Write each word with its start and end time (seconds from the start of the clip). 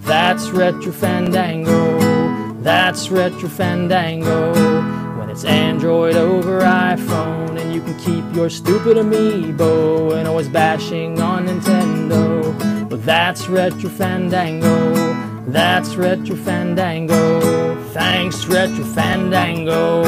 That's 0.00 0.50
Retro 0.50 0.92
Fandango. 0.92 2.52
That's 2.62 3.10
Retro 3.10 3.48
Fandango. 3.48 4.52
When 5.18 5.30
it's 5.30 5.44
Android 5.44 6.14
over 6.16 6.60
iPhone, 6.60 7.58
and 7.60 7.74
you 7.74 7.80
can 7.80 7.98
keep 7.98 8.24
your 8.34 8.50
stupid 8.50 8.96
amiibo 8.96 10.16
and 10.16 10.28
always 10.28 10.48
bashing 10.48 11.20
on 11.20 11.46
Nintendo. 11.46 12.88
But 12.88 13.04
that's 13.04 13.48
Retro 13.48 13.88
Fandango. 13.90 14.92
That's 15.46 15.96
Retro 15.96 16.36
Fandango. 16.36 17.74
Thanks, 17.92 18.46
Retro 18.46 18.84
Fandango. 18.84 20.04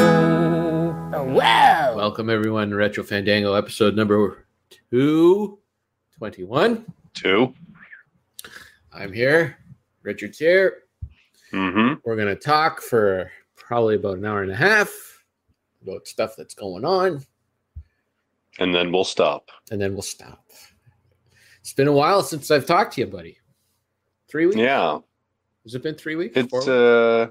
Oh, 1.15 1.25
wow. 1.25 1.95
Welcome 1.97 2.29
everyone 2.31 2.71
to 2.71 2.77
Retro 2.77 3.03
Fandango 3.03 3.55
episode 3.55 3.97
number 3.97 4.45
221. 4.91 6.85
Two. 7.15 7.55
I'm 8.93 9.13
here. 9.13 9.57
Richard's 10.03 10.39
here. 10.39 10.85
Mm-hmm. 11.53 11.95
We're 12.05 12.17
going 12.17 12.29
to 12.29 12.37
talk 12.37 12.81
for 12.81 13.31
probably 13.57 13.97
about 13.97 14.19
an 14.19 14.25
hour 14.25 14.43
and 14.43 14.51
a 14.53 14.57
half 14.57 14.91
about 15.83 16.07
stuff 16.07 16.35
that's 16.37 16.55
going 16.55 16.85
on, 16.85 17.25
And 18.59 18.75
then 18.75 18.91
we'll 18.93 19.05
stop. 19.05 19.51
and 19.71 19.81
then 19.81 19.93
we'll 19.93 20.03
stop. 20.03 20.45
It's 21.61 21.73
been 21.73 21.89
a 21.89 21.93
while 21.93 22.23
since 22.23 22.51
I've 22.51 22.67
talked 22.67 22.95
to 22.95 23.01
you, 23.03 23.07
buddy. 23.07 23.39
Three 24.29 24.47
weeks? 24.47 24.57
Yeah. 24.59 24.99
Has 25.65 25.75
it 25.75 25.83
been 25.83 25.95
three 25.95 26.17
weeks? 26.17 26.35
It's 26.37 26.69
uh 26.69 27.31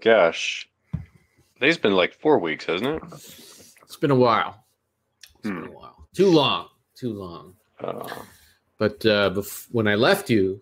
gosh. 0.00 0.68
It's 1.60 1.78
been 1.78 1.94
like 1.94 2.14
four 2.14 2.38
weeks, 2.38 2.66
hasn't 2.66 3.02
it? 3.02 3.02
it's 3.12 3.96
been 4.00 4.10
a 4.10 4.14
while. 4.16 4.64
It's 5.38 5.48
Hmm. 5.48 5.60
been 5.62 5.70
a 5.70 5.72
while. 5.72 6.08
Too 6.14 6.30
long. 6.30 6.68
Too 6.96 7.12
long. 7.12 7.54
Uh, 7.80 8.08
But 8.78 9.06
uh, 9.06 9.30
bef- 9.30 9.68
when 9.70 9.86
I 9.86 9.94
left 9.94 10.28
you, 10.28 10.60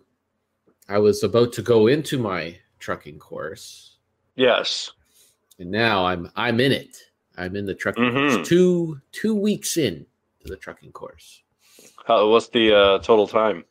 I 0.89 0.97
was 0.99 1.23
about 1.23 1.53
to 1.53 1.61
go 1.61 1.87
into 1.87 2.17
my 2.19 2.57
trucking 2.79 3.19
course, 3.19 3.97
yes. 4.35 4.91
and 5.59 5.71
now 5.71 6.05
I'm 6.05 6.29
I'm 6.35 6.59
in 6.59 6.71
it. 6.71 6.97
I'm 7.37 7.55
in 7.55 7.65
the 7.65 7.73
trucking 7.73 8.03
Mhm. 8.03 8.35
course. 8.35 8.47
Two 8.47 8.99
two 9.11 9.33
weeks 9.35 9.77
in 9.77 10.05
to 10.41 10.47
the 10.49 10.57
trucking 10.57 10.91
course. 10.91 11.41
How, 12.05 12.27
what's 12.29 12.49
the 12.49 12.75
uh, 12.75 12.99
total 12.99 13.27
time? 13.27 13.63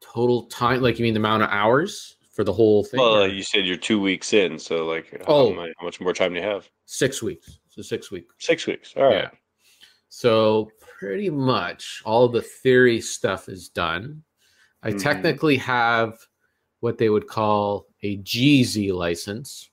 Total 0.00 0.42
time, 0.46 0.82
like 0.82 0.98
you 0.98 1.04
mean 1.04 1.14
the 1.14 1.20
amount 1.20 1.42
of 1.44 1.50
hours 1.50 2.16
for 2.32 2.42
the 2.44 2.52
whole 2.52 2.84
thing? 2.84 3.00
Well, 3.00 3.22
or 3.24 3.28
you 3.28 3.42
said 3.42 3.64
you're 3.66 3.76
two 3.76 4.00
weeks 4.00 4.32
in, 4.32 4.58
so 4.58 4.84
like, 4.86 5.22
Oh. 5.26 5.54
how, 5.54 5.66
how 5.78 5.84
much 5.84 6.00
more 6.00 6.12
time 6.12 6.34
do 6.34 6.40
you 6.40 6.44
have? 6.46 6.68
six 6.84 7.22
weeks. 7.22 7.58
So 7.68 7.82
six 7.82 8.10
weeks. 8.10 8.34
Six 8.38 8.66
weeks. 8.66 8.92
All 8.96 9.04
right. 9.04 9.14
Yeah. 9.14 9.30
So 10.08 10.70
pretty 10.80 11.30
much 11.30 12.02
all 12.04 12.28
the 12.28 12.42
theory 12.42 13.00
stuff 13.00 13.48
is 13.48 13.68
done. 13.68 14.22
I 14.86 14.92
Mhm. 14.92 15.02
technically 15.02 15.56
have 15.56 16.16
what 16.78 16.96
they 16.98 17.08
would 17.08 17.26
call 17.26 17.88
a 18.04 18.18
GZ 18.18 18.92
license. 18.92 19.68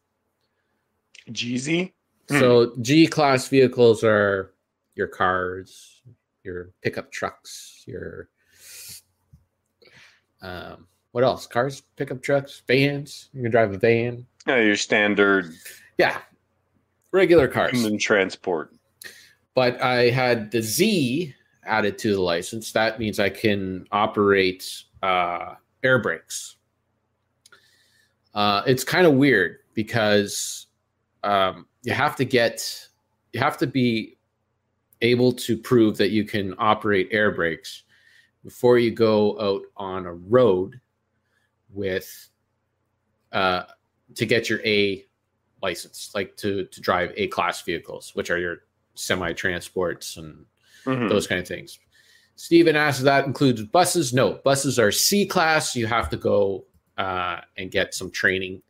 GZ? 1.29 1.93
Hmm. 2.29 2.39
So 2.39 2.75
G 2.81 3.05
class 3.05 3.47
vehicles 3.47 4.03
are 4.03 4.53
your 4.95 5.05
cars, 5.07 6.01
your 6.43 6.71
pickup 6.81 7.11
trucks, 7.11 7.83
your 7.85 8.29
um, 10.41 10.87
what 11.11 11.23
else? 11.23 11.45
Cars, 11.47 11.83
pickup 11.95 12.21
trucks, 12.21 12.63
vans. 12.67 13.29
You 13.33 13.43
can 13.43 13.51
drive 13.51 13.71
a 13.71 13.77
van. 13.77 14.25
Yeah, 14.47 14.59
your 14.61 14.75
standard 14.75 15.53
Yeah, 15.97 16.21
regular 17.11 17.47
cars. 17.47 17.71
human 17.71 17.97
transport. 17.99 18.73
But 19.53 19.79
I 19.81 20.09
had 20.09 20.51
the 20.51 20.61
Z 20.61 21.33
added 21.63 21.97
to 21.99 22.13
the 22.13 22.19
license. 22.21 22.71
That 22.73 22.99
means 22.99 23.19
I 23.19 23.29
can 23.29 23.87
operate 23.91 24.83
uh, 25.03 25.55
air 25.83 25.99
brakes. 25.99 26.55
Uh, 28.33 28.63
it's 28.65 28.83
kind 28.83 29.05
of 29.05 29.13
weird 29.13 29.57
because 29.75 30.67
um, 31.23 31.67
you 31.83 31.93
have 31.93 32.15
to 32.15 32.25
get, 32.25 32.87
you 33.33 33.39
have 33.39 33.57
to 33.57 33.67
be 33.67 34.17
able 35.01 35.33
to 35.33 35.57
prove 35.57 35.97
that 35.97 36.09
you 36.09 36.23
can 36.23 36.55
operate 36.57 37.09
air 37.11 37.31
brakes 37.31 37.83
before 38.43 38.79
you 38.79 38.91
go 38.91 39.39
out 39.39 39.63
on 39.77 40.05
a 40.05 40.13
road 40.13 40.79
with, 41.69 42.29
uh, 43.33 43.63
to 44.15 44.25
get 44.25 44.49
your 44.49 44.59
A 44.65 45.05
license, 45.61 46.11
like 46.13 46.35
to 46.37 46.65
to 46.65 46.81
drive 46.81 47.11
A 47.15 47.27
class 47.27 47.61
vehicles, 47.63 48.11
which 48.15 48.29
are 48.29 48.37
your 48.37 48.57
semi 48.95 49.33
transports 49.33 50.17
and 50.17 50.45
Mhm. 50.85 51.09
those 51.09 51.25
kind 51.25 51.39
of 51.41 51.47
things. 51.47 51.79
Stephen 52.35 52.75
asks, 52.75 53.03
that 53.03 53.25
includes 53.25 53.61
buses? 53.61 54.13
No, 54.13 54.39
buses 54.43 54.79
are 54.79 54.91
C 54.91 55.25
class. 55.25 55.75
You 55.75 55.87
have 55.87 56.09
to 56.09 56.17
go 56.17 56.65
uh, 56.97 57.41
and 57.57 57.71
get 57.71 57.93
some 57.93 58.11
training 58.11 58.61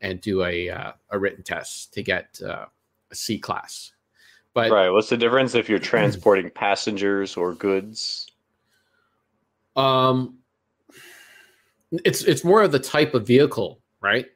and 0.00 0.20
do 0.20 0.44
a, 0.44 0.70
uh, 0.70 0.92
a 1.10 1.18
written 1.18 1.42
test 1.42 1.92
to 1.94 2.02
get 2.02 2.40
uh, 2.44 2.66
a 3.10 3.14
C 3.14 3.38
class. 3.38 3.92
But 4.54 4.70
Right. 4.70 4.90
What's 4.90 5.08
the 5.08 5.16
difference 5.16 5.54
if 5.54 5.68
you're 5.68 5.78
transporting 5.78 6.50
passengers 6.50 7.36
or 7.36 7.54
goods? 7.54 8.26
um, 9.76 10.38
it's 12.04 12.22
it's 12.22 12.44
more 12.44 12.62
of 12.62 12.72
the 12.72 12.78
type 12.78 13.14
of 13.14 13.26
vehicle, 13.26 13.80
right? 14.00 14.26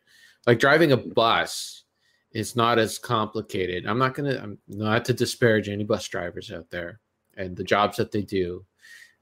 Like 0.47 0.59
driving 0.59 0.93
a 0.93 0.97
bus 0.97 1.85
is 2.33 2.57
not 2.57 2.79
as 2.79 2.99
complicated. 2.99 3.87
I'm 3.87 3.99
not 3.99 4.15
gonna, 4.15 4.41
I'm 4.43 4.59
not 4.69 5.05
to 5.07 5.13
disparage 5.13 5.69
any 5.69 5.85
bus 5.85 6.07
drivers 6.09 6.51
out 6.51 6.69
there 6.71 7.01
and 7.37 7.57
the 7.57 7.65
jobs 7.65 7.97
that 7.97 8.11
they 8.13 8.23
do 8.23 8.65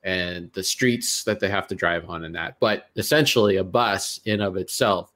and 0.05 0.53
the 0.53 0.62
streets 0.62 1.23
that 1.25 1.39
they 1.39 1.49
have 1.49 1.69
to 1.69 1.75
drive 1.75 2.09
on 2.09 2.25
and 2.25 2.34
that. 2.34 2.56
But 2.61 2.87
essentially, 2.97 3.56
a 3.56 3.65
bus 3.65 4.21
in 4.25 4.41
of 4.41 4.56
itself 4.56 5.12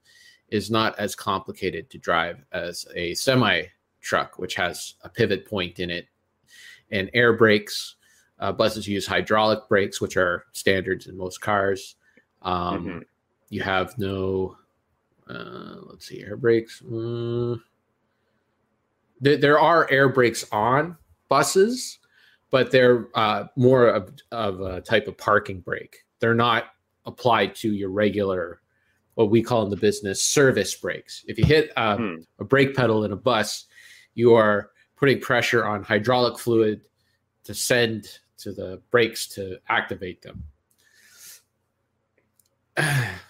is 0.49 0.71
not 0.71 0.97
as 0.99 1.15
complicated 1.17 1.91
to 1.91 1.99
drive 1.99 2.45
as 2.53 2.87
a 2.95 3.15
semi 3.15 3.65
truck, 4.01 4.39
which 4.39 4.55
has 4.55 4.95
a 5.03 5.09
pivot 5.09 5.45
point 5.45 5.81
in 5.81 5.91
it 5.91 6.07
and 6.93 7.11
air 7.15 7.33
brakes. 7.33 7.97
Uh, 8.39 8.53
buses 8.53 8.87
use 8.87 9.07
hydraulic 9.07 9.67
brakes, 9.69 10.01
which 10.01 10.17
are 10.17 10.45
standards 10.53 11.07
in 11.09 11.17
most 11.17 11.41
cars. 11.41 11.97
Um, 12.43 12.87
Mhm. 12.87 13.05
You 13.49 13.63
have 13.63 13.97
no, 13.99 14.57
uh, 15.29 15.77
let's 15.83 16.07
see, 16.07 16.21
air 16.23 16.37
brakes. 16.37 16.83
Mm, 16.83 17.61
there, 19.21 19.37
there 19.37 19.59
are 19.59 19.91
air 19.91 20.09
brakes 20.09 20.45
on 20.53 20.97
buses, 21.29 21.99
but 22.51 22.71
they're 22.71 23.09
uh, 23.15 23.45
more 23.57 23.89
of, 23.89 24.13
of 24.33 24.61
a 24.61 24.81
type 24.81 25.09
of 25.09 25.17
parking 25.19 25.61
brake. 25.61 25.99
They're 26.21 26.35
not 26.35 26.65
applied 27.05 27.55
to 27.57 27.73
your 27.73 27.91
regular, 27.91 28.61
what 29.15 29.31
we 29.31 29.43
call 29.43 29.63
in 29.65 29.71
the 29.71 29.77
business, 29.77 30.23
service 30.23 30.75
brakes. 30.75 31.25
If 31.29 31.39
you 31.39 31.45
hit 31.45 31.73
uh, 31.77 31.97
Hmm. 31.97 32.15
a 32.39 32.45
brake 32.45 32.75
pedal 32.75 33.05
in 33.05 33.13
a 33.13 33.17
bus, 33.17 33.67
you 34.15 34.35
are 34.35 34.71
putting 34.97 35.21
pressure 35.21 35.65
on 35.65 35.83
hydraulic 35.83 36.39
fluid 36.39 36.83
to 37.45 37.55
send 37.55 38.07
to 38.39 38.53
the 38.53 38.81
brakes 38.91 39.27
to 39.29 39.59
activate 39.69 40.23
them. 40.23 40.45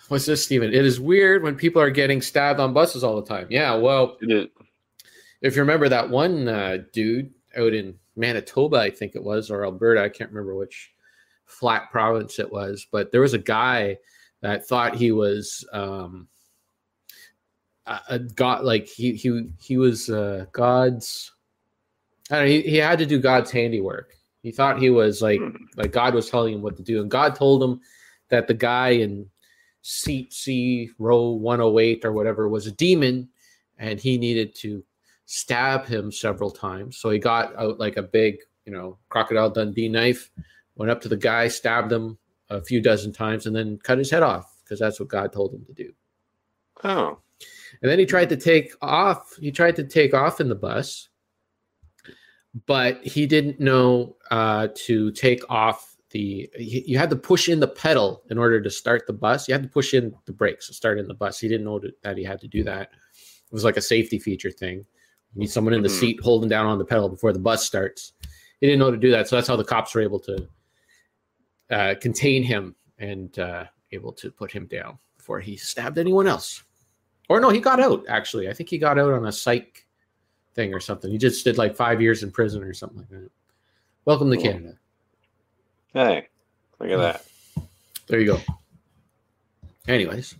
What's 0.09 0.27
this, 0.27 0.45
Stephen? 0.45 0.73
It 0.73 0.85
is 0.85 1.01
weird 1.01 1.43
when 1.43 1.57
people 1.57 1.83
are 1.83 1.91
getting 1.91 2.21
stabbed 2.23 2.61
on 2.61 2.73
buses 2.73 3.03
all 3.05 3.21
the 3.21 3.27
time. 3.27 3.47
Yeah, 3.51 3.75
well, 3.75 4.17
if 5.43 5.55
you 5.57 5.63
remember 5.63 5.89
that 5.89 6.09
one 6.11 6.49
uh, 6.49 6.79
dude 6.93 7.33
out 7.57 7.73
in 7.75 7.95
Manitoba, 8.17 8.79
I 8.79 8.91
think 8.91 9.15
it 9.15 9.23
was, 9.23 9.51
or 9.51 9.65
Alberta, 9.65 10.03
I 10.03 10.09
can't 10.09 10.31
remember 10.31 10.55
which 10.55 10.91
flat 11.45 11.91
province 11.91 12.39
it 12.39 12.51
was, 12.51 12.87
but 12.91 13.13
there 13.13 13.21
was 13.21 13.35
a 13.35 13.39
guy 13.39 13.97
that 14.43 14.67
thought 14.67 14.97
he 14.97 15.13
was 15.13 15.67
um, 15.73 16.29
a, 17.87 18.01
a 18.11 18.19
god, 18.19 18.65
like 18.65 18.87
he 18.87 19.13
he 19.13 19.49
he 19.61 19.77
was 19.77 20.11
uh, 20.11 20.47
God's. 20.53 21.33
I 22.31 22.37
don't 22.37 22.45
know, 22.45 22.51
he, 22.51 22.63
he 22.63 22.77
had 22.77 22.99
to 22.99 23.07
do 23.07 23.21
God's 23.21 23.53
handiwork. 23.53 24.15
He 24.43 24.51
thought 24.51 24.81
he 24.81 24.91
was 24.91 25.23
like 25.23 25.41
Hmm. 25.41 25.57
like 25.77 25.93
God 25.93 26.15
was 26.15 26.29
telling 26.29 26.55
him 26.55 26.63
what 26.63 26.77
to 26.77 26.83
do, 26.83 27.01
and 27.01 27.11
God 27.11 27.35
told 27.35 27.63
him 27.63 27.81
that 28.29 28.47
the 28.47 28.55
guy 28.55 28.91
in 28.91 29.29
seat 29.83 30.33
C 30.33 30.91
row 30.99 31.31
108 31.31 32.05
or 32.05 32.13
whatever 32.13 32.49
was 32.49 32.67
a 32.67 32.73
demon, 32.73 33.29
and 33.79 34.01
he 34.01 34.19
needed 34.19 34.55
to 34.57 34.85
stab 35.27 35.87
him 35.87 36.11
several 36.11 36.51
times. 36.51 36.97
So 36.97 37.11
he 37.11 37.19
got 37.19 37.55
out 37.57 37.79
like 37.79 37.97
a 37.97 38.03
big, 38.03 38.39
you 38.65 38.73
know, 38.73 38.99
crocodile 39.09 39.51
Dundee 39.51 39.89
knife, 39.89 40.31
went 40.77 40.91
up 40.91 41.01
to 41.03 41.09
the 41.09 41.17
guy, 41.17 41.49
stabbed 41.49 41.93
him 41.93 42.17
a 42.49 42.63
few 42.63 42.81
dozen 42.81 43.13
times, 43.13 43.47
and 43.47 43.55
then 43.55 43.79
cut 43.83 43.99
his 43.99 44.11
head 44.11 44.23
off 44.23 44.57
because 44.65 44.79
that's 44.79 44.99
what 44.99 45.09
God 45.09 45.33
told 45.33 45.53
him 45.53 45.65
to 45.67 45.73
do. 45.75 45.93
Oh. 46.85 47.19
And 47.83 47.91
then 47.91 47.99
he 47.99 48.07
tried 48.07 48.29
to 48.31 48.37
take 48.37 48.73
off. 48.81 49.37
He 49.39 49.51
tried 49.51 49.77
to 49.77 49.85
take 49.85 50.15
off 50.15 50.41
in 50.41 50.49
the 50.49 50.55
bus, 50.55 51.09
but 52.67 53.03
he 53.03 53.27
didn't 53.27 53.61
know 53.61 54.17
uh, 54.31 54.69
to 54.87 55.11
take 55.13 55.43
off 55.51 55.97
the. 56.11 56.49
You 56.57 56.83
you 56.87 56.99
had 56.99 57.11
to 57.11 57.17
push 57.17 57.49
in 57.49 57.61
the 57.61 57.69
pedal 57.69 58.23
in 58.31 58.39
order 58.39 58.61
to 58.61 58.71
start 58.71 59.07
the 59.07 59.13
bus. 59.13 59.49
You 59.49 59.55
had 59.55 59.65
to 59.65 59.69
push 59.69 59.93
in 59.93 60.15
the 60.25 60.33
brakes 60.33 60.69
to 60.69 60.75
start 60.75 60.99
in 60.99 61.09
the 61.09 61.15
bus. 61.15 61.41
He 61.41 61.49
didn't 61.49 61.67
know 61.67 61.81
that 62.03 62.17
he 62.17 62.25
had 62.25 62.41
to 62.41 62.49
do 62.49 62.63
that. 62.65 62.91
It 62.93 63.53
was 63.53 63.65
like 63.65 63.77
a 63.77 63.83
safety 63.83 64.19
feature 64.19 64.51
thing. 64.51 64.87
You 65.37 65.41
need 65.41 65.51
someone 65.51 65.75
in 65.75 65.83
the 65.83 65.89
Mhm. 65.89 66.01
seat 66.01 66.21
holding 66.23 66.49
down 66.49 66.65
on 66.65 66.79
the 66.79 66.85
pedal 66.85 67.11
before 67.11 67.31
the 67.31 67.39
bus 67.39 67.63
starts. 67.67 68.15
He 68.59 68.67
didn't 68.67 68.79
know 68.79 68.91
to 68.91 68.97
do 68.97 69.11
that, 69.11 69.29
so 69.29 69.37
that's 69.37 69.47
how 69.47 69.57
the 69.57 69.65
cops 69.65 69.95
were 69.95 70.01
able 70.01 70.19
to 70.21 70.49
uh, 71.69 71.95
contain 72.01 72.43
him 72.43 72.75
and 72.99 73.39
uh, 73.39 73.65
able 73.93 74.13
to 74.13 74.31
put 74.31 74.51
him 74.51 74.67
down 74.67 74.97
before 75.19 75.41
he 75.41 75.57
stabbed 75.57 75.99
anyone 75.99 76.27
else. 76.27 76.63
Or 77.29 77.39
no, 77.41 77.51
he 77.51 77.61
got 77.61 77.81
out. 77.81 78.05
Actually, 78.09 78.49
I 78.49 78.55
think 78.55 78.71
he 78.71 78.79
got 78.79 78.99
out 78.99 79.13
on 79.13 79.27
a 79.27 79.33
psych 79.33 79.85
thing 80.55 80.73
or 80.73 80.81
something. 80.81 81.11
He 81.11 81.19
just 81.19 81.45
did 81.45 81.59
like 81.59 81.75
five 81.77 82.01
years 82.01 82.23
in 82.23 82.31
prison 82.31 82.63
or 82.63 82.73
something 82.73 82.99
like 82.99 83.09
that. 83.11 83.31
Welcome 84.07 84.31
to 84.31 84.37
Cool. 84.37 84.45
Canada. 84.45 84.79
Hey, 85.93 86.29
look 86.79 86.91
at 86.91 86.99
that. 86.99 87.67
There 88.07 88.21
you 88.21 88.27
go. 88.27 88.41
Anyways, 89.89 90.35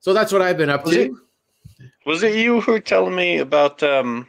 so 0.00 0.14
that's 0.14 0.32
what 0.32 0.40
I've 0.40 0.56
been 0.56 0.70
up 0.70 0.84
to. 0.86 1.20
It- 1.86 2.08
Was 2.08 2.22
it 2.22 2.34
you 2.36 2.60
who 2.60 2.72
were 2.72 2.80
telling 2.80 3.14
me 3.14 3.38
about 3.38 3.82
um 3.82 4.28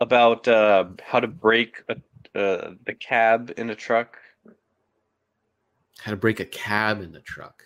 about 0.00 0.46
uh 0.48 0.84
how 1.02 1.20
to 1.20 1.26
break 1.26 1.82
a, 1.88 1.96
uh, 2.38 2.74
the 2.84 2.94
cab 2.94 3.52
in 3.56 3.70
a 3.70 3.74
truck? 3.74 4.18
How 6.00 6.10
to 6.10 6.16
break 6.16 6.40
a 6.40 6.44
cab 6.44 7.00
in 7.00 7.12
the 7.12 7.20
truck. 7.20 7.62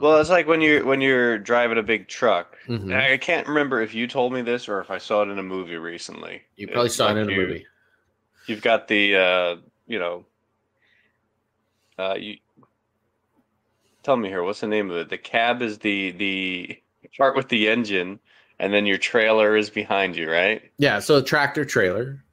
Well, 0.00 0.20
it's 0.20 0.30
like 0.30 0.46
when 0.46 0.60
you're 0.60 0.84
when 0.84 1.00
you're 1.00 1.38
driving 1.38 1.78
a 1.78 1.82
big 1.82 2.08
truck. 2.08 2.56
Mhm. 2.66 2.94
I 2.94 3.16
can't 3.16 3.46
remember 3.48 3.82
if 3.82 3.92
you 3.94 4.06
told 4.06 4.32
me 4.32 4.42
this 4.42 4.68
or 4.68 4.80
if 4.80 4.90
I 4.90 4.98
saw 4.98 5.22
it 5.22 5.28
in 5.28 5.38
a 5.38 5.42
movie 5.42 5.76
recently. 5.76 6.42
you 6.56 6.66
probably 6.68 6.86
It's 6.86 6.94
saw 6.94 7.06
it 7.10 7.14
like 7.14 7.22
in 7.26 7.32
a 7.32 7.36
movie. 7.36 7.66
You've 8.46 8.62
got 8.62 8.88
the 8.88 9.16
uh, 9.16 9.56
you 9.86 9.98
know, 9.98 10.24
uh, 11.98 12.14
you 12.18 12.38
tell 14.02 14.16
me 14.16 14.28
here. 14.28 14.42
What's 14.42 14.60
the 14.60 14.68
name 14.68 14.90
of 14.90 14.96
it? 14.96 15.08
The 15.08 15.18
cab 15.18 15.60
is 15.62 15.78
the 15.78 16.12
the 16.12 16.82
part 17.16 17.36
with 17.36 17.48
the 17.48 17.68
engine, 17.68 18.18
and 18.58 18.72
then 18.72 18.86
your 18.86 18.98
trailer 18.98 19.56
is 19.56 19.70
behind 19.70 20.16
you, 20.16 20.30
right? 20.30 20.62
Yeah, 20.78 20.98
so 20.98 21.16
a 21.16 21.22
tractor 21.22 21.64
trailer. 21.64 22.24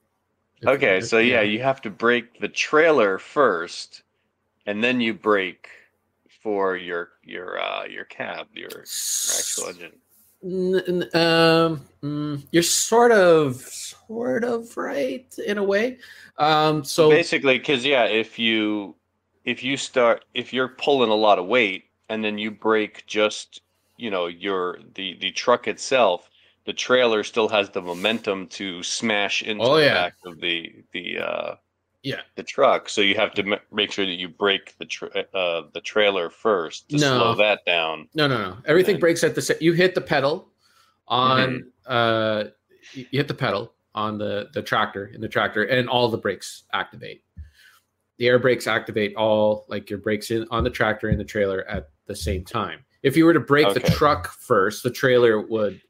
Okay, 0.66 1.02
so 1.02 1.20
yeah, 1.20 1.42
you 1.42 1.62
have 1.62 1.82
to 1.82 1.90
break 1.90 2.40
the 2.40 2.48
trailer 2.48 3.20
first, 3.20 4.04
and 4.66 4.84
then 4.84 5.00
you 5.00 5.14
break 5.14 5.70
for 6.42 6.76
your 6.76 7.10
your 7.24 7.60
uh 7.60 7.86
your 7.86 8.06
cab, 8.06 8.48
your, 8.54 8.70
your 8.70 8.82
actual 8.82 9.68
engine. 9.68 9.92
N- 10.44 11.10
um, 11.14 11.82
mm, 12.04 12.48
you're 12.52 12.64
sort 12.64 13.12
of, 13.12 13.56
sort 13.56 14.44
of 14.44 14.76
right 14.78 15.26
in 15.46 15.58
a 15.58 15.64
way. 15.64 15.98
Um, 16.38 16.84
so 16.84 17.10
basically, 17.10 17.58
because 17.58 17.86
yeah, 17.86 18.06
if 18.06 18.38
you 18.40 18.96
if 19.46 19.64
you 19.64 19.78
start 19.78 20.26
if 20.34 20.54
you're 20.54 20.68
pulling 20.68 21.10
a 21.10 21.16
lot 21.16 21.40
of 21.40 21.48
weight 21.48 21.86
and 22.10 22.24
then 22.24 22.38
you 22.38 22.52
break 22.52 23.06
just 23.08 23.62
you 23.98 24.10
know 24.10 24.28
your 24.28 24.80
the 24.96 25.18
the 25.20 25.32
truck 25.32 25.68
itself, 25.68 26.30
the 26.66 26.74
trailer 26.74 27.24
still 27.24 27.50
has 27.50 27.70
the 27.70 27.82
momentum 27.82 28.48
to 28.48 28.82
smash 28.84 29.42
into 29.42 29.64
Oh, 29.64 29.76
the 29.78 29.84
yeah. 29.86 29.94
back 29.94 30.14
of 30.26 30.40
the 30.40 30.72
the 30.94 31.20
uh 31.20 31.56
Yeah. 32.04 32.22
the 32.36 32.44
truck. 32.44 32.90
So 32.90 33.02
you 33.02 33.16
have 33.16 33.34
to 33.34 33.44
ma- 33.44 33.58
make 33.72 33.92
sure 33.92 34.06
that 34.06 34.14
you 34.14 34.30
break 34.30 34.76
the 34.78 34.86
tra- 34.86 35.26
uh 35.34 35.64
the 35.74 35.82
trailer 35.82 36.30
first 36.30 36.90
to 36.90 36.98
No. 36.98 37.18
slow 37.18 37.36
that 37.36 37.66
down. 37.66 38.08
no, 38.14 38.28
no, 38.28 38.38
no. 38.38 38.58
Everything 38.66 38.94
then- 38.96 39.00
breaks 39.02 39.24
at 39.24 39.36
the 39.36 39.42
same. 39.42 39.58
You 39.60 39.74
hit 39.74 39.96
the 39.96 40.02
pedal 40.02 40.50
on. 41.08 41.50
Mm-hmm. 41.50 41.92
Uh, 41.92 42.44
you 42.94 43.06
you 43.12 43.20
hit 43.20 43.28
the 43.28 43.34
pedal 43.34 43.74
on 43.96 44.18
the 44.18 44.50
the 44.54 44.62
tractor 44.62 45.08
in 45.08 45.22
the 45.22 45.28
tractor, 45.28 45.64
and 45.64 45.90
all 45.90 46.08
the 46.10 46.18
brakes 46.18 46.64
activate. 46.74 47.24
The 48.18 48.28
air 48.28 48.40
brakes 48.40 48.68
activate 48.68 49.16
all 49.16 49.66
like 49.68 49.90
your 49.90 50.00
brakes 50.00 50.32
in 50.32 50.48
on 50.52 50.64
the 50.64 50.70
tractor 50.70 51.10
and 51.10 51.20
the 51.20 51.24
trailer 51.26 51.64
at 51.70 51.90
the 52.08 52.16
same 52.16 52.44
time. 52.44 52.80
If 53.08 53.16
you 53.16 53.24
were 53.26 53.34
to 53.34 53.40
brake 53.40 53.74
the 53.74 53.80
truck 53.80 54.34
first, 54.34 54.84
the 54.84 54.92
trailer 54.92 55.40
would. 55.40 55.82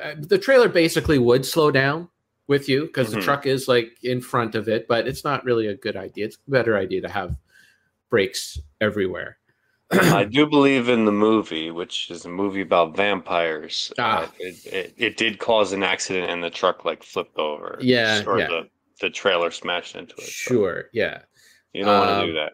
Uh, 0.00 0.14
the 0.18 0.38
trailer 0.38 0.68
basically 0.68 1.18
would 1.18 1.44
slow 1.44 1.72
down 1.72 2.08
with 2.46 2.68
you 2.68 2.86
because 2.86 3.10
the 3.10 3.18
Mhm. 3.18 3.24
truck 3.24 3.46
is 3.46 3.66
like 3.66 3.96
in 4.04 4.20
front 4.20 4.54
of 4.54 4.68
it, 4.68 4.86
but 4.86 5.08
it's 5.08 5.24
not 5.24 5.44
really 5.44 5.66
a 5.66 5.74
good 5.74 5.96
idea. 5.96 6.26
It's 6.26 6.36
a 6.46 6.50
better 6.50 6.76
idea 6.76 7.00
to 7.00 7.08
have 7.08 7.36
brakes 8.10 8.60
everywhere. 8.80 9.38
I 9.90 10.22
do 10.24 10.46
believe 10.46 10.88
in 10.88 11.04
the 11.04 11.10
movie, 11.12 11.70
which 11.72 12.10
is 12.10 12.24
a 12.24 12.28
movie 12.28 12.60
about 12.60 12.94
vampires. 12.96 13.92
Ah. 13.98 14.22
uh, 14.24 14.28
it, 14.38 14.66
it, 14.66 14.94
it 14.96 15.16
did 15.16 15.38
cause 15.40 15.72
an 15.72 15.82
accident 15.82 16.30
and 16.30 16.44
the 16.44 16.50
truck 16.50 16.84
like 16.84 17.02
flipped 17.02 17.38
over. 17.38 17.76
Yeah, 17.80 18.22
Or 18.24 18.38
yeah. 18.38 18.46
the, 18.46 18.68
the 19.00 19.10
trailer 19.10 19.50
smashed 19.50 19.96
into 19.96 20.14
it. 20.14 20.20
so 20.22 20.30
Sure, 20.30 20.84
yeah. 20.92 21.22
you 21.72 21.84
don't 21.84 21.98
want 21.98 22.10
Um, 22.10 22.20
to 22.20 22.26
do 22.28 22.32
that. 22.34 22.52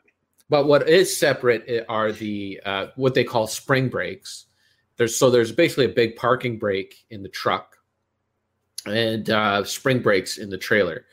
But 0.50 0.66
what 0.66 0.88
is 0.88 1.14
separate 1.16 1.84
are 1.88 2.12
the 2.12 2.60
uh, 2.64 2.86
what 2.96 3.14
they 3.14 3.24
call 3.24 3.46
spring 3.46 3.88
brakes. 3.88 4.46
There's 4.96 5.16
so 5.16 5.30
there's 5.30 5.50
basically 5.52 5.86
a 5.86 5.88
big 5.90 6.16
parking 6.16 6.58
brake 6.58 7.04
in 7.10 7.22
the 7.22 7.28
truck, 7.28 7.76
and 8.86 9.28
uh, 9.30 9.64
spring 9.64 10.00
brakes 10.00 10.38
in 10.38 10.50
the 10.50 10.58
trailer. 10.58 11.06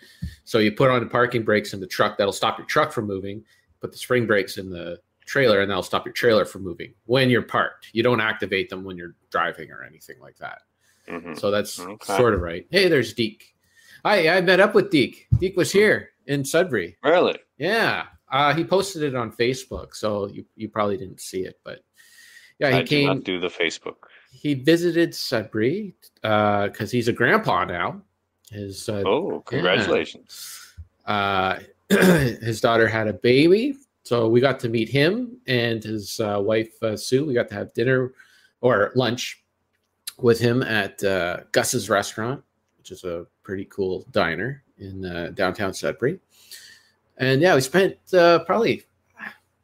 So 0.44 0.60
you 0.60 0.72
put 0.74 0.90
on 0.92 1.00
the 1.02 1.10
parking 1.10 1.44
brakes 1.44 1.74
in 1.74 1.80
the 1.80 1.88
truck 1.88 2.18
that'll 2.18 2.34
stop 2.34 2.58
your 2.58 2.68
truck 2.68 2.92
from 2.92 3.08
moving. 3.08 3.44
Put 3.80 3.92
the 3.92 3.98
spring 3.98 4.28
brakes 4.28 4.58
in 4.58 4.70
the 4.70 5.00
trailer, 5.26 5.62
and 5.62 5.70
that'll 5.72 5.82
stop 5.84 6.06
your 6.06 6.14
trailer 6.14 6.46
from 6.46 6.64
moving 6.64 6.94
when 7.06 7.30
you're 7.30 7.42
parked. 7.42 7.88
You 7.94 8.04
don't 8.04 8.22
activate 8.22 8.70
them 8.70 8.84
when 8.84 8.98
you're 8.98 9.16
driving 9.32 9.72
or 9.72 9.84
anything 9.84 10.20
like 10.20 10.38
that. 10.38 10.60
Mhm. 11.08 11.40
So 11.40 11.50
that's 11.50 11.80
Okay. 11.80 12.18
sort 12.18 12.34
of 12.34 12.42
right. 12.42 12.68
Hey, 12.70 12.88
there's 12.90 13.14
Deek. 13.14 13.56
Hi, 14.06 14.30
I 14.38 14.42
met 14.42 14.60
up 14.60 14.76
with 14.76 14.90
Deek. 14.92 15.28
Deek 15.40 15.56
was 15.58 15.72
here 15.72 16.10
in 16.28 16.44
Sudbury. 16.44 16.98
Really? 17.04 17.40
Yeah, 17.58 18.08
uh, 18.32 18.54
he 18.54 18.64
posted 18.64 19.04
it 19.04 19.16
on 19.16 19.32
Facebook, 19.32 19.94
so 19.96 20.28
you, 20.28 20.46
you 20.56 20.70
probably 20.70 20.98
didn't 20.98 21.20
see 21.22 21.42
it, 21.46 21.60
but 21.64 21.80
yeah, 22.60 22.70
he 22.72 22.76
I 22.78 22.82
do 22.82 22.88
came. 22.88 23.08
not 23.08 23.24
do 23.24 23.40
the 23.40 23.48
Facebook. 23.50 23.96
He 24.32 24.54
visited 24.54 25.14
Sudbury 25.14 25.94
because 26.22 26.92
he's 26.92 27.08
a 27.08 27.14
grandpa 27.14 27.66
now. 27.66 28.02
His 28.52 28.88
uh, 28.90 29.04
Oh, 29.06 29.42
congratulations. 29.46 30.74
uh, 31.06 31.60
his 31.90 32.62
daughter 32.62 32.88
had 32.88 33.08
a 33.08 33.14
baby, 33.14 33.76
so 34.04 34.28
we 34.28 34.40
got 34.40 34.60
to 34.62 34.70
meet 34.70 34.88
him 34.90 35.38
and 35.48 35.84
his 35.84 36.20
uh, 36.20 36.40
wife 36.42 36.82
uh, 36.84 36.96
Sue. 36.96 37.26
We 37.26 37.34
got 37.34 37.48
to 37.50 37.56
have 37.56 37.74
dinner 37.74 38.14
or 38.62 38.92
lunch 38.96 39.44
with 40.20 40.40
him 40.40 40.62
at 40.64 41.04
uh, 41.04 41.42
Gus's 41.52 41.90
restaurant, 41.90 42.44
which 42.78 42.92
is 42.92 43.04
a 43.04 43.26
pretty 43.44 43.66
cool 43.66 44.06
diner 44.12 44.64
in 44.78 45.04
uh, 45.06 45.32
downtown 45.34 45.74
Sudbury. 45.74 46.20
And 47.22 47.40
yeah, 47.40 47.54
we 47.54 47.62
spent 47.62 47.98
uh, 48.14 48.40
probably 48.40 48.84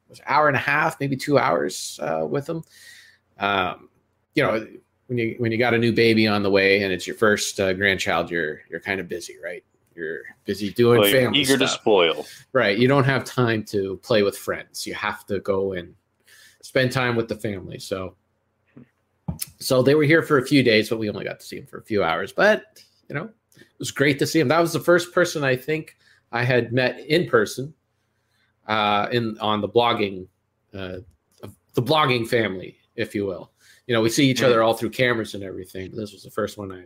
was 0.07 0.19
an 0.19 0.25
hour 0.27 0.47
and 0.47 0.55
a 0.55 0.59
half, 0.59 0.99
maybe 0.99 1.17
two 1.17 1.37
hours 1.37 1.99
uh, 2.01 2.25
with 2.25 2.47
him. 2.47 2.63
Um, 3.39 3.89
you 4.35 4.43
know, 4.43 4.65
when 5.07 5.17
you 5.17 5.35
when 5.39 5.51
you 5.51 5.57
got 5.57 5.73
a 5.73 5.77
new 5.77 5.91
baby 5.91 6.27
on 6.27 6.43
the 6.43 6.51
way 6.51 6.83
and 6.83 6.93
it's 6.93 7.07
your 7.07 7.15
first 7.15 7.59
uh, 7.59 7.73
grandchild, 7.73 8.29
you're 8.29 8.61
you're 8.69 8.79
kind 8.79 8.99
of 8.99 9.09
busy, 9.09 9.37
right? 9.43 9.63
You're 9.95 10.21
busy 10.45 10.71
doing 10.71 10.99
Well, 10.99 11.09
you're 11.09 11.21
family 11.21 11.39
eager 11.39 11.57
to 11.57 11.67
spoil. 11.67 12.27
Right. 12.53 12.77
You 12.77 12.87
don't 12.87 13.05
have 13.05 13.25
time 13.25 13.63
to 13.65 13.97
play 14.03 14.21
with 14.21 14.37
friends. 14.37 14.85
You 14.85 14.93
have 14.93 15.25
to 15.25 15.39
go 15.39 15.73
and 15.73 15.95
spend 16.61 16.91
time 16.91 17.15
with 17.15 17.27
the 17.27 17.35
family. 17.35 17.79
So 17.79 18.15
so 19.57 19.81
they 19.81 19.95
were 19.95 20.03
here 20.03 20.21
for 20.21 20.37
a 20.37 20.45
few 20.45 20.61
days, 20.61 20.89
but 20.89 20.99
we 20.99 21.09
only 21.09 21.25
got 21.25 21.39
to 21.39 21.45
see 21.45 21.57
them 21.57 21.65
for 21.65 21.79
a 21.79 21.83
few 21.83 22.03
hours. 22.03 22.31
But 22.31 22.83
you 23.09 23.15
know, 23.15 23.29
it 23.55 23.79
was 23.79 23.89
great 23.89 24.19
to 24.19 24.27
see 24.27 24.39
him. 24.39 24.49
That 24.49 24.59
was 24.59 24.73
the 24.73 24.79
first 24.79 25.11
person 25.11 25.43
I 25.43 25.55
think 25.55 25.97
I 26.31 26.43
had 26.43 26.73
met 26.73 26.99
in 26.99 27.27
person 27.27 27.73
uh 28.67 29.07
in 29.11 29.37
on 29.39 29.61
the 29.61 29.69
blogging 29.69 30.27
uh 30.73 30.97
the 31.77 31.81
blogging 31.83 32.27
family, 32.27 32.75
if 32.95 33.13
you 33.13 33.25
will. 33.25 33.51
You 33.85 33.93
know, 33.93 34.01
we 34.01 34.09
see 34.09 34.27
each 34.27 34.41
other 34.41 34.63
all 34.63 34.73
through 34.73 34.89
cameras 34.89 35.35
and 35.35 35.43
everything. 35.43 35.91
But 35.91 35.97
this 35.97 36.11
was 36.11 36.23
the 36.23 36.31
first 36.31 36.57
one 36.57 36.71
I 36.71 36.85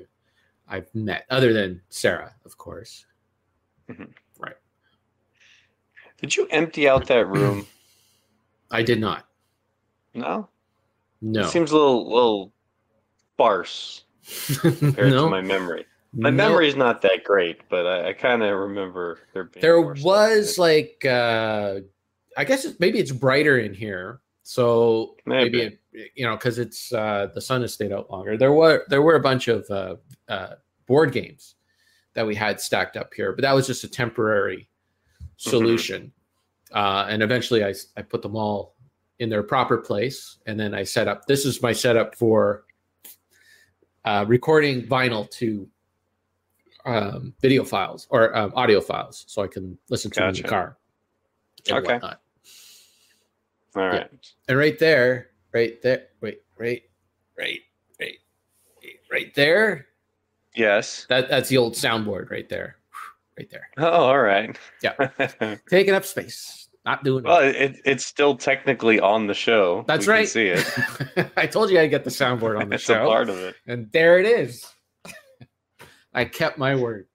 I've 0.68 0.94
met, 0.94 1.26
other 1.30 1.54
than 1.54 1.82
Sarah, 1.90 2.34
of 2.46 2.58
course. 2.58 3.06
Right. 4.40 4.56
Did 6.18 6.36
you 6.36 6.48
empty 6.52 6.88
out 6.88 7.08
that 7.08 7.26
room? 7.28 7.66
I 8.72 8.84
did 8.84 9.00
not. 9.00 9.28
No. 10.14 10.48
No. 11.22 11.42
It 11.42 11.50
seems 11.50 11.72
a 11.72 11.76
little 11.76 12.14
little 12.14 12.54
sparse 13.34 14.04
compared 14.60 15.12
no. 15.12 15.26
to 15.26 15.30
my 15.30 15.42
memory. 15.42 15.86
My 16.14 16.30
No. 16.30 16.50
memory 16.50 16.68
is 16.68 16.76
not 16.76 17.02
that 17.04 17.24
great, 17.24 17.62
but 17.70 17.86
I, 17.88 18.10
I 18.10 18.14
kind 18.14 18.44
of 18.44 18.58
remember 18.58 19.20
there 19.34 19.46
being. 19.46 19.62
There 19.62 19.82
was 19.82 20.58
like 20.58 21.06
uh 21.06 21.80
I 22.38 22.44
guess 22.46 22.66
it's, 22.66 22.80
maybe 22.80 23.00
it's 23.00 23.12
brighter 23.12 23.60
in 23.60 23.74
here. 23.74 24.22
So 24.44 25.16
maybe, 25.26 25.58
Maybe. 25.60 25.78
it, 25.94 26.12
you 26.16 26.26
know 26.26 26.36
cuz 26.38 26.58
it's 26.58 26.92
uh 26.94 27.28
the 27.34 27.40
sun 27.42 27.62
has 27.62 27.74
stayed 27.74 27.92
out 27.94 28.10
longer. 28.12 28.38
There 28.38 28.52
were 28.54 28.86
there 28.90 29.02
were 29.02 29.16
a 29.16 29.20
bunch 29.22 29.48
of 29.48 29.70
uh, 29.70 29.96
uh 30.28 30.56
board 30.88 31.12
games 31.14 31.56
that 32.14 32.28
we 32.28 32.36
had 32.36 32.60
stacked 32.60 32.98
up 32.98 33.14
here, 33.14 33.32
but 33.32 33.42
that 33.44 33.54
was 33.54 33.68
just 33.68 33.84
a 33.84 33.90
temporary 33.90 34.68
Mm-hmm. 35.40 35.50
solution. 35.50 36.12
Uh 36.74 37.06
and 37.10 37.24
eventually 37.24 37.64
I 37.64 37.74
I 37.96 38.02
put 38.02 38.22
them 38.22 38.36
all 38.36 38.76
in 39.20 39.30
their 39.30 39.44
proper 39.44 39.78
place 39.78 40.40
and 40.46 40.60
then 40.60 40.74
I 40.74 40.84
set 40.84 41.08
up 41.08 41.26
this 41.26 41.46
is 41.46 41.62
my 41.62 41.72
setup 41.72 42.16
for 42.16 42.66
uh 44.04 44.26
recording 44.28 44.82
vinyl 44.88 45.30
to 45.32 45.68
um, 46.86 47.34
video 47.42 47.64
files 47.64 48.08
or 48.10 48.36
um, 48.36 48.52
audio 48.56 48.82
files 48.82 49.24
so 49.28 49.42
I 49.44 49.48
can 49.48 49.78
listen 49.90 50.12
to 50.12 50.20
them 50.20 50.30
in 50.30 50.36
the 50.36 50.44
car. 50.44 50.78
Okay. 51.70 51.94
whatnot. 51.94 52.22
All 53.76 53.88
right. 53.88 54.10
And 54.48 54.58
right 54.58 54.78
there, 54.80 55.30
right 55.54 55.82
there, 55.82 56.08
wait, 56.22 56.42
right, 56.58 56.82
right, 57.38 57.60
right, 58.00 58.18
right 59.12 59.34
there. 59.36 59.88
Yes. 60.56 61.06
That 61.10 61.30
that's 61.30 61.50
the 61.50 61.58
old 61.58 61.74
soundboard 61.76 62.30
right 62.32 62.50
there, 62.50 62.76
right 63.38 63.50
there, 63.50 63.70
Oh, 63.78 63.86
all 64.06 64.20
right. 64.20 64.58
Yeah. 64.84 65.56
taking 65.70 65.94
up 65.94 66.04
space. 66.06 66.68
Not 66.84 67.04
doing 67.04 67.24
Well, 67.24 67.42
it. 67.42 67.56
it, 67.56 67.82
it's 67.86 68.06
still 68.06 68.36
technically 68.36 69.00
on 69.00 69.28
the 69.28 69.36
show. 69.36 69.86
That's 69.88 70.02
We 70.02 70.06
can 70.06 70.14
right. 70.14 70.28
see 70.28 70.48
it. 70.48 71.32
I 71.38 71.46
told 71.46 71.70
you 71.70 71.80
I'd 71.80 71.88
get 71.92 72.04
the 72.04 72.10
soundboard 72.10 72.60
on 72.60 72.70
the 72.70 72.78
show, 72.80 72.94
it's 73.04 73.04
a 73.04 73.06
part 73.06 73.30
of 73.30 73.38
it. 73.38 73.56
and 73.68 73.90
there 73.92 74.20
it 74.20 74.26
is. 74.26 74.66
I 76.14 76.26
kept 76.26 76.58
my 76.58 76.76
word. 76.76 77.08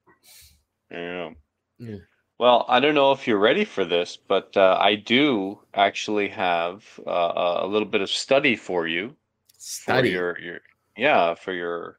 Yeah. 0.90 1.30
Yeah. 1.78 1.96
Well, 2.38 2.66
I 2.68 2.80
don't 2.80 2.94
know 2.94 3.12
if 3.12 3.26
you're 3.26 3.38
ready 3.38 3.64
for 3.64 3.84
this, 3.84 4.16
but 4.16 4.56
uh, 4.56 4.76
I 4.78 4.94
do 4.96 5.58
actually 5.74 6.28
have 6.28 6.84
uh, 7.06 7.60
a 7.60 7.66
little 7.66 7.88
bit 7.88 8.02
of 8.02 8.10
study 8.10 8.56
for 8.56 8.86
you 8.86 9.08
for 9.08 9.14
Study. 9.58 10.10
your 10.10 10.38
your 10.38 10.60
yeah 10.96 11.34
for 11.34 11.52
your 11.52 11.98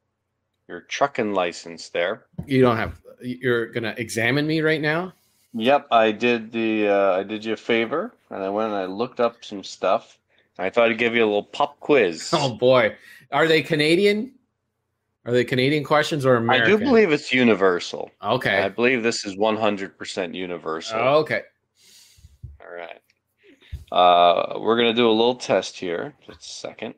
your 0.68 0.82
trucking 0.82 1.34
license 1.34 1.89
there. 1.89 2.27
You 2.46 2.62
don't 2.62 2.77
have. 2.77 3.01
You're 3.22 3.68
gonna 3.68 3.96
examine 3.98 4.46
me 4.46 4.62
right 4.62 4.82
now. 4.82 5.13
Yep, 5.54 5.88
I 5.89 6.12
did 6.12 6.51
the 6.51 6.88
uh, 6.88 7.12
I 7.13 7.24
did 7.24 7.44
you 7.44 7.54
a 7.54 7.58
favor, 7.58 8.13
and 8.30 8.44
I 8.44 8.50
went 8.50 8.68
and 8.68 8.77
I 8.77 8.86
looked 8.86 9.20
up 9.20 9.44
some 9.44 9.63
stuff. 9.63 10.20
I 10.60 10.70
thought 10.70 10.89
I'd 10.92 10.98
give 10.98 11.16
you 11.16 11.24
a 11.24 11.25
little 11.25 11.44
pop 11.44 11.80
quiz. 11.80 12.30
Oh 12.34 12.56
boy, 12.56 12.96
are 13.32 13.48
they 13.48 13.63
Canadian? 13.63 14.34
Are 15.28 15.34
they 15.34 15.44
Canadian 15.44 15.84
questions 15.84 16.26
or 16.26 16.38
American? 16.38 16.74
I 16.74 16.78
do 16.78 16.84
believe 16.84 17.12
it's 17.12 17.34
universal. 17.34 18.10
Okay. 18.24 18.64
I 18.64 18.70
believe 18.70 19.04
this 19.04 19.26
is 19.26 19.36
100% 19.36 20.34
universal. 20.34 20.98
Okay. 20.98 21.42
All 22.62 22.74
right. 22.74 23.02
Uh, 23.92 24.58
we're 24.60 24.78
gonna 24.78 24.94
do 24.94 25.10
a 25.10 25.12
little 25.12 25.36
test 25.36 25.78
here. 25.78 26.14
Just 26.26 26.40
a 26.40 26.44
second. 26.44 26.94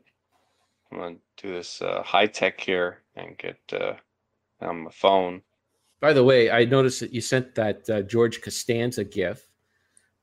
I'm 0.90 0.98
gonna 0.98 1.16
do 1.38 1.52
this 1.52 1.82
uh, 1.82 2.02
high 2.04 2.26
tech 2.26 2.60
here 2.60 3.02
and 3.16 3.36
get 3.36 3.58
uh, 3.72 3.94
on 4.60 4.84
my 4.84 4.90
phone. 4.92 5.42
By 6.00 6.12
the 6.12 6.24
way, 6.24 6.52
I 6.52 6.64
noticed 6.64 7.00
that 7.00 7.12
you 7.12 7.20
sent 7.20 7.56
that 7.56 7.90
uh, 7.90 8.02
George 8.02 8.42
Costanza 8.42 9.02
gif 9.04 9.48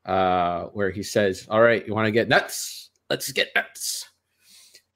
uh, 0.06 0.64
where 0.68 0.92
he 0.92 1.04
says, 1.04 1.46
"All 1.50 1.62
right, 1.62 1.86
you 1.86 1.94
want 1.94 2.06
to 2.06 2.12
get 2.12 2.30
nuts? 2.30 2.90
Let's 3.10 3.32
get 3.34 3.50
nuts." 3.54 4.10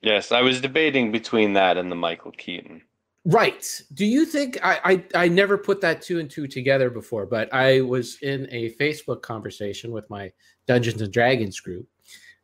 Yes, 0.01 0.31
I 0.31 0.41
was 0.41 0.61
debating 0.61 1.11
between 1.11 1.53
that 1.53 1.77
and 1.77 1.91
the 1.91 1.95
Michael 1.95 2.31
Keaton. 2.31 2.81
Right. 3.25 3.81
Do 3.93 4.05
you 4.05 4.25
think 4.25 4.57
I, 4.63 4.79
I 4.83 5.25
I 5.25 5.27
never 5.27 5.57
put 5.57 5.79
that 5.81 6.01
two 6.01 6.19
and 6.19 6.29
two 6.29 6.47
together 6.47 6.89
before, 6.89 7.27
but 7.27 7.53
I 7.53 7.81
was 7.81 8.17
in 8.23 8.47
a 8.51 8.71
Facebook 8.75 9.21
conversation 9.21 9.91
with 9.91 10.09
my 10.09 10.31
Dungeons 10.65 11.01
and 11.01 11.13
Dragons 11.13 11.59
group, 11.59 11.87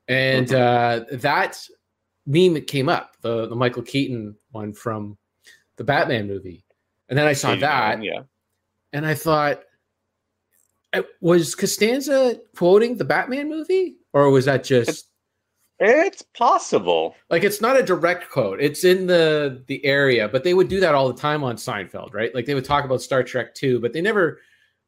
and 0.07 0.53
uh, 0.53 1.05
that 1.13 1.59
meme 2.27 2.61
came 2.61 2.89
up 2.89 3.17
the 3.21 3.47
the 3.47 3.55
Michael 3.55 3.81
Keaton 3.81 4.35
one 4.51 4.71
from 4.71 5.17
the 5.77 5.83
Batman 5.83 6.27
movie, 6.27 6.63
and 7.09 7.17
then 7.17 7.25
I 7.25 7.33
saw 7.33 7.55
that, 7.55 8.03
Yeah. 8.03 8.21
and 8.93 9.03
I 9.03 9.15
thought, 9.15 9.63
uh, 10.93 11.01
was 11.21 11.55
Costanza 11.55 12.39
quoting 12.55 12.97
the 12.97 13.05
Batman 13.05 13.49
movie, 13.49 13.95
or 14.13 14.29
was 14.29 14.45
that 14.45 14.63
just 14.63 15.07
It's 15.79 16.23
possible. 16.35 17.15
like 17.29 17.43
it's 17.43 17.61
not 17.61 17.79
a 17.79 17.83
direct 17.83 18.29
quote? 18.29 18.59
It's 18.59 18.83
in 18.83 19.05
the 19.07 19.63
the 19.67 19.83
area, 19.85 20.27
but 20.27 20.43
they 20.43 20.53
would 20.53 20.67
do 20.69 20.79
that 20.79 20.95
all 20.95 21.07
the 21.11 21.19
time 21.19 21.43
on 21.43 21.55
Seinfeld, 21.55 22.13
right? 22.13 22.33
Like 22.33 22.45
they 22.45 22.55
would 22.55 22.65
talk 22.65 22.83
about 22.85 23.01
Star 23.01 23.23
Trek 23.23 23.53
Two, 23.53 23.79
but 23.79 23.93
they 23.93 24.01
never 24.01 24.39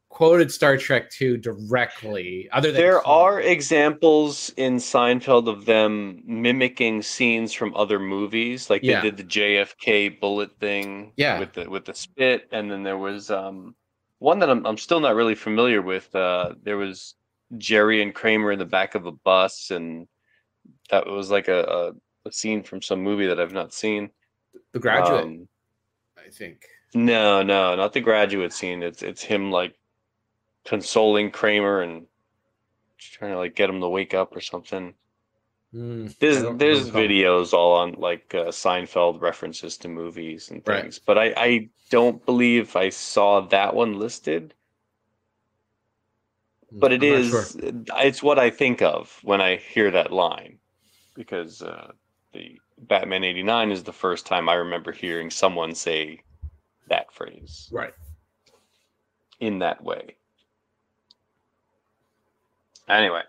quoted 0.10 0.52
Star 0.52 0.76
Trek 0.78 1.12
Two 1.12 1.38
directly. 1.38 2.50
Other 2.52 2.72
than 2.72 2.82
There 2.82 3.06
are 3.08 3.40
examples 3.42 4.52
in 4.58 4.78
Seinfeld 4.78 5.48
of 5.48 5.66
them 5.66 6.24
mimicking 6.26 7.04
scenes 7.04 7.54
from 7.54 7.76
other 7.76 8.00
movies, 8.00 8.70
like 8.72 8.82
Yeah. 8.82 9.02
they 9.02 9.12
did 9.12 9.18
the 9.18 9.24
JFK 9.24 10.10
bullet 10.20 10.50
thing, 10.60 11.14
Yeah. 11.18 11.38
with 11.40 11.54
the 11.54 11.70
with 11.70 11.86
the 11.86 11.94
spit, 11.94 12.48
and 12.52 12.72
then 12.72 12.82
there 12.82 12.98
was 12.98 13.30
um 13.30 13.76
one 14.18 14.40
that 14.40 14.50
I'm 14.50 14.66
I'm 14.66 14.78
still 14.78 15.00
not 15.00 15.14
really 15.16 15.36
familiar 15.36 15.84
with. 15.84 16.14
Uh, 16.16 16.56
there 16.64 16.78
was 16.78 17.14
Jerry 17.60 18.02
and 18.02 18.14
Kramer 18.14 18.52
in 18.52 18.58
the 18.60 18.66
back 18.66 18.96
of 18.96 19.06
a 19.06 19.12
bus, 19.12 19.70
and 19.70 20.08
that 20.90 21.08
was 21.08 21.30
like 21.32 21.48
a, 21.48 21.64
a, 22.26 22.30
a 22.30 22.32
scene 22.32 22.64
from 22.64 22.82
some 22.82 23.02
movie 23.02 23.28
that 23.28 23.40
I've 23.40 23.54
not 23.54 23.74
seen. 23.74 24.12
the 24.74 24.80
Graduate, 24.80 25.26
Um, 25.26 25.48
I 26.18 26.30
think. 26.30 26.66
no, 26.94 27.44
no, 27.44 27.76
not 27.76 27.94
the 27.94 28.02
graduate 28.02 28.54
scene. 28.54 28.84
It's 28.84 29.04
it's 29.04 29.24
him 29.24 29.52
like 29.52 29.76
consoling 30.66 31.32
Kramer 31.32 31.82
and 31.82 32.08
trying 32.98 33.32
to 33.32 33.38
like 33.38 33.56
get 33.56 33.70
him 33.70 33.82
to 33.82 33.90
wake 33.90 34.14
up 34.14 34.36
or 34.36 34.42
something. 34.42 34.94
Hmm, 35.72 36.08
I 36.08 36.10
There's 36.20 36.44
there's 36.58 36.92
videos 36.92 37.54
all 37.54 37.74
on 37.76 37.94
like 37.94 38.34
uh, 38.36 38.46
Seinfeld 38.52 39.22
references 39.22 39.78
to 39.80 39.88
movies 39.88 40.50
and 40.50 40.66
Right. 40.66 40.84
things, 40.84 41.00
but 41.00 41.18
I 41.18 41.34
I 41.38 41.70
don't 41.90 42.26
believe 42.26 42.76
I 42.76 42.90
saw 42.90 43.42
that 43.42 43.74
one 43.76 43.98
listed. 44.00 44.54
But 46.72 46.92
it 46.94 47.04
I'm 47.04 47.04
is 47.04 47.30
sure. 47.30 47.46
it's 47.98 48.24
what 48.24 48.40
I 48.40 48.50
think 48.50 48.82
of 48.82 49.20
when 49.24 49.42
I 49.42 49.58
hear 49.58 49.92
that 49.92 50.12
line, 50.12 50.59
because 51.20 51.62
uh, 51.62 51.92
the 52.32 52.58
Batman 52.88 53.26
'89 53.26 53.72
is 53.72 53.84
the 53.84 53.92
first 53.92 54.26
time 54.26 54.48
I 54.48 54.54
remember 54.54 54.94
hearing 54.94 55.30
someone 55.30 55.76
say 55.76 56.22
that 56.88 57.14
phrase 57.14 57.68
right. 57.74 57.94
in 59.42 59.60
that 59.60 59.84
way. 59.84 60.16
Anyway, 62.88 63.22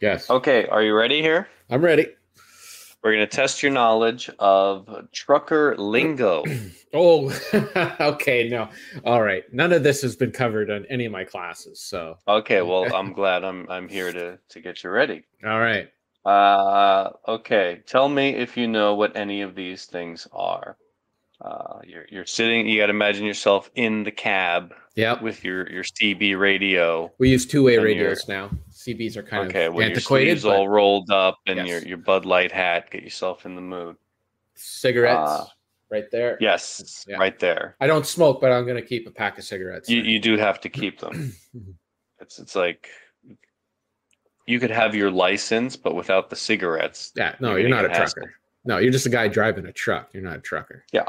Yes, 0.00 0.30
okay, 0.30 0.66
are 0.68 0.82
you 0.82 0.94
ready 0.94 1.20
here? 1.20 1.48
I'm 1.68 1.84
ready. 1.84 2.06
We're 3.02 3.12
going 3.12 3.28
to 3.28 3.36
test 3.36 3.62
your 3.62 3.72
knowledge 3.72 4.30
of 4.38 4.88
trucker 5.12 5.76
lingo. 5.76 6.44
Oh, 6.96 7.36
okay. 8.00 8.48
No, 8.48 8.68
all 9.04 9.20
right. 9.20 9.42
None 9.52 9.72
of 9.72 9.82
this 9.82 10.00
has 10.02 10.14
been 10.14 10.30
covered 10.30 10.70
on 10.70 10.86
any 10.88 11.06
of 11.06 11.10
my 11.10 11.24
classes. 11.24 11.80
So, 11.80 12.18
Okay, 12.28 12.62
well, 12.62 12.94
I'm 12.94 13.12
glad 13.12 13.42
I'm 13.42 13.68
I'm 13.68 13.88
here 13.88 14.12
to 14.12 14.38
to 14.50 14.60
get 14.60 14.84
you 14.84 14.90
ready. 14.90 15.24
all 15.44 15.58
right. 15.58 15.88
Uh, 16.24 17.10
okay, 17.28 17.82
tell 17.86 18.08
me 18.08 18.30
if 18.30 18.56
you 18.56 18.66
know 18.66 18.94
what 18.94 19.16
any 19.16 19.42
of 19.42 19.54
these 19.54 19.84
things 19.84 20.26
are. 20.32 20.76
Uh, 21.40 21.80
you're 21.84 22.06
you're 22.10 22.24
sitting. 22.26 22.66
You 22.66 22.80
got 22.80 22.86
to 22.86 22.90
imagine 22.90 23.26
yourself 23.26 23.70
in 23.74 24.04
the 24.04 24.12
cab 24.12 24.72
Yep. 24.94 25.22
with 25.22 25.44
your 25.44 25.68
your 25.70 25.82
CB 25.82 26.38
radio. 26.38 27.12
We 27.18 27.30
use 27.30 27.44
two-way 27.44 27.74
And 27.76 27.84
radios 27.84 28.28
now. 28.28 28.50
CBs 28.70 29.16
are 29.16 29.22
kind 29.22 29.48
Okay, 29.48 29.66
of 29.66 29.74
your 29.74 29.82
antiquated, 29.82 30.38
sleeves 30.38 30.44
but 30.44 30.56
all 30.56 30.68
rolled 30.68 31.10
up 31.10 31.38
and 31.46 31.58
Yes. 31.58 31.68
your 31.68 31.78
your 31.82 31.96
Bud 31.98 32.24
Light 32.24 32.52
hat. 32.52 32.90
Get 32.90 33.02
yourself 33.02 33.44
in 33.44 33.56
the 33.56 33.60
mood. 33.60 33.96
cigarettes 34.54 35.30
Uh, 35.30 35.44
right 35.90 36.10
there. 36.10 36.38
Yes, 36.40 37.04
Yeah. 37.08 37.16
right 37.16 37.38
there. 37.38 37.76
I 37.80 37.86
don't 37.88 38.06
smoke, 38.06 38.40
but 38.40 38.52
I'm 38.52 38.64
going 38.64 38.80
to 38.80 38.86
keep 38.86 39.06
a 39.06 39.10
pack 39.10 39.36
of 39.36 39.44
cigarettes. 39.44 39.90
You 39.90 40.00
you 40.02 40.20
do 40.20 40.38
have 40.38 40.60
to 40.62 40.68
keep 40.70 41.00
them. 41.00 41.34
It's 42.20 42.38
it's 42.38 42.54
like 42.56 42.88
you 44.46 44.60
could 44.60 44.70
have 44.70 44.94
your 44.94 45.10
license, 45.10 45.76
but 45.76 45.94
without 45.94 46.30
the 46.30 46.36
cigarettes. 46.36 47.12
yeah, 47.16 47.34
no, 47.40 47.50
you're 47.50 47.60
you're, 47.60 47.68
not 47.70 47.84
a 47.84 47.88
get 47.88 47.96
hassled. 47.96 48.12
trucker. 48.14 48.34
No, 48.64 48.78
you're 48.78 48.92
just 48.92 49.06
a 49.06 49.10
guy 49.10 49.28
driving 49.28 49.66
a 49.66 49.72
truck. 49.72 50.10
You're 50.12 50.22
not 50.22 50.36
a 50.36 50.40
trucker. 50.40 50.84
Yeah. 50.92 51.08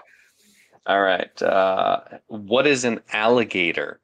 All 0.85 1.01
right. 1.01 1.41
Uh, 1.41 2.01
what 2.27 2.67
is 2.67 2.83
an 2.85 3.01
alligator? 3.11 3.99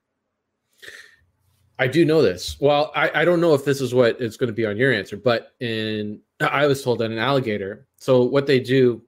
I 1.80 1.88
do 1.88 2.06
know 2.06 2.22
this. 2.22 2.58
Well, 2.60 2.92
I, 2.96 3.22
I 3.22 3.26
don't 3.26 3.42
know 3.42 3.54
if 3.54 3.66
this 3.66 3.82
is 3.82 3.94
what 3.94 4.22
is 4.22 4.38
going 4.38 4.48
to 4.50 4.54
be 4.54 4.66
on 4.66 4.78
your 4.78 4.94
answer, 4.94 5.18
but 5.18 5.54
in 5.60 6.22
I 6.40 6.68
was 6.68 6.84
told 6.84 7.00
that 7.00 7.12
an 7.12 7.18
alligator. 7.18 7.88
So 7.98 8.24
what 8.24 8.48
they 8.48 8.60
do 8.60 9.02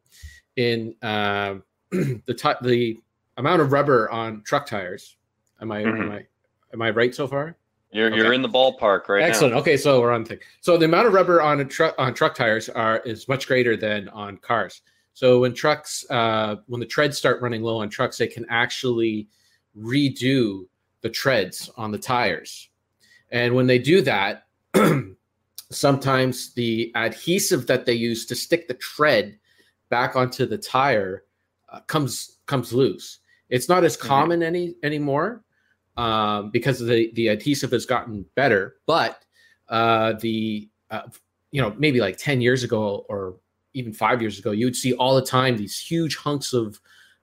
in 0.55 0.95
uh, 1.01 1.55
the 1.91 2.33
ti 2.35 2.49
the 2.61 2.97
amount 3.37 3.61
of 3.61 3.71
rubber 3.71 4.09
on 4.11 4.43
truck 4.43 4.65
tires. 4.67 5.15
Am 5.61 5.71
I 5.71 5.83
Mhm. 5.83 5.99
am 6.01 6.11
I 6.11 6.25
am 6.73 6.81
I 6.81 6.89
right 6.91 7.13
so 7.13 7.27
far? 7.27 7.55
You're 7.93 8.07
Okay. 8.07 8.17
you're 8.17 8.33
in 8.33 8.41
the 8.41 8.49
ballpark 8.49 9.07
right 9.07 9.21
Excellent. 9.23 9.53
now. 9.53 9.59
Okay, 9.61 9.77
so 9.77 10.01
we're 10.01 10.11
on 10.11 10.25
thing. 10.25 10.39
So 10.61 10.77
the 10.77 10.85
amount 10.85 11.07
of 11.07 11.13
rubber 11.13 11.41
on 11.41 11.59
a 11.59 11.65
truck 11.65 11.93
on 11.97 12.13
truck 12.13 12.33
tires 12.35 12.67
are 12.69 12.99
is 13.05 13.27
much 13.27 13.47
greater 13.47 13.77
than 13.77 14.09
on 14.09 14.37
cars. 14.37 14.81
So 15.13 15.41
when 15.41 15.53
trucks, 15.53 16.03
uh, 16.09 16.55
when 16.65 16.79
the 16.79 16.87
treads 16.87 17.17
start 17.17 17.39
running 17.41 17.61
low 17.61 17.77
on 17.77 17.89
trucks, 17.89 18.17
they 18.17 18.27
can 18.27 18.45
actually 18.49 19.27
redo 19.77 20.65
the 21.01 21.09
treads 21.09 21.69
on 21.77 21.91
the 21.91 21.99
tires. 21.99 22.69
And 23.29 23.53
when 23.53 23.67
they 23.67 23.77
do 23.77 24.01
that, 24.01 24.47
sometimes 25.71 26.53
the 26.53 26.91
adhesive 26.95 27.67
that 27.67 27.85
they 27.85 27.93
use 27.93 28.25
to 28.27 28.35
stick 28.35 28.67
the 28.67 28.73
tread 28.75 29.37
back 29.89 30.15
onto 30.15 30.45
the 30.47 30.57
tire 30.57 31.25
uh, 31.69 31.79
comes 31.81 32.39
comes 32.47 32.73
loose. 32.73 33.19
It's 33.49 33.69
not 33.69 33.83
as 33.83 33.95
Mhm. 33.95 34.01
common 34.01 34.43
any 34.43 34.75
anymore 34.83 35.43
um, 35.97 36.49
because 36.51 36.79
the 36.79 37.11
the 37.13 37.27
adhesive 37.27 37.71
has 37.71 37.85
gotten 37.85 38.25
better. 38.35 38.75
But 38.85 39.23
uh, 39.69 40.13
the 40.13 40.69
uh, 40.91 41.03
you 41.51 41.61
know 41.61 41.73
maybe 41.77 41.99
like 41.99 42.17
ten 42.17 42.41
years 42.41 42.63
ago 42.63 43.05
or 43.09 43.35
even 43.73 43.93
five 43.93 44.21
years 44.21 44.37
ago, 44.37 44.51
you 44.51 44.65
would 44.65 44.75
see 44.75 44.93
all 44.93 45.15
the 45.15 45.25
time 45.25 45.57
these 45.57 45.79
huge 45.79 46.15
hunks 46.17 46.53
of 46.53 46.79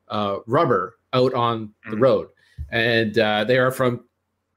uh, 0.09 0.39
rubber 0.47 0.97
out 1.13 1.33
on 1.35 1.73
the 1.89 1.97
Mhm. 1.97 2.01
road, 2.01 2.29
and 2.71 3.19
uh, 3.19 3.45
they 3.45 3.59
are 3.59 3.71
from 3.71 4.05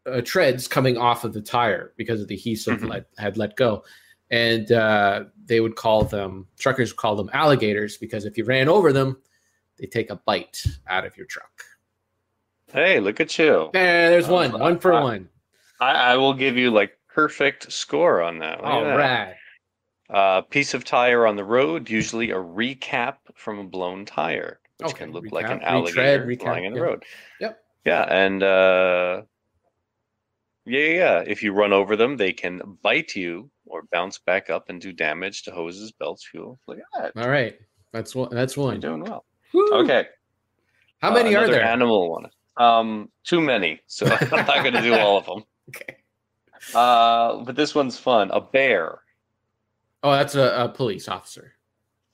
uh, 0.05 0.19
treads 0.21 0.67
coming 0.67 0.97
off 0.97 1.23
of 1.23 1.33
the 1.33 1.41
tire 1.41 1.93
because 1.95 2.19
of 2.19 2.27
the 2.27 2.35
adhesive 2.35 2.79
Mhm. 2.79 2.89
let, 2.89 3.05
had 3.17 3.37
let 3.37 3.55
go. 3.55 3.83
And 4.31 4.69
uh, 4.71 5.25
they 5.45 5.59
would 5.61 5.75
call 5.75 6.03
them 6.03 6.47
truckers 6.57 6.91
would 6.91 6.97
call 6.97 7.15
them 7.15 7.29
alligators 7.33 7.97
because 7.97 8.25
if 8.25 8.37
you 8.37 8.43
ran 8.43 8.67
over 8.67 8.91
them, 8.91 9.17
they 9.77 9.85
take 9.85 10.09
a 10.09 10.15
bite 10.17 10.61
out 10.87 11.05
of 11.05 11.15
your 11.15 11.25
truck. 11.27 11.63
Hey, 12.73 12.99
look 12.99 13.19
at 13.19 13.37
you. 13.37 13.69
There, 13.71 14.09
there's 14.09 14.27
Uh, 14.27 14.33
one, 14.33 14.51
one 14.59 14.79
for 14.79 14.93
uh, 14.93 15.03
one. 15.03 15.29
I, 15.79 15.91
I 16.13 16.17
will 16.17 16.33
give 16.33 16.57
you 16.57 16.71
like 16.71 16.97
perfect 17.07 17.71
score 17.71 18.21
on 18.21 18.39
that. 18.39 18.57
Look 18.57 18.65
at 18.65 18.71
All 18.71 18.83
that. 18.83 18.95
right. 18.95 19.35
Uh, 20.09 20.41
piece 20.41 20.73
of 20.73 20.83
tire 20.83 21.25
on 21.25 21.35
the 21.35 21.43
road, 21.43 21.89
usually 21.89 22.31
a 22.31 22.35
recap 22.35 23.15
from 23.35 23.59
a 23.59 23.63
blown 23.63 24.05
tire, 24.05 24.59
which 24.79 24.89
Okay, 24.89 25.05
can 25.05 25.11
look 25.13 25.25
like 25.31 25.49
an 25.49 25.61
alligator 25.61 26.25
retread, 26.25 26.39
recap, 26.39 26.45
lying 26.51 26.65
in 26.65 26.73
the 26.73 26.79
yeah. 26.79 26.85
road. 26.85 27.03
Yep. 27.39 27.59
Yeah, 27.85 28.01
and 28.09 28.43
uh, 28.43 29.21
yeah, 30.65 30.79
yeah, 30.79 30.93
yeah. 30.93 31.23
If 31.25 31.41
you 31.43 31.53
run 31.53 31.73
over 31.73 31.95
them, 31.95 32.17
they 32.17 32.33
can 32.33 32.77
bite 32.81 33.15
you 33.15 33.49
or 33.65 33.83
bounce 33.91 34.19
back 34.19 34.49
up 34.49 34.69
and 34.69 34.79
do 34.81 34.91
damage 34.91 35.43
to 35.43 35.51
hoses, 35.51 35.91
belts, 35.91 36.25
fuel. 36.25 36.59
Look 36.67 36.79
at 36.79 37.13
that. 37.15 37.21
All 37.23 37.29
right. 37.29 37.57
That's 37.91 38.15
one. 38.15 38.29
That's 38.31 38.55
one. 38.57 38.81
You're 38.81 38.91
one. 38.91 38.99
doing 39.01 39.11
well. 39.11 39.25
Woo. 39.53 39.69
Okay. 39.83 40.07
How 41.01 41.11
uh, 41.11 41.13
many 41.15 41.35
are 41.35 41.47
there? 41.47 41.63
Animal 41.63 42.09
one. 42.11 42.29
Um, 42.57 43.09
too 43.23 43.41
many. 43.41 43.81
So 43.87 44.05
I'm 44.31 44.45
not 44.45 44.61
going 44.63 44.73
to 44.73 44.81
do 44.81 44.95
all 44.95 45.17
of 45.17 45.25
them. 45.25 45.43
Okay. 45.69 45.95
Uh, 46.75 47.37
but 47.43 47.55
this 47.55 47.73
one's 47.73 47.97
fun. 47.97 48.29
A 48.31 48.41
bear. 48.41 48.99
Oh, 50.03 50.11
that's 50.11 50.35
a, 50.35 50.63
a 50.65 50.69
police 50.69 51.07
officer. 51.07 51.53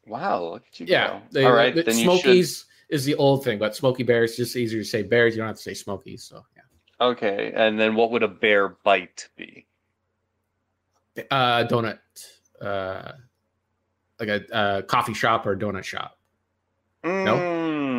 Wow, 0.05 0.43
look 0.51 0.63
at 0.67 0.79
you 0.79 0.86
Yeah. 0.88 1.08
go. 1.08 1.22
they- 1.31 1.46
all 1.46 1.51
right, 1.53 1.74
the- 1.74 1.81
then 1.84 1.98
you 1.98 2.03
should. 2.12 2.22
Smokies 2.22 2.65
is 2.89 3.05
the 3.05 3.15
old 3.15 3.43
thing, 3.43 3.58
but 3.60 3.75
Smoky 3.75 4.03
Bears 4.03 4.38
just 4.38 4.55
easier 4.55 4.81
to 4.81 4.86
say 4.88 5.01
bears. 5.03 5.36
You 5.36 5.39
don't 5.41 5.48
have 5.48 5.55
to 5.58 5.62
say 5.62 5.74
Smokies. 5.74 6.24
So 6.24 6.46
yeah. 6.55 7.05
Okay, 7.08 7.51
and 7.55 7.79
then 7.79 7.96
what 7.96 8.12
would 8.12 8.24
a 8.24 8.27
bear 8.27 8.69
bite 8.69 9.27
be? 9.36 9.65
Uh, 11.31 11.65
donut. 11.65 12.00
Uh, 12.62 13.13
like 14.19 14.29
a 14.29 14.53
uh, 14.55 14.81
coffee 14.84 15.13
shop 15.13 15.46
or 15.46 15.55
donut 15.55 15.84
shop. 15.84 16.17
Mm, 17.03 17.25
No? 17.25 17.36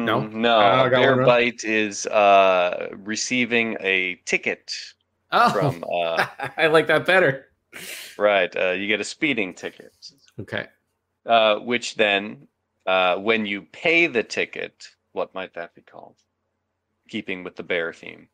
No. 0.04 0.26
no. 0.26 0.58
I 0.58 0.86
a 0.86 0.90
got 0.90 0.96
bear 1.00 1.24
bite 1.24 1.64
is 1.64 2.06
uh, 2.06 2.88
receiving 2.92 3.76
a 3.80 4.16
ticket 4.24 4.72
Oh, 5.32 5.50
from. 5.50 5.84
Uh, 5.84 6.26
I 6.56 6.66
like 6.68 6.86
that 6.88 7.06
better. 7.06 7.46
right, 8.18 8.54
uh, 8.56 8.70
you 8.72 8.86
get 8.88 9.00
a 9.00 9.04
speeding 9.04 9.54
ticket, 9.54 9.92
Okay. 10.40 10.66
uh, 11.24 11.56
which 11.60 11.94
then, 11.94 12.48
uh, 12.86 13.16
when 13.16 13.46
you 13.46 13.62
pay 13.62 14.06
the 14.08 14.24
ticket, 14.24 14.88
what 15.12 15.32
might 15.34 15.54
that 15.54 15.74
be 15.74 15.82
called? 15.82 16.16
Keeping 17.08 17.44
with 17.44 17.54
the 17.56 17.62
bear 17.62 17.92
theme. 17.92 18.28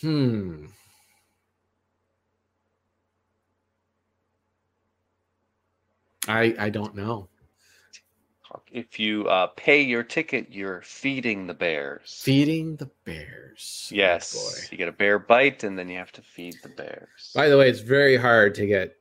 Hmm. 0.00 0.66
I 6.28 6.54
I 6.58 6.70
don't 6.70 6.94
know. 6.94 7.28
If 8.72 8.98
you 8.98 9.26
uh, 9.28 9.48
pay 9.56 9.82
your 9.82 10.02
ticket, 10.02 10.48
you're 10.50 10.82
feeding 10.82 11.46
the 11.46 11.54
bears. 11.54 12.20
Feeding 12.24 12.76
the 12.76 12.90
bears. 13.04 13.88
Oh, 13.92 13.96
Yes, 13.96 14.34
boy. 14.34 14.68
you 14.72 14.78
get 14.78 14.88
a 14.88 14.92
bear 14.92 15.18
bite, 15.18 15.64
and 15.64 15.78
then 15.78 15.88
you 15.88 15.98
have 15.98 16.12
to 16.12 16.22
feed 16.22 16.54
the 16.62 16.68
bears. 16.68 17.32
By 17.34 17.48
the 17.48 17.56
way, 17.58 17.68
it's 17.68 17.80
very 17.80 18.16
hard 18.16 18.54
to 18.56 18.66
get 18.66 18.96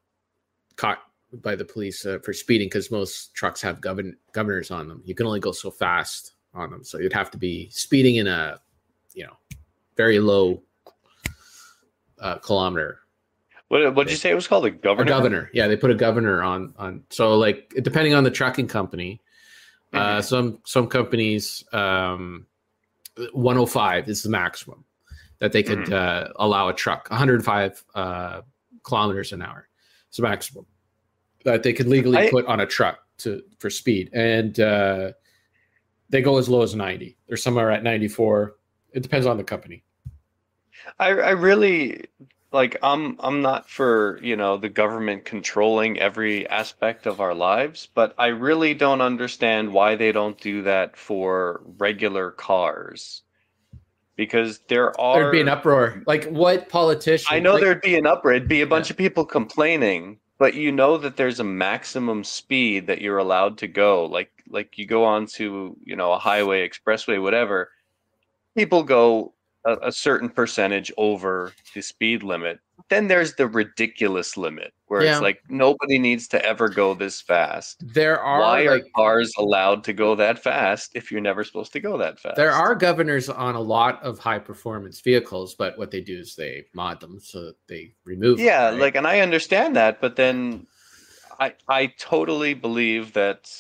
caught 0.76 1.00
by 1.42 1.56
the 1.56 1.66
police 1.66 2.06
uh, 2.06 2.20
for 2.24 2.34
speeding 2.34 2.68
because 2.68 2.90
most 2.92 3.34
trucks 3.36 3.62
have 3.62 3.80
govern- 3.82 4.18
governors 4.34 4.72
on 4.72 4.88
them. 4.88 5.02
You 5.06 5.14
can 5.16 5.26
only 5.28 5.40
go 5.40 5.52
so 5.52 5.70
fast 5.72 6.34
on 6.54 6.72
them, 6.72 6.84
so 6.84 6.98
you'd 7.00 7.14
have 7.14 7.30
to 7.32 7.38
be 7.38 7.70
speeding 7.70 8.16
in 8.18 8.28
a, 8.28 8.60
you 9.14 9.24
know, 9.26 9.38
very 9.96 10.20
low 10.20 10.62
uh, 12.20 12.38
kilometer. 12.38 13.00
What 13.68 13.94
what 13.94 14.08
did 14.08 14.12
you 14.12 14.18
say 14.18 14.32
it 14.32 14.36
was 14.36 14.48
called? 14.48 14.66
A 14.66 14.72
governor. 14.72 15.04
A 15.06 15.08
governor, 15.16 15.50
yeah, 15.54 15.68
they 15.68 15.78
put 15.78 15.92
a 15.92 15.96
governor 15.96 16.42
on 16.42 16.74
on. 16.78 17.04
So 17.12 17.36
like 17.38 17.72
depending 17.84 18.16
on 18.16 18.24
the 18.24 18.32
trucking 18.32 18.68
company, 18.68 19.22
uh, 19.94 20.18
Mhm. 20.20 20.24
some 20.24 20.60
some 20.66 20.88
companies, 20.88 21.64
um, 21.74 22.46
105 23.34 24.08
is 24.08 24.24
the 24.24 24.30
maximum 24.30 24.86
that 25.40 25.52
they 25.52 25.64
could 25.64 25.80
Mhm. 25.88 25.94
uh, 25.94 26.32
allow 26.38 26.70
a 26.70 26.74
truck. 26.74 27.10
105 27.10 27.84
uh, 27.96 28.42
kilometers 28.84 29.32
an 29.34 29.42
hour 29.42 29.68
is 30.12 30.18
the 30.18 30.24
maximum 30.24 30.66
that 31.46 31.64
they 31.64 31.74
could 31.74 31.88
legally 31.88 32.18
I- 32.18 32.30
put 32.30 32.46
on 32.46 32.60
a 32.60 32.66
truck 32.66 33.00
to 33.20 33.42
for 33.60 33.70
speed, 33.70 34.10
and 34.14 34.60
uh, 34.60 35.12
they 36.10 36.22
go 36.22 36.38
as 36.38 36.50
low 36.50 36.62
as 36.62 36.76
90. 36.76 37.18
They're 37.28 37.38
somewhere 37.38 37.72
at 37.72 37.84
94. 37.84 38.56
It 38.94 39.02
depends 39.04 39.26
on 39.26 39.38
the 39.38 39.44
company. 39.44 39.84
I 41.00 41.10
I 41.10 41.32
really 41.32 42.06
like 42.52 42.78
I'm 42.82 43.16
I'm 43.20 43.42
not 43.42 43.70
for, 43.70 44.20
you 44.24 44.36
know, 44.36 44.58
the 44.58 44.70
government 44.70 45.26
controlling 45.26 46.00
every 46.00 46.48
aspect 46.48 47.06
of 47.06 47.22
our 47.22 47.36
lives, 47.36 47.88
but 47.94 48.16
I 48.18 48.28
really 48.28 48.74
don't 48.74 49.02
understand 49.02 49.72
why 49.72 49.96
they 49.96 50.12
don't 50.12 50.40
do 50.40 50.64
that 50.64 50.98
for 50.98 51.62
regular 51.78 52.32
cars. 52.32 53.22
Because 54.16 54.60
there 54.68 55.00
are 55.00 55.20
There'd 55.20 55.32
be 55.32 55.42
an 55.42 55.48
uproar. 55.48 56.04
Like 56.06 56.26
what 56.26 56.70
politician? 56.70 57.28
I 57.30 57.40
know 57.40 57.54
like- 57.54 57.62
there'd 57.62 57.82
be 57.82 57.96
an 57.96 58.06
uproar, 58.06 58.34
it'd 58.34 58.50
be 58.50 58.62
a 58.62 58.68
bunch 58.68 58.90
of 58.90 58.98
people 58.98 59.26
complaining, 59.26 60.20
but 60.40 60.56
you 60.56 60.72
know 60.72 60.98
that 60.98 61.16
there's 61.18 61.40
a 61.40 61.46
maximum 61.46 62.24
speed 62.24 62.88
that 62.88 63.00
you're 63.00 63.20
allowed 63.20 63.60
to 63.60 63.68
go. 63.68 64.06
Like 64.06 64.32
like 64.50 64.78
you 64.78 64.88
go 64.88 65.06
onto, 65.06 65.76
you 65.84 65.96
know, 65.96 66.12
a 66.14 66.18
highway, 66.18 66.68
expressway, 66.68 67.22
whatever. 67.22 67.70
People 68.56 68.82
go 68.82 69.34
a, 69.66 69.78
a 69.84 69.92
certain 69.92 70.30
percentage 70.30 70.92
over 70.98 71.54
the 71.76 71.82
speed 71.82 72.24
limit. 72.24 72.60
Then 72.90 73.08
there's 73.08 73.36
the 73.36 73.48
ridiculous 73.48 74.38
limit 74.38 74.74
where 74.88 75.04
Yeah. 75.04 75.14
it's 75.14 75.22
like 75.22 75.42
nobody 75.50 76.00
needs 76.00 76.28
to 76.30 76.44
ever 76.44 76.70
go 76.70 76.94
this 76.94 77.22
fast. 77.22 77.84
there 77.94 78.20
are 78.20 78.40
Why 78.40 78.68
are 78.68 78.80
cars 78.96 79.32
allowed 79.38 79.84
to 79.84 79.94
go 79.94 80.16
that 80.16 80.40
fast 80.42 80.96
if 80.96 81.12
you're 81.12 81.22
never 81.22 81.44
supposed 81.44 81.74
to 81.74 81.80
go 81.80 81.98
that 81.98 82.20
fast? 82.20 82.36
There 82.38 82.52
are 82.52 82.74
governors 82.74 83.30
on 83.30 83.56
a 83.56 83.60
lot 83.62 84.02
of 84.02 84.18
high 84.18 84.40
performance 84.40 85.02
vehicles, 85.02 85.56
but 85.56 85.78
what 85.78 85.92
they 85.92 86.02
do 86.02 86.18
is 86.18 86.36
they 86.36 86.66
mod 86.74 87.00
them 87.00 87.20
so 87.20 87.44
that 87.46 87.56
they 87.68 87.94
remove. 88.06 88.38
them, 88.38 88.46
yeah 88.48 88.70
right? 88.70 88.80
like 88.80 88.96
and 88.96 89.06
i 89.08 89.20
understand 89.20 89.76
that 89.76 90.00
but 90.02 90.16
then 90.16 90.66
i 91.40 91.54
i 91.68 91.86
totally 92.00 92.54
believe 92.54 93.14
that 93.14 93.52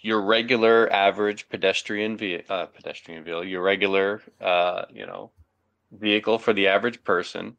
your 0.00 0.20
regular 0.22 0.90
average 0.92 1.48
pedestrian 1.48 2.16
ve- 2.16 2.42
uh, 2.48 2.66
pedestrian 2.66 3.22
vehicle 3.22 3.44
your 3.44 3.62
regular 3.62 4.20
uh 4.40 4.84
you 4.92 5.06
know 5.06 5.30
vehicle 5.92 6.38
for 6.38 6.52
the 6.52 6.66
average 6.68 7.02
person 7.04 7.56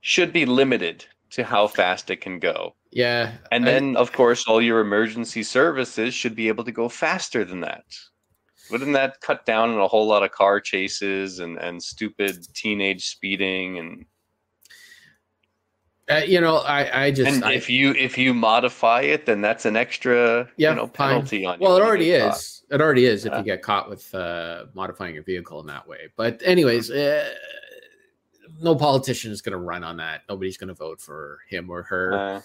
should 0.00 0.32
be 0.32 0.46
limited 0.46 1.04
to 1.30 1.44
how 1.44 1.66
fast 1.66 2.10
it 2.10 2.20
can 2.20 2.38
go. 2.38 2.74
Yeah, 2.92 3.32
and 3.50 3.64
I- 3.64 3.72
then 3.72 3.96
of 3.96 4.12
course 4.12 4.46
all 4.46 4.62
your 4.62 4.80
emergency 4.80 5.42
services 5.42 6.14
should 6.14 6.36
be 6.36 6.48
able 6.48 6.64
to 6.64 6.72
go 6.72 6.88
faster 6.88 7.44
than 7.44 7.60
that. 7.60 7.84
Wouldn't 8.70 8.94
that 8.94 9.20
cut 9.20 9.46
down 9.46 9.70
on 9.70 9.78
a 9.80 9.86
whole 9.86 10.06
lot 10.06 10.22
of 10.22 10.30
car 10.32 10.60
chases 10.60 11.38
and 11.40 11.58
and 11.58 11.82
stupid 11.82 12.44
teenage 12.54 13.06
speeding 13.06 13.78
and 13.78 14.06
uh, 16.10 16.16
you 16.26 16.40
know, 16.40 16.58
I 16.58 17.06
I 17.06 17.10
just 17.10 17.30
and 17.30 17.44
I, 17.44 17.52
if 17.52 17.68
you 17.68 17.92
if 17.92 18.16
you 18.16 18.32
modify 18.32 19.02
it, 19.02 19.26
then 19.26 19.40
that's 19.40 19.64
an 19.64 19.76
extra 19.76 20.48
Yeah, 20.56 20.70
you 20.70 20.76
know 20.76 20.86
fine. 20.86 21.14
penalty 21.14 21.44
on 21.44 21.58
you. 21.60 21.66
well, 21.66 21.76
it 21.76 21.82
already 21.82 22.10
is. 22.10 22.62
It 22.70 22.80
already 22.80 23.06
is 23.06 23.24
if 23.24 23.32
you 23.32 23.42
get 23.42 23.62
caught 23.62 23.88
with 23.88 24.12
uh, 24.14 24.66
modifying 24.74 25.14
your 25.14 25.24
vehicle 25.24 25.60
in 25.60 25.66
that 25.66 25.86
way. 25.86 26.08
But 26.16 26.40
anyways, 26.44 26.90
uh, 26.90 27.28
no 28.60 28.74
politician 28.74 29.32
is 29.32 29.42
going 29.42 29.52
to 29.52 29.58
run 29.58 29.84
on 29.84 29.96
that. 29.98 30.22
Nobody's 30.28 30.56
going 30.56 30.68
to 30.68 30.74
vote 30.74 31.00
for 31.00 31.38
him 31.48 31.70
or 31.70 31.82
her. 31.82 32.14
Uh, 32.14 32.40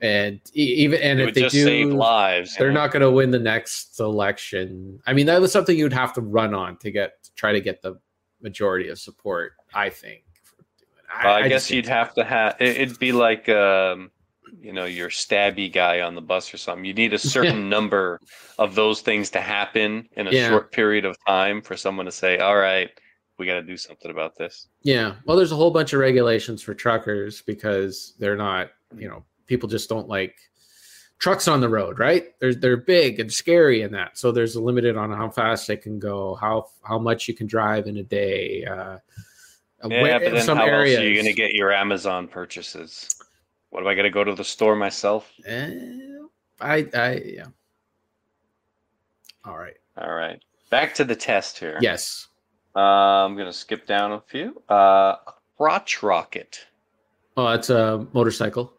and 0.00 0.40
even 0.52 1.00
and 1.00 1.20
if 1.20 1.34
they 1.34 1.42
just 1.42 1.54
do, 1.54 1.64
save 1.64 1.92
lives. 1.92 2.56
they're 2.56 2.72
not 2.72 2.90
going 2.90 3.02
to 3.02 3.10
win 3.10 3.30
the 3.30 3.38
next 3.38 4.00
election. 4.00 5.00
I 5.06 5.12
mean, 5.12 5.26
that 5.26 5.40
was 5.40 5.52
something 5.52 5.78
you'd 5.78 5.92
have 5.92 6.12
to 6.14 6.20
run 6.20 6.54
on 6.54 6.76
to 6.78 6.90
get 6.90 7.22
to 7.22 7.32
try 7.34 7.52
to 7.52 7.60
get 7.60 7.82
the 7.82 8.00
majority 8.40 8.88
of 8.88 8.98
support. 8.98 9.52
I 9.74 9.90
think. 9.90 10.24
It. 11.20 11.24
Well, 11.24 11.34
I, 11.34 11.40
just 11.42 11.48
guess 11.50 11.70
you'd 11.70 11.86
have 11.86 12.14
to 12.14 12.24
have. 12.24 12.56
It, 12.60 12.80
it'd 12.80 12.98
be 12.98 13.12
like 13.12 13.48
um, 13.48 14.10
you 14.60 14.72
know 14.72 14.84
your 14.84 15.08
stabby 15.08 15.72
guy 15.72 16.00
on 16.00 16.14
the 16.14 16.20
bus 16.20 16.52
or 16.52 16.58
something. 16.58 16.84
You 16.84 16.94
need 16.94 17.12
a 17.12 17.18
certain 17.36 17.68
number 17.68 18.20
of 18.58 18.74
those 18.74 19.00
things 19.00 19.30
to 19.30 19.40
happen 19.40 20.08
in 20.16 20.26
a 20.26 20.30
Yeah. 20.30 20.48
short 20.48 20.72
period 20.72 21.04
of 21.04 21.16
time 21.26 21.62
for 21.62 21.76
someone 21.76 22.06
to 22.06 22.12
say, 22.12 22.38
"All 22.38 22.56
right, 22.56 22.90
we 23.38 23.46
got 23.46 23.54
to 23.54 23.62
do 23.62 23.76
something 23.76 24.10
about 24.10 24.36
this." 24.36 24.68
Yeah. 24.82 25.14
Well, 25.24 25.36
there's 25.36 25.52
a 25.52 25.56
whole 25.56 25.70
bunch 25.70 25.92
of 25.92 26.00
regulations 26.00 26.62
for 26.62 26.74
truckers 26.74 27.42
because 27.42 28.14
they're 28.18 28.36
not, 28.36 28.70
you 28.96 29.08
know, 29.08 29.24
people 29.46 29.68
just 29.68 29.88
don't 29.88 30.08
like 30.08 30.36
trucks 31.18 31.46
on 31.46 31.60
the 31.60 31.68
road, 31.68 31.98
right? 31.98 32.38
They're 32.40 32.54
they're 32.54 32.76
big 32.76 33.20
and 33.20 33.32
scary 33.32 33.82
and 33.82 33.94
that. 33.94 34.18
So 34.18 34.32
there's 34.32 34.56
a 34.56 34.60
limited 34.60 34.96
on 34.96 35.12
how 35.12 35.30
fast 35.30 35.66
they 35.68 35.76
can 35.76 35.98
go, 35.98 36.34
how 36.34 36.66
how 36.82 36.98
much 36.98 37.28
you 37.28 37.34
can 37.34 37.46
drive 37.46 37.86
in 37.86 37.96
a 37.98 38.02
day. 38.02 38.64
Uh, 38.64 38.98
Yeah, 39.88 40.02
where- 40.02 40.20
but 40.20 40.32
then 40.32 40.42
some 40.44 40.58
how 40.58 40.64
areas. 40.66 40.96
else 40.96 41.04
are 41.04 41.08
you 41.08 41.14
going 41.14 41.26
to 41.26 41.32
get 41.32 41.52
your 41.54 41.72
Amazon 41.72 42.28
purchases? 42.28 43.08
What 43.70 43.80
am 43.80 43.86
I 43.88 43.94
going 43.94 44.04
to 44.04 44.10
go 44.10 44.22
to 44.24 44.34
the 44.34 44.44
store 44.44 44.76
myself? 44.76 45.30
Eh, 45.46 45.70
I 46.60 46.86
I 46.94 47.22
yeah. 47.24 47.46
All 49.44 49.56
right. 49.58 49.74
All 49.96 50.12
right, 50.12 50.40
back 50.70 50.94
to 50.94 51.04
the 51.04 51.16
test 51.16 51.58
here. 51.58 51.78
Yes. 51.82 52.28
Uh, 52.74 52.78
I'm 52.80 53.36
gonna 53.36 53.52
skip 53.52 53.86
down 53.86 54.12
a 54.12 54.20
few. 54.22 54.62
Uh, 54.68 55.16
crotch 55.58 56.02
rocket 56.02 56.60
Oh, 57.36 57.50
that's 57.50 57.68
a 57.68 58.06
motorcycle. 58.14 58.72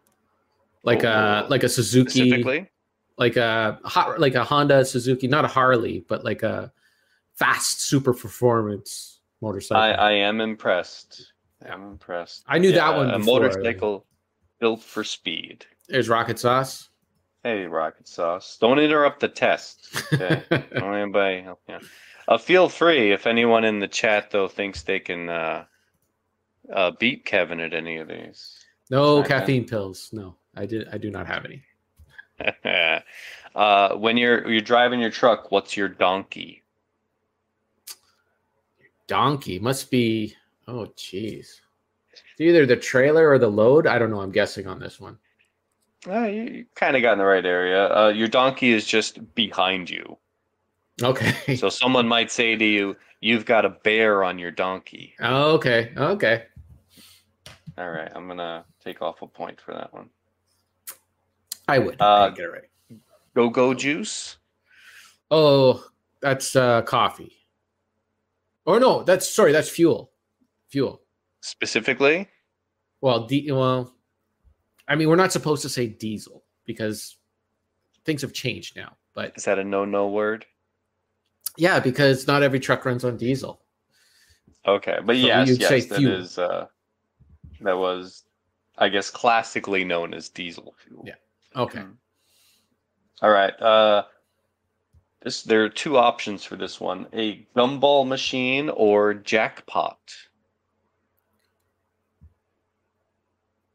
Like 0.82 1.04
a 1.04 1.44
Oh. 1.44 1.48
like 1.48 1.62
a 1.62 1.68
Suzuki, 1.68 2.10
specifically. 2.10 2.68
like 3.16 3.36
a 3.36 3.78
Ho- 3.84 4.16
like 4.18 4.34
a 4.34 4.42
Honda 4.42 4.84
Suzuki, 4.84 5.28
not 5.28 5.44
a 5.44 5.48
Harley, 5.48 6.04
but 6.08 6.24
like 6.24 6.42
a 6.42 6.72
fast 7.36 7.82
super 7.82 8.12
performance 8.12 9.13
motorcycle. 9.44 9.80
I, 9.82 9.90
I 9.92 10.12
am 10.12 10.40
impressed. 10.40 11.32
I'm 11.68 11.82
impressed. 11.86 12.44
I 12.48 12.58
knew 12.58 12.72
that 12.72 12.96
one 12.96 13.10
A 13.10 13.18
before. 13.18 13.40
motorcycle 13.40 14.06
built 14.60 14.82
for 14.82 15.04
speed. 15.04 15.64
There's 15.88 16.08
rocket 16.08 16.38
sauce. 16.38 16.88
Hey, 17.42 17.66
rocket 17.66 18.08
sauce! 18.08 18.56
Don't 18.58 18.78
interrupt 18.78 19.20
the 19.20 19.28
test. 19.28 19.86
Okay. 20.12 20.42
Don't 20.74 20.94
anybody 20.94 21.42
help 21.42 21.60
you. 21.68 21.76
Uh, 22.26 22.38
feel 22.38 22.70
free 22.70 23.12
if 23.12 23.26
anyone 23.26 23.64
in 23.64 23.80
the 23.80 23.88
chat 23.88 24.30
though 24.30 24.48
thinks 24.48 24.82
they 24.82 24.98
can 24.98 25.28
uh, 25.28 25.64
uh, 26.72 26.92
beat 26.98 27.26
Kevin 27.26 27.60
at 27.60 27.74
any 27.74 27.98
of 27.98 28.08
these. 28.08 28.56
No 28.90 29.18
Okay. 29.18 29.28
caffeine 29.28 29.66
pills. 29.66 30.08
No, 30.12 30.36
I 30.56 30.64
did. 30.66 30.88
I 30.90 30.96
do 30.98 31.10
not 31.10 31.26
have 31.26 31.44
any. 31.44 31.62
uh, 33.54 33.94
when 33.96 34.16
you're 34.16 34.50
you're 34.50 34.60
driving 34.62 35.00
your 35.00 35.10
truck, 35.10 35.50
what's 35.52 35.76
your 35.76 35.88
donkey? 35.88 36.62
Donkey 39.06 39.58
must 39.58 39.90
be. 39.90 40.34
Oh, 40.66 40.86
jeez. 40.96 41.60
It's 42.12 42.40
either 42.40 42.66
the 42.66 42.76
trailer 42.76 43.28
or 43.28 43.38
the 43.38 43.48
load. 43.48 43.86
I 43.86 43.98
don't 43.98 44.10
know. 44.10 44.20
I'm 44.20 44.32
guessing 44.32 44.66
on 44.66 44.78
this 44.78 45.00
one. 45.00 45.18
Uh, 46.06 46.24
you, 46.26 46.42
you 46.42 46.66
kind 46.74 46.96
of 46.96 47.02
got 47.02 47.12
in 47.12 47.18
the 47.18 47.24
right 47.24 47.44
area. 47.44 47.94
Uh, 47.94 48.08
your 48.08 48.28
donkey 48.28 48.72
is 48.72 48.84
just 48.84 49.34
behind 49.34 49.88
you. 49.90 50.18
Okay. 51.02 51.34
So 51.56 51.68
someone 51.68 52.06
might 52.06 52.30
say 52.30 52.56
to 52.56 52.64
you, 52.64 52.96
"You've 53.20 53.44
got 53.44 53.64
a 53.64 53.70
bear 53.70 54.22
on 54.22 54.38
your 54.38 54.50
donkey." 54.50 55.14
okay. 55.20 55.92
Okay. 55.96 56.44
All 57.76 57.90
right, 57.90 58.10
I'm 58.14 58.28
gonna 58.28 58.64
take 58.84 59.02
off 59.02 59.22
a 59.22 59.26
point 59.26 59.60
for 59.60 59.74
that 59.74 59.92
one. 59.92 60.08
I 61.66 61.78
would. 61.78 62.00
Uh, 62.00 62.28
I'd 62.28 62.36
get 62.36 62.44
it 62.44 62.48
right. 62.48 62.98
Go 63.34 63.48
go 63.48 63.74
juice. 63.74 64.36
Oh, 65.30 65.84
that's 66.20 66.54
uh, 66.54 66.82
coffee. 66.82 67.32
Or 68.66 68.80
no, 68.80 69.02
that's 69.02 69.28
sorry. 69.28 69.52
That's 69.52 69.68
fuel. 69.68 70.10
Fuel. 70.68 71.02
Specifically, 71.40 72.28
Well, 73.00 73.26
di- 73.26 73.50
well, 73.52 73.94
I 74.88 74.96
mean, 74.96 75.08
we're 75.08 75.16
not 75.16 75.30
supposed 75.32 75.62
to 75.62 75.68
say 75.68 75.86
diesel 75.86 76.42
because 76.64 77.16
things 78.04 78.22
have 78.22 78.32
changed 78.32 78.76
now. 78.76 78.96
But 79.14 79.34
is 79.36 79.44
that 79.44 79.58
a 79.58 79.64
no-no 79.64 80.08
word? 80.08 80.46
yeah, 81.56 81.78
because 81.78 82.26
not 82.26 82.42
every 82.42 82.58
truck 82.58 82.84
runs 82.84 83.04
on 83.04 83.16
diesel. 83.16 83.60
Okay, 84.66 84.98
but 85.04 85.12
So 85.14 85.18
yes, 85.20 85.48
you'd 85.48 85.62
say 85.62 85.76
yes, 85.76 85.86
that 85.86 85.98
fuel. 85.98 86.14
is 86.14 86.38
uh, 86.38 86.66
that 87.60 87.76
was, 87.76 88.24
I 88.78 88.88
guess, 88.88 89.10
classically 89.10 89.84
known 89.84 90.14
as 90.14 90.28
diesel 90.30 90.74
fuel. 90.84 91.04
Yeah. 91.06 91.14
Okay. 91.54 91.78
Mm. 91.80 91.94
All 93.22 93.30
right. 93.30 93.52
Uh, 93.60 94.04
this 95.24 95.42
there 95.42 95.64
are 95.64 95.68
two 95.68 95.96
options 95.96 96.44
for 96.44 96.56
this 96.56 96.80
one: 96.80 97.06
a 97.12 97.46
gumball 97.56 98.06
machine 98.06 98.68
or 98.70 99.14
jackpot. 99.14 99.98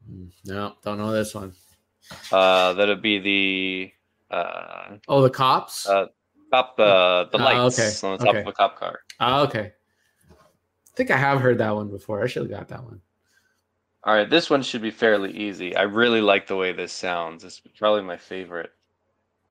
Mm, 0.09 0.29
No, 0.45 0.73
don't 0.83 0.97
know 0.97 1.11
this 1.11 1.35
one. 1.35 1.53
Uh, 2.31 2.73
that'd 2.73 3.01
be 3.01 3.19
the 3.19 4.35
uh, 4.35 4.97
Oh, 5.07 5.21
the 5.21 5.29
cops. 5.29 5.87
Uh, 5.87 6.07
cop 6.51 6.79
uh, 6.79 7.25
the 7.25 7.37
Ah, 7.37 7.43
lights 7.65 7.79
okay, 7.79 8.07
on 8.07 8.17
the 8.17 8.25
top 8.25 8.35
okay. 8.35 8.41
of 8.41 8.47
a 8.47 8.53
cop 8.53 8.77
car. 8.79 8.99
Ah, 9.19 9.41
okay. 9.41 9.73
I 10.31 10.95
think 10.95 11.11
I 11.11 11.17
have 11.17 11.39
heard 11.41 11.59
that 11.59 11.75
one 11.75 11.89
before. 11.89 12.23
I 12.23 12.27
should 12.27 12.43
have 12.43 12.51
got 12.51 12.67
that 12.69 12.83
one. 12.83 13.01
All 14.03 14.13
right, 14.13 14.29
this 14.29 14.49
one 14.49 14.63
should 14.63 14.81
be 14.81 14.91
fairly 14.91 15.31
easy. 15.31 15.75
I 15.75 15.83
really 15.83 16.21
like 16.21 16.47
the 16.47 16.55
way 16.55 16.71
this 16.71 16.93
sounds. 16.93 17.43
It's 17.43 17.61
probably 17.77 18.01
my 18.03 18.17
favorite. 18.17 18.71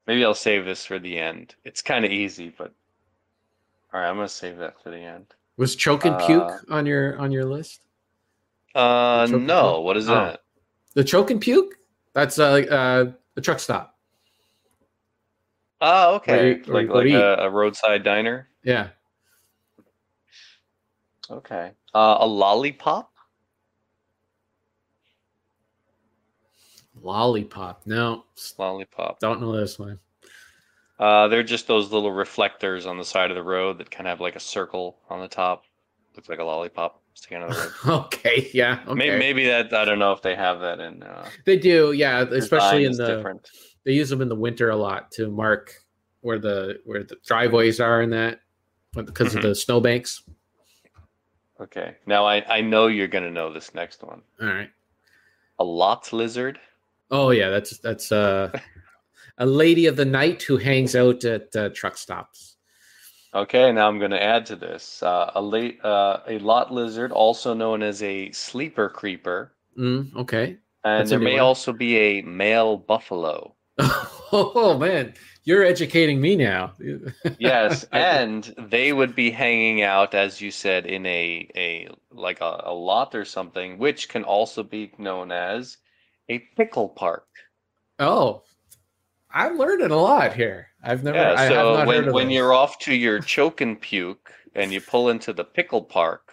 Maybe 0.09 0.25
I'll 0.25 0.35
save 0.35 0.64
this 0.64 0.87
for 0.87 0.99
the 0.99 1.18
end. 1.18 1.55
It's 1.66 1.83
kind 1.83 2.03
of 2.07 2.11
easy, 2.11 2.49
but 2.57 2.73
all 3.92 4.01
right, 4.01 4.09
I'm 4.09 4.16
gonna 4.16 4.27
save 4.27 4.57
that 4.57 4.83
for 4.83 4.88
the 4.88 4.97
end. 4.97 5.27
Was 5.59 5.77
choke 5.77 6.07
and 6.07 6.14
Uh, 6.14 6.27
puke 6.27 6.64
on 6.71 6.87
your 6.87 7.18
on 7.18 7.31
your 7.31 7.44
list? 7.44 7.83
Uh, 8.75 9.29
no. 9.31 9.83
What 9.83 9.99
is 9.99 10.09
Oh. 10.09 10.14
that? 10.14 10.40
The 10.94 11.05
choke 11.05 11.31
and 11.31 11.40
puke? 11.40 11.75
That's 12.14 12.38
uh, 12.38 12.53
uh 12.53 13.12
a 13.37 13.40
truck 13.42 13.61
stop. 13.61 13.99
Oh, 15.83 16.14
okay. 16.16 16.53
or 16.53 16.73
like 16.73 16.88
go 16.88 16.94
like 16.94 17.09
to 17.09 17.42
a, 17.42 17.47
a 17.47 17.51
roadside 17.51 18.03
diner. 18.03 18.49
Yeah. 18.64 18.88
Okay. 21.31 21.73
Uh, 21.94 22.16
a 22.21 22.27
lollipop. 22.27 23.08
Lollipop. 27.03 27.83
No, 27.87 28.25
Lollipop. 28.59 29.21
don't 29.21 29.41
know 29.41 29.53
this 29.57 29.79
one. 29.79 29.99
Uh, 30.99 31.29
they're 31.29 31.43
just 31.45 31.67
those 31.69 31.93
little 31.93 32.11
reflectors 32.13 32.85
on 32.87 32.99
the 32.99 33.05
side 33.05 33.31
of 33.31 33.37
the 33.37 33.43
road 33.43 33.79
that 33.79 33.91
kind 33.91 34.07
of 34.07 34.11
have 34.13 34.21
like 34.21 34.35
a 34.37 34.41
circle 34.41 34.99
on 35.09 35.21
the 35.21 35.29
top. 35.29 35.63
Looks 36.17 36.29
like 36.29 36.41
a 36.41 36.45
lollipop 36.45 37.01
sticking 37.15 37.39
out 37.39 37.51
of 37.51 37.57
the 37.57 37.73
road. 37.89 37.99
okay, 38.07 38.51
yeah. 38.53 38.81
Okay. 38.85 38.95
Maybe, 38.95 39.19
maybe 39.19 39.47
that 39.47 39.73
I 39.73 39.85
don't 39.85 40.01
know 40.01 40.13
if 40.13 40.23
they 40.23 40.35
have 40.35 40.59
that 40.61 40.81
in. 40.81 41.03
Uh, 41.05 41.29
They 41.47 41.57
do, 41.57 41.93
yeah, 41.93 42.23
especially 42.23 42.85
in 42.85 42.93
the 42.97 43.07
different. 43.07 43.49
they 43.85 43.93
use 43.93 44.09
them 44.09 44.21
in 44.23 44.29
the 44.29 44.35
winter 44.35 44.71
a 44.71 44.77
lot 44.77 45.13
to 45.13 45.29
mark 45.31 45.73
where 46.23 46.41
the 46.41 46.81
where 46.85 47.05
the 47.05 47.17
driveways 47.25 47.79
are 47.81 48.01
and 48.01 48.13
that 48.13 48.41
because 48.95 49.29
Mm-hmm. 49.29 49.37
of 49.39 49.43
the 49.45 49.55
snowbanks. 49.55 50.25
Okay. 51.61 51.97
Now 52.07 52.25
I 52.25 52.43
I 52.57 52.61
know 52.61 52.89
you're 52.89 53.07
gonna 53.09 53.31
know 53.31 53.53
this 53.53 53.75
next 53.75 54.03
one. 54.03 54.23
All 54.41 54.49
right. 54.49 54.71
A 55.61 55.65
lot 55.65 56.13
lizard. 56.13 56.59
Oh 57.11 57.31
yeah, 57.31 57.51
that's 57.51 57.79
that's 57.79 58.12
uh 58.12 58.51
a 59.38 59.47
lady 59.47 59.87
of 59.87 59.97
the 59.97 60.05
night 60.05 60.42
who 60.42 60.57
hangs 60.59 60.97
out 60.97 61.25
at 61.25 61.55
uh, 61.57 61.71
truck 61.71 61.97
stops. 61.97 62.57
Okay. 63.33 63.73
Now 63.73 63.88
I'm 63.88 63.99
gonna 63.99 64.16
add 64.18 64.44
to 64.47 64.57
this 64.57 65.03
uh, 65.03 65.31
a 65.35 65.40
late 65.40 65.83
uh, 65.83 66.21
a 66.27 66.38
lot 66.40 66.71
lizard, 66.71 67.11
also 67.11 67.55
known 67.55 67.83
as 67.83 68.03
a 68.03 68.31
sleeper 68.33 68.90
creeper, 68.90 69.55
Mm, 69.79 70.14
okay. 70.16 70.59
and 70.85 71.09
That's 71.09 71.11
there 71.11 71.21
may 71.21 71.38
one. 71.38 71.40
also 71.40 71.73
be 71.73 71.97
a 71.97 72.23
male 72.23 72.77
buffalo. 72.77 73.55
oh 74.33 74.77
man, 74.79 75.14
you're 75.44 75.64
educating 75.64 76.21
me 76.21 76.37
now. 76.37 76.73
Yes, 77.38 77.85
and 77.92 78.44
they 78.59 78.92
would 78.92 79.14
be 79.14 79.31
hanging 79.31 79.83
out, 79.83 80.14
as 80.14 80.40
you 80.40 80.51
said, 80.51 80.87
in 80.87 81.07
a 81.07 81.49
a 81.57 81.88
like 82.11 82.40
a, 82.40 82.62
a 82.66 82.75
lot 82.75 83.14
or 83.14 83.25
something, 83.25 83.79
which 83.79 84.09
can 84.09 84.25
also 84.25 84.62
be 84.62 84.92
known 84.99 85.33
as 85.33 85.79
a 86.29 86.38
pickle 86.57 86.88
park. 86.88 87.27
oh, 87.99 88.43
I'm 89.31 89.59
learning 89.59 89.91
a 89.91 89.97
lot 89.97 90.35
here. 90.35 90.69
I've 90.83 91.05
never. 91.05 91.19
Yeah, 91.19 91.35
I 91.37 91.43
have 91.43 91.53
so 91.53 91.87
when 91.87 92.12
when 92.12 92.31
you're 92.31 92.53
off 92.53 92.79
to 92.81 92.95
your 92.95 93.21
choke 93.21 93.61
and 93.61 93.81
puke 93.81 94.33
and 94.55 94.73
you 94.73 94.81
pull 94.81 95.11
into 95.11 95.33
the 95.33 95.45
pickle 95.45 95.83
park, 95.83 96.33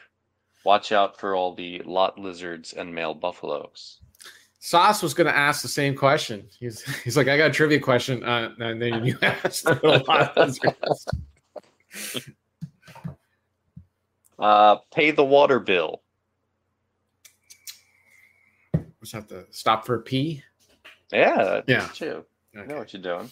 watch 0.64 0.92
out 0.92 1.20
for 1.20 1.36
all 1.36 1.54
the 1.54 1.82
lot 1.86 2.18
lizards 2.18 2.74
and 2.74 2.94
male 2.94 3.14
buffaloes. 3.14 4.00
Sauce 4.60 5.04
was 5.04 5.14
going 5.14 5.28
to 5.28 5.36
ask 5.36 5.62
the 5.62 5.68
same 5.68 5.96
question. 5.96 6.48
He's 6.60 6.82
he's 7.04 7.16
like, 7.18 7.28
I 7.28 7.38
got 7.38 7.52
a 7.52 7.54
trivia 7.54 7.80
question, 7.80 8.24
uh, 8.24 8.52
and 8.60 8.82
then 8.82 9.06
you 9.06 9.18
asked 9.22 9.68
a 9.68 10.04
lot. 10.08 10.36
lizards. 10.38 11.08
Uh, 14.38 14.76
pay 14.94 15.12
the 15.12 15.24
water 15.24 15.62
bill. 15.62 16.02
Just 19.06 19.14
have 19.14 19.28
to 19.28 19.46
stop 19.52 19.86
for 19.86 19.94
a 19.94 20.02
pee. 20.02 20.42
Yeah, 21.14 21.62
Yeah. 21.68 21.88
you. 22.00 22.26
You 22.56 22.66
know 22.66 22.78
what 22.78 22.92
you're 22.92 23.04
doing. 23.04 23.30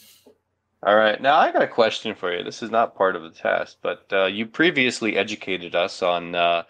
All 0.83 0.95
right, 0.95 1.19
now 1.19 1.37
I 1.37 1.51
got 1.51 1.63
a 1.63 1.67
question 1.67 2.13
for 2.13 2.31
you. 2.31 2.43
This 2.43 2.61
is 2.61 2.69
not 2.69 2.95
part 2.95 3.15
of 3.15 3.23
the 3.23 3.31
test, 3.31 3.77
but 3.81 4.05
uh, 4.13 4.25
you 4.27 4.45
previously 4.45 5.17
educated 5.17 5.73
us 5.73 6.03
on 6.03 6.35
uh, 6.35 6.61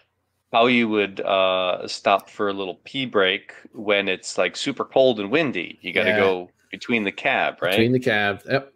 how 0.52 0.68
you 0.68 0.88
would 0.88 1.20
uh, 1.20 1.86
stop 1.86 2.30
for 2.30 2.48
a 2.48 2.54
little 2.54 2.76
pee 2.84 3.04
break 3.04 3.52
when 3.74 4.08
it's 4.08 4.38
like 4.38 4.56
super 4.56 4.86
cold 4.86 5.20
and 5.20 5.30
windy. 5.30 5.78
You 5.82 5.92
got 5.92 6.04
to 6.04 6.10
Yeah. 6.10 6.16
go 6.20 6.50
between 6.70 7.04
the 7.04 7.12
cab, 7.12 7.60
right? 7.60 7.72
Between 7.72 7.92
the 7.92 8.00
cab. 8.00 8.40
Yep. 8.48 8.72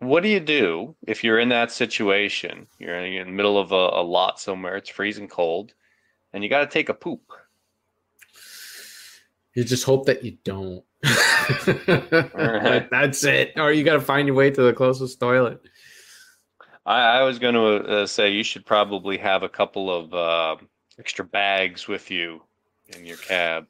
What 0.00 0.24
do 0.24 0.28
you 0.30 0.40
do 0.40 0.96
if 1.06 1.22
you're 1.22 1.38
in 1.38 1.50
that 1.50 1.70
situation? 1.70 2.66
You're 2.80 2.96
in 2.98 3.12
you're 3.12 3.22
in 3.22 3.28
the 3.28 3.34
middle 3.36 3.56
of 3.56 3.70
a, 3.70 4.00
a 4.00 4.02
lot 4.02 4.40
somewhere, 4.40 4.76
it's 4.78 4.88
freezing 4.90 5.28
cold, 5.28 5.74
and 6.32 6.42
you 6.42 6.50
got 6.50 6.60
to 6.60 6.66
take 6.66 6.88
a 6.88 6.94
poop. 6.94 7.22
You 9.58 9.64
just 9.64 9.82
hope 9.82 10.06
that 10.06 10.22
you 10.22 10.38
don't. 10.44 10.84
right. 11.66 12.88
That's 12.92 13.24
it. 13.24 13.54
Or 13.56 13.72
you 13.72 13.82
got 13.82 13.94
to 13.94 14.00
find 14.00 14.28
your 14.28 14.36
way 14.36 14.52
to 14.52 14.62
the 14.62 14.72
closest 14.72 15.18
toilet. 15.18 15.60
I, 16.86 17.18
I 17.18 17.22
was 17.24 17.40
going 17.40 17.54
to 17.54 17.76
uh, 17.84 18.06
say 18.06 18.30
you 18.30 18.44
should 18.44 18.64
probably 18.64 19.18
have 19.18 19.42
a 19.42 19.48
couple 19.48 19.90
of 19.90 20.14
uh, 20.14 20.56
extra 20.96 21.24
bags 21.24 21.88
with 21.88 22.08
you 22.08 22.40
in 22.96 23.04
your 23.04 23.16
cab. 23.16 23.66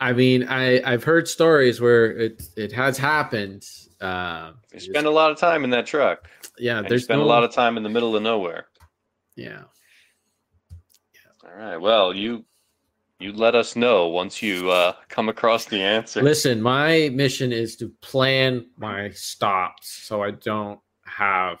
I 0.00 0.12
mean, 0.12 0.48
I 0.48 0.82
I've 0.82 1.04
heard 1.04 1.28
stories 1.28 1.80
where 1.80 2.10
it 2.10 2.42
it 2.56 2.72
has 2.72 2.98
happened. 2.98 3.64
Uh, 4.00 4.54
You 4.72 4.80
spend 4.80 5.06
a 5.06 5.10
lot 5.10 5.30
of 5.30 5.38
time 5.38 5.62
in 5.62 5.70
that 5.70 5.86
truck. 5.86 6.28
yeah, 6.58 6.82
there's 6.82 7.04
spend 7.04 7.20
no, 7.20 7.26
a 7.26 7.28
lot 7.28 7.44
of 7.44 7.52
time 7.52 7.76
in 7.76 7.84
the 7.84 7.88
middle 7.90 8.16
of 8.16 8.24
nowhere. 8.24 8.66
yeah. 9.36 9.62
All 11.44 11.54
right. 11.56 11.76
Well, 11.76 12.12
you 12.12 12.44
you 13.20 13.32
let 13.32 13.54
us 13.54 13.74
know 13.74 14.08
once 14.08 14.42
you 14.42 14.70
uh, 14.70 14.94
come 15.08 15.28
across 15.28 15.64
the 15.64 15.82
answer. 15.82 16.22
Listen, 16.22 16.62
my 16.62 17.10
mission 17.12 17.52
is 17.52 17.76
to 17.76 17.88
plan 18.00 18.66
my 18.76 19.10
stops 19.10 19.88
so 19.90 20.22
I 20.22 20.32
don't 20.32 20.78
have 21.04 21.58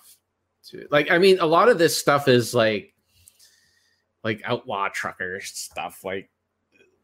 to 0.68 0.86
like 0.90 1.10
I 1.10 1.18
mean 1.18 1.38
a 1.40 1.46
lot 1.46 1.68
of 1.68 1.78
this 1.78 1.96
stuff 1.96 2.28
is 2.28 2.54
like 2.54 2.94
like 4.22 4.42
outlaw 4.44 4.88
trucker 4.88 5.40
stuff 5.40 6.04
like 6.04 6.28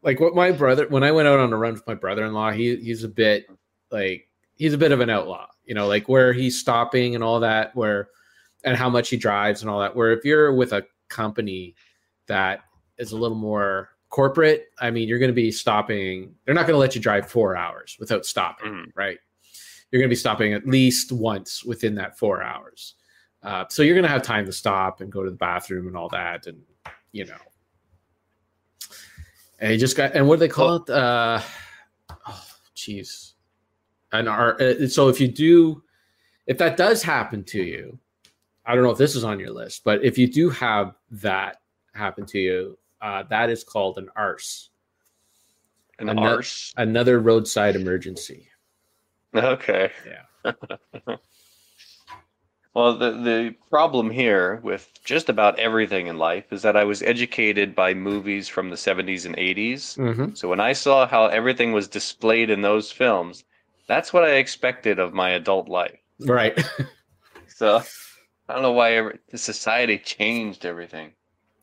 like 0.02 0.20
what 0.20 0.34
my 0.34 0.52
brother 0.52 0.86
when 0.88 1.02
I 1.02 1.10
went 1.10 1.26
out 1.26 1.40
on 1.40 1.52
a 1.52 1.56
run 1.56 1.72
with 1.72 1.86
my 1.86 1.94
brother-in-law, 1.94 2.52
he 2.52 2.76
he's 2.76 3.02
a 3.02 3.08
bit 3.08 3.46
like 3.90 4.28
he's 4.54 4.74
a 4.74 4.78
bit 4.78 4.92
of 4.92 5.00
an 5.00 5.10
outlaw, 5.10 5.48
you 5.64 5.74
know, 5.74 5.88
like 5.88 6.08
where 6.08 6.32
he's 6.32 6.60
stopping 6.60 7.14
and 7.14 7.24
all 7.24 7.40
that, 7.40 7.74
where 7.74 8.10
and 8.62 8.76
how 8.76 8.90
much 8.90 9.08
he 9.08 9.16
drives 9.16 9.62
and 9.62 9.70
all 9.70 9.80
that. 9.80 9.96
Where 9.96 10.12
if 10.12 10.24
you're 10.24 10.52
with 10.54 10.72
a 10.74 10.84
company 11.08 11.74
that 12.26 12.60
is 12.98 13.12
a 13.12 13.16
little 13.16 13.36
more 13.36 13.93
corporate, 14.14 14.68
I 14.78 14.92
mean, 14.92 15.08
you're 15.08 15.18
going 15.18 15.32
to 15.32 15.34
be 15.34 15.50
stopping. 15.50 16.36
They're 16.44 16.54
not 16.54 16.68
going 16.68 16.74
to 16.74 16.78
let 16.78 16.94
you 16.94 17.00
drive 17.00 17.28
four 17.28 17.56
hours 17.56 17.96
without 17.98 18.24
stopping, 18.24 18.70
Mhm. 18.72 18.92
right? 18.94 19.18
You're 19.90 20.00
going 20.00 20.08
to 20.08 20.12
be 20.12 20.24
stopping 20.26 20.52
at 20.52 20.68
least 20.68 21.10
once 21.10 21.64
within 21.64 21.96
that 21.96 22.16
four 22.16 22.40
hours. 22.40 22.94
Uh, 23.42 23.64
so 23.68 23.82
you're 23.82 23.96
going 23.96 24.04
to 24.04 24.08
have 24.08 24.22
time 24.22 24.46
to 24.46 24.52
stop 24.52 25.00
and 25.00 25.10
go 25.10 25.24
to 25.24 25.30
the 25.32 25.36
bathroom 25.36 25.88
and 25.88 25.96
all 25.96 26.08
that, 26.10 26.46
and 26.46 26.62
you 27.10 27.24
know. 27.26 27.42
And 29.58 29.72
he 29.72 29.78
just 29.78 29.96
got, 29.96 30.14
and 30.14 30.28
what 30.28 30.36
do 30.36 30.40
they 30.40 30.48
call 30.48 30.76
it? 30.76 30.88
Uh, 30.88 31.40
oh, 32.28 32.46
jeez. 32.76 33.32
And 34.12 34.28
our, 34.28 34.60
uh, 34.62 34.86
so 34.86 35.08
if 35.08 35.20
you 35.20 35.26
do, 35.26 35.82
if 36.46 36.56
that 36.58 36.76
does 36.76 37.02
happen 37.02 37.42
to 37.46 37.60
you, 37.60 37.98
I 38.64 38.76
don't 38.76 38.84
know 38.84 38.90
if 38.92 38.98
this 38.98 39.16
is 39.16 39.24
on 39.24 39.40
your 39.40 39.50
list, 39.50 39.82
but 39.82 40.04
if 40.04 40.16
you 40.18 40.28
do 40.30 40.50
have 40.50 40.94
that 41.10 41.62
happen 41.94 42.26
to 42.26 42.38
you, 42.38 42.78
uh, 43.04 43.22
that 43.30 43.50
is 43.50 43.62
called 43.62 43.98
an 43.98 44.08
ARS, 44.16 44.70
An 45.98 46.08
Ano- 46.08 46.22
arse. 46.22 46.72
another 46.76 47.20
roadside 47.20 47.76
emergency. 47.76 48.48
Okay. 49.34 49.90
Yeah. 50.06 50.52
Well, 52.74 52.98
the 52.98 53.12
the 53.12 53.54
problem 53.70 54.10
here 54.10 54.58
with 54.64 54.90
just 55.04 55.28
about 55.28 55.60
everything 55.60 56.08
in 56.08 56.18
life 56.18 56.52
is 56.52 56.62
that 56.62 56.76
I 56.76 56.82
was 56.82 57.02
educated 57.02 57.72
by 57.72 57.94
movies 57.94 58.48
from 58.48 58.68
the 58.68 58.74
70s 58.76 59.26
and 59.26 59.36
80s. 59.36 59.96
Mm-hmm. 59.96 60.34
So 60.34 60.48
when 60.48 60.58
I 60.58 60.72
saw 60.72 61.06
how 61.06 61.26
everything 61.26 61.70
was 61.72 61.86
displayed 61.86 62.50
in 62.50 62.62
those 62.62 62.90
films, 62.90 63.44
that's 63.86 64.12
what 64.12 64.24
I 64.24 64.32
expected 64.42 64.98
of 64.98 65.14
my 65.14 65.30
adult 65.30 65.68
life. 65.68 65.98
Right. 66.20 66.58
So 67.46 67.80
I 68.48 68.52
don't 68.52 68.62
know 68.62 68.72
why 68.72 68.94
every, 68.94 69.20
the 69.30 69.38
society 69.38 69.96
changed 69.96 70.66
everything. 70.66 71.12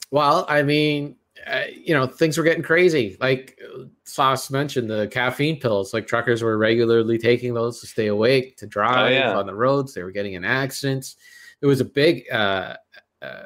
Well, 0.10 0.46
I 0.48 0.64
mean, 0.64 1.18
uh, 1.48 1.64
you 1.74 1.94
know, 1.94 2.08
things 2.08 2.38
were 2.38 2.44
getting 2.44 2.64
crazy. 2.64 3.18
Like 3.20 3.60
Sauce 4.04 4.50
mentioned, 4.50 4.90
the 4.90 5.08
caffeine 5.08 5.60
pills. 5.60 5.94
Like 5.94 6.08
truckers 6.08 6.44
were 6.44 6.58
regularly 6.58 7.18
taking 7.18 7.54
those 7.54 7.80
to 7.82 7.88
stay 7.88 8.08
awake, 8.08 8.58
to 8.58 8.68
drive 8.68 9.12
yeah. 9.12 9.38
on 9.38 9.46
the 9.46 9.56
roads. 9.56 9.94
They 9.94 10.04
were 10.04 10.12
getting 10.12 10.34
in 10.34 10.46
accidents. 10.46 11.16
It 11.62 11.66
was 11.66 11.82
a 11.82 11.86
big 11.86 12.24
uh, 12.32 12.76
uh, 13.22 13.44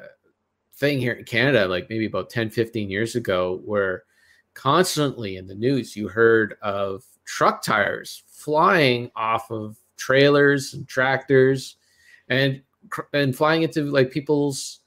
thing 0.75 0.99
here 0.99 1.13
in 1.13 1.25
Canada, 1.25 1.67
like 1.67 1.89
maybe 1.89 2.05
about 2.05 2.29
10, 2.29 2.49
15 2.49 2.89
years 2.89 3.15
ago, 3.15 3.61
where 3.65 4.03
constantly 4.53 5.37
in 5.37 5.47
the 5.47 5.55
news 5.55 5.95
you 5.95 6.07
heard 6.07 6.55
of 6.61 7.03
truck 7.25 7.61
tires 7.61 8.23
flying 8.27 9.11
off 9.15 9.51
of 9.51 9.77
trailers 9.97 10.73
and 10.73 10.87
tractors 10.87 11.75
and 12.29 12.61
and 13.13 13.35
flying 13.35 13.63
into 13.63 13.83
like 13.85 14.11
people's 14.11 14.79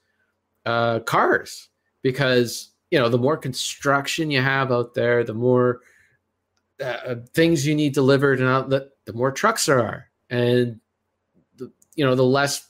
uh, 0.65 1.01
cars 1.01 1.69
because 2.03 2.71
you 2.91 2.99
know 2.99 3.09
the 3.09 3.19
more 3.19 3.37
construction 3.37 4.31
you 4.31 4.41
have 4.41 4.73
out 4.73 4.95
there, 4.95 5.25
the 5.25 5.35
more 5.35 5.81
uh, 6.83 7.17
things 7.35 7.67
you 7.67 7.75
need 7.75 7.95
delivered 7.95 8.41
and 8.41 8.71
the 8.73 9.13
more 9.13 9.33
trucks 9.33 9.67
there 9.67 9.81
are, 9.81 10.07
and 10.31 10.81
the 11.57 11.71
you 11.95 12.05
know 12.05 12.15
the 12.15 12.25
less 12.25 12.69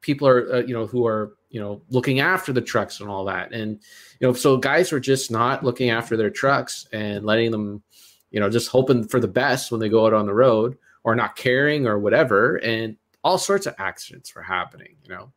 people 0.00 0.26
are 0.26 0.54
uh, 0.54 0.60
you 0.60 0.74
know 0.74 0.86
who 0.86 1.06
are 1.06 1.34
you 1.50 1.60
know 1.60 1.82
looking 1.90 2.20
after 2.20 2.52
the 2.52 2.60
trucks 2.60 3.00
and 3.00 3.10
all 3.10 3.24
that, 3.24 3.52
and 3.52 3.80
you 4.18 4.26
know 4.26 4.32
so 4.32 4.56
guys 4.56 4.92
were 4.92 5.00
just 5.00 5.30
not 5.30 5.64
looking 5.64 5.90
after 5.90 6.16
their 6.16 6.30
trucks 6.30 6.86
and 6.92 7.24
letting 7.24 7.50
them 7.50 7.82
you 8.30 8.40
know 8.40 8.48
just 8.48 8.68
hoping 8.68 9.06
for 9.06 9.20
the 9.20 9.28
best 9.28 9.70
when 9.70 9.80
they 9.80 9.88
go 9.88 10.06
out 10.06 10.14
on 10.14 10.26
the 10.26 10.34
road 10.34 10.76
or 11.04 11.14
not 11.14 11.36
caring 11.36 11.86
or 11.86 11.98
whatever. 11.98 12.56
And 12.56 12.96
all 13.22 13.38
sorts 13.38 13.66
of 13.66 13.74
accidents 13.78 14.34
were 14.34 14.42
happening 14.42 14.96
you 15.04 15.10
know. 15.14 15.32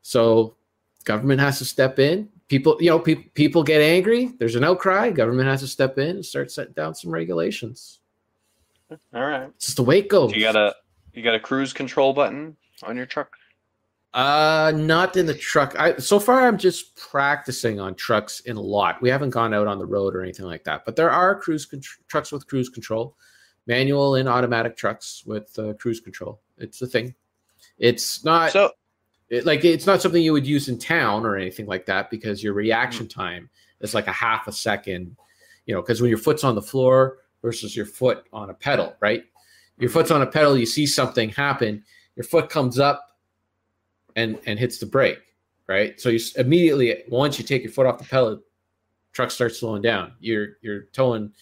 So 0.00 0.56
government 1.04 1.40
has 1.40 1.58
to 1.58 1.64
step 1.64 1.98
in 1.98 2.28
people 2.52 2.76
you 2.80 2.90
know 2.90 2.98
pe- 2.98 3.14
people 3.14 3.62
get 3.62 3.80
angry 3.80 4.30
there's 4.38 4.56
an 4.56 4.62
outcry 4.62 5.08
government 5.10 5.48
has 5.48 5.60
to 5.60 5.66
step 5.66 5.96
in 5.96 6.16
and 6.16 6.26
start 6.26 6.50
setting 6.50 6.74
down 6.74 6.94
some 6.94 7.10
regulations. 7.10 8.00
All 8.90 9.24
right. 9.24 9.48
it's 9.56 9.64
just 9.64 9.78
the 9.78 9.82
way 9.82 10.00
it 10.00 10.10
goes. 10.10 10.34
You 10.34 10.42
got 10.42 10.54
a 10.54 10.74
you 11.14 11.22
got 11.22 11.34
a 11.34 11.40
cruise 11.40 11.72
control 11.72 12.12
button 12.12 12.54
on 12.82 12.94
your 12.94 13.06
truck? 13.06 13.30
uh 14.12 14.70
not 14.76 15.16
in 15.16 15.24
the 15.24 15.32
truck. 15.32 15.74
I 15.78 15.96
so 15.96 16.20
far 16.20 16.46
i'm 16.46 16.58
just 16.58 16.94
practicing 16.96 17.80
on 17.80 17.94
trucks 17.94 18.40
in 18.40 18.58
a 18.58 18.60
lot. 18.60 19.00
We 19.00 19.08
haven't 19.08 19.30
gone 19.30 19.54
out 19.54 19.66
on 19.66 19.78
the 19.78 19.86
road 19.86 20.14
or 20.14 20.22
anything 20.22 20.44
like 20.44 20.64
that 20.64 20.84
but 20.84 20.94
there 20.94 21.10
are 21.10 21.34
cruise 21.34 21.64
con- 21.64 21.80
trucks 22.06 22.32
with 22.32 22.46
cruise 22.46 22.68
control. 22.68 23.16
Manual 23.66 24.16
and 24.16 24.28
automatic 24.28 24.76
trucks 24.76 25.22
with 25.24 25.58
uh, 25.58 25.72
cruise 25.74 26.00
control. 26.00 26.42
It's 26.58 26.82
a 26.82 26.86
thing. 26.86 27.14
It's 27.78 28.24
not 28.24 28.52
So 28.52 28.72
it, 29.32 29.46
like 29.46 29.64
it's 29.64 29.86
not 29.86 30.02
something 30.02 30.22
you 30.22 30.34
would 30.34 30.46
use 30.46 30.68
in 30.68 30.78
town 30.78 31.24
or 31.24 31.36
anything 31.36 31.64
like 31.66 31.86
that 31.86 32.10
because 32.10 32.42
your 32.42 32.52
reaction 32.52 33.06
mm. 33.06 33.14
time 33.14 33.48
is 33.80 33.94
like 33.94 34.06
a 34.06 34.12
half 34.12 34.46
a 34.46 34.52
second 34.52 35.16
you 35.64 35.74
know 35.74 35.80
because 35.80 36.02
when 36.02 36.10
your 36.10 36.18
foot's 36.18 36.44
on 36.44 36.54
the 36.54 36.62
floor 36.62 37.18
versus 37.40 37.74
your 37.74 37.86
foot 37.86 38.26
on 38.32 38.50
a 38.50 38.54
pedal 38.54 38.94
right? 39.00 39.24
Your 39.78 39.90
foot's 39.90 40.10
on 40.10 40.22
a 40.22 40.26
pedal 40.26 40.56
you 40.56 40.66
see 40.66 40.86
something 40.86 41.30
happen 41.30 41.82
your 42.14 42.24
foot 42.24 42.50
comes 42.50 42.78
up 42.78 43.16
and 44.16 44.38
and 44.46 44.58
hits 44.58 44.78
the 44.78 44.86
brake 44.86 45.18
right? 45.66 45.98
So 45.98 46.10
you 46.10 46.20
immediately 46.36 47.02
once 47.08 47.38
you 47.38 47.44
take 47.44 47.62
your 47.62 47.72
foot 47.72 47.86
off 47.86 47.98
the 47.98 48.04
pedal 48.04 48.42
truck 49.12 49.30
starts 49.30 49.58
slowing 49.58 49.80
down. 49.80 50.12
You're 50.20 50.58
you're 50.60 50.82
towing 50.92 51.32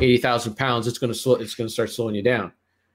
80,000 0.00 0.54
pounds 0.54 0.86
it's 0.86 0.98
going 0.98 1.12
to 1.12 1.18
slow 1.18 1.34
it's 1.34 1.56
going 1.56 1.66
to 1.66 1.72
start 1.72 1.90
slowing 1.90 2.14
you 2.14 2.22
down. 2.22 2.52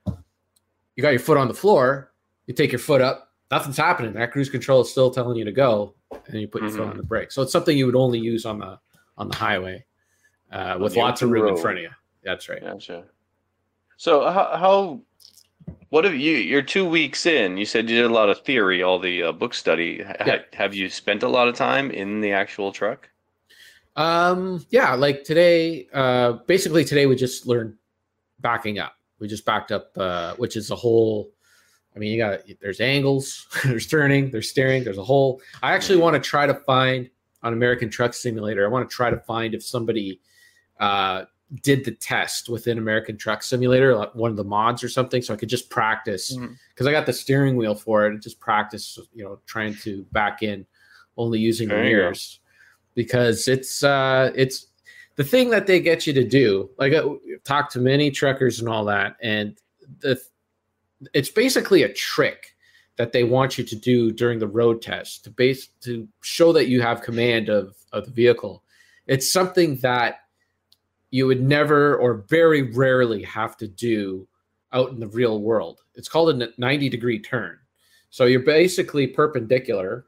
You 0.07 1.01
got 1.01 1.09
your 1.09 1.19
foot 1.19 1.37
on 1.37 1.49
the 1.49 1.53
floor 1.53 2.13
you 2.45 2.53
take 2.53 2.71
your 2.71 2.79
foot 2.79 3.01
up 3.01 3.24
nothing's 3.51 3.77
happening. 3.77 4.13
That 4.13 4.31
cruise 4.31 4.49
control 4.49 4.81
is 4.81 4.89
still 4.91 5.11
telling 5.11 5.37
you 5.37 5.45
to 5.45 5.51
go, 5.51 5.93
and 6.27 6.39
you 6.41 6.47
put 6.47 6.61
your 6.61 6.71
foot 6.71 6.81
Mhm. 6.81 6.89
on 6.91 6.97
the 6.97 7.03
brake. 7.03 7.31
So 7.31 7.41
it's 7.41 7.51
something 7.51 7.77
you 7.77 7.85
would 7.85 7.95
only 7.95 8.19
use 8.19 8.45
on 8.45 8.59
the 8.59 8.79
on 9.17 9.29
the 9.29 9.35
highway 9.35 9.85
uh, 10.51 10.77
with 10.79 10.93
the 10.93 10.99
lots 10.99 11.21
of 11.21 11.29
room 11.29 11.47
in 11.47 11.57
front 11.57 11.77
of 11.77 11.83
you. 11.83 11.89
That's 12.23 12.49
right. 12.49 12.61
Gotcha. 12.61 13.05
So 13.97 14.29
how, 14.29 14.57
how 14.57 15.01
what 15.89 16.03
have 16.03 16.15
you 16.15 16.35
you're 16.35 16.61
two 16.61 16.87
weeks 16.87 17.25
in 17.25 17.55
you 17.57 17.65
said 17.65 17.89
you 17.89 17.95
did 17.95 18.05
a 18.11 18.13
lot 18.13 18.29
of 18.29 18.41
theory 18.41 18.83
all 18.83 18.99
the 18.99 19.23
uh, 19.23 19.31
book 19.31 19.53
study 19.53 20.03
Yeah. 20.25 20.39
have 20.53 20.73
you 20.75 20.89
spent 20.89 21.23
a 21.23 21.29
lot 21.29 21.47
of 21.47 21.55
time 21.55 21.91
in 21.91 22.19
the 22.19 22.31
actual 22.33 22.71
truck 22.73 23.09
Um, 23.95 24.65
yeah, 24.71 24.93
like 24.95 25.23
today, 25.23 25.87
uh, 25.93 26.33
basically 26.47 26.83
today 26.83 27.05
we 27.05 27.15
just 27.15 27.47
learned 27.47 27.75
backing 28.41 28.77
up. 28.77 28.93
We 29.19 29.29
just 29.29 29.45
backed 29.45 29.71
up, 29.71 29.91
uh, 29.97 30.35
which 30.35 30.57
is 30.57 30.69
a 30.69 30.75
whole. 30.75 31.31
I 31.95 31.99
mean, 31.99 32.11
you 32.11 32.17
got 32.17 32.41
there's 32.61 32.81
angles, 32.81 33.47
there's 33.63 33.87
turning, 33.87 34.31
there's 34.31 34.49
steering, 34.49 34.83
there's 34.83 34.97
a 34.97 35.03
whole. 35.03 35.41
I 35.63 35.73
actually 35.73 35.97
want 35.97 36.15
to 36.15 36.19
try 36.19 36.45
to 36.45 36.53
find 36.53 37.09
on 37.43 37.53
American 37.53 37.89
Truck 37.89 38.13
Simulator. 38.13 38.65
I 38.65 38.69
want 38.69 38.89
to 38.89 38.93
try 38.93 39.09
to 39.09 39.19
find 39.19 39.53
if 39.53 39.63
somebody 39.63 40.19
uh, 40.79 41.25
did 41.61 41.85
the 41.85 41.91
test 41.91 42.49
within 42.49 42.77
American 42.77 43.17
Truck 43.17 43.43
Simulator, 43.43 43.95
like 43.95 44.13
one 44.15 44.31
of 44.31 44.37
the 44.37 44.43
mods 44.43 44.83
or 44.83 44.89
something, 44.89 45.21
so 45.21 45.33
I 45.33 45.37
could 45.37 45.49
just 45.49 45.69
practice 45.69 46.35
because 46.69 46.87
I 46.87 46.91
got 46.91 47.05
the 47.05 47.13
steering 47.13 47.55
wheel 47.55 47.75
for 47.75 48.07
it 48.07 48.21
just 48.21 48.39
practice, 48.39 48.99
you 49.13 49.23
know, 49.23 49.39
trying 49.45 49.75
to 49.75 50.03
back 50.11 50.43
in 50.43 50.65
only 51.17 51.39
using 51.39 51.69
the 51.69 51.75
There 51.75 51.83
you 51.85 51.95
mirrors 51.95 52.39
because 52.93 53.47
it's 53.47 53.83
uh 53.83 54.31
it's 54.35 54.67
the 55.15 55.23
thing 55.23 55.49
that 55.51 55.67
they 55.67 55.79
get 55.79 56.05
you 56.05 56.13
to 56.13 56.23
do. 56.27 56.69
Like 56.77 56.93
I 56.93 57.03
talk 57.43 57.69
to 57.71 57.79
many 57.79 58.11
truckers 58.11 58.59
and 58.59 58.67
all 58.67 58.85
that, 58.85 59.15
and 59.21 59.57
the 59.99 60.19
it's 61.13 61.29
basically 61.29 61.83
a 61.83 61.93
trick 61.93 62.55
that 62.97 63.11
they 63.11 63.23
want 63.23 63.57
you 63.57 63.63
to 63.63 63.75
do 63.75 64.11
during 64.11 64.39
the 64.39 64.47
road 64.47 64.81
test 64.81 65.23
to 65.25 65.29
base 65.29 65.67
to 65.81 66.07
show 66.21 66.53
that 66.53 66.67
you 66.67 66.81
have 66.81 67.01
command 67.01 67.49
of 67.49 67.75
of 67.91 68.05
the 68.05 68.11
vehicle. 68.11 68.63
It's 69.07 69.29
something 69.31 69.77
that 69.77 70.21
you 71.11 71.27
would 71.27 71.41
never 71.41 71.95
or 71.97 72.25
very 72.29 72.61
rarely 72.73 73.21
have 73.23 73.57
to 73.57 73.67
do 73.67 74.27
out 74.73 74.89
in 74.91 74.99
the 74.99 75.07
real 75.07 75.39
world. 75.41 75.81
It's 75.95 76.09
called 76.09 76.41
a 76.41 76.49
90 76.57 76.89
degree 76.89 77.19
turn. 77.19 77.57
So 78.09 78.25
you're 78.25 78.39
basically 78.41 79.07
perpendicular. 79.07 80.05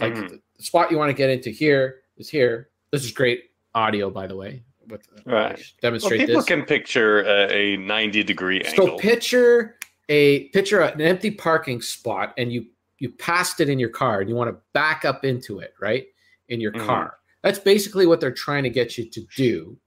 Like 0.00 0.14
Mhm. 0.14 0.40
the 0.56 0.62
spot 0.62 0.90
you 0.90 0.96
want 0.98 1.10
to 1.10 1.14
get 1.14 1.30
into 1.30 1.50
here 1.50 2.02
is 2.16 2.28
here. 2.28 2.70
This 2.92 3.04
is 3.04 3.12
great 3.12 3.50
audio, 3.74 4.10
by 4.10 4.26
the 4.26 4.36
way. 4.36 4.62
With 4.86 5.06
Right. 5.26 5.56
well, 5.56 5.56
demonstrate 5.82 6.20
people 6.20 6.36
this. 6.36 6.46
can 6.46 6.64
picture 6.64 7.20
a, 7.22 7.52
a 7.52 7.76
90 7.76 8.22
degree 8.22 8.62
so 8.64 8.82
angle 8.84 8.98
picture 8.98 9.77
a 10.08 10.48
picture 10.48 10.80
an 10.80 11.00
empty 11.00 11.30
parking 11.30 11.80
spot, 11.82 12.34
and 12.38 12.52
you 12.52 12.66
you 12.98 13.10
passed 13.10 13.60
it 13.60 13.68
in 13.68 13.78
your 13.78 13.90
car, 13.90 14.20
and 14.20 14.28
you 14.28 14.34
want 14.34 14.50
to 14.50 14.60
back 14.72 15.04
up 15.04 15.24
into 15.24 15.60
it, 15.60 15.72
right? 15.80 16.06
In 16.48 16.60
your 16.60 16.72
Mhm. 16.72 16.86
car. 16.86 17.18
That's 17.42 17.58
basically 17.60 18.06
what 18.06 18.20
they're 18.20 18.32
trying 18.32 18.64
to 18.64 18.70
get 18.70 18.98
you 18.98 19.08
to 19.08 19.20
do, 19.36 19.78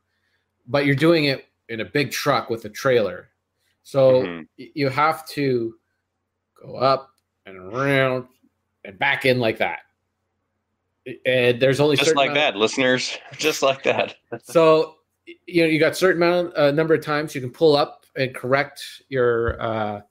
but 0.68 0.86
you're 0.86 0.96
doing 0.96 1.26
it 1.26 1.46
in 1.68 1.82
a 1.82 1.86
big 1.86 2.12
truck 2.12 2.50
with 2.50 2.64
a 2.66 2.70
trailer. 2.70 3.30
So 3.84 4.24
Mhm. 4.24 4.48
you 4.58 4.88
have 4.90 5.28
to 5.30 5.76
go 6.62 6.76
up 6.78 7.10
and 7.46 7.58
around 7.58 8.28
and 8.86 8.98
back 8.98 9.26
in 9.26 9.40
like 9.40 9.58
that. 9.58 9.82
And 11.26 11.60
there's 11.60 11.80
only 11.80 11.96
just 11.98 12.16
like 12.16 12.28
amount 12.30 12.38
of- 12.38 12.54
that 12.54 12.56
listeners 12.60 13.18
just 13.38 13.64
like 13.64 13.82
that 13.84 14.16
so 14.44 14.98
you 15.48 15.64
know 15.64 15.68
you 15.68 15.80
got 15.80 15.98
certain 15.98 16.22
amount 16.22 16.56
uh, 16.56 16.70
number 16.72 16.94
of 16.94 17.04
times 17.04 17.34
you 17.34 17.42
can 17.42 17.50
pull 17.50 17.76
up 17.76 18.06
and 18.16 18.36
correct 18.36 18.84
your 19.10 19.60
uh, 19.62 20.02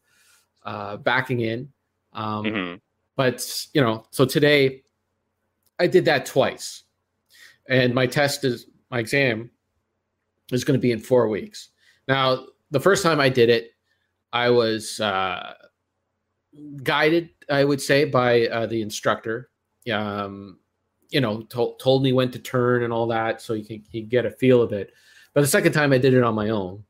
uh, 0.65 0.97
backing 0.99 1.41
in. 1.41 1.69
Um, 2.13 2.45
hmm 2.45 2.75
but 3.21 3.67
you 3.75 3.83
know 3.83 4.03
so 4.11 4.25
today 4.25 4.83
i 5.79 5.87
did 5.87 6.07
that 6.07 6.25
twice. 6.25 6.85
And 7.69 7.95
my 7.95 8.07
test 8.07 8.45
is 8.45 8.67
my 8.91 8.99
exam 8.99 9.51
is 10.51 10.65
going 10.65 10.79
to 10.79 10.81
be 10.81 10.91
in 10.91 11.01
four 11.01 11.29
weeks. 11.29 11.69
Now 12.09 12.47
the 12.71 12.81
first 12.81 13.03
time 13.03 13.21
i 13.21 13.29
did 13.29 13.51
it 13.51 13.73
i 14.33 14.49
was 14.49 15.01
uh, 15.01 15.53
guided 16.83 17.29
i 17.51 17.63
would 17.63 17.83
say 17.83 18.07
by 18.07 18.47
uh, 18.47 18.67
the 18.67 18.81
instructor. 18.81 19.51
Um, 19.93 20.59
you 21.11 21.21
know 21.21 21.43
told, 21.43 21.79
told 21.79 22.03
me 22.03 22.15
when 22.15 22.31
to 22.31 22.39
turn 22.39 22.85
and 22.85 22.93
all 22.93 23.09
that 23.09 23.43
so 23.43 23.53
you 23.53 23.67
can 23.67 23.85
you 23.91 24.03
get 24.03 24.25
a 24.25 24.31
feel 24.31 24.63
of 24.63 24.73
it. 24.73 24.93
But 25.35 25.43
the 25.43 25.47
second 25.47 25.73
time 25.73 25.93
i 25.93 25.99
did 25.99 26.15
it 26.15 26.23
on 26.23 26.35
my 26.35 26.49
own 26.49 26.85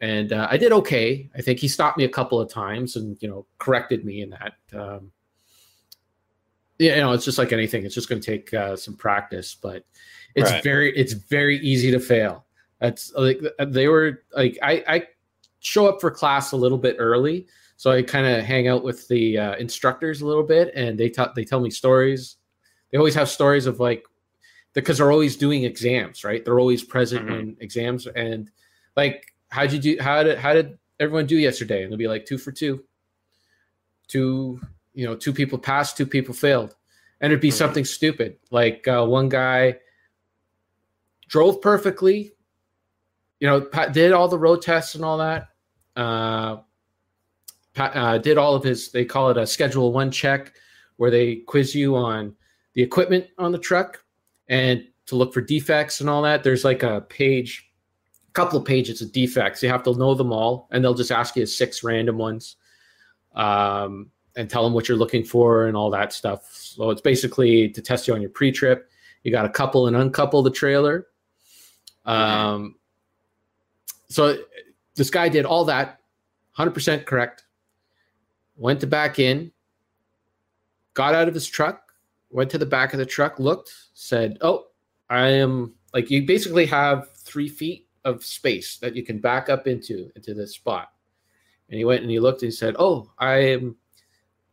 and 0.00 0.32
uh, 0.32 0.46
i 0.50 0.56
did 0.56 0.72
okay 0.72 1.28
i 1.36 1.40
think 1.40 1.58
he 1.58 1.68
stopped 1.68 1.98
me 1.98 2.04
a 2.04 2.08
couple 2.08 2.40
of 2.40 2.48
times 2.50 2.96
and 2.96 3.16
you 3.20 3.28
know 3.28 3.44
corrected 3.58 4.04
me 4.04 4.22
in 4.22 4.30
that 4.30 4.54
um, 4.74 5.10
Yeah, 6.78 6.94
you 6.94 7.00
know, 7.00 7.12
it's 7.12 7.24
just 7.24 7.38
like 7.38 7.52
anything. 7.52 7.84
It's 7.84 7.94
just 7.94 8.08
going 8.08 8.20
to 8.22 8.26
take 8.36 8.54
uh, 8.54 8.76
some 8.76 8.94
practice, 8.94 9.56
but 9.60 9.84
it's 10.36 10.48
Right. 10.50 10.62
very, 10.62 10.96
it's 10.96 11.12
very 11.12 11.58
easy 11.58 11.90
to 11.90 11.98
fail. 11.98 12.44
That's 12.80 13.12
like 13.16 13.40
they 13.66 13.88
were 13.88 14.22
like 14.32 14.56
I, 14.62 14.84
I 14.86 15.06
show 15.58 15.88
up 15.88 16.00
for 16.00 16.12
class 16.12 16.52
a 16.52 16.56
little 16.56 16.78
bit 16.78 16.94
early, 17.00 17.48
so 17.76 17.90
I 17.90 18.02
kind 18.04 18.24
of 18.28 18.44
hang 18.44 18.68
out 18.68 18.84
with 18.84 19.08
the 19.08 19.36
uh, 19.36 19.56
instructors 19.56 20.20
a 20.20 20.26
little 20.26 20.44
bit, 20.44 20.70
and 20.76 20.96
they 20.96 21.08
tell 21.10 21.32
they 21.34 21.44
tell 21.44 21.58
me 21.58 21.70
stories. 21.70 22.36
They 22.92 22.98
always 22.98 23.16
have 23.16 23.28
stories 23.28 23.66
of 23.66 23.80
like 23.80 24.04
because 24.74 24.98
they're 24.98 25.10
always 25.10 25.36
doing 25.36 25.64
exams, 25.64 26.22
right? 26.22 26.44
They're 26.44 26.60
always 26.60 26.84
present 26.84 27.26
Mhm. 27.26 27.40
in 27.40 27.56
exams, 27.58 28.06
and 28.06 28.48
like 28.96 29.34
how'd 29.48 29.72
you 29.72 29.78
do? 29.78 29.96
How 30.00 30.22
did 30.22 30.38
how 30.38 30.52
did 30.54 30.78
everyone 31.00 31.26
do 31.26 31.36
yesterday? 31.36 31.82
And 31.82 31.92
they'll 31.92 31.98
be 31.98 32.08
like 32.08 32.26
two 32.26 32.38
for 32.38 32.52
two, 32.52 32.84
two 34.08 34.60
you 34.94 35.06
know 35.06 35.14
two 35.14 35.32
people 35.32 35.58
passed 35.58 35.96
two 35.96 36.06
people 36.06 36.34
failed 36.34 36.74
and 37.20 37.30
it'd 37.32 37.40
be 37.40 37.50
Mhm. 37.50 37.52
something 37.52 37.84
stupid 37.84 38.36
like 38.50 38.88
uh, 38.88 39.04
one 39.06 39.28
guy 39.28 39.78
drove 41.28 41.60
perfectly 41.62 42.32
you 43.38 43.46
know 43.46 43.68
did 43.92 44.12
all 44.12 44.26
the 44.28 44.38
road 44.38 44.60
tests 44.62 44.94
and 44.96 45.04
all 45.04 45.18
that 45.18 45.48
uh, 45.94 46.56
uh, 47.76 48.18
did 48.18 48.38
all 48.38 48.54
of 48.54 48.64
his 48.64 48.90
they 48.90 49.04
call 49.04 49.30
it 49.30 49.36
a 49.36 49.46
schedule 49.46 49.92
one 49.92 50.10
check 50.10 50.52
where 50.96 51.10
they 51.10 51.36
quiz 51.36 51.74
you 51.74 51.94
on 51.94 52.34
the 52.74 52.82
equipment 52.82 53.26
on 53.38 53.52
the 53.52 53.58
truck 53.58 54.02
and 54.48 54.84
to 55.06 55.14
look 55.16 55.32
for 55.32 55.40
defects 55.40 56.00
and 56.00 56.10
all 56.10 56.22
that 56.22 56.42
there's 56.42 56.64
like 56.64 56.82
a 56.82 57.02
page 57.02 57.67
couple 58.38 58.58
of 58.58 58.64
pages 58.64 59.02
of 59.02 59.10
defects 59.10 59.62
you 59.62 59.68
have 59.68 59.82
to 59.82 59.92
know 59.94 60.14
them 60.14 60.32
all 60.32 60.68
and 60.70 60.84
they'll 60.84 60.94
just 60.94 61.10
ask 61.10 61.34
you 61.34 61.44
six 61.44 61.82
random 61.82 62.16
ones 62.16 62.56
um, 63.34 64.10
and 64.36 64.48
tell 64.48 64.62
them 64.62 64.72
what 64.72 64.88
you're 64.88 64.96
looking 64.96 65.24
for 65.24 65.66
and 65.66 65.76
all 65.76 65.90
that 65.90 66.12
stuff. 66.12 66.48
So 66.52 66.90
it's 66.90 67.00
basically 67.00 67.68
to 67.70 67.82
test 67.82 68.06
you 68.06 68.14
on 68.14 68.20
your 68.20 68.30
pre-trip. 68.30 68.88
You 69.24 69.32
got 69.32 69.42
to 69.42 69.48
couple 69.48 69.88
and 69.88 69.96
uncouple 69.96 70.42
the 70.42 70.50
trailer. 70.50 71.08
Um, 72.06 72.76
so 74.08 74.38
this 74.94 75.10
guy 75.10 75.28
did 75.28 75.44
all 75.44 75.64
that, 75.66 76.00
100% 76.56 77.04
correct. 77.04 77.44
Went 78.56 78.80
to 78.80 78.86
back 78.86 79.18
in, 79.18 79.50
got 80.94 81.14
out 81.14 81.28
of 81.28 81.34
his 81.34 81.46
truck, 81.46 81.82
went 82.30 82.50
to 82.50 82.58
the 82.58 82.66
back 82.66 82.92
of 82.92 82.98
the 82.98 83.06
truck, 83.06 83.38
looked, 83.38 83.72
said, 83.94 84.38
"Oh, 84.40 84.66
I 85.08 85.28
am 85.28 85.74
like 85.94 86.10
you 86.10 86.26
basically 86.26 86.66
have 86.66 87.08
three 87.12 87.48
feet 87.48 87.87
of 88.08 88.24
space 88.24 88.78
that 88.78 88.96
you 88.96 89.04
can 89.04 89.18
back 89.18 89.48
up 89.48 89.66
into 89.66 90.10
into 90.16 90.34
this 90.34 90.54
spot." 90.54 90.92
And 91.68 91.78
he 91.78 91.84
went 91.84 92.02
and 92.02 92.10
he 92.10 92.18
looked 92.18 92.42
and 92.42 92.50
he 92.50 92.56
said, 92.56 92.74
"Oh, 92.78 93.10
I 93.18 93.34
am, 93.34 93.76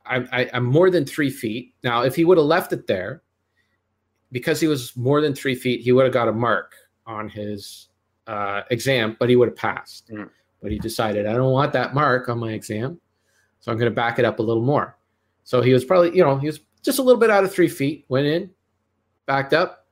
I'm, 0.05 0.27
I, 0.31 0.49
I'm 0.53 0.65
more 0.65 0.89
than 0.89 1.05
three 1.05 1.29
feet 1.29 1.73
now. 1.83 2.03
If 2.03 2.15
he 2.15 2.25
would 2.25 2.37
have 2.37 2.47
left 2.47 2.73
it 2.73 2.87
there, 2.87 3.23
because 4.31 4.59
he 4.59 4.67
was 4.67 4.95
more 4.95 5.21
than 5.21 5.33
three 5.33 5.55
feet, 5.55 5.81
he 5.81 5.91
would 5.91 6.03
have 6.03 6.13
got 6.13 6.27
a 6.27 6.33
mark 6.33 6.73
on 7.05 7.29
his 7.29 7.87
uh, 8.27 8.61
exam, 8.69 9.15
but 9.19 9.29
he 9.29 9.35
would 9.35 9.47
have 9.47 9.57
passed. 9.57 10.11
Mm. 10.11 10.29
But 10.61 10.71
he 10.71 10.79
decided, 10.79 11.27
I 11.27 11.33
don't 11.33 11.51
want 11.51 11.73
that 11.73 11.93
mark 11.93 12.27
on 12.27 12.39
my 12.39 12.51
exam, 12.53 12.99
so 13.59 13.71
I'm 13.71 13.77
going 13.77 13.91
to 13.91 13.95
back 13.95 14.19
it 14.19 14.25
up 14.25 14.39
a 14.39 14.41
little 14.41 14.63
more. 14.63 14.97
So 15.43 15.61
he 15.61 15.73
was 15.73 15.85
probably, 15.85 16.15
you 16.15 16.23
know, 16.23 16.37
he 16.37 16.47
was 16.47 16.59
just 16.81 16.99
a 16.99 17.03
little 17.03 17.19
bit 17.19 17.29
out 17.29 17.43
of 17.43 17.53
three 17.53 17.67
feet. 17.67 18.05
Went 18.09 18.25
in, 18.25 18.49
backed 19.25 19.53
up, 19.53 19.87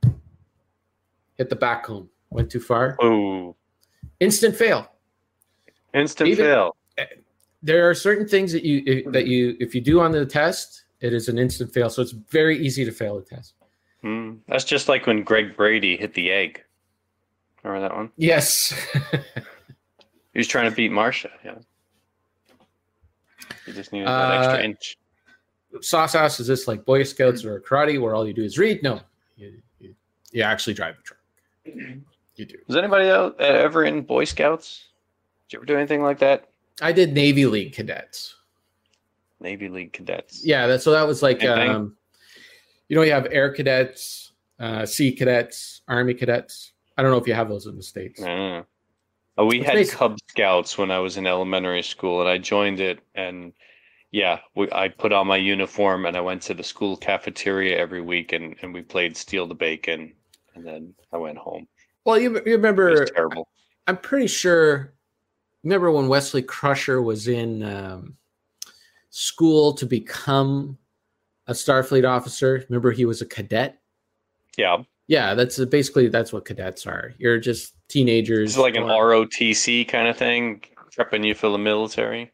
hit 1.36 1.48
the 1.48 1.56
back 1.56 1.84
cone, 1.84 2.08
went 2.34 2.50
too 2.50 2.60
far, 2.60 2.96
Oh, 3.00 3.54
instant 4.20 4.54
fail." 4.56 4.90
instant 5.94 6.28
Even- 6.28 6.44
fail. 6.44 6.76
there 7.62 7.88
are 7.88 7.94
certain 7.94 8.26
things 8.28 8.52
that 8.52 8.64
you 8.64 9.10
that 9.12 9.26
you 9.26 9.56
if 9.60 9.74
you 9.74 9.80
do 9.80 10.00
on 10.00 10.10
the 10.12 10.26
test 10.26 10.84
it 11.00 11.12
is 11.14 11.28
an 11.28 11.38
instant 11.38 11.72
fail 11.72 11.88
so 11.88 12.02
it's 12.02 12.10
very 12.10 12.58
easy 12.58 12.84
to 12.84 12.90
fail 12.92 13.16
the 13.16 13.22
test 13.24 13.54
Hmm. 14.02 14.34
That's 14.48 14.64
just 14.64 14.86
like 14.88 15.06
when 15.06 15.22
Greg 15.22 15.56
Brady 15.56 15.96
hit 15.96 16.12
the 16.12 16.30
egg. 16.30 16.62
Remember 17.62 17.88
that 17.88 17.96
one? 17.96 18.10
yes 18.16 18.74
He 20.34 20.38
was 20.40 20.48
trying 20.48 20.68
to 20.68 20.74
beat 20.76 20.90
Marsha. 20.90 21.30
Yeah. 21.44 21.54
He 23.64 23.72
just 23.72 23.92
needed 23.92 24.08
that 24.08 24.30
Uh, 24.32 24.38
extra 24.48 24.64
inch. 24.64 24.98
sauce 25.80 26.12
house 26.14 26.40
is 26.40 26.46
this 26.48 26.66
like 26.68 26.84
boy 26.84 27.02
scouts 27.04 27.44
or 27.44 27.60
karate 27.60 28.00
where 28.00 28.14
all 28.16 28.26
you 28.26 28.34
do 28.34 28.42
is 28.44 28.58
read 28.58 28.82
no 28.82 29.00
you, 29.36 29.62
you, 29.78 29.94
you 30.32 30.42
actually 30.42 30.74
drive 30.74 30.96
a 30.98 31.02
truck 31.02 31.20
you 32.36 32.44
do 32.46 32.56
Was 32.66 32.76
anybody 32.76 33.08
out, 33.08 33.36
uh, 33.40 33.44
ever 33.44 33.84
in 33.84 34.02
Boy 34.02 34.24
Scouts? 34.24 34.88
Did 35.48 35.54
you 35.54 35.58
ever 35.60 35.66
do 35.66 35.76
anything 35.76 36.02
like 36.02 36.18
that? 36.20 36.48
i 36.82 36.90
did 36.90 37.12
navy 37.12 37.46
league 37.46 37.72
cadets 37.72 38.34
Navy 39.40 39.68
League 39.68 39.92
cadets. 39.92 40.44
yeah 40.44 40.66
that 40.66 40.82
so 40.82 40.90
that 40.90 41.06
was 41.06 41.22
like 41.22 41.44
um 41.44 41.96
you 42.88 42.96
know 42.96 43.02
you 43.02 43.12
have 43.12 43.28
air 43.30 43.52
cadets 43.52 44.32
uh 44.58 44.84
sea 44.84 45.12
cadets 45.12 45.82
army 45.86 46.14
cadets 46.14 46.72
i 46.98 47.02
don't 47.02 47.12
know 47.12 47.16
if 47.18 47.28
you 47.28 47.34
have 47.34 47.48
those 47.48 47.66
in 47.66 47.76
the 47.76 47.82
states. 47.82 48.20
Uh, 48.22 49.44
we 49.44 49.58
It's 49.58 49.66
had 49.66 49.74
basic- 49.74 49.96
Cub 49.98 50.18
Scouts 50.28 50.78
when 50.78 50.90
I 50.92 50.98
was 51.00 51.16
in 51.16 51.26
elementary 51.26 51.82
school, 51.82 52.20
and 52.20 52.28
I 52.30 52.38
joined 52.38 52.78
it. 52.78 53.00
And 53.16 53.52
yeah, 54.12 54.38
we, 54.54 54.68
I 54.70 54.86
put 54.88 55.12
on 55.12 55.26
my 55.26 55.36
uniform 55.38 56.06
and 56.06 56.16
I 56.16 56.20
went 56.20 56.40
to 56.42 56.54
the 56.54 56.62
school 56.62 56.96
cafeteria 56.96 57.76
every 57.76 58.00
week, 58.00 58.32
and, 58.32 58.54
and 58.62 58.72
we 58.72 58.82
played 58.82 59.16
Steal 59.16 59.48
the 59.48 59.54
Bacon. 59.56 60.12
And 60.54 60.64
then 60.64 60.94
I 61.12 61.16
went 61.16 61.38
home. 61.38 61.66
Well 62.04 62.18
you, 62.18 62.34
you 62.46 62.52
remember 62.52 63.06
terrible. 63.06 63.48
I'm 63.86 63.96
pretty 63.96 64.26
sure. 64.26 64.94
Remember 65.62 65.90
when 65.90 66.08
Wesley 66.08 66.42
Crusher 66.42 67.00
was 67.00 67.26
in 67.26 67.62
um, 67.62 68.16
school 69.10 69.72
to 69.74 69.86
become 69.86 70.76
a 71.46 71.52
Starfleet 71.52 72.08
officer? 72.08 72.64
Remember 72.68 72.90
he 72.90 73.04
was 73.06 73.22
a 73.22 73.26
cadet. 73.26 73.80
Yeah, 74.56 74.82
Yeah, 75.06 75.34
that's 75.34 75.62
basically 75.66 76.08
that's 76.08 76.32
what 76.32 76.44
cadets 76.44 76.86
are. 76.86 77.14
You're 77.18 77.38
just 77.38 77.74
teenagers. 77.88 78.50
it's 78.50 78.58
like 78.58 78.76
an 78.76 78.84
ROTC 78.84 79.88
kind 79.88 80.08
of 80.08 80.16
thing, 80.16 80.62
prepping 80.96 81.26
you 81.26 81.34
for 81.34 81.48
the 81.48 81.58
military. 81.58 82.30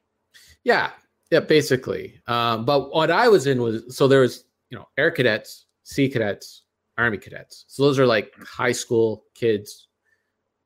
Yeah, 0.64 0.90
yeah, 1.30 1.40
basically. 1.40 2.20
Um, 2.26 2.64
but 2.64 2.92
what 2.92 3.10
I 3.10 3.28
was 3.28 3.46
in 3.46 3.62
was 3.62 3.96
so 3.96 4.08
there 4.08 4.20
was 4.20 4.44
you 4.70 4.78
know 4.78 4.86
air 4.98 5.10
cadets, 5.10 5.66
sea 5.84 6.08
cadets, 6.08 6.64
army 7.00 7.18
cadets. 7.18 7.64
So 7.68 7.82
those 7.82 7.98
are 7.98 8.06
like 8.06 8.32
high 8.44 8.72
school 8.72 9.24
kids 9.34 9.88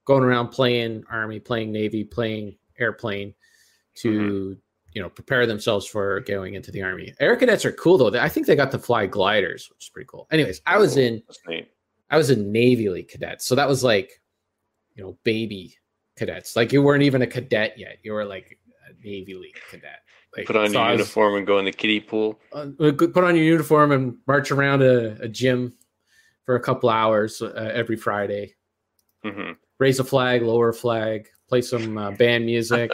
going 0.05 0.23
around 0.23 0.49
playing 0.49 1.05
army, 1.11 1.41
playing 1.41 1.73
navy, 1.73 2.05
playing 2.05 2.57
airplane 2.79 3.35
to 3.97 4.57
you 4.93 5.03
know 5.03 5.09
prepare 5.09 5.47
themselves 5.47 5.87
for 5.87 6.21
going 6.21 6.55
into 6.55 6.71
the 6.71 6.83
army. 6.83 7.15
Air 7.21 7.37
cadets 7.37 7.65
are 7.65 7.73
cool 7.73 7.99
though. 7.99 8.19
I 8.19 8.29
think 8.29 8.47
they 8.47 8.57
got 8.57 8.71
to 8.73 8.79
fly 8.79 9.07
gliders, 9.07 9.69
which 9.71 9.85
is 9.87 9.89
pretty 9.91 10.09
cool. 10.11 10.27
Anyways, 10.31 10.61
I 10.67 10.79
was 10.79 10.97
in 10.97 11.23
I 12.11 12.17
was 12.19 12.31
in 12.31 12.53
Navy 12.53 12.89
League 12.91 13.09
cadets, 13.09 13.45
so 13.47 13.55
that 13.55 13.69
was 13.69 13.83
like 13.85 14.21
you 14.95 15.03
know 15.03 15.17
baby 15.25 15.77
cadets. 16.17 16.55
Like 16.57 16.73
you 16.73 16.83
weren't 16.83 17.03
even 17.03 17.23
a 17.23 17.27
cadet 17.27 17.79
yet. 17.79 17.99
You 18.03 18.13
were 18.13 18.25
like 18.25 18.59
a 18.89 18.93
Navy 19.07 19.35
League 19.35 19.59
cadet. 19.71 20.01
Like, 20.37 20.47
Put 20.47 20.57
on 20.57 20.69
so 20.71 20.73
your 20.81 20.91
was- 20.91 20.99
uniform 20.99 21.37
and 21.37 21.47
go 21.47 21.59
in 21.61 21.65
the 21.65 21.73
kiddie 21.73 22.01
pool. 22.01 22.41
uh, 22.53 22.67
put 22.79 23.19
on 23.19 23.37
your 23.37 23.45
uniform 23.45 23.93
and 23.93 24.17
march 24.27 24.51
around 24.51 24.83
a, 24.83 25.17
a 25.23 25.29
gym 25.29 25.73
for 26.45 26.57
a 26.57 26.61
couple 26.61 26.89
hours 26.89 27.41
uh, 27.43 27.71
every 27.75 27.97
Friday. 27.97 28.55
hmm 29.23 29.53
Raise 29.79 29.99
a 29.99 30.05
flag, 30.05 30.43
lower 30.43 30.69
a 30.69 30.75
flag, 30.75 31.27
play 31.49 31.61
some 31.61 31.99
uh, 31.99 32.13
band 32.13 32.47
music. 32.47 32.93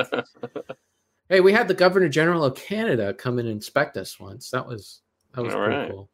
hey, 1.28 1.40
we 1.40 1.52
had 1.52 1.68
the 1.68 1.74
Governor 1.74 2.08
General 2.08 2.42
of 2.42 2.54
Canada 2.54 3.12
come 3.12 3.38
and 3.38 3.46
inspect 3.46 3.98
us 3.98 4.18
once. 4.18 4.50
That 4.50 4.66
was 4.66 5.02
that 5.34 5.42
was 5.42 5.54
All 5.54 5.60
pretty 5.60 5.76
right. 5.76 5.90
cool. 5.90 6.10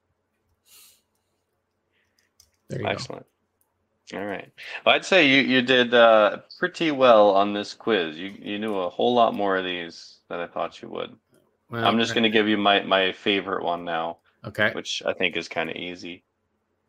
There 2.69 2.81
you 2.81 2.85
go. 2.85 2.91
Excellent. 2.91 3.27
All 4.15 4.25
right. 4.25 4.53
Well, 4.85 4.95
I'd 4.95 5.05
say 5.05 5.29
you, 5.29 5.43
you 5.43 5.63
did 5.63 5.95
uh, 5.95 6.39
pretty 6.59 6.91
well 6.91 7.31
on 7.31 7.53
this 7.53 7.75
quiz. 7.75 8.17
You 8.17 8.35
you 8.41 8.59
knew 8.59 8.77
a 8.77 8.91
whole 8.91 9.15
lot 9.15 9.35
more 9.35 9.57
of 9.57 9.65
these 9.65 10.19
than 10.29 10.41
I 10.41 10.47
thought 10.47 10.83
you 10.83 10.89
would. 10.89 11.17
Well, 11.71 11.85
I'm 11.85 11.99
just 11.99 12.15
going 12.15 12.25
to 12.25 12.31
give 12.31 12.49
you 12.49 12.57
my, 12.57 12.83
my 12.83 13.13
favorite 13.13 13.65
one 13.65 13.85
now, 13.85 14.19
okay. 14.45 14.71
which 14.73 15.03
I 15.05 15.13
think 15.13 15.37
is 15.37 15.49
kind 15.49 15.69
of 15.69 15.77
easy. 15.77 16.23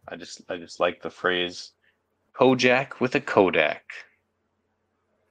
I 0.08 0.16
just 0.16 0.41
I 0.49 0.58
just 0.58 0.80
like 0.80 1.01
the 1.01 1.10
phrase 1.10 1.72
Kojak 2.34 2.99
with 2.99 3.16
a 3.16 3.20
Kodak. 3.22 3.84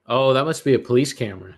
Oh, 0.07 0.33
that 0.33 0.45
must 0.45 0.65
be 0.65 0.75
a 0.75 0.79
police 0.79 1.13
camera, 1.13 1.57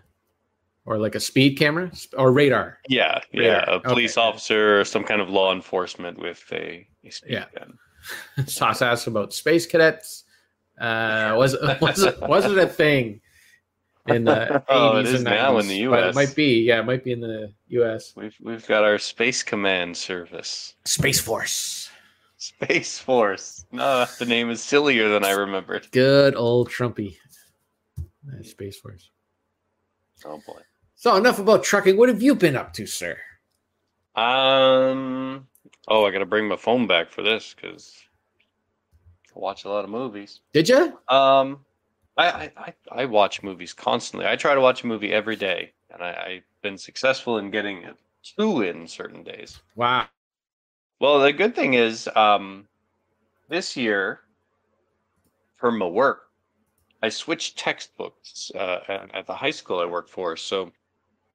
or 0.86 0.98
like 0.98 1.14
a 1.14 1.20
speed 1.20 1.58
camera 1.58 1.90
or 2.16 2.32
radar. 2.32 2.78
Yeah, 2.88 3.20
yeah, 3.32 3.64
a 3.68 3.80
police 3.80 4.16
Okay. 4.16 4.26
officer, 4.28 4.80
or 4.80 4.84
some 4.84 5.04
kind 5.04 5.20
of 5.20 5.28
law 5.28 5.52
enforcement 5.52 6.18
with 6.18 6.42
a, 6.52 6.86
a 7.04 7.10
speed 7.10 7.32
Yeah. 7.32 7.44
gun. 7.54 7.78
Sauce 8.46 8.80
asked 8.82 9.06
about 9.06 9.34
space 9.34 9.66
cadets. 9.66 10.24
Uh, 10.80 11.34
was 11.36 11.54
it, 11.54 11.60
was 11.80 12.02
it 12.02 12.20
was 12.28 12.46
it 12.46 12.56
a 12.56 12.66
thing 12.66 13.20
in 14.06 14.24
the 14.24 14.62
Oh, 14.68 14.96
it 14.96 15.02
80s 15.02 15.06
is 15.08 15.14
and 15.16 15.24
now 15.24 15.58
in 15.58 15.66
90s? 15.66 15.68
the 15.68 15.86
But 15.88 15.98
US. 16.04 16.10
It 16.10 16.14
might 16.14 16.34
be, 16.36 16.60
yeah, 16.62 16.78
it 16.78 16.86
might 16.86 17.04
be 17.04 17.12
in 17.12 17.20
the 17.20 17.52
U.S. 17.68 18.12
We've 18.16 18.36
we've 18.40 18.66
got 18.66 18.84
our 18.84 18.96
Space 18.98 19.42
Command 19.42 19.96
service, 19.96 20.74
Space 20.84 21.20
Force. 21.20 21.87
Space 22.38 22.98
Force. 22.98 23.66
No, 23.72 24.06
the 24.18 24.24
name 24.24 24.48
is 24.48 24.62
sillier 24.62 25.08
than 25.08 25.24
I 25.24 25.32
remembered. 25.32 25.88
Good 25.90 26.36
old 26.36 26.70
Trumpy. 26.70 27.16
Space 28.42 28.78
Force. 28.78 29.10
Oh 30.24 30.40
boy. 30.46 30.60
So 30.94 31.16
enough 31.16 31.38
about 31.38 31.64
trucking. 31.64 31.96
What 31.96 32.08
have 32.08 32.22
you 32.22 32.34
been 32.34 32.56
up 32.56 32.72
to, 32.74 32.86
sir? 32.86 33.18
Um. 34.14 35.46
Oh, 35.88 36.04
I 36.04 36.10
got 36.10 36.18
to 36.18 36.26
bring 36.26 36.48
my 36.48 36.56
phone 36.56 36.86
back 36.86 37.10
for 37.10 37.22
this 37.22 37.54
because 37.54 37.94
I 39.34 39.38
watch 39.38 39.64
a 39.64 39.68
lot 39.68 39.84
of 39.84 39.90
movies. 39.90 40.40
Did 40.52 40.68
you? 40.68 40.98
Um, 41.08 41.64
I, 42.16 42.28
I 42.28 42.52
I 42.56 42.74
I 42.92 43.04
watch 43.06 43.42
movies 43.42 43.72
constantly. 43.72 44.28
I 44.28 44.36
try 44.36 44.54
to 44.54 44.60
watch 44.60 44.84
a 44.84 44.86
movie 44.86 45.12
every 45.12 45.36
day, 45.36 45.72
and 45.90 46.02
I, 46.02 46.10
I've 46.10 46.62
been 46.62 46.78
successful 46.78 47.38
in 47.38 47.50
getting 47.50 47.84
two 48.22 48.62
in 48.62 48.86
certain 48.86 49.24
days. 49.24 49.60
Wow. 49.74 50.06
Well, 51.00 51.20
the 51.20 51.32
good 51.32 51.54
thing 51.54 51.74
is, 51.74 52.08
um, 52.16 52.66
this 53.48 53.76
year 53.76 54.20
for 55.56 55.70
my 55.70 55.86
work, 55.86 56.22
I 57.00 57.08
switched 57.08 57.56
textbooks 57.56 58.50
uh, 58.52 59.06
at, 59.14 59.26
the 59.26 59.34
high 59.34 59.52
school 59.52 59.78
I 59.78 59.84
work 59.84 60.08
for. 60.08 60.36
So 60.36 60.72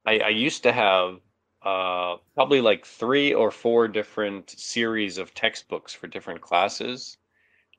I, 0.05 0.20
I 0.20 0.30
used 0.30 0.64
to 0.64 0.74
have 0.74 1.20
uh, 1.64 2.18
probably 2.36 2.59
like 2.59 2.86
three 2.86 3.34
or 3.34 3.51
four 3.51 3.88
different 3.88 4.49
series 4.49 5.18
of 5.18 5.34
textbooks 5.34 5.93
for 5.93 6.07
different 6.07 6.41
classes. 6.41 7.18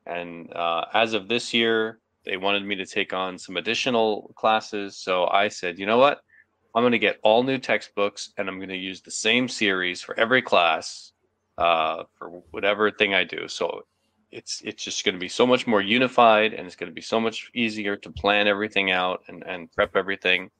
And 0.07 0.51
uh, 0.53 0.85
as 0.95 1.13
of 1.13 1.27
this 1.27 1.53
year, 1.53 1.99
they 2.25 2.37
wanted 2.37 2.65
me 2.65 2.75
to 2.77 2.85
take 2.87 3.13
on 3.13 3.37
some 3.37 3.57
additional 3.57 4.33
classes. 4.35 4.97
So 4.97 5.27
I 5.27 5.49
said, 5.49 5.77
you 5.77 5.85
know 5.85 5.99
what? 5.99 6.21
I'm 6.73 6.81
going 6.81 6.93
to 6.93 6.99
get 6.99 7.19
all 7.21 7.43
new 7.43 7.59
textbooks 7.59 8.33
and 8.37 8.49
I'm 8.49 8.57
going 8.57 8.69
to 8.69 8.75
use 8.75 9.01
the 9.01 9.11
same 9.11 9.47
series 9.47 10.01
for 10.01 10.19
every 10.19 10.41
class 10.41 11.11
uh, 11.57 12.03
for 12.17 12.41
whatever 12.51 12.91
thing 12.91 13.13
I 13.13 13.23
do. 13.23 13.47
So 13.47 13.85
it's 14.31 14.61
it's 14.65 14.83
just 14.83 15.05
going 15.05 15.15
to 15.15 15.19
be 15.19 15.29
so 15.29 15.47
much 15.47 15.65
more 15.65 15.81
unified 15.81 16.53
and 16.53 16.67
it's 16.67 16.75
going 16.75 16.89
to 16.89 16.93
be 16.93 17.01
so 17.01 17.19
much 17.19 17.49
easier 17.53 17.95
to 17.95 18.09
plan 18.11 18.47
everything 18.47 18.91
out 18.91 19.23
and, 19.27 19.43
and 19.43 19.71
prep 19.71 19.95
everything. 19.95 20.51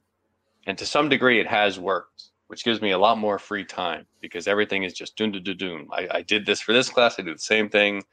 And 0.68 0.78
to 0.78 0.86
some 0.86 1.10
degree, 1.10 1.40
it 1.40 1.48
has 1.48 1.80
worked, 1.80 2.30
which 2.48 2.64
gives 2.64 2.82
me 2.82 2.92
a 2.92 2.98
lot 2.98 3.18
more 3.18 3.38
free 3.38 3.66
time 3.66 4.06
because 4.22 4.48
everything 4.48 4.84
is 4.84 4.94
just 4.94 5.16
doom, 5.16 5.32
doom, 5.32 5.44
doom, 5.44 5.58
doom. 5.58 5.90
I, 5.92 6.08
I 6.12 6.22
did 6.22 6.46
this 6.46 6.62
for 6.62 6.74
this 6.74 6.90
class. 6.90 7.20
I 7.20 7.24
do 7.24 7.34
the 7.34 7.40
same 7.40 7.70
thing. 7.70 8.04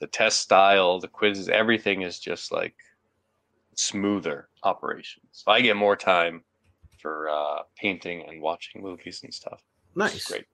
The 0.00 0.06
test 0.06 0.40
style, 0.40 1.00
the 1.00 1.08
quizzes, 1.08 1.48
everything 1.48 2.02
is 2.02 2.20
just 2.20 2.52
like 2.52 2.74
smoother 3.74 4.48
operations. 4.62 5.26
So 5.32 5.50
I 5.50 5.60
get 5.60 5.76
more 5.76 5.96
time 5.96 6.44
for 7.00 7.28
uh, 7.30 7.62
painting 7.76 8.24
and 8.28 8.40
watching 8.40 8.82
movies 8.82 9.20
and 9.24 9.32
stuff. 9.32 9.62
Nice. 9.94 10.26
great. 10.26 10.44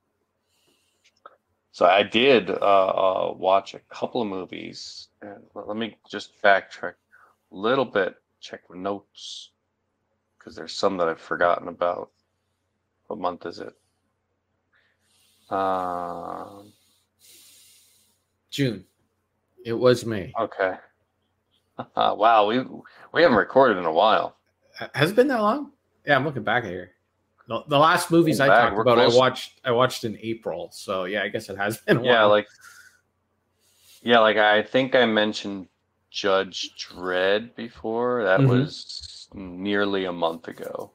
So 1.75 1.87
I 1.87 2.05
did 2.05 2.51
uh, 2.51 2.55
uh, 2.55 3.35
watch 3.37 3.75
a 3.75 3.81
couple 3.81 4.23
of 4.23 4.29
movies. 4.29 5.09
And 5.21 5.43
let 5.57 5.77
me 5.77 5.97
just 6.09 6.41
backtrack 6.41 6.95
a 7.51 7.57
little 7.57 7.85
bit, 7.85 8.15
check 8.39 8.61
my 8.71 8.79
notes, 8.79 9.51
because 10.39 10.55
there's 10.55 10.73
some 10.73 10.97
that 10.99 11.09
I've 11.09 11.21
forgotten 11.21 11.67
about. 11.67 12.13
What 13.09 13.19
month 13.19 13.45
is 13.47 13.59
it? 13.59 13.75
Um, 15.53 16.73
June. 18.53 18.85
It 19.65 19.73
was 19.73 20.07
May. 20.07 20.33
okay. 20.39 20.77
wow, 21.97 22.47
we 22.47 22.65
we 23.13 23.23
haven't 23.23 23.37
recorded 23.37 23.79
in 23.79 23.85
a 23.85 23.93
while. 23.93 24.37
Has 24.95 25.11
it 25.11 25.17
been 25.17 25.27
that 25.27 25.41
long? 25.41 25.73
Yeah, 26.07 26.15
I'm 26.15 26.25
looking 26.25 26.45
back 26.45 26.63
at 26.63 26.71
here. 26.71 26.93
The, 27.47 27.63
the 27.69 27.79
last 27.79 28.11
movies 28.11 28.41
I 28.41 28.47
talked 28.49 28.75
we're 28.75 28.83
about, 28.83 28.95
close. 28.97 29.15
I 29.15 29.19
watched. 29.19 29.61
I 29.65 29.71
watched 29.71 30.05
in 30.05 30.17
April. 30.23 30.71
So 30.73 31.05
yeah, 31.05 31.23
I 31.23 31.29
guess 31.29 31.49
it 31.51 31.57
has 31.59 31.79
been. 31.79 31.99
A 31.99 32.03
Yeah, 32.05 32.21
while. 32.23 32.29
like 32.31 32.47
yeah, 34.03 34.19
like 34.21 34.37
I 34.37 34.63
think 34.63 34.95
I 34.95 35.05
mentioned 35.07 35.69
Judge 36.11 36.71
Dredd 36.79 37.55
before. 37.55 38.25
That 38.25 38.41
Mhm. 38.41 38.49
was 38.49 39.29
nearly 39.35 40.05
a 40.05 40.13
month 40.13 40.49
ago. 40.49 40.93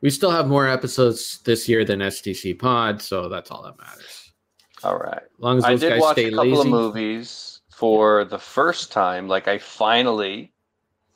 we 0.00 0.10
still 0.10 0.30
have 0.30 0.46
more 0.46 0.68
episodes 0.68 1.38
this 1.42 1.68
year 1.68 1.84
than 1.84 2.00
STC 2.00 2.54
Pod, 2.56 3.02
so 3.02 3.28
that's 3.28 3.50
all 3.50 3.62
that 3.64 3.76
matters. 3.78 4.30
All 4.84 4.96
right. 4.96 5.22
As 5.24 5.40
long 5.40 5.58
as 5.58 5.64
I 5.64 5.74
did 5.74 5.90
guys 5.90 6.00
watch 6.00 6.14
stay 6.14 6.26
a 6.26 6.30
couple 6.30 6.44
lazy. 6.50 6.60
of 6.60 6.66
movies 6.68 7.60
for 7.74 8.24
the 8.24 8.38
first 8.38 8.92
time. 8.92 9.26
Like 9.26 9.48
I 9.48 9.58
finally 9.58 10.52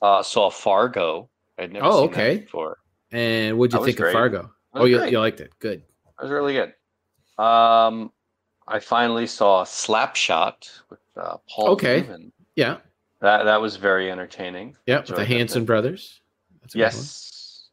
uh, 0.00 0.20
saw 0.24 0.50
Fargo. 0.50 1.28
I'd 1.58 1.72
never 1.72 1.86
Oh, 1.86 1.90
seen 2.06 2.10
that 2.10 2.18
okay. 2.18 2.36
before. 2.38 2.78
And 3.12 3.56
what'd 3.56 3.72
you 3.72 3.78
That 3.78 3.84
think 3.86 4.00
of. 4.00 4.10
Fargo? 4.12 4.50
That 4.74 4.80
Oh, 4.82 4.84
you, 4.84 5.04
you 5.04 5.18
liked 5.18 5.40
it. 5.40 5.52
Good. 5.58 5.80
It 5.80 6.22
was 6.22 6.30
really 6.30 6.54
good. 6.54 6.72
Um, 7.42 8.12
I 8.66 8.78
finally 8.78 9.26
saw 9.26 9.64
Slapshot 9.64 10.68
with 10.90 11.00
uh, 11.16 11.36
Paul 11.48 11.68
Okay. 11.70 12.02
Newman. 12.02 12.32
Yeah. 12.56 12.78
That 13.20 13.44
that 13.44 13.60
was 13.60 13.76
very 13.76 14.10
entertaining. 14.10 14.76
Yeah. 14.86 14.98
With 15.00 15.16
the 15.16 15.24
Hanson 15.24 15.64
brothers. 15.64 16.20
That's 16.60 16.74
a 16.74 16.78
Yes. 16.78 17.68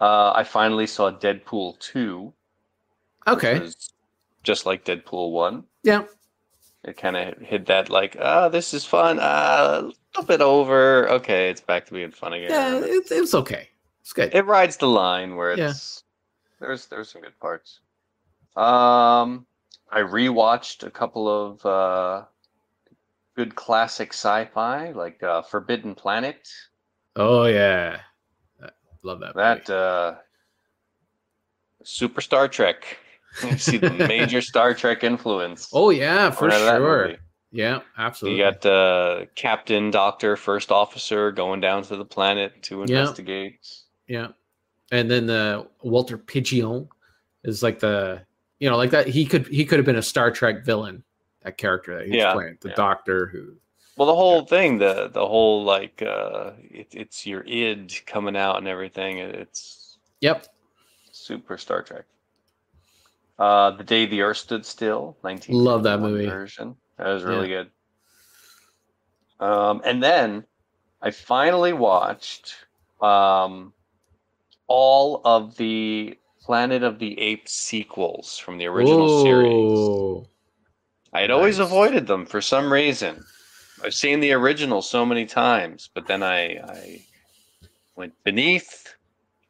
Uh, 0.00 0.32
I 0.34 0.44
finally 0.44 0.86
saw 0.86 1.10
Deadpool 1.12 1.78
2. 1.80 2.32
Okay. 3.26 3.68
just 4.42 4.66
like 4.66 4.84
Deadpool 4.84 5.30
1. 5.32 5.64
Yeah. 5.82 6.04
It 6.84 6.98
kind 6.98 7.16
of 7.16 7.38
hit 7.38 7.64
that, 7.66 7.88
like, 7.88 8.14
ah, 8.20 8.50
this 8.50 8.74
is 8.74 8.84
fun. 8.84 9.18
Ah, 9.20 9.78
a 9.78 9.82
little 9.82 10.26
bit 10.26 10.42
over. 10.42 11.08
Okay, 11.08 11.48
it's 11.48 11.62
back 11.62 11.86
to 11.86 11.92
being 11.94 12.10
fun 12.10 12.34
again. 12.34 12.50
Yeah. 12.50 12.76
It, 12.80 13.10
it 13.10 13.20
was 13.20 13.34
okay. 13.34 13.68
It's 14.02 14.12
good. 14.12 14.34
it 14.34 14.44
rides 14.44 14.76
the 14.76 14.88
line 14.88 15.36
where 15.36 15.56
Yeah. 15.56 15.70
it's 15.70 16.04
there's 16.66 16.86
there's 16.86 17.10
some 17.10 17.22
good 17.22 17.38
parts. 17.40 17.80
Um, 18.56 19.46
I 19.90 20.00
rewatched 20.00 20.86
a 20.86 20.90
couple 20.90 21.28
of 21.28 21.64
uh, 21.66 22.24
good 23.36 23.54
classic 23.54 24.12
sci-fi 24.12 24.92
like 24.92 25.22
uh, 25.22 25.42
Forbidden 25.42 25.94
Planet. 25.94 26.48
oh 27.16 27.44
yeah. 27.46 28.00
Uh, 28.62 28.68
Love 29.02 29.20
that. 29.20 29.34
That 29.34 29.70
uh, 29.70 30.14
Super 31.82 32.20
Star 32.20 32.48
Trek. 32.48 32.96
You 33.42 33.58
see 33.58 33.76
the 33.78 33.90
major 34.08 34.40
Star 34.40 34.74
Trek 34.74 35.04
influence. 35.04 35.68
oh 35.72 35.90
yeah, 35.90 36.30
for 36.30 36.48
coming 36.48 36.54
out 36.54 36.60
of 36.60 36.66
that 36.66 36.76
sure. 36.78 37.14
Yeah, 37.50 37.80
absolutely. 37.98 38.40
You 38.40 38.50
got 38.50 38.66
uh, 38.66 39.26
Captain, 39.36 39.90
Doctor, 39.92 40.36
First 40.36 40.72
Officer 40.72 41.30
going 41.30 41.60
down 41.60 41.82
to 41.84 41.96
the 41.96 42.04
planet 42.04 42.62
to 42.64 42.78
Yeah. 42.78 42.82
investigate. 42.82 43.58
Yeah. 44.08 44.28
And 44.94 45.10
then 45.10 45.26
the 45.26 45.66
Walter 45.82 46.16
Pidgeon 46.16 46.88
is 47.42 47.64
like 47.64 47.80
the 47.80 48.22
you 48.60 48.70
know, 48.70 48.76
like 48.76 48.90
that 48.90 49.08
he 49.08 49.26
could 49.26 49.48
he 49.48 49.64
could 49.64 49.80
have 49.80 49.84
been 49.86 49.96
a 49.96 50.02
Star 50.02 50.30
Trek 50.30 50.64
villain, 50.64 51.02
that 51.42 51.58
character 51.58 51.96
that 51.98 52.06
he's 52.06 52.14
Yeah, 52.14 52.32
playing. 52.32 52.58
The 52.60 52.68
yeah. 52.68 52.74
doctor 52.76 53.26
who 53.26 53.56
Well, 53.96 54.06
the 54.06 54.14
whole 54.14 54.42
thing, 54.46 54.78
the 54.78 55.08
the 55.12 55.26
whole 55.26 55.64
like, 55.64 56.00
uh, 56.00 56.52
it, 56.58 56.86
it's 56.92 57.26
your 57.26 57.42
id 57.44 58.06
coming 58.06 58.36
out 58.36 58.58
and 58.58 58.68
everything. 58.68 59.18
it- 59.18 59.34
It's 59.34 59.98
Yep. 60.20 60.46
super 61.10 61.58
Star 61.58 61.82
Trek. 61.82 62.04
Uh, 63.36 63.72
the 63.72 63.82
Day 63.82 64.06
the 64.06 64.22
Earth 64.22 64.36
Stood 64.36 64.64
Still, 64.64 65.16
nineteen. 65.24 65.56
Love 65.56 65.82
that 65.82 65.98
movie. 65.98 66.26
version. 66.26 66.76
That 66.98 67.08
was 67.08 67.24
really 67.24 67.48
good. 67.48 67.68
Um, 69.40 69.82
and 69.84 70.00
then 70.00 70.44
I 71.02 71.10
finally 71.10 71.72
watched 71.72 72.54
um, 73.02 73.73
all 74.66 75.20
of 75.24 75.56
the 75.56 76.18
Planet 76.42 76.82
of 76.82 76.98
the 76.98 77.18
Apes 77.18 77.52
sequels 77.52 78.38
from 78.38 78.58
the 78.58 78.66
original 78.66 79.22
series. 79.22 80.28
I 81.12 81.20
had 81.20 81.30
always 81.30 81.58
avoided 81.58 82.06
them 82.06 82.26
for 82.26 82.40
some 82.40 82.72
reason. 82.72 83.24
I've 83.82 83.94
seen 83.94 84.20
the 84.20 84.32
original 84.32 84.82
so 84.82 85.06
many 85.06 85.26
times, 85.26 85.88
but 85.94 86.06
then 86.06 86.22
I, 86.22 86.58
I 86.58 87.06
went 87.96 88.12
beneath, 88.24 88.94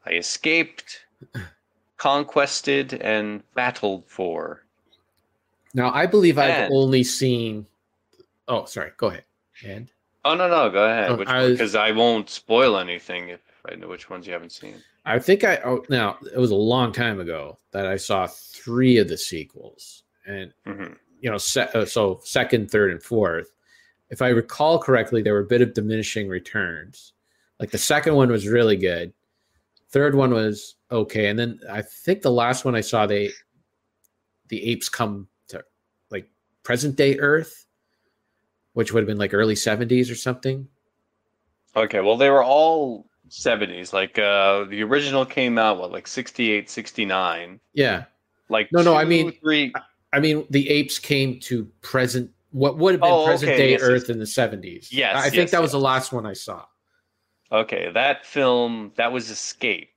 I 0.05 0.11
escaped, 0.11 1.05
conquested, 1.97 2.93
and 2.93 3.43
battled 3.55 4.05
for. 4.07 4.63
Now 5.73 5.91
I 5.93 6.05
believe 6.05 6.37
I've 6.37 6.71
only 6.71 7.03
seen 7.03 7.67
Oh, 8.47 8.65
sorry. 8.65 8.91
Go 8.97 9.07
ahead. 9.07 9.23
And 9.65 9.89
Oh 10.23 10.33
no, 10.33 10.47
no, 10.49 10.69
go 10.71 10.85
ahead. 10.85 11.11
Oh, 11.11 11.23
I 11.27 11.51
because 11.51 11.75
I 11.75 11.91
won't 11.91 12.29
spoil 12.29 12.77
anything 12.77 13.29
if 13.29 13.41
I 13.71 13.75
know 13.75 13.87
which 13.87 14.09
ones 14.09 14.25
you 14.25 14.33
haven't 14.33 14.51
seen. 14.51 14.81
I 15.05 15.19
think 15.19 15.43
I 15.43 15.57
oh 15.57 15.83
now 15.89 16.17
it 16.33 16.37
was 16.37 16.51
a 16.51 16.55
long 16.55 16.91
time 16.91 17.19
ago 17.19 17.57
that 17.71 17.85
I 17.85 17.97
saw 17.97 18.27
three 18.27 18.97
of 18.97 19.07
the 19.07 19.17
sequels. 19.17 20.03
And 20.25 20.53
hmm 20.65 20.93
you 21.21 21.31
know, 21.31 21.37
se- 21.37 21.69
uh, 21.73 21.85
so 21.85 22.19
second, 22.23 22.69
third, 22.69 22.91
and 22.91 23.01
fourth. 23.01 23.49
if 24.11 24.21
I 24.21 24.27
recall 24.29 24.77
correctly, 24.77 25.21
there 25.23 25.33
were 25.33 25.39
a 25.39 25.45
bit 25.45 25.61
of 25.61 25.73
diminishing 25.73 26.27
returns. 26.27 27.13
Like 27.59 27.71
the 27.71 27.77
second 27.79 28.15
one 28.15 28.29
was 28.29 28.47
really 28.47 28.75
good, 28.75 29.13
third 29.89 30.13
one 30.13 30.31
was 30.31 30.75
okay, 30.91 31.27
and 31.27 31.39
then 31.39 31.59
I 31.71 31.81
think 31.81 32.21
the 32.21 32.31
last 32.31 32.65
one 32.65 32.75
I 32.75 32.81
saw 32.81 33.05
they 33.07 33.29
the 34.49 34.63
apes 34.69 34.89
come 34.89 35.27
to 35.47 35.63
like 36.11 36.29
present 36.63 36.95
day 36.95 37.17
Earth, 37.17 37.65
which 38.73 38.91
would 38.93 39.01
have 39.01 39.07
been 39.07 39.17
like 39.17 39.33
early 39.33 39.55
seventies 39.55 40.11
or 40.11 40.15
something. 40.15 40.67
Okay, 41.75 42.01
well, 42.01 42.17
they 42.17 42.29
were 42.29 42.43
all 42.43 43.07
70s. 43.29 43.93
Like 43.93 44.17
uh 44.19 44.65
the 44.65 44.81
original 44.83 45.25
came 45.25 45.57
out 45.57 45.77
what 45.77 45.91
like 45.91 46.07
68, 46.07 46.69
69. 46.69 47.59
Yeah, 47.73 48.05
Like 48.49 48.69
No, 48.71 48.81
no, 48.81 48.95
I 48.95 49.05
mean- 49.05 49.31
three. 49.41 49.73
I 50.13 50.19
mean 50.19 50.45
the 50.49 50.69
apes 50.69 50.97
came 50.99 51.39
to 51.41 51.65
present 51.81 52.31
what 52.51 52.77
would 52.77 52.93
have 52.93 53.01
been 53.01 53.11
Oh, 53.11 53.25
present 53.25 53.51
okay, 53.51 53.57
day 53.57 53.71
yes, 53.71 53.81
yes. 53.81 53.89
Earth 53.89 54.09
in 54.09 54.17
the 54.19 54.25
seventies. 54.27 54.89
Yes, 54.93 55.15
I 55.17 55.23
think 55.23 55.35
yes, 55.35 55.51
that 55.51 55.61
was 55.61 55.71
the 55.73 55.79
last 55.79 56.13
one 56.13 56.25
I 56.25 56.33
saw. 56.33 56.63
Okay, 57.51 57.91
that 57.93 58.25
film 58.25 58.91
that 58.95 59.11
was 59.11 59.29
Escape. 59.29 59.89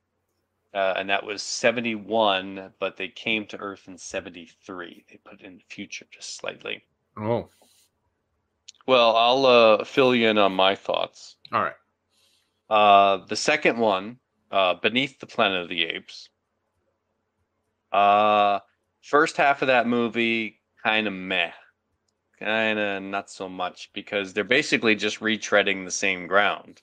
Uh, 0.74 0.92
and 0.98 1.08
that 1.08 1.24
was 1.24 1.40
71, 1.40 2.70
but 2.78 2.96
they 2.98 3.08
came 3.08 3.46
to 3.46 3.56
Earth 3.56 3.88
in 3.88 3.96
73. 3.96 5.02
They 5.10 5.16
put 5.24 5.40
it 5.40 5.46
in 5.46 5.56
the 5.56 5.62
future 5.70 6.04
just 6.10 6.36
slightly. 6.36 6.84
Oh, 7.16 7.48
Well, 8.86 9.16
I'll 9.16 9.46
uh, 9.46 9.84
fill 9.84 10.14
you 10.14 10.28
in 10.28 10.36
on 10.36 10.52
my 10.52 10.74
thoughts. 10.74 11.36
all 11.52 11.62
right. 11.62 11.72
Uh, 12.68 13.18
the 13.26 13.36
second 13.36 13.78
one, 13.78 14.18
uh, 14.50 14.74
Beneath 14.74 15.18
the 15.18 15.26
Planet 15.26 15.62
of 15.62 15.68
the 15.68 15.84
Apes. 15.84 16.28
Uh, 17.92 18.60
first 19.02 19.36
half 19.36 19.62
of 19.62 19.68
that 19.68 19.86
movie, 19.86 20.60
kind 20.82 21.06
of 21.06 21.12
meh. 21.12 21.52
Kind 22.38 22.78
of 22.78 23.02
not 23.02 23.30
so 23.30 23.48
much 23.48 23.90
because 23.92 24.32
they're 24.32 24.44
basically 24.44 24.94
just 24.94 25.20
retreading 25.20 25.84
the 25.84 25.90
same 25.90 26.26
ground. 26.26 26.82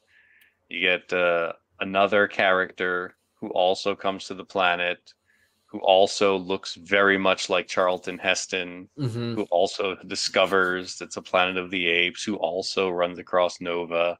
You 0.69 0.81
get 0.81 1.13
uh, 1.13 1.53
another 1.79 2.27
character 2.27 3.15
who 3.39 3.49
also 3.49 3.95
comes 3.95 4.25
to 4.25 4.33
the 4.33 4.45
planet, 4.45 5.13
who 5.67 5.79
also 5.79 6.37
looks 6.37 6.75
very 6.75 7.17
much 7.17 7.49
like 7.49 7.67
Charlton 7.67 8.17
Heston, 8.17 8.89
hmm 8.97 9.35
who 9.35 9.43
also 9.51 9.95
discovers 10.07 11.01
it's 11.01 11.17
a 11.17 11.21
planet 11.21 11.57
of 11.57 11.71
the 11.71 11.87
apes, 11.87 12.23
who 12.23 12.35
also 12.37 12.89
runs 12.89 13.19
across 13.19 13.61
Nova. 13.61 14.17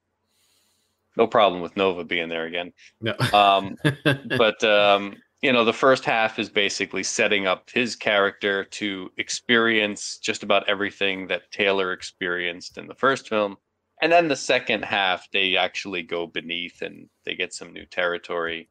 No 1.18 1.28
problem 1.28 1.62
with 1.62 1.78
Nova 1.78 2.04
being 2.04 2.30
there 2.30 2.46
again. 2.46 2.74
No. 3.02 3.16
Um, 3.34 3.78
but 4.38 4.64
um, 4.64 5.16
you 5.42 5.54
know, 5.54 5.64
the 5.64 5.74
first 5.74 6.06
half 6.06 6.40
is 6.40 6.50
basically 6.50 7.04
setting 7.04 7.48
up 7.48 7.70
his 7.72 7.96
character 7.96 8.64
to 8.64 9.12
experience 9.18 10.18
just 10.18 10.44
about 10.44 10.68
everything 10.68 11.28
that 11.28 11.52
Taylor 11.52 11.94
experienced 11.94 12.78
in 12.78 12.88
the 12.88 12.96
first 12.96 13.30
film. 13.30 13.58
And 14.02 14.12
then 14.12 14.28
the 14.28 14.36
second 14.36 14.84
half, 14.84 15.30
they 15.32 15.56
actually 15.56 16.04
go 16.04 16.28
beneath 16.28 16.82
and 16.82 17.08
they 17.26 17.36
get 17.36 17.54
some 17.54 17.72
new 17.72 17.86
territory. 17.86 18.70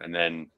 And 0.00 0.14
then 0.14 0.48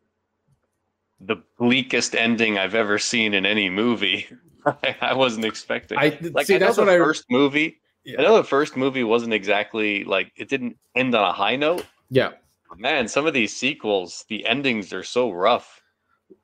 the 1.20 1.42
bleakest 1.58 2.14
ending 2.14 2.58
I've 2.58 2.74
ever 2.74 2.98
seen 2.98 3.34
in 3.34 3.44
any 3.44 3.68
movie. 3.68 4.26
I 5.02 5.14
wasn't 5.14 5.44
expecting. 5.44 5.98
I 5.98 6.18
like 6.32 6.46
see. 6.46 6.54
I 6.54 6.58
That's 6.58 6.76
the 6.76 6.82
what 6.82 6.88
I. 6.88 6.98
first 6.98 7.24
movie. 7.30 7.80
Yeah. 8.08 8.20
I 8.20 8.22
know 8.22 8.36
the 8.38 8.44
first 8.44 8.74
movie 8.74 9.04
wasn't 9.04 9.34
exactly 9.34 10.02
like 10.02 10.32
it 10.34 10.48
didn't 10.48 10.78
end 10.94 11.14
on 11.14 11.28
a 11.28 11.32
high 11.32 11.56
note. 11.56 11.84
yeah. 12.08 12.30
Man, 12.76 13.08
some 13.08 13.26
of 13.26 13.32
these 13.32 13.56
sequels, 13.56 14.24
the 14.28 14.46
endings 14.46 14.92
are 14.92 15.02
so 15.02 15.30
rough. 15.30 15.82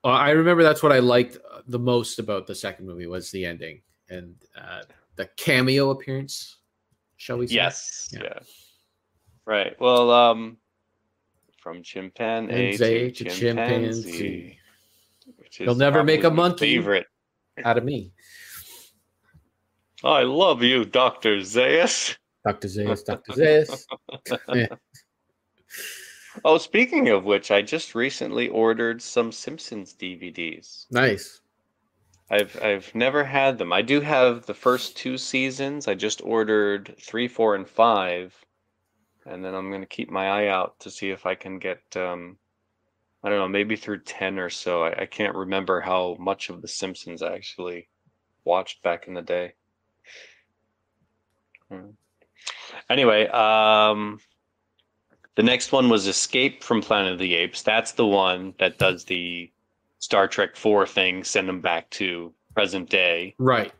Uh, 0.03 0.09
I 0.09 0.31
remember 0.31 0.63
that's 0.63 0.83
what 0.83 0.91
I 0.91 0.99
liked 0.99 1.37
uh, 1.37 1.61
the 1.67 1.79
most 1.79 2.19
about 2.19 2.47
the 2.47 2.55
second 2.55 2.87
movie 2.87 3.07
was 3.07 3.31
the 3.31 3.45
ending 3.45 3.83
and 4.09 4.35
uh, 4.59 4.83
the 5.17 5.27
cameo 5.37 5.91
appearance. 5.91 6.59
Shall 7.19 7.37
we 7.39 7.47
say? 7.47 7.57
Yes. 7.57 8.09
Yeah. 8.13 8.23
Yeah. 8.25 8.39
Right. 9.45 9.79
Well, 9.79 10.11
um, 10.11 10.57
from 11.59 11.83
chimpanzee 11.83 13.11
to 13.13 13.25
to 13.25 13.31
chimpanzee, 13.31 14.03
chimpanzee. 14.03 14.59
which 15.37 15.57
He'll 15.59 15.75
never 15.75 16.03
make 16.03 16.25
a 16.25 16.31
monkey. 16.31 16.77
Favorite. 16.77 17.07
Out 17.65 17.77
of 17.77 17.85
me, 17.85 18.13
I 20.05 20.23
love 20.23 20.63
you, 20.63 20.85
Doctor 20.85 21.39
Zaius. 21.39 22.17
Doctor 22.45 22.69
Zaius, 22.69 23.05
Doctor 23.05 23.33
Zaius. 23.33 23.87
Oh, 26.45 26.59
speaking 26.59 27.11
of 27.11 27.25
which, 27.25 27.53
I 27.53 27.63
just 27.63 27.95
recently 27.95 28.49
ordered 28.49 29.01
some 29.01 29.31
Simpsons 29.31 29.95
DVDs. 29.95 30.87
Nice. 30.91 31.41
I've 32.29 32.61
I've 32.61 32.93
never 32.95 33.23
had 33.23 33.59
them. 33.59 33.73
I 33.73 33.83
do 33.83 34.01
have 34.01 34.47
the 34.47 34.55
first 34.55 34.97
two 34.97 35.17
seasons. 35.17 35.87
I 35.87 35.95
just 35.95 36.21
ordered 36.25 36.97
three, 37.01 37.29
four, 37.29 37.55
and 37.55 37.69
five, 37.69 38.35
and 39.27 39.45
then 39.45 39.55
I'm 39.55 39.71
gonna 39.71 39.87
keep 39.87 40.11
my 40.11 40.27
eye 40.29 40.49
out 40.49 40.81
to 40.81 40.91
see 40.91 41.11
if 41.11 41.25
I 41.25 41.37
can 41.37 41.59
get 41.59 41.83
um, 41.97 42.37
I 43.23 43.29
don't 43.29 43.39
know, 43.39 43.49
maybe 43.49 43.77
through 43.77 44.01
ten 44.01 44.39
or 44.39 44.51
so. 44.51 44.83
I, 44.83 45.03
I 45.03 45.07
can't 45.07 45.37
remember 45.37 45.81
how 45.81 46.17
much 46.19 46.49
of 46.49 46.63
The 46.63 46.69
Simpsons 46.69 47.23
I 47.23 47.35
actually 47.35 47.89
watched 48.45 48.83
back 48.83 49.07
in 49.07 49.15
the 49.15 49.23
day. 49.23 49.55
Hmm. 51.81 51.91
Anyway, 52.91 53.27
um, 53.29 54.21
the 55.37 55.43
next 55.43 55.73
one 55.73 55.89
was 55.89 56.07
Escape 56.07 56.63
from 56.63 56.81
Planet 56.83 57.13
of 57.15 57.19
the 57.19 57.35
Apes. 57.35 57.63
That's 57.63 57.93
the 57.93 58.07
one 58.07 58.55
that 58.59 58.79
does 58.79 59.05
the 59.05 59.51
Star 59.99 60.29
Trek 60.29 60.55
4 60.57 60.87
thing, 60.87 61.25
send 61.25 61.49
them 61.49 61.61
back 61.61 61.89
to 61.91 62.33
present 62.55 62.91
day. 62.91 63.35
Right. 63.39 63.73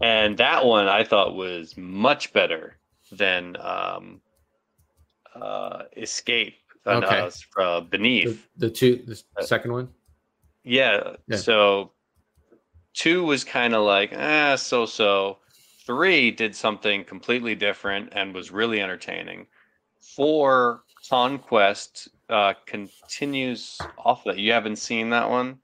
And 0.00 0.36
that 0.38 0.64
one 0.64 0.88
I 0.88 1.04
thought 1.04 1.34
was 1.34 1.76
much 1.76 2.32
better 2.32 2.76
than 3.10 3.56
um, 3.60 4.20
uh, 5.34 5.82
Escape, 5.96 6.54
uh, 6.86 7.00
Okay. 7.04 7.18
uh, 7.58 7.60
uh, 7.60 7.80
Beneath. 7.80 8.46
the 8.56 8.70
two, 8.70 8.96
the 9.06 9.20
Uh, 9.36 9.42
second 9.42 9.72
one. 9.72 9.88
Yeah, 10.64 11.16
Yeah. 11.28 11.36
So 11.36 11.92
two 12.94 13.24
was 13.24 13.42
kind 13.44 13.74
of 13.74 13.82
like, 13.84 14.12
eh, 14.12 14.56
so 14.56 14.86
so. 14.86 15.38
Three 15.92 16.30
did 16.30 16.56
something 16.56 17.04
completely 17.04 17.54
different 17.54 18.08
and 18.12 18.34
was 18.34 18.50
really 18.50 18.80
entertaining. 18.80 19.46
Four, 20.00 20.84
Conquest, 21.10 22.08
uh, 22.30 22.54
continues 22.64 23.78
off 23.98 24.24
that. 24.24 24.38
You 24.38 24.52
haven't 24.52 24.76
seen 24.76 25.10
that 25.10 25.28
one? 25.28 25.58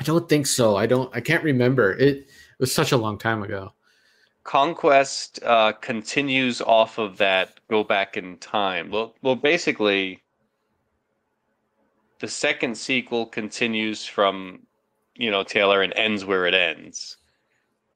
I 0.00 0.02
don't 0.02 0.28
think 0.28 0.48
so. 0.48 0.74
I 0.74 0.86
don't. 0.86 1.14
I 1.14 1.20
can't 1.20 1.44
remember. 1.44 1.92
It, 1.92 2.16
it 2.16 2.26
was 2.58 2.74
such 2.74 2.90
a 2.90 2.96
long 2.96 3.16
time 3.16 3.44
ago. 3.44 3.72
Conquest 4.42 5.38
uh, 5.44 5.70
continues 5.74 6.60
off 6.60 6.98
of 6.98 7.16
that. 7.18 7.60
Go 7.68 7.84
back 7.84 8.16
in 8.16 8.38
time. 8.38 8.90
Well, 8.90 9.14
well, 9.22 9.36
basically, 9.36 10.20
the 12.18 12.26
second 12.26 12.76
sequel 12.76 13.24
continues 13.24 14.04
from, 14.04 14.66
you 15.14 15.30
know, 15.30 15.44
Taylor 15.44 15.80
and 15.82 15.92
ends 15.94 16.24
where 16.24 16.46
it 16.46 16.54
ends. 16.54 17.18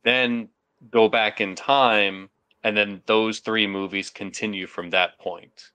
Then 0.05 0.51
go 0.91 1.09
back 1.09 1.41
in 1.41 1.55
time, 1.55 2.31
and 2.63 2.77
then 2.77 3.03
those 3.07 3.41
three 3.41 3.67
movies 3.67 4.11
continue 4.11 4.67
from 4.67 4.91
that 4.91 5.19
point. 5.19 5.71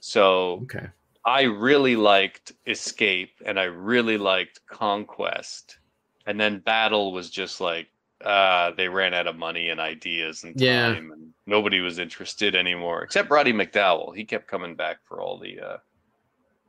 So 0.00 0.60
Okay. 0.64 0.86
I 1.24 1.42
really 1.42 1.96
liked 1.96 2.52
Escape 2.66 3.32
and 3.44 3.58
I 3.58 3.64
really 3.64 4.18
liked 4.18 4.60
Conquest. 4.66 5.78
And 6.26 6.38
then 6.40 6.60
Battle 6.60 7.12
was 7.12 7.30
just 7.30 7.60
like 7.60 7.88
uh 8.24 8.70
they 8.76 8.88
ran 8.88 9.12
out 9.12 9.26
of 9.26 9.36
money 9.36 9.68
and 9.68 9.78
ideas 9.78 10.42
and 10.44 10.56
time 10.56 10.64
Yeah. 10.64 11.12
and 11.12 11.34
nobody 11.46 11.80
was 11.80 11.98
interested 11.98 12.54
anymore 12.54 13.02
except 13.02 13.30
Roddy 13.30 13.52
McDowall. 13.52 14.16
He 14.16 14.24
kept 14.24 14.46
coming 14.48 14.74
back 14.74 14.98
for 15.04 15.20
all 15.20 15.38
the 15.38 15.60
uh 15.60 15.78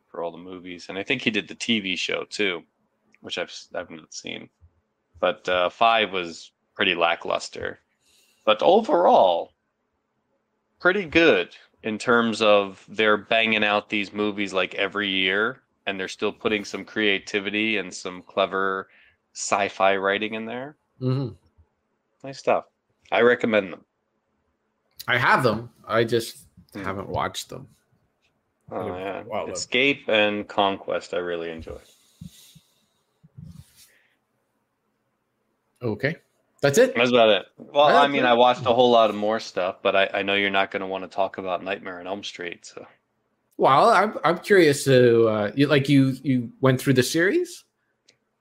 for 0.10 0.24
all 0.24 0.32
the 0.32 0.38
movies 0.38 0.88
and 0.90 0.98
I 0.98 1.04
think 1.04 1.22
he 1.22 1.32
did 1.32 1.48
the 1.48 1.56
TV 1.56 1.98
show 1.98 2.26
too, 2.26 2.64
which 3.22 3.38
I've 3.38 3.54
I 3.76 3.80
haven't 3.80 4.14
seen. 4.14 4.50
But 5.20 5.48
uh 5.48 5.70
5 5.70 6.12
was 6.12 6.52
pretty 6.78 6.94
lackluster. 6.96 7.80
But 8.46 8.62
overall 8.62 9.52
pretty 10.80 11.06
good 11.06 11.50
in 11.82 11.98
terms 11.98 12.40
of 12.42 12.86
they're 12.88 13.18
banging 13.18 13.64
out 13.64 13.90
these 13.90 14.14
movies 14.14 14.54
like 14.54 14.76
every 14.76 15.10
year 15.10 15.64
and 15.88 16.00
they're 16.00 16.08
still 16.08 16.32
putting 16.32 16.64
some 16.64 16.86
creativity 16.86 17.78
and 17.78 17.92
some 17.92 18.22
clever 18.22 18.88
sci-fi 19.34 19.98
writing 19.98 20.36
in 20.36 20.46
there. 20.46 20.78
hmm 21.00 21.30
Nice 22.24 22.38
stuff. 22.40 22.66
I 23.12 23.22
recommend 23.22 23.74
them. 23.74 23.84
I 25.08 25.18
have 25.18 25.42
them. 25.44 25.70
I 25.88 26.04
just 26.04 26.46
Hmm. 26.74 26.84
haven't 26.84 27.10
watched 27.10 27.50
them. 27.50 27.68
Oh 28.72 28.86
Yeah, 28.86 29.24
wow, 29.24 29.48
Escape 29.48 30.08
and 30.10 30.48
Conquest 30.48 31.14
I 31.16 31.18
really 31.18 31.50
enjoy. 31.50 31.80
Okay. 35.82 36.18
That's 36.62 36.78
it. 36.78 36.96
That's 36.96 37.10
about 37.12 37.30
it. 37.30 37.46
Well, 37.58 37.90
Yeah, 37.90 38.02
I 38.02 38.08
mean. 38.08 38.26
I 38.26 38.34
watched 38.34 38.66
a 38.66 38.74
whole 38.74 38.90
lot 38.90 39.10
of 39.10 39.16
more 39.16 39.40
stuff, 39.40 39.78
but 39.84 39.96
I, 39.96 40.10
I 40.16 40.22
know 40.24 40.34
you're 40.34 40.50
not 40.50 40.72
going 40.72 40.82
to 40.82 40.88
want 40.88 41.04
to 41.04 41.08
talk 41.08 41.38
about 41.38 41.64
Nightmare 41.64 42.00
on 42.00 42.08
Elm 42.08 42.24
Street. 42.24 42.66
So 42.66 42.86
Well, 43.58 43.90
I'm 43.90 44.18
I'm 44.24 44.40
curious 44.40 44.84
to 44.86 45.28
uh, 45.28 45.52
you 45.56 45.68
like 45.68 45.88
you 45.90 46.16
you 46.24 46.52
went 46.62 46.82
through 46.82 46.94
the 46.94 47.04
series 47.04 47.64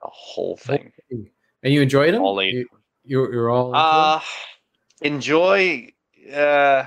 the 0.02 0.08
whole 0.10 0.56
thing. 0.56 0.92
and 1.10 1.72
you 1.74 1.82
enjoyed 1.82 2.14
them. 2.14 2.22
All 2.22 2.40
eight. 2.40 2.54
You, 2.54 2.68
you're, 3.04 3.32
you're 3.32 3.50
all. 3.50 3.74
Uh 3.74 4.20
enjoy 5.02 5.88
uh, 6.32 6.84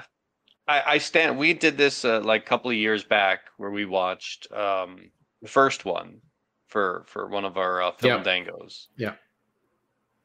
I, 0.68 0.84
I 0.86 0.98
stand. 0.98 1.38
We 1.38 1.54
did 1.54 1.78
this 1.78 2.04
uh, 2.06 2.20
like 2.22 2.44
a 2.44 2.46
couple 2.46 2.70
of 2.72 2.78
years 2.78 3.04
back 3.04 3.42
where 3.58 3.72
we 3.72 3.86
watched 3.86 4.52
um, 4.52 5.12
the 5.42 5.48
first 5.48 5.86
one 5.86 6.22
for 6.68 7.04
for 7.08 7.28
one 7.28 7.46
of 7.46 7.58
our 7.58 7.82
uh, 7.82 7.92
film 7.94 8.24
Yeah. 8.26 8.44
dangos. 8.44 8.88
Yeah. 8.98 9.14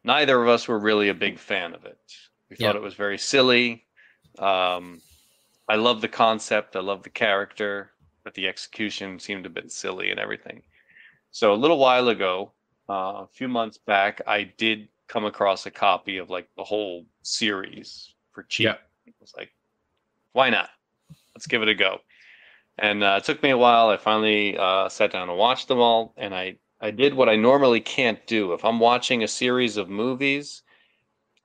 Neither 0.05 0.41
of 0.41 0.49
us 0.49 0.69
were 0.69 0.79
really 0.79 1.09
a 1.09 1.15
big 1.15 1.39
fan 1.39 1.75
of 1.75 1.85
it. 1.87 1.99
We 2.51 2.57
thought 2.57 2.77
it 2.77 2.83
was 2.83 2.95
very 2.95 3.19
silly. 3.19 3.87
Um, 4.39 5.01
I 5.69 5.77
love 5.77 6.01
the 6.03 6.09
concept. 6.09 6.77
I 6.77 6.81
love 6.81 7.03
the 7.03 7.11
character, 7.11 7.93
but 8.23 8.35
the 8.35 8.47
execution 8.47 9.19
seemed 9.19 9.47
a 9.47 9.51
bit 9.51 9.73
silly 9.73 10.11
and 10.11 10.21
everything. 10.21 10.63
So 11.31 11.55
a 11.55 11.57
little 11.57 11.79
while 11.79 12.09
ago, 12.09 12.53
uh, 12.89 13.25
a 13.25 13.29
few 13.33 13.49
months 13.49 13.79
back, 13.79 14.21
I 14.27 14.45
did 14.45 14.89
come 15.09 15.25
across 15.25 15.67
a 15.67 15.71
copy 15.71 16.19
of 16.19 16.31
like 16.31 16.49
the 16.57 16.65
whole 16.65 17.07
series 17.23 18.15
for 18.33 18.43
cheap. 18.45 18.65
Yeah. 18.65 18.77
It 19.07 19.15
was 19.21 19.33
like, 19.37 19.51
why 20.33 20.51
not? 20.51 20.69
Let's 21.35 21.47
give 21.47 21.63
it 21.63 21.69
a 21.69 21.75
go. 21.75 21.99
And 22.79 23.03
uh, 23.03 23.17
it 23.19 23.25
took 23.25 23.43
me 23.43 23.51
a 23.51 23.59
while. 23.59 23.89
I 23.89 23.97
finally 23.97 24.57
uh, 24.59 24.89
sat 24.89 25.13
down 25.13 25.29
and 25.29 25.39
watched 25.39 25.69
them 25.69 25.79
all, 25.79 26.13
and 26.17 26.35
I 26.35 26.57
I 26.85 26.91
did 26.91 27.15
what 27.15 27.31
I 27.31 27.37
normally 27.37 27.81
can't 27.81 28.25
do. 28.27 28.53
If 28.53 28.63
I'm 28.63 28.79
watching 28.79 29.23
a 29.23 29.29
series 29.29 29.79
of 29.79 29.89
movies, 29.89 30.63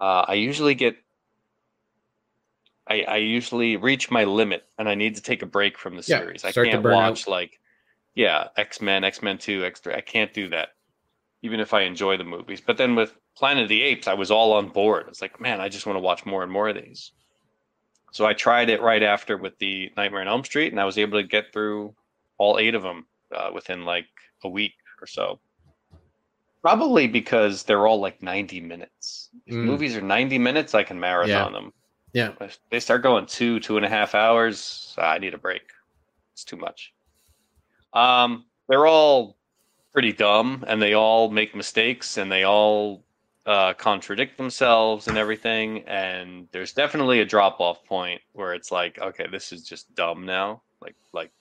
uh, 0.02 0.26
I 0.28 0.34
usually 0.34 0.76
get 0.76 0.98
I, 2.86 3.04
I 3.04 3.18
usually 3.18 3.78
reach 3.78 4.12
my 4.12 4.26
limit 4.26 4.66
and 4.78 4.90
I 4.90 4.96
need 4.96 5.16
to 5.16 5.22
take 5.22 5.42
a 5.42 5.46
break 5.46 5.78
from 5.78 5.96
the 5.96 6.04
series. 6.04 6.44
Yeah. 6.44 6.50
I 6.50 6.52
can't 6.52 6.84
burn 6.84 6.94
out. 6.94 7.12
watch 7.12 7.26
like 7.26 7.62
yeah, 8.16 8.50
X 8.58 8.82
Men, 8.82 9.06
X 9.06 9.22
Men 9.22 9.38
Two, 9.38 9.64
X 9.64 9.80
Three. 9.80 9.94
I 9.94 10.02
can't 10.02 10.34
do 10.34 10.50
that, 10.50 10.70
even 11.42 11.62
if 11.62 11.74
I 11.74 11.84
enjoy 11.84 12.18
the 12.18 12.26
movies. 12.26 12.60
But 12.60 12.76
then 12.76 12.96
with 12.96 13.16
Planet 13.38 13.64
of 13.64 13.70
the 13.70 13.82
Apes, 13.82 14.10
I 14.10 14.16
was 14.16 14.32
all 14.32 14.52
on 14.52 14.68
board. 14.68 15.06
It's 15.08 15.22
like, 15.22 15.40
man, 15.40 15.62
I 15.62 15.70
just 15.70 15.86
want 15.86 15.96
to 15.96 16.02
watch 16.02 16.26
more 16.26 16.44
and 16.44 16.52
more 16.52 16.68
of 16.68 16.76
these. 16.76 17.14
So 18.12 18.26
I 18.26 18.34
tried 18.34 18.70
it 18.70 18.82
right 18.82 19.04
after 19.04 19.38
with 19.38 19.58
the 19.60 19.90
Nightmare 19.96 20.20
on 20.20 20.28
Elm 20.28 20.44
Street, 20.44 20.74
and 20.74 20.82
I 20.82 20.86
was 20.86 20.98
able 20.98 21.18
to 21.18 21.26
get 21.26 21.54
through 21.54 21.96
all 22.38 22.60
eight 22.60 22.76
of 22.76 22.84
them 22.84 23.06
uh, 23.34 23.52
within 23.54 23.86
like 23.86 24.08
a 24.44 24.50
week 24.50 24.74
or 25.02 25.08
so. 25.08 25.40
Probably 26.62 27.08
because 27.08 27.64
they're 27.64 27.88
all 27.88 28.00
like 28.00 28.22
90 28.22 28.60
minutes. 28.62 29.30
If 29.46 29.56
Mm. 29.56 29.64
movies 29.64 29.96
are 29.96 30.02
90 30.02 30.38
minutes, 30.38 30.76
I 30.76 30.84
can 30.84 31.00
marathon 31.00 31.54
them. 31.54 31.74
Yeah. 32.14 32.34
If 32.42 32.60
they 32.70 32.80
start 32.80 33.02
going 33.04 33.28
two, 33.28 33.60
two 33.60 33.78
and 33.78 33.86
a 33.86 33.90
half 33.90 34.14
hours, 34.16 34.94
I 34.98 35.20
need 35.20 35.34
a 35.34 35.38
break. 35.38 35.72
It's 36.34 36.44
too 36.44 36.58
much. 36.58 36.94
Um, 37.94 38.46
they're 38.68 38.88
all 38.88 39.38
pretty 39.94 40.12
dumb, 40.14 40.64
and 40.68 40.82
they 40.82 40.94
all 40.94 41.30
make 41.30 41.56
mistakes, 41.56 42.18
and 42.18 42.32
they 42.32 42.44
all 42.44 43.04
uh, 43.46 43.74
contradict 43.74 44.38
themselves 44.38 45.08
and 45.08 45.18
everything. 45.18 45.84
And 45.88 46.48
there's 46.52 46.74
definitely 46.74 47.22
a 47.22 47.26
drop 47.26 47.60
off 47.60 47.84
point 47.86 48.22
where 48.34 48.54
it's 48.54 48.72
like, 48.72 49.00
okay, 49.00 49.28
this 49.28 49.52
is 49.52 49.64
just 49.68 49.94
dumb 49.96 50.26
now, 50.26 50.62
like 50.82 50.96
like 51.14 51.32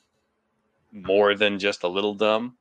more 0.92 1.34
than 1.34 1.58
just 1.58 1.82
a 1.82 1.88
little 1.88 2.14
dumb. 2.14 2.56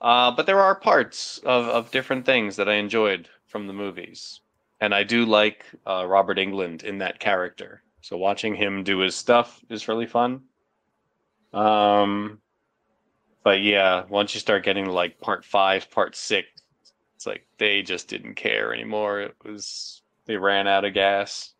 Uh, 0.00 0.30
but 0.30 0.46
there 0.46 0.60
are 0.60 0.74
parts 0.74 1.38
of, 1.38 1.66
of 1.66 1.90
different 1.90 2.24
things 2.24 2.56
that 2.56 2.68
I 2.68 2.74
enjoyed 2.74 3.28
from 3.46 3.66
the 3.66 3.72
movies 3.72 4.40
and 4.80 4.94
I 4.94 5.04
do 5.04 5.24
like 5.24 5.64
uh, 5.86 6.06
Robert 6.06 6.38
Englund 6.38 6.82
in 6.82 6.98
that 6.98 7.18
character. 7.18 7.82
So 8.00 8.16
watching 8.16 8.54
him 8.54 8.82
do 8.82 8.98
his 8.98 9.14
stuff 9.14 9.60
is 9.68 9.88
really 9.88 10.06
fun. 10.06 10.42
Um, 11.52 12.40
but 13.44 13.60
yeah, 13.60 14.04
once 14.08 14.34
you 14.34 14.40
start 14.40 14.64
getting 14.64 14.86
like 14.86 15.20
part 15.20 15.44
five, 15.44 15.90
part 15.90 16.16
six, 16.16 16.48
it's 17.14 17.26
like 17.26 17.46
they 17.58 17.82
just 17.82 18.08
didn't 18.08 18.36
care 18.36 18.72
anymore. 18.72 19.20
It 19.20 19.34
was 19.44 20.02
they 20.24 20.36
ran 20.36 20.66
out 20.66 20.84
of 20.84 20.94
gas. 20.94 21.52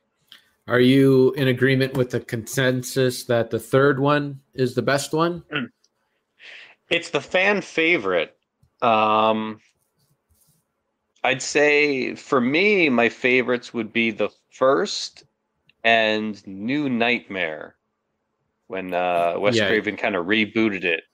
Are 0.66 0.80
you 0.80 1.32
in 1.32 1.48
agreement 1.48 1.94
with 1.94 2.10
the 2.10 2.20
consensus 2.20 3.24
that 3.24 3.50
the 3.50 3.58
third 3.58 3.98
one 3.98 4.40
is 4.54 4.74
the 4.74 4.82
best 4.82 5.12
one? 5.12 5.42
It's 6.90 7.10
the 7.10 7.20
fan 7.20 7.62
favorite. 7.62 8.36
Um, 8.82 9.60
I'd 11.22 11.42
say 11.42 12.14
for 12.14 12.40
me, 12.40 12.88
my 12.88 13.08
favorites 13.08 13.72
would 13.72 13.92
be 13.92 14.10
the 14.10 14.30
first 14.52 15.24
and 15.84 16.44
New 16.46 16.88
Nightmare 16.88 17.76
when 18.66 18.92
uh, 18.92 19.34
Wes 19.38 19.56
Yeah. 19.56 19.68
Craven 19.68 19.96
kind 19.96 20.16
of 20.16 20.26
rebooted 20.26 20.84
it 20.84 21.04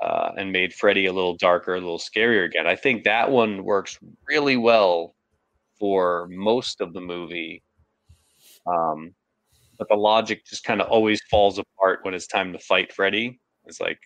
uh, 0.00 0.32
and 0.36 0.52
made 0.52 0.72
Freddy 0.74 1.06
a 1.06 1.12
little 1.12 1.36
darker, 1.36 1.74
a 1.74 1.80
little 1.80 1.98
scarier 1.98 2.44
again. 2.44 2.66
I 2.66 2.76
think 2.76 3.04
that 3.04 3.30
one 3.30 3.64
works 3.64 3.98
really 4.26 4.56
well 4.56 5.14
for 5.78 6.28
most 6.30 6.80
of 6.80 6.92
the 6.92 7.00
movie. 7.00 7.62
Um, 8.66 9.14
but 9.78 9.88
the 9.88 9.94
logic 9.94 10.44
just 10.44 10.64
kind 10.64 10.80
of 10.80 10.88
always 10.88 11.20
falls 11.30 11.58
apart 11.58 12.00
when 12.02 12.14
it's 12.14 12.26
time 12.26 12.52
to 12.52 12.58
fight 12.58 12.92
Freddy. 12.92 13.40
It's 13.66 13.80
like, 13.80 13.98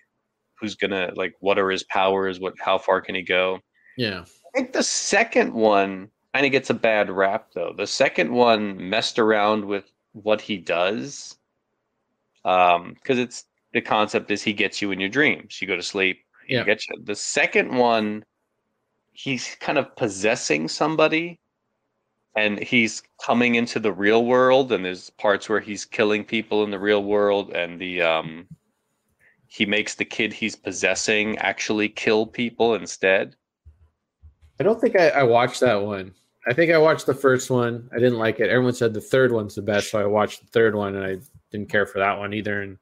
who's 0.63 0.77
gonna 0.77 1.13
like? 1.17 1.35
What 1.41 1.59
are 1.59 1.69
his 1.71 1.83
powers? 1.83 2.41
What? 2.41 2.55
How 2.59 2.79
far 2.79 3.01
can 3.03 3.15
he 3.15 3.23
go? 3.23 3.59
Yeah. 3.99 4.21
I 4.23 4.59
think 4.59 4.73
the 4.73 4.83
second 4.83 5.53
one 5.53 6.09
kind 6.33 6.47
of 6.47 6.53
gets 6.53 6.71
a 6.71 6.75
bad 6.75 7.11
rap 7.11 7.49
though. 7.55 7.75
The 7.77 7.87
second 7.87 8.33
one 8.33 8.89
messed 8.89 9.19
around 9.19 9.65
with 9.65 9.91
what 10.13 10.41
he 10.41 10.57
does. 10.57 11.37
Um, 12.45 12.95
because 12.95 13.19
it's 13.19 13.45
the 13.73 13.81
concept 13.81 14.31
is 14.31 14.43
he 14.43 14.53
gets 14.53 14.81
you 14.81 14.91
in 14.93 15.01
your 15.01 15.09
dreams. 15.09 15.61
You 15.61 15.69
go 15.69 15.77
to 15.77 15.83
sleep, 15.83 16.21
Yeah. 16.49 16.65
gets 16.65 16.87
you. 16.89 16.97
The 17.03 17.15
second 17.15 17.75
one, 17.75 18.25
he's 19.13 19.57
kind 19.61 19.79
of 19.79 19.95
possessing 19.97 20.69
somebody 20.69 21.39
and 22.37 22.59
he's 22.59 23.03
coming 23.23 23.55
into 23.57 23.79
the 23.79 23.93
real 23.93 24.25
world 24.25 24.73
and 24.73 24.85
there's 24.85 25.11
parts 25.11 25.49
where 25.49 25.61
he's 25.61 25.85
killing 25.85 26.25
people 26.25 26.65
in 26.65 26.71
the 26.71 26.79
real 26.79 27.05
world 27.05 27.51
and 27.53 27.79
the 27.81 28.01
um 28.03 28.47
he 29.53 29.67
makes 29.67 29.97
the 29.97 30.05
kid 30.05 30.33
he's 30.33 30.57
possessing 30.57 31.37
actually 31.37 31.87
kill 31.87 32.25
people 32.27 32.75
instead. 32.75 33.37
I 34.59 34.63
don't 34.63 34.81
think 34.81 34.99
I, 34.99 35.11
I 35.11 35.23
watched 35.25 35.61
that 35.61 35.83
one. 35.83 36.15
I 36.47 36.55
think 36.55 36.73
I 36.73 36.79
watched 36.79 37.05
the 37.05 37.13
first 37.13 37.51
one. 37.51 37.91
I 37.93 37.97
didn't 37.97 38.19
like 38.19 38.41
it. 38.41 38.49
Everyone 38.49 38.73
said 38.73 38.95
the 38.95 39.01
third 39.03 39.31
one's 39.31 39.55
the 39.55 39.61
best, 39.61 39.91
so 39.91 40.01
I 40.01 40.07
watched 40.07 40.41
the 40.41 40.47
third 40.47 40.75
one, 40.75 40.97
and 40.97 41.05
I 41.05 41.19
didn't 41.51 41.69
care 41.69 41.85
for 41.85 41.99
that 41.99 42.19
one 42.19 42.33
either. 42.33 42.63
And 42.63 42.79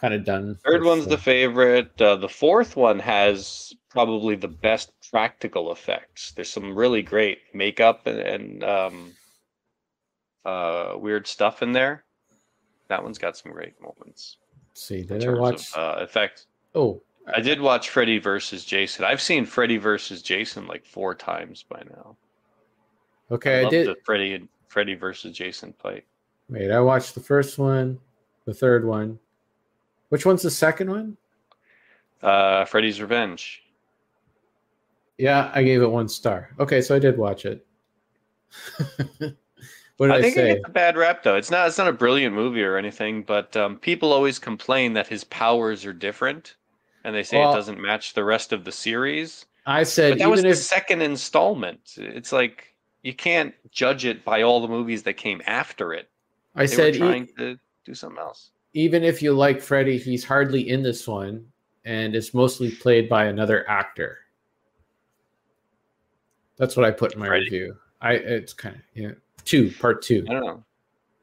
kind 0.00 0.14
of 0.14 0.24
done. 0.24 0.56
Third 0.64 0.82
with 0.82 0.88
one's 0.88 1.06
the 1.08 1.18
favorite. 1.18 2.00
Uh, 2.00 2.14
the 2.14 2.28
fourth 2.28 2.76
one 2.76 3.00
has 3.00 3.74
probably 3.90 4.36
the 4.36 4.46
best 4.46 4.92
practical 5.10 5.72
effects. 5.72 6.30
There's 6.32 6.50
some 6.50 6.76
really 6.76 7.02
great 7.02 7.40
makeup 7.52 8.06
and, 8.06 8.20
and 8.20 8.64
um, 8.64 9.12
uh, 10.44 10.92
weird 10.94 11.26
stuff 11.26 11.62
in 11.64 11.72
there. 11.72 12.04
That 12.86 13.02
one's 13.02 13.18
got 13.18 13.36
some 13.36 13.50
great 13.50 13.74
moments. 13.80 14.36
See, 14.74 15.02
did 15.02 15.26
I 15.26 15.34
watch? 15.34 15.72
of 15.74 15.98
uh, 15.98 16.02
effects? 16.02 16.46
oh, 16.74 17.02
I 17.34 17.40
did 17.40 17.60
watch 17.60 17.90
Freddy 17.90 18.18
versus 18.18 18.64
Jason. 18.64 19.04
I've 19.04 19.20
seen 19.20 19.44
Freddy 19.44 19.76
versus 19.76 20.22
Jason 20.22 20.66
like 20.66 20.84
four 20.84 21.14
times 21.14 21.62
by 21.62 21.82
now. 21.90 22.16
okay. 23.30 23.60
I, 23.60 23.62
love 23.62 23.70
did. 23.70 23.86
the 23.86 23.96
Freddy 24.04 24.34
and 24.34 24.48
Freddy 24.68 24.94
versus 24.94 25.36
Jason 25.36 25.72
fight. 25.78 26.04
Wait, 26.48 26.70
I 26.70 26.80
watched 26.80 27.14
the 27.14 27.20
first 27.20 27.58
one, 27.58 27.98
the 28.44 28.54
third 28.54 28.84
one. 28.84 29.18
Which 30.08 30.26
one's 30.26 30.42
the 30.42 30.50
second 30.50 30.90
one? 30.90 31.16
Uh, 32.22 32.64
Freddy's 32.64 33.00
Revenge. 33.00 33.62
Yeah, 35.18 35.50
I 35.54 35.62
gave 35.62 35.82
it 35.82 35.90
one 35.90 36.08
star. 36.08 36.50
Okay, 36.58 36.80
so 36.80 36.96
I 36.96 36.98
did 36.98 37.16
watch 37.16 37.44
it. 37.44 37.66
I, 40.00 40.16
I 40.16 40.20
think 40.22 40.34
say? 40.34 40.50
it 40.50 40.54
gets 40.56 40.68
a 40.68 40.72
bad 40.72 40.96
rap 40.96 41.22
though. 41.22 41.36
It's 41.36 41.50
not 41.50 41.68
it's 41.68 41.78
not 41.78 41.88
a 41.88 41.92
brilliant 41.92 42.34
movie 42.34 42.62
or 42.62 42.76
anything, 42.76 43.22
but 43.22 43.54
um, 43.56 43.76
people 43.76 44.12
always 44.12 44.38
complain 44.38 44.92
that 44.94 45.06
his 45.08 45.24
powers 45.24 45.84
are 45.84 45.92
different, 45.92 46.56
and 47.04 47.14
they 47.14 47.22
say 47.22 47.38
Well- 47.38 47.52
it 47.52 47.56
doesn't 47.56 47.80
match 47.80 48.14
the 48.14 48.24
rest 48.24 48.52
of 48.52 48.64
the 48.64 48.72
series. 48.72 49.46
I 49.66 49.82
said 49.82 50.12
But 50.12 50.18
that 50.20 50.30
was 50.30 50.40
even 50.40 50.50
the 50.50 50.56
second 50.56 51.02
installment. 51.02 51.80
It's 51.98 52.32
like 52.32 52.74
you 53.02 53.12
can't 53.12 53.54
judge 53.70 54.04
it 54.06 54.24
by 54.24 54.42
all 54.42 54.60
the 54.62 54.68
movies 54.68 55.02
that 55.02 55.14
came 55.14 55.42
after 55.46 55.92
it. 55.92 56.08
I 56.54 56.62
They 56.66 56.74
said 56.74 56.94
e- 56.96 56.98
trying 56.98 57.26
to 57.38 57.58
do 57.84 57.94
something 57.94 58.18
else. 58.18 58.50
even 58.72 59.04
if 59.04 59.20
you 59.22 59.32
like 59.34 59.60
Freddy, 59.60 59.98
he's 59.98 60.24
hardly 60.24 60.68
in 60.70 60.82
this 60.82 61.06
one, 61.06 61.44
and 61.84 62.14
it's 62.16 62.32
mostly 62.32 62.70
played 62.70 63.08
by 63.08 63.26
another 63.26 63.68
actor. 63.68 64.18
That's 66.56 66.76
what 66.76 66.84
I 66.86 66.90
put 66.90 67.14
in 67.14 67.20
my 67.20 67.26
Freddy? 67.26 67.44
review. 67.44 67.76
I 68.00 68.14
it's 68.14 68.52
kind 68.54 68.76
of 68.76 68.82
yeah 68.94 69.12
two 69.44 69.70
part 69.80 70.02
two. 70.02 70.24
I 70.28 70.32
don't 70.34 70.44
know. 70.44 70.64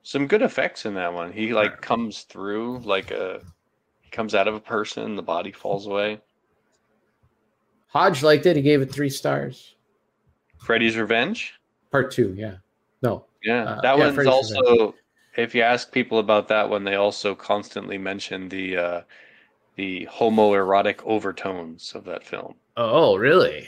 Some 0.03 0.27
good 0.27 0.41
effects 0.41 0.85
in 0.85 0.93
that 0.95 1.13
one. 1.13 1.31
He 1.33 1.53
like 1.53 1.81
comes 1.81 2.21
through 2.23 2.79
like 2.79 3.11
a 3.11 3.41
he 4.01 4.09
comes 4.09 4.33
out 4.35 4.47
of 4.47 4.55
a 4.55 4.59
person, 4.59 5.15
the 5.15 5.21
body 5.21 5.51
falls 5.51 5.85
away. 5.87 6.21
Hodge 7.87 8.23
liked 8.23 8.45
it. 8.45 8.55
He 8.55 8.61
gave 8.61 8.81
it 8.81 8.91
three 8.91 9.09
stars. 9.09 9.75
Freddy's 10.59 10.97
Revenge. 10.97 11.53
Part 11.91 12.11
two, 12.11 12.33
yeah. 12.37 12.55
No, 13.01 13.25
Yeah, 13.43 13.63
Uh, 13.63 13.81
that 13.81 13.97
yeah, 13.97 14.03
one's 14.05 14.15
Freddy's 14.15 14.33
also. 14.33 14.95
If 15.37 15.53
you 15.53 15.61
ask 15.61 15.91
people 15.91 16.17
about 16.19 16.47
that 16.47 16.67
one, 16.69 16.83
they 16.83 16.95
also 16.95 17.35
constantly 17.35 17.97
mention 17.97 18.49
the 18.49 18.77
uh, 18.77 19.01
the 19.75 20.07
homoerotic 20.11 21.01
overtones 21.05 21.93
of 21.93 22.05
that 22.05 22.25
film. 22.25 22.55
oh 22.75 23.15
really? 23.17 23.67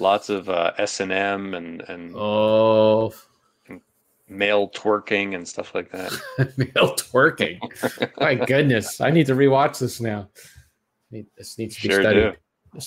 Lots 0.00 0.28
of 0.28 0.48
uh, 0.48 0.72
S 0.78 1.00
and 1.00 1.10
M 1.10 1.54
and 1.54 1.80
and 1.88 2.12
Oh, 2.14 3.12
male 4.28 4.68
twerking 4.70 5.34
and 5.34 5.46
stuff 5.46 5.74
like 5.74 5.90
that. 5.92 6.12
Male 6.56 6.94
twerking. 6.96 7.58
My 8.20 8.34
goodness, 8.34 9.00
I 9.00 9.10
need 9.10 9.26
to 9.26 9.34
rewatch 9.34 9.78
this 9.78 10.00
now. 10.00 10.28
This 11.10 11.58
needs 11.58 11.76
to 11.76 11.82
be 11.82 11.88
Sure 11.88 12.02
studied. 12.02 12.36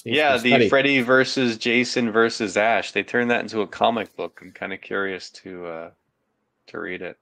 Yeah, 0.05 0.37
be 0.37 0.43
the 0.43 0.49
studied. 0.49 0.69
Freddy 0.69 1.01
versus 1.01 1.57
Jason 1.57 2.11
versus 2.11 2.55
Ash. 2.57 2.91
They 2.91 3.03
turned 3.03 3.31
that 3.31 3.41
into 3.41 3.61
a 3.61 3.67
comic 3.67 4.15
book. 4.15 4.39
I'm 4.41 4.51
kind 4.51 4.73
of 4.73 4.81
curious 4.81 5.29
to 5.31 5.65
uh 5.65 5.91
to 6.67 6.79
read 6.79 7.01
it. 7.01 7.17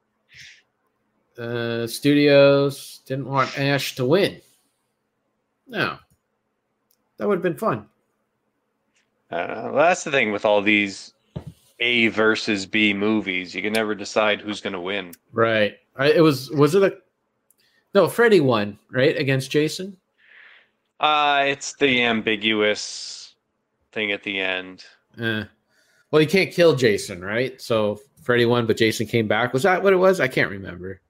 uh, 1.41 1.87
studios 1.87 2.99
didn't 3.05 3.25
want 3.27 3.57
Ash 3.57 3.95
to 3.95 4.05
win. 4.05 4.41
No, 5.67 5.97
that 7.17 7.27
would 7.27 7.35
have 7.35 7.43
been 7.43 7.57
fun. 7.57 7.87
Uh, 9.31 9.69
well, 9.71 9.75
that's 9.75 10.03
the 10.03 10.11
thing 10.11 10.31
with 10.31 10.43
all 10.43 10.61
these 10.61 11.13
A 11.79 12.07
versus 12.09 12.65
B 12.65 12.93
movies. 12.93 13.55
You 13.55 13.61
can 13.61 13.73
never 13.73 13.95
decide 13.95 14.41
who's 14.41 14.61
going 14.61 14.73
to 14.73 14.79
win. 14.79 15.13
Right. 15.31 15.77
It 15.99 16.21
was. 16.21 16.49
Was 16.51 16.75
it 16.75 16.83
a? 16.83 16.97
No, 17.93 18.07
Freddy 18.07 18.39
won 18.39 18.77
right 18.91 19.17
against 19.17 19.51
Jason. 19.51 19.97
Uh, 20.99 21.43
it's 21.47 21.73
the 21.75 22.03
ambiguous 22.03 23.33
thing 23.91 24.11
at 24.11 24.23
the 24.23 24.39
end. 24.39 24.85
Eh. 25.19 25.43
Well, 26.11 26.21
you 26.21 26.27
can't 26.27 26.51
kill 26.51 26.75
Jason, 26.75 27.23
right? 27.23 27.59
So 27.61 27.99
Freddy 28.21 28.45
won, 28.45 28.67
but 28.67 28.77
Jason 28.77 29.07
came 29.07 29.27
back. 29.27 29.53
Was 29.53 29.63
that 29.63 29.81
what 29.81 29.93
it 29.93 29.97
was? 29.97 30.19
I 30.19 30.27
can't 30.27 30.51
remember. 30.51 31.01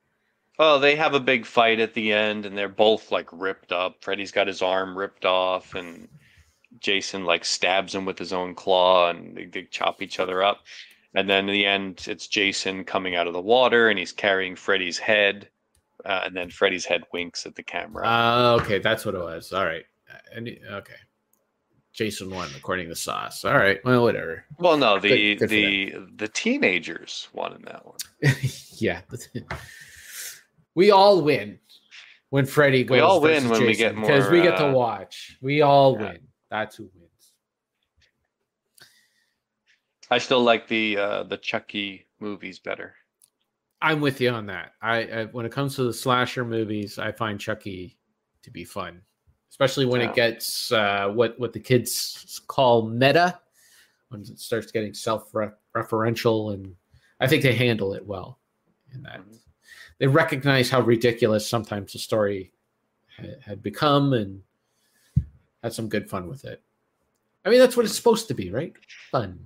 Oh, 0.59 0.77
they 0.77 0.95
have 0.95 1.13
a 1.13 1.19
big 1.19 1.45
fight 1.45 1.79
at 1.79 1.93
the 1.93 2.11
end, 2.11 2.45
and 2.45 2.57
they're 2.57 2.67
both 2.67 3.11
like 3.11 3.29
ripped 3.31 3.71
up. 3.71 4.03
Freddy's 4.03 4.31
got 4.31 4.47
his 4.47 4.61
arm 4.61 4.97
ripped 4.97 5.25
off, 5.25 5.73
and 5.73 6.07
Jason 6.79 7.25
like 7.25 7.43
stabs 7.43 7.95
him 7.95 8.05
with 8.05 8.19
his 8.19 8.33
own 8.33 8.55
claw, 8.55 9.09
and 9.09 9.35
they, 9.35 9.45
they 9.45 9.63
chop 9.63 10.01
each 10.01 10.19
other 10.19 10.43
up. 10.43 10.59
And 11.15 11.29
then 11.29 11.49
in 11.49 11.53
the 11.53 11.65
end, 11.65 12.05
it's 12.07 12.27
Jason 12.27 12.83
coming 12.83 13.15
out 13.15 13.27
of 13.27 13.33
the 13.33 13.41
water, 13.41 13.89
and 13.89 13.97
he's 13.97 14.11
carrying 14.11 14.55
Freddy's 14.55 14.97
head, 14.97 15.49
uh, 16.05 16.21
and 16.25 16.35
then 16.35 16.49
Freddy's 16.49 16.85
head 16.85 17.03
winks 17.11 17.45
at 17.45 17.55
the 17.55 17.63
camera. 17.63 18.07
Uh, 18.07 18.57
okay, 18.61 18.79
that's 18.79 19.05
what 19.05 19.15
it 19.15 19.21
was. 19.21 19.51
All 19.51 19.65
right. 19.65 19.85
And 20.33 20.47
okay, 20.47 20.93
Jason 21.93 22.29
won 22.29 22.49
according 22.55 22.89
to 22.89 22.95
Sauce. 22.95 23.43
All 23.43 23.57
right. 23.57 23.79
Well, 23.83 24.03
whatever. 24.03 24.45
well, 24.59 24.77
no, 24.77 24.99
the 24.99 25.35
good 25.35 25.39
for 25.39 25.47
the 25.47 25.93
the 26.15 26.27
teenagers 26.27 27.27
won 27.33 27.55
in 27.55 27.61
that 27.63 27.85
one. 27.85 27.97
yeah. 28.77 29.01
we 30.75 30.91
all 30.91 31.21
win 31.21 31.59
when 32.29 32.45
Freddy 32.45 32.83
goes. 32.83 32.95
We 32.95 32.99
all 32.99 33.19
win 33.21 33.49
when 33.49 33.61
we 33.61 33.73
Jason, 33.73 33.95
get 33.95 34.01
because 34.01 34.29
we 34.29 34.41
get 34.41 34.57
to 34.57 34.67
uh, 34.67 34.71
watch. 34.71 35.37
We 35.41 35.61
all 35.61 35.95
yeah. 35.99 36.11
win. 36.11 36.19
That's 36.49 36.75
who 36.75 36.89
wins. 36.95 37.33
I 40.11 40.17
still 40.17 40.41
like 40.41 40.67
the 40.67 40.97
uh, 40.97 41.23
the 41.23 41.37
Chucky 41.37 42.07
movies 42.19 42.57
better. 42.59 42.95
I'm 43.81 44.01
with 44.01 44.19
you 44.19 44.29
on 44.31 44.45
that. 44.47 44.73
I, 44.81 44.97
I 45.03 45.25
when 45.25 45.45
it 45.45 45.51
comes 45.51 45.75
to 45.75 45.83
the 45.83 45.93
slasher 45.93 46.43
movies, 46.43 46.97
I 46.99 47.11
find 47.11 47.39
Chucky 47.39 47.97
to 48.41 48.51
be 48.51 48.63
fun, 48.65 49.01
especially 49.51 49.85
when 49.85 50.01
Yeah. 50.01 50.09
it 50.09 50.15
gets 50.15 50.71
uh, 50.71 51.09
what 51.09 51.39
what 51.39 51.53
the 51.53 51.59
kids 51.59 52.41
call 52.47 52.87
meta, 52.89 53.39
when 54.09 54.21
it 54.21 54.39
starts 54.39 54.71
getting 54.71 54.93
self 54.93 55.31
referential, 55.75 56.53
and 56.55 56.75
I 57.19 57.27
think 57.27 57.43
they 57.43 57.53
handle 57.53 57.93
it 57.93 58.05
well. 58.05 58.39
In 58.93 59.03
that 59.03 59.19
Mhm. 59.19 59.37
they 59.99 60.07
recognize 60.07 60.71
how 60.71 60.81
ridiculous 60.81 61.47
sometimes 61.47 61.93
the 61.93 61.99
story 61.99 62.51
ha- 63.15 63.39
had 63.45 63.61
become, 63.61 64.13
and 64.13 64.41
had 65.63 65.73
some 65.73 65.89
good 65.89 66.09
fun 66.09 66.27
with 66.27 66.45
it. 66.45 66.61
I 67.45 67.49
mean, 67.49 67.59
that's 67.59 67.75
what 67.77 67.85
it's 67.85 67.95
supposed 67.95 68.27
to 68.27 68.33
be, 68.33 68.51
right? 68.51 68.73
Fun. 69.11 69.45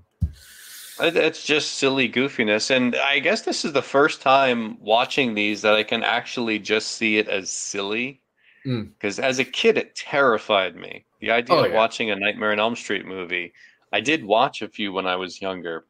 It- 1.01 1.15
It's 1.17 1.43
just 1.43 1.73
silly 1.73 2.07
goofiness, 2.09 2.69
and 2.69 2.95
I 2.95 3.19
guess 3.19 3.41
this 3.41 3.65
is 3.65 3.73
the 3.73 3.81
first 3.81 4.21
time 4.21 4.77
watching 4.79 5.33
these 5.33 5.61
that 5.63 5.73
I 5.73 5.83
can 5.83 6.03
actually 6.03 6.59
just 6.59 6.91
see 6.91 7.17
it 7.17 7.27
as 7.27 7.51
silly. 7.51 8.21
Mm. 8.65 8.93
Because 8.93 9.19
as 9.19 9.39
a 9.39 9.45
kid, 9.45 9.77
it 9.77 9.95
terrified 9.95 10.75
me. 10.75 11.05
The 11.19 11.31
idea 11.31 11.55
Oh, 11.55 11.63
of 11.65 11.71
yeah. 11.71 11.77
watching 11.77 12.11
a 12.11 12.15
Nightmare 12.15 12.51
on 12.51 12.59
Elm 12.59 12.75
Street 12.75 13.05
movie. 13.05 13.53
I 13.91 13.99
did 14.01 14.23
watch 14.23 14.61
a 14.61 14.69
few 14.69 14.93
when 14.93 15.05
I 15.05 15.15
was 15.15 15.41
younger, 15.41 15.85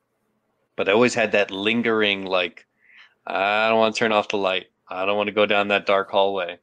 but 0.75 0.89
I 0.89 0.93
always 0.93 1.13
had 1.13 1.31
that 1.33 1.51
lingering 1.51 2.25
like, 2.25 2.65
I 3.27 3.69
don't 3.69 3.77
want 3.79 3.95
to 3.95 3.99
turn 3.99 4.11
off 4.11 4.27
the 4.29 4.37
light. 4.37 4.67
I 4.89 5.05
don't 5.05 5.17
want 5.17 5.27
to 5.27 5.33
go 5.33 5.45
down 5.45 5.67
that 5.69 5.85
dark 5.85 6.09
hallway. 6.11 6.57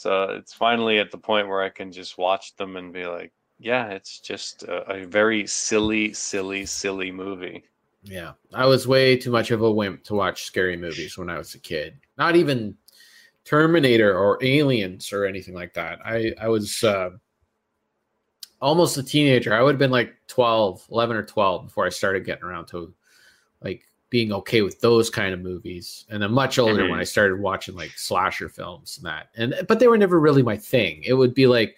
So 0.00 0.30
it's 0.30 0.54
finally 0.54 0.98
at 0.98 1.10
the 1.10 1.18
point 1.18 1.46
where 1.46 1.60
I 1.60 1.68
can 1.68 1.92
just 1.92 2.16
watch 2.16 2.56
them 2.56 2.76
and 2.78 2.90
be 2.90 3.04
like, 3.04 3.34
yeah, 3.58 3.88
it's 3.88 4.18
just 4.18 4.62
a, 4.62 4.90
a 4.90 5.04
very 5.04 5.46
silly, 5.46 6.14
silly, 6.14 6.64
silly 6.64 7.12
movie. 7.12 7.64
Yeah, 8.02 8.32
I 8.54 8.64
was 8.64 8.88
way 8.88 9.18
too 9.18 9.30
much 9.30 9.50
of 9.50 9.60
a 9.60 9.70
wimp 9.70 10.04
to 10.04 10.14
watch 10.14 10.44
scary 10.44 10.74
movies 10.74 11.18
when 11.18 11.28
I 11.28 11.36
was 11.36 11.54
a 11.54 11.58
kid. 11.58 11.98
Not 12.16 12.34
even 12.34 12.78
Terminator 13.44 14.16
or 14.18 14.42
Aliens 14.42 15.12
or 15.12 15.26
anything 15.26 15.52
like 15.52 15.74
that. 15.74 15.98
I 16.02 16.32
I 16.40 16.48
was 16.48 16.82
uh, 16.82 17.10
almost 18.58 18.96
a 18.96 19.02
teenager. 19.02 19.52
I 19.52 19.60
would 19.60 19.74
have 19.74 19.78
been 19.78 19.90
like 19.90 20.14
12, 20.28 20.86
11 20.90 21.14
or 21.14 21.24
12 21.24 21.66
before 21.66 21.84
I 21.84 21.90
started 21.90 22.24
getting 22.24 22.44
around 22.44 22.68
to 22.68 22.94
like 23.62 23.82
being 24.10 24.32
okay 24.32 24.60
with 24.62 24.80
those 24.80 25.08
kind 25.08 25.32
of 25.32 25.40
movies. 25.40 26.04
And 26.10 26.22
then 26.22 26.32
much 26.32 26.58
older 26.58 26.82
Mhm. 26.84 26.90
when 26.90 27.00
I 27.00 27.04
started 27.04 27.38
watching 27.40 27.76
like 27.76 27.92
slasher 27.96 28.48
films 28.48 28.98
and 28.98 29.06
that. 29.06 29.28
And 29.36 29.54
but 29.68 29.78
they 29.78 29.86
were 29.88 29.96
never 29.98 30.18
really 30.20 30.42
my 30.42 30.56
thing. 30.56 31.02
It 31.04 31.14
would 31.14 31.32
be 31.32 31.46
like 31.46 31.76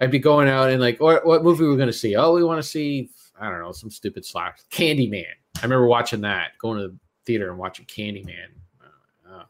I'd 0.00 0.10
be 0.10 0.18
going 0.18 0.48
out 0.48 0.70
and 0.70 0.80
like, 0.80 1.00
what, 1.00 1.24
what 1.24 1.44
movie 1.44 1.64
we're 1.64 1.76
going 1.76 1.86
to 1.86 1.92
see? 1.92 2.16
Oh, 2.16 2.34
we 2.34 2.42
want 2.42 2.60
to 2.60 2.68
see, 2.68 3.10
I 3.40 3.48
don't 3.48 3.60
know, 3.62 3.70
some 3.70 3.90
stupid 3.90 4.24
slash 4.26 4.58
Candyman. 4.70 5.24
I 5.58 5.62
remember 5.62 5.86
watching 5.86 6.20
that, 6.22 6.58
going 6.58 6.80
to 6.80 6.88
the 6.88 6.96
theater 7.24 7.48
and 7.48 7.58
watching 7.58 7.86
Candyman. 7.86 8.48
Uh, 8.82 9.32
uh, 9.36 9.44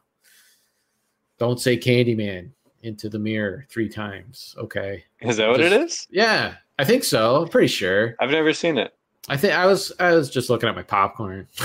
don't 1.39 1.59
say 1.59 1.77
Candyman 1.77 2.51
into 2.83 3.09
the 3.09 3.17
mirror 3.17 3.65
three 3.69 3.89
times. 3.89 4.55
Okay. 4.59 5.03
Is 5.21 5.37
that 5.37 5.49
what 5.49 5.59
it 5.61 5.73
is? 5.73 6.05
Yeah, 6.11 6.53
I 6.77 6.83
think 6.85 7.03
so. 7.03 7.41
I'm 7.41 7.47
pretty 7.49 7.67
sure. 7.67 8.15
I've 8.19 8.29
never 8.29 8.53
seen 8.53 8.77
it. 8.77 8.93
I 9.27 9.37
think 9.37 9.53
I 9.53 9.65
was 9.65 9.91
I 9.99 10.13
was 10.13 10.29
just 10.29 10.49
looking 10.49 10.69
at 10.69 10.75
my 10.75 10.83
popcorn. 10.83 11.47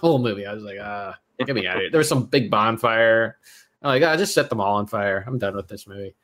whole 0.00 0.18
movie. 0.18 0.46
I 0.46 0.54
was 0.54 0.62
like, 0.62 0.78
uh, 0.78 1.12
get 1.44 1.54
me 1.54 1.66
out 1.66 1.76
of 1.76 1.82
here. 1.82 1.90
There 1.90 1.98
was 1.98 2.08
some 2.08 2.26
big 2.26 2.50
bonfire. 2.50 3.38
I'm 3.82 3.88
like, 3.88 4.02
ah, 4.02 4.16
just 4.16 4.34
set 4.34 4.48
them 4.50 4.60
all 4.60 4.76
on 4.76 4.86
fire. 4.86 5.24
I'm 5.26 5.38
done 5.38 5.56
with 5.56 5.68
this 5.68 5.86
movie. 5.86 6.14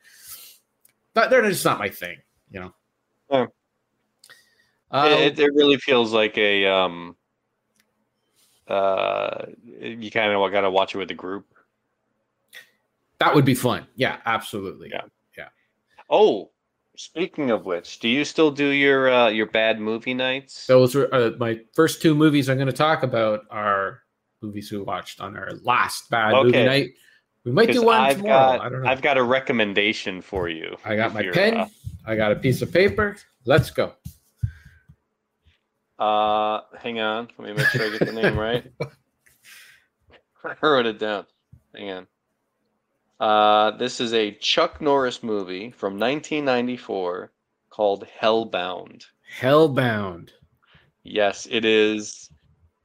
But 1.13 1.29
they're 1.29 1.41
just 1.49 1.65
not 1.65 1.79
my 1.79 1.89
thing, 1.89 2.17
you 2.51 2.59
know. 2.59 2.73
Yeah. 3.31 3.45
Um, 4.91 5.11
it, 5.11 5.39
it 5.39 5.53
really 5.53 5.77
feels 5.77 6.13
like 6.13 6.37
a 6.37 6.65
um 6.67 7.15
uh 8.67 9.45
you 9.65 10.11
kind 10.11 10.31
of 10.31 10.51
got 10.51 10.61
to 10.61 10.71
watch 10.71 10.95
it 10.95 10.97
with 10.97 11.11
a 11.11 11.15
group. 11.15 11.45
that 13.19 13.35
would 13.35 13.45
be 13.45 13.55
fun. 13.55 13.87
Yeah, 13.95 14.17
absolutely. 14.25 14.89
Yeah, 14.91 15.01
Yeah. 15.37 15.49
Oh, 16.09 16.51
speaking 16.97 17.51
of 17.51 17.65
which, 17.65 17.99
do 17.99 18.07
you 18.07 18.25
still 18.25 18.51
do 18.51 18.67
your 18.67 19.11
uh 19.11 19.29
your 19.29 19.45
bad 19.47 19.79
movie 19.79 20.13
nights? 20.13 20.65
Those 20.67 20.95
were 20.95 21.13
uh, 21.13 21.31
my 21.37 21.59
first 21.73 22.01
two 22.01 22.15
movies 22.15 22.49
I'm 22.49 22.57
going 22.57 22.67
to 22.67 22.73
talk 22.73 23.03
about 23.03 23.41
are 23.49 24.01
movies 24.41 24.71
we 24.71 24.79
watched 24.79 25.21
on 25.21 25.35
our 25.37 25.51
last 25.63 26.09
bad 26.09 26.33
movie 26.33 26.63
night. 26.63 26.91
We 27.43 27.51
might 27.51 27.71
do 27.71 27.83
one 27.83 27.99
I've 27.99 28.17
tomorrow. 28.17 28.57
got 28.57 28.65
I 28.65 28.69
don't 28.69 28.83
know. 28.83 28.89
I've 28.89 29.01
got 29.01 29.17
a 29.17 29.23
recommendation 29.23 30.21
for 30.21 30.49
you. 30.49 30.75
I 30.83 30.95
got 30.95 31.13
my 31.13 31.29
pen. 31.31 31.57
uh, 31.57 31.67
I 32.05 32.15
got 32.15 32.31
a 32.31 32.35
piece 32.35 32.61
of 32.61 32.71
paper. 32.71 33.17
Let's 33.45 33.69
go. 33.69 33.93
Uh, 35.99 36.61
hang 36.79 36.99
on. 36.99 37.29
Let 37.37 37.47
me 37.47 37.53
make 37.53 37.67
sure 37.67 37.85
I 37.85 37.97
get 37.97 38.05
the 38.07 38.13
name 38.13 38.37
right. 38.37 38.65
I 40.43 40.55
wrote 40.61 40.85
it 40.85 40.99
down. 40.99 41.25
Hang 41.73 41.89
on. 41.91 42.07
Uh, 43.19 43.71
this 43.71 44.01
is 44.01 44.13
a 44.13 44.31
Chuck 44.35 44.81
Norris 44.81 45.23
movie 45.23 45.71
from 45.71 45.93
1994 45.99 47.31
called 47.69 48.05
Hellbound. 48.21 49.05
Hellbound. 49.39 50.29
Yes, 51.03 51.47
it 51.49 51.65
is 51.65 52.29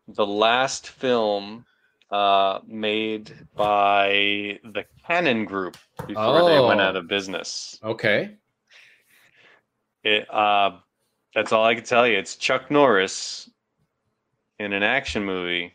the 0.09 0.27
last 0.27 0.89
film 0.89 1.65
uh, 2.11 2.61
made 2.67 3.33
by 3.57 4.59
the 4.65 4.85
Cannon 5.07 5.45
Group 5.45 5.77
before 6.07 6.49
they 6.49 6.61
went 6.61 6.81
Oh. 6.81 6.85
out 6.85 6.97
of 6.97 7.09
business. 7.09 7.79
Okay. 7.83 8.37
It, 10.03 10.29
uh, 10.33 10.79
that's 11.35 11.53
all 11.53 11.65
I 11.65 11.75
can 11.75 11.85
tell 11.85 12.07
you. 12.07 12.19
It's 12.19 12.37
Chuck 12.37 12.71
Norris 12.71 13.49
in 14.59 14.73
an 14.73 14.83
action 14.83 15.25
movie, 15.25 15.73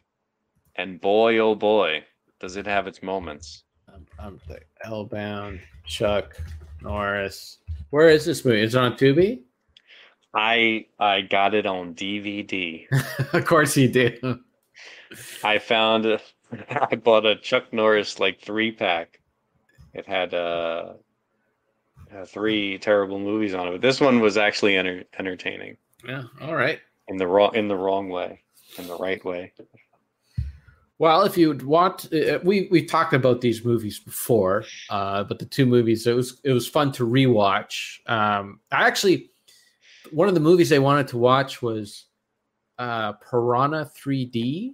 and 0.75 0.99
boy, 0.99 1.37
oh 1.39 1.55
boy, 1.55 2.03
does 2.39 2.55
it 2.57 2.65
have 2.67 2.87
its 2.87 3.01
moments. 3.01 3.63
I'm, 4.19 4.39
like, 4.49 4.67
Hellbound. 4.85 5.59
Chuck 5.85 6.35
Norris. 6.81 7.59
Where 7.91 8.09
is 8.09 8.25
this 8.25 8.43
movie? 8.43 8.61
Is 8.61 8.75
it 8.75 8.79
on 8.79 8.93
Tubi? 8.93 9.41
I 10.33 10.87
I 10.99 11.21
got 11.21 11.53
it 11.53 11.65
on 11.65 11.93
DVD. 11.93 12.85
of 13.33 13.45
course 13.45 13.77
you 13.77 13.87
do. 13.87 14.39
I 15.43 15.59
found 15.59 16.05
a, 16.05 16.19
I 16.91 16.95
bought 16.95 17.25
a 17.25 17.35
Chuck 17.37 17.71
Norris 17.71 18.19
like 18.19 18.41
three 18.41 18.71
pack. 18.71 19.21
It 19.93 20.05
had 20.07 20.33
uh, 20.33 20.93
uh, 22.13 22.25
three 22.25 22.77
terrible 22.79 23.19
movies 23.19 23.53
on 23.53 23.67
it, 23.67 23.71
but 23.71 23.81
this 23.81 24.01
one 24.01 24.19
was 24.19 24.35
actually 24.37 24.75
enter- 24.75 25.05
entertaining 25.17 25.77
Yeah. 26.05 26.23
All 26.41 26.55
right. 26.55 26.79
in 27.07 27.15
the 27.17 27.27
wrong 27.27 27.55
in 27.55 27.67
the 27.69 27.77
wrong 27.77 28.09
way, 28.09 28.41
in 28.77 28.87
the 28.87 28.97
right 28.97 29.23
way. 29.23 29.53
Well, 30.97 31.23
if 31.23 31.37
you 31.37 31.49
would 31.49 31.63
want, 31.63 32.13
uh, 32.13 32.39
we 32.43 32.69
we 32.71 32.85
talked 32.85 33.13
about 33.13 33.41
these 33.41 33.65
movies 33.65 33.99
before, 33.99 34.63
uh, 34.89 35.25
but 35.25 35.39
the 35.39 35.45
two 35.45 35.65
movies 35.65 36.07
it 36.07 36.15
was 36.15 36.39
it 36.43 36.53
was 36.53 36.67
fun 36.67 36.91
to 36.93 37.05
rewatch. 37.05 37.99
Um, 38.09 38.61
I 38.71 38.87
actually 38.87 39.31
one 40.11 40.27
of 40.29 40.33
the 40.33 40.39
movies 40.39 40.71
I 40.71 40.77
wanted 40.77 41.07
to 41.09 41.17
watch 41.17 41.61
was 41.61 42.05
uh, 42.77 43.13
Piranha 43.13 43.89
3D. 43.97 44.73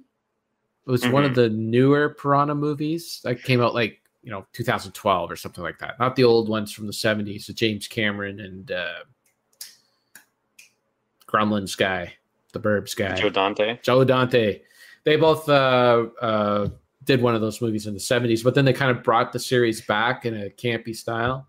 It 0.88 0.90
was 0.92 1.08
one 1.08 1.24
of 1.24 1.36
the 1.36 1.50
newer 1.50 2.10
Piranha 2.10 2.56
movies 2.56 3.22
that 3.24 3.44
came 3.44 3.62
out 3.62 3.74
like 3.74 4.02
you 4.22 4.30
know 4.32 4.46
2012 4.54 5.32
or 5.32 5.36
something 5.36 5.64
like 5.64 5.80
that. 5.80 6.00
Not 6.00 6.16
the 6.16 6.24
old 6.24 6.50
ones 6.50 6.72
from 6.72 6.86
the 6.86 6.94
70s, 6.94 7.48
the 7.48 7.54
James 7.54 7.88
Cameron 7.88 8.40
and 8.40 8.72
uh, 8.72 9.04
Gremlins 11.28 11.76
guy, 11.76 12.14
the 12.54 12.60
Burbs 12.60 12.96
guy, 12.96 13.16
Joe 13.16 13.30
Dante. 13.30 13.80
Joe 13.82 14.04
Dante. 14.04 14.62
They 15.04 15.16
both 15.16 15.50
uh, 15.50 16.06
uh, 16.22 16.70
did 17.04 17.22
one 17.22 17.36
of 17.36 17.42
those 17.42 17.62
movies 17.62 17.88
in 17.88 17.94
the 17.94 18.00
70s, 18.00 18.44
but 18.44 18.54
then 18.54 18.66
they 18.66 18.74
kind 18.74 18.96
of 18.96 19.04
brought 19.04 19.32
the 19.32 19.40
series 19.40 19.82
back 19.82 20.26
in 20.26 20.36
a 20.36 20.50
campy 20.50 20.96
style. 20.96 21.48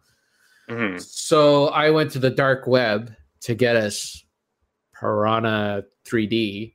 hmm 0.69 0.97
So 0.97 1.69
I 1.69 1.91
went 1.91 2.11
to 2.13 2.19
the 2.19 2.31
dark 2.31 2.67
web 2.67 3.15
to 3.41 3.55
get 3.55 3.77
us 3.77 4.25
Piranha 4.95 5.85
3D. 6.05 6.75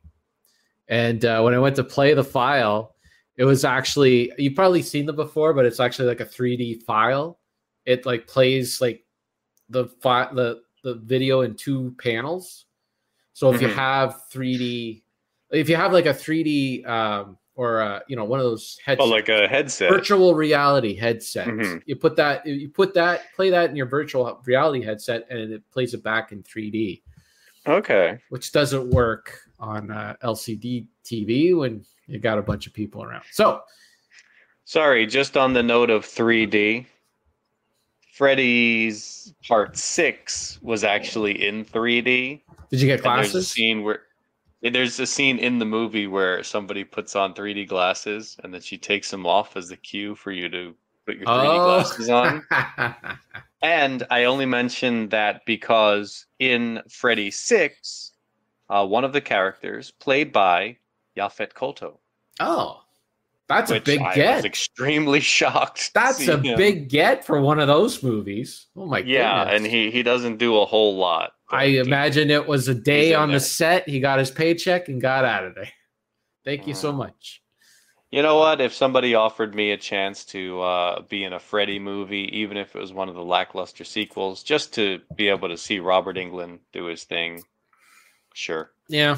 And 0.88 1.26
uh, 1.26 1.42
when 1.42 1.54
I 1.54 1.60
went 1.60 1.76
to 1.78 1.84
play 1.84 2.14
the 2.14 2.24
file, 2.24 2.96
it 3.36 3.44
was 3.46 3.66
actually, 3.66 4.32
you've 4.38 4.56
probably 4.56 4.82
seen 4.82 5.06
them 5.06 5.16
before, 5.16 5.54
but 5.54 5.66
it's 5.66 5.80
actually 5.80 6.08
like 6.08 6.22
a 6.22 6.26
3D 6.26 6.84
file. 6.84 7.40
It 7.86 8.06
like 8.06 8.28
plays 8.28 8.82
like 8.82 9.04
the 9.70 9.88
fi- 10.02 10.32
the 10.34 10.62
the 10.84 10.96
video 10.96 11.42
in 11.42 11.56
two 11.56 11.96
panels. 12.02 12.66
So 13.34 13.54
if 13.54 13.62
you 13.62 13.68
Mhm. 13.68 13.76
have 13.76 14.22
3D, 14.32 15.04
if 15.52 15.70
you 15.70 15.76
have 15.76 15.94
like 15.94 16.06
a 16.06 16.14
3D 16.14 16.86
um, 16.88 17.38
or 17.56 17.82
uh, 17.82 18.00
you 18.08 18.16
know 18.16 18.24
one 18.26 18.40
of 18.40 18.46
those 18.46 18.78
headsets, 18.86 19.06
Oh, 19.06 19.10
like 19.10 19.30
a 19.30 19.48
headset. 19.48 19.90
virtual 19.90 20.36
reality 20.36 20.96
headset. 20.96 21.48
Mhm. 21.48 21.82
You 21.86 21.96
put 21.96 22.16
that, 22.18 22.46
you 22.46 22.70
put 22.70 22.94
that, 22.94 23.34
play 23.36 23.50
that 23.50 23.70
in 23.70 23.76
your 23.76 23.86
virtual 23.88 24.42
reality 24.46 24.84
headset, 24.84 25.26
and 25.30 25.40
it 25.54 25.64
plays 25.72 25.94
it 25.94 26.04
back 26.04 26.32
in 26.32 26.44
3D, 26.44 27.02
Okay. 27.68 28.20
which 28.30 28.52
doesn't 28.52 28.90
work 28.92 29.40
on 29.60 29.90
uh, 29.92 30.16
LCD 30.24 30.86
TV 31.04 31.56
when 31.58 31.84
you 32.08 32.20
got 32.20 32.38
a 32.38 32.42
bunch 32.44 32.68
of 32.68 32.74
people 32.74 33.04
around. 33.04 33.24
So, 33.32 33.62
Sorry, 34.66 35.06
just 35.08 35.38
on 35.38 35.54
the 35.54 35.64
note 35.64 35.90
of 35.90 36.06
3D, 36.06 36.86
Freddy's 38.12 39.34
Part 39.48 39.78
Six 39.78 40.60
was 40.62 40.84
actually 40.84 41.48
in 41.48 41.64
3D. 41.64 42.42
did 42.70 42.82
you 42.82 42.88
get 42.88 43.00
And 43.06 43.18
there's 43.18 43.30
a 43.30 43.32
glasses? 43.32 43.50
scene 43.52 43.84
where 43.84 44.02
there's 44.62 45.00
a 45.00 45.06
scene 45.06 45.38
in 45.40 45.60
the 45.60 45.66
movie 45.66 46.08
where 46.08 46.44
somebody 46.44 46.84
puts 46.84 47.16
on 47.16 47.34
3D 47.34 47.68
glasses 47.68 48.38
and 48.44 48.54
then 48.54 48.62
she 48.62 48.78
takes 48.78 49.12
them 49.12 49.26
off 49.26 49.56
as 49.58 49.70
the 49.70 49.78
cue 49.78 50.16
for 50.16 50.32
you 50.32 50.50
to 50.50 50.74
put 51.06 51.16
your 51.18 51.26
3D 51.26 51.46
Oh. 51.46 51.66
glasses 51.66 52.10
on. 52.10 52.44
And 53.64 54.06
I 54.12 54.26
only 54.26 54.46
mention 54.46 55.10
that 55.10 55.42
because 55.48 56.28
in 56.38 56.80
Freddy 56.90 57.32
6, 57.32 58.12
uh, 58.70 58.86
one 58.86 59.04
of 59.04 59.14
the 59.14 59.22
characters 59.22 59.90
played 59.90 60.32
by 60.32 60.78
Yaphet 61.18 61.54
Kotto. 61.54 61.98
oh, 62.40 62.84
that's 63.48 63.72
a 63.72 63.80
big 63.80 64.00
I 64.02 64.08
was 64.10 64.16
get. 64.16 64.46
extremely 64.46 65.20
shocked. 65.38 65.92
That's 65.96 66.28
a 66.28 66.38
him. 66.38 66.56
big 66.56 66.90
get 66.90 67.26
for 67.26 67.42
one 67.42 67.60
of 67.60 67.68
those 67.68 68.04
movies. 68.04 68.68
Oh 68.76 68.86
my 68.86 69.02
god. 69.02 69.08
yeah, 69.10 69.44
goodness. 69.46 69.58
and 69.64 69.72
he 69.74 69.90
he 69.90 70.04
doesn't 70.04 70.38
do 70.38 70.58
a 70.60 70.66
whole 70.66 70.96
lot. 70.98 71.32
I 71.50 71.66
imagine 71.66 72.30
it 72.30 72.46
was 72.48 72.68
a 72.68 72.76
day 72.76 73.14
on 73.14 73.30
there. 73.30 73.38
the 73.38 73.46
set. 73.46 73.88
He 73.88 74.00
got 74.00 74.20
his 74.20 74.32
paycheck 74.32 74.90
and 74.90 75.02
got 75.02 75.24
out 75.26 75.46
of 75.46 75.56
there. 75.56 75.70
Thank 76.46 76.68
you 76.68 76.74
so 76.74 76.92
Mm. 76.92 76.98
much. 76.98 77.42
You 78.10 78.22
know 78.22 78.38
what? 78.38 78.62
If 78.62 78.74
somebody 78.74 79.16
offered 79.16 79.54
me 79.54 79.72
a 79.72 79.78
chance 79.78 80.24
to 80.26 80.62
uh, 80.62 81.02
be 81.02 81.26
in 81.26 81.34
a 81.34 81.40
Freddy 81.40 81.78
movie, 81.78 82.30
even 82.38 82.56
if 82.56 82.74
it 82.74 82.80
was 82.80 82.94
one 82.94 83.10
of 83.10 83.16
the 83.16 83.24
lackluster 83.24 83.84
sequels, 83.84 84.44
just 84.44 84.74
to 84.76 85.02
be 85.18 85.28
able 85.28 85.50
to 85.50 85.58
see 85.58 85.80
Robert 85.80 86.16
Englund 86.16 86.60
do 86.72 86.86
his 86.86 87.04
thing, 87.04 87.44
sure. 88.34 88.72
Yeah, 88.88 89.18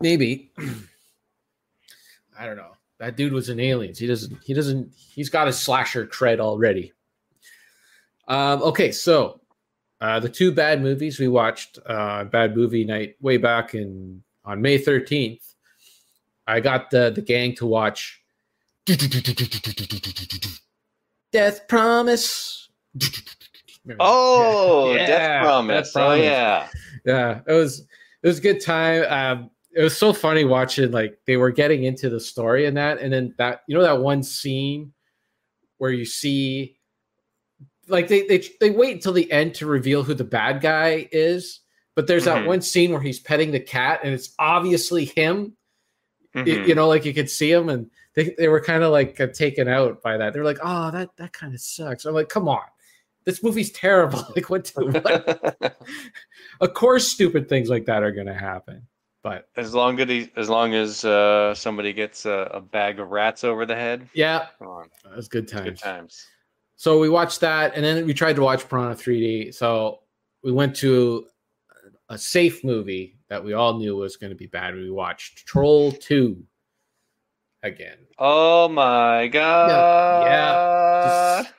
maybe. 0.00 0.50
I 2.38 2.46
don't 2.46 2.56
know. 2.56 2.72
That 2.98 3.16
dude 3.16 3.32
was 3.32 3.48
in 3.50 3.60
Aliens. 3.60 3.98
He 3.98 4.06
doesn't. 4.08 4.36
He 4.44 4.52
doesn't. 4.54 4.92
He's 4.96 5.28
got 5.30 5.46
his 5.46 5.58
slasher 5.58 6.06
cred 6.06 6.40
already. 6.40 6.92
Um, 8.26 8.62
okay, 8.62 8.90
so 8.90 9.40
uh, 10.00 10.20
the 10.20 10.28
two 10.28 10.52
bad 10.52 10.82
movies 10.82 11.18
we 11.18 11.28
watched, 11.28 11.78
uh, 11.86 12.24
bad 12.24 12.56
movie 12.56 12.84
night 12.84 13.16
way 13.20 13.36
back 13.36 13.74
in 13.74 14.22
on 14.44 14.60
May 14.60 14.78
thirteenth. 14.78 15.54
I 16.46 16.60
got 16.60 16.90
the 16.90 17.10
the 17.10 17.22
gang 17.22 17.54
to 17.56 17.66
watch 17.66 18.22
Death 21.32 21.66
Promise. 21.68 22.68
Oh, 23.98 24.94
Yeah, 24.94 25.06
Death 25.06 25.42
Promise. 25.42 25.92
Death 25.92 26.02
Oh 26.02 26.14
yeah. 26.14 26.68
yeah 27.04 27.40
it 27.46 27.52
was 27.52 27.80
it 28.22 28.26
was 28.26 28.38
a 28.38 28.42
good 28.42 28.60
time 28.60 29.04
um 29.08 29.50
it 29.74 29.82
was 29.82 29.96
so 29.96 30.12
funny 30.12 30.44
watching 30.44 30.90
like 30.90 31.18
they 31.26 31.36
were 31.36 31.50
getting 31.50 31.84
into 31.84 32.08
the 32.08 32.20
story 32.20 32.66
and 32.66 32.76
that 32.76 32.98
and 32.98 33.12
then 33.12 33.34
that 33.38 33.62
you 33.66 33.76
know 33.76 33.82
that 33.82 33.98
one 34.00 34.22
scene 34.22 34.92
where 35.78 35.90
you 35.90 36.04
see 36.04 36.76
like 37.88 38.08
they 38.08 38.26
they, 38.26 38.42
they 38.60 38.70
wait 38.70 38.94
until 38.94 39.12
the 39.12 39.30
end 39.30 39.54
to 39.56 39.66
reveal 39.66 40.02
who 40.02 40.14
the 40.14 40.24
bad 40.24 40.60
guy 40.60 41.08
is 41.12 41.60
but 41.96 42.06
there's 42.08 42.24
that 42.24 42.42
Mhm. 42.42 42.46
one 42.46 42.60
scene 42.60 42.90
where 42.90 43.00
he's 43.00 43.20
petting 43.20 43.52
the 43.52 43.60
cat 43.60 44.00
and 44.02 44.12
it's 44.12 44.34
obviously 44.38 45.04
him. 45.04 45.56
Y- 46.34 46.42
Mhm. 46.42 46.66
you 46.68 46.74
know 46.74 46.88
like 46.88 47.04
you 47.04 47.14
could 47.14 47.30
see 47.30 47.50
him 47.52 47.68
and 47.68 47.90
they, 48.14 48.34
they 48.38 48.48
were 48.48 48.60
kind 48.60 48.82
of 48.82 48.90
like 48.92 49.20
uh, 49.20 49.26
taken 49.28 49.68
out 49.68 50.02
by 50.02 50.16
that. 50.16 50.32
They're 50.32 50.44
like 50.44 50.58
oh 50.62 50.90
that 50.90 51.10
that 51.16 51.32
kind 51.32 51.54
of 51.54 51.60
sucks. 51.60 52.04
I'm 52.04 52.14
like 52.14 52.28
come 52.28 52.48
on. 52.48 52.62
This 53.24 53.42
movie's 53.42 53.70
terrible. 53.84 54.24
Like 54.34 54.50
what, 54.50 54.70
what? 54.76 55.76
Of 56.60 56.74
course 56.74 57.06
stupid 57.08 57.48
things 57.48 57.68
like 57.68 57.84
that 57.86 58.02
are 58.02 58.12
going 58.12 58.26
to 58.28 58.34
happen 58.34 58.86
but 59.22 59.48
as 59.56 59.72
long 59.74 59.98
as 60.00 60.08
he, 60.10 60.30
as 60.36 60.50
long 60.50 60.74
as 60.74 61.02
uh, 61.02 61.54
somebody 61.54 61.94
gets 61.94 62.26
a, 62.26 62.50
a 62.52 62.60
bag 62.60 63.00
of 63.00 63.08
rats 63.10 63.42
over 63.42 63.64
the 63.64 63.74
head, 63.74 64.06
yeah. 64.12 64.48
Come 64.58 64.68
on, 64.68 64.84
it 65.10 65.16
was 65.16 65.28
good 65.28 65.44
it's 65.44 65.52
good 65.54 65.78
times. 65.78 65.80
times. 65.80 66.26
So 66.76 66.98
we 66.98 67.08
watched 67.08 67.40
that 67.40 67.74
and 67.74 67.84
then 67.84 68.06
we 68.06 68.14
tried 68.14 68.36
to 68.36 68.42
watch 68.42 68.68
piranha 68.68 68.94
3d 68.94 69.54
so 69.54 70.00
we 70.42 70.52
went 70.52 70.74
to 70.76 71.26
a 72.10 72.18
safe 72.18 72.62
movie 72.64 73.16
that 73.28 73.42
we 73.42 73.54
all 73.54 73.78
knew 73.78 73.96
was 73.96 74.16
going 74.16 74.30
to 74.30 74.36
be 74.36 74.46
bad. 74.46 74.74
We 74.74 74.90
watched 74.90 75.46
troll 75.46 75.90
2 75.90 76.42
again. 77.62 77.96
Oh 78.18 78.68
my 78.68 79.26
god! 79.28 81.44
Just- 81.44 81.54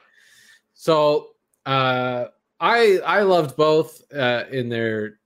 so 0.74 1.30
uh 1.66 2.26
i 2.60 3.00
i 3.06 3.22
loved 3.22 3.56
both 3.56 4.02
uh 4.14 4.44
in 4.52 4.70
their 4.70 5.20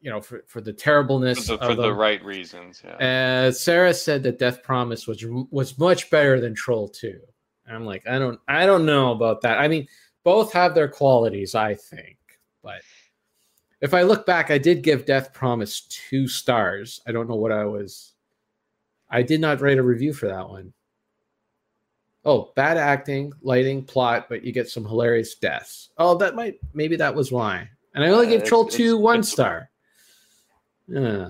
you 0.00 0.10
know 0.10 0.20
for, 0.20 0.44
for 0.46 0.60
the 0.60 0.74
terribleness 0.74 1.48
For, 1.48 1.56
the, 1.56 1.66
for 1.68 1.74
the 1.74 1.94
right 1.94 2.22
reasons, 2.22 2.82
yeah. 2.84 3.46
Uh, 3.46 3.52
Sarah 3.52 3.94
said 3.94 4.22
that 4.24 4.38
Death 4.38 4.62
Promise 4.62 5.06
was 5.06 5.24
was 5.50 5.78
much 5.78 6.10
better 6.10 6.38
than 6.38 6.54
Troll 6.54 6.88
Two. 7.70 7.76
I'm 7.76 7.84
like, 7.84 8.06
I 8.06 8.18
don't, 8.18 8.38
I 8.48 8.66
don't 8.66 8.84
know 8.86 9.12
about 9.12 9.40
that. 9.42 9.58
I 9.58 9.68
mean, 9.68 9.86
both 10.24 10.52
have 10.52 10.74
their 10.74 10.88
qualities, 10.88 11.54
I 11.54 11.74
think, 11.74 12.16
but 12.62 12.82
if 13.80 13.94
I 13.94 14.02
look 14.02 14.26
back, 14.26 14.50
I 14.50 14.58
did 14.58 14.82
give 14.82 15.06
Death 15.06 15.32
Promise 15.32 15.82
two 15.82 16.28
stars. 16.28 17.00
I 17.06 17.12
don't 17.12 17.28
know 17.28 17.36
what 17.36 17.52
I 17.52 17.64
was. 17.64 18.12
I 19.08 19.22
did 19.22 19.40
not 19.40 19.60
write 19.60 19.78
a 19.78 19.82
review 19.82 20.12
for 20.12 20.26
that 20.28 20.48
one. 20.48 20.72
Oh, 22.24 22.52
bad 22.54 22.76
acting, 22.76 23.32
lighting, 23.40 23.82
plot, 23.82 24.26
but 24.28 24.44
you 24.44 24.52
get 24.52 24.68
some 24.68 24.84
hilarious 24.84 25.36
deaths. 25.36 25.88
Oh, 25.96 26.14
that 26.18 26.34
might 26.34 26.60
maybe 26.74 26.94
that 26.96 27.14
was 27.14 27.32
why. 27.32 27.66
And 27.94 28.04
I 28.04 28.08
only 28.10 28.26
Yeah, 28.30 28.38
gave 28.38 28.44
Troll 28.46 28.62
it's- 28.66 28.76
Two 28.76 28.98
one 28.98 29.20
it's- 29.20 29.32
star. 29.32 29.70
Yeah. 30.86 31.28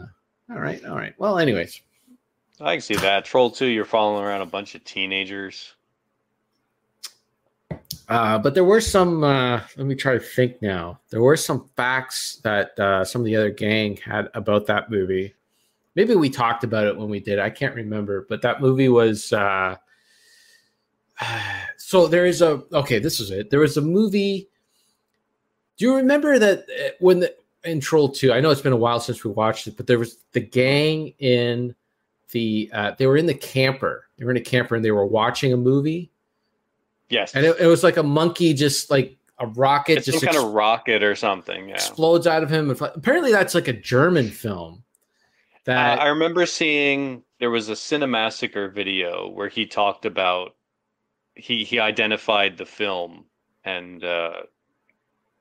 All 0.51 0.59
right, 0.59 0.85
all 0.85 0.97
right. 0.97 1.15
Well, 1.17 1.39
anyways, 1.39 1.81
I 2.61 2.75
can 2.75 2.81
see 2.81 2.97
that. 2.97 3.25
Troll 3.25 3.51
2, 3.53 3.67
you're 3.67 3.85
following 3.85 4.25
around 4.25 4.41
a 4.41 4.47
bunch 4.47 4.75
of 4.75 4.83
teenagers. 4.83 5.75
Uh, 8.09 8.39
but 8.39 8.55
there 8.55 8.65
were 8.65 8.81
some. 8.81 9.25
Uh, 9.25 9.61
let 9.77 9.87
me 9.87 9.95
try 9.95 10.15
to 10.15 10.21
think 10.21 10.61
now. 10.63 10.99
There 11.11 11.23
were 11.23 11.37
some 11.37 11.69
facts 11.77 12.41
that 12.43 12.79
uh, 12.79 13.05
some 13.05 13.23
of 13.23 13.25
the 13.25 13.37
other 13.37 13.51
gang 13.51 13.97
had 13.99 14.29
about 14.35 14.67
that 14.67 14.91
movie. 14.91 15.35
Maybe 15.95 16.15
we 16.15 16.31
talked 16.31 16.65
about 16.65 16.87
it 16.87 16.97
when 16.97 17.09
we 17.09 17.21
did. 17.21 17.39
I 17.39 17.51
can't 17.51 17.75
remember, 17.75 18.27
but 18.29 18.43
that 18.43 18.61
movie 18.61 18.89
was. 18.89 19.33
Uh, 19.33 19.77
so 21.77 22.07
there 22.07 22.27
is 22.27 22.43
a 22.43 22.63
okay. 22.73 22.99
This 22.99 23.21
is 23.21 23.31
it. 23.31 23.51
There 23.51 23.61
was 23.61 23.77
a 23.77 23.83
movie. 23.83 24.49
Do 25.77 25.85
you 25.85 25.97
remember 25.97 26.39
that 26.39 26.61
uh, 26.61 26.91
when 27.01 27.21
the 27.21 27.35
in 27.65 27.81
Troll 27.81 28.09
Two? 28.09 28.33
I 28.33 28.41
know 28.41 28.51
it's 28.51 28.61
been 28.61 28.73
a 28.73 28.77
while 28.77 29.01
since 29.01 29.25
we 29.25 29.31
watched 29.31 29.67
it, 29.67 29.77
but 29.77 29.87
there 29.87 29.99
was 29.99 30.19
the 30.33 30.41
gang 30.41 31.15
in 31.19 31.75
the. 32.31 32.71
Uh, 32.73 32.93
they 32.99 33.07
were 33.07 33.17
in 33.17 33.27
the 33.27 33.35
camper. 33.35 34.07
They 34.17 34.25
were 34.25 34.31
in 34.31 34.37
a 34.37 34.43
camper 34.43 34.77
and 34.77 34.85
they 34.85 34.91
were 34.91 35.07
watching 35.07 35.53
a 35.53 35.57
movie, 35.57 36.11
Yes. 37.11 37.35
and 37.35 37.45
it, 37.45 37.57
it 37.61 37.67
was 37.67 37.83
like 37.83 37.97
a 37.97 38.03
monkey, 38.03 38.55
just 38.55 38.91
like 38.91 39.17
a 39.39 39.47
rocket, 39.47 39.99
it's 39.99 40.07
just 40.07 40.21
some 40.21 40.27
kind 40.27 40.37
ex- 40.37 40.45
of 40.45 40.53
rocket 40.53 41.03
or 41.03 41.15
something, 41.15 41.69
yeah. 41.69 41.75
explodes 41.75 42.27
out 42.27 42.43
of 42.43 42.51
him. 42.51 42.71
Apparently, 42.71 43.33
that's 43.33 43.55
like 43.55 43.69
a 43.69 43.73
German 43.73 44.31
film. 44.31 44.85
that 45.65 46.01
I 46.01 46.09
remember 46.09 46.47
seeing 46.47 47.23
there 47.41 47.51
was 47.51 47.69
a 47.69 47.73
Cinemassacre 47.73 48.73
video 48.73 49.29
where 49.29 49.49
he 49.49 49.67
talked 49.67 50.05
about 50.05 50.55
he 51.35 51.65
he 51.65 51.79
identified 51.79 52.59
the 52.59 52.67
film 52.67 53.25
and 53.65 54.05
uh, 54.05 54.43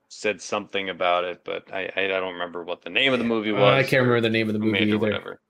said 0.07 0.41
something 0.41 0.89
about 0.89 1.23
it, 1.25 1.41
but 1.43 1.71
I 1.71 1.91
I 1.95 2.07
don't 2.07 2.33
remember 2.33 2.63
what 2.63 2.81
the 2.81 2.89
name 2.89 3.13
of 3.13 3.19
the 3.19 3.25
movie 3.25 3.51
was. 3.51 3.61
Uh, 3.61 3.75
I 3.75 3.83
can't 3.83 4.01
remember 4.01 4.21
the 4.21 4.29
name 4.29 4.47
of 4.47 4.53
the 4.53 4.59
movie 4.59 4.71
made 4.71 4.87
it 4.87 4.91
or 4.91 4.95
either. 4.95 4.97
whatever. 4.99 5.41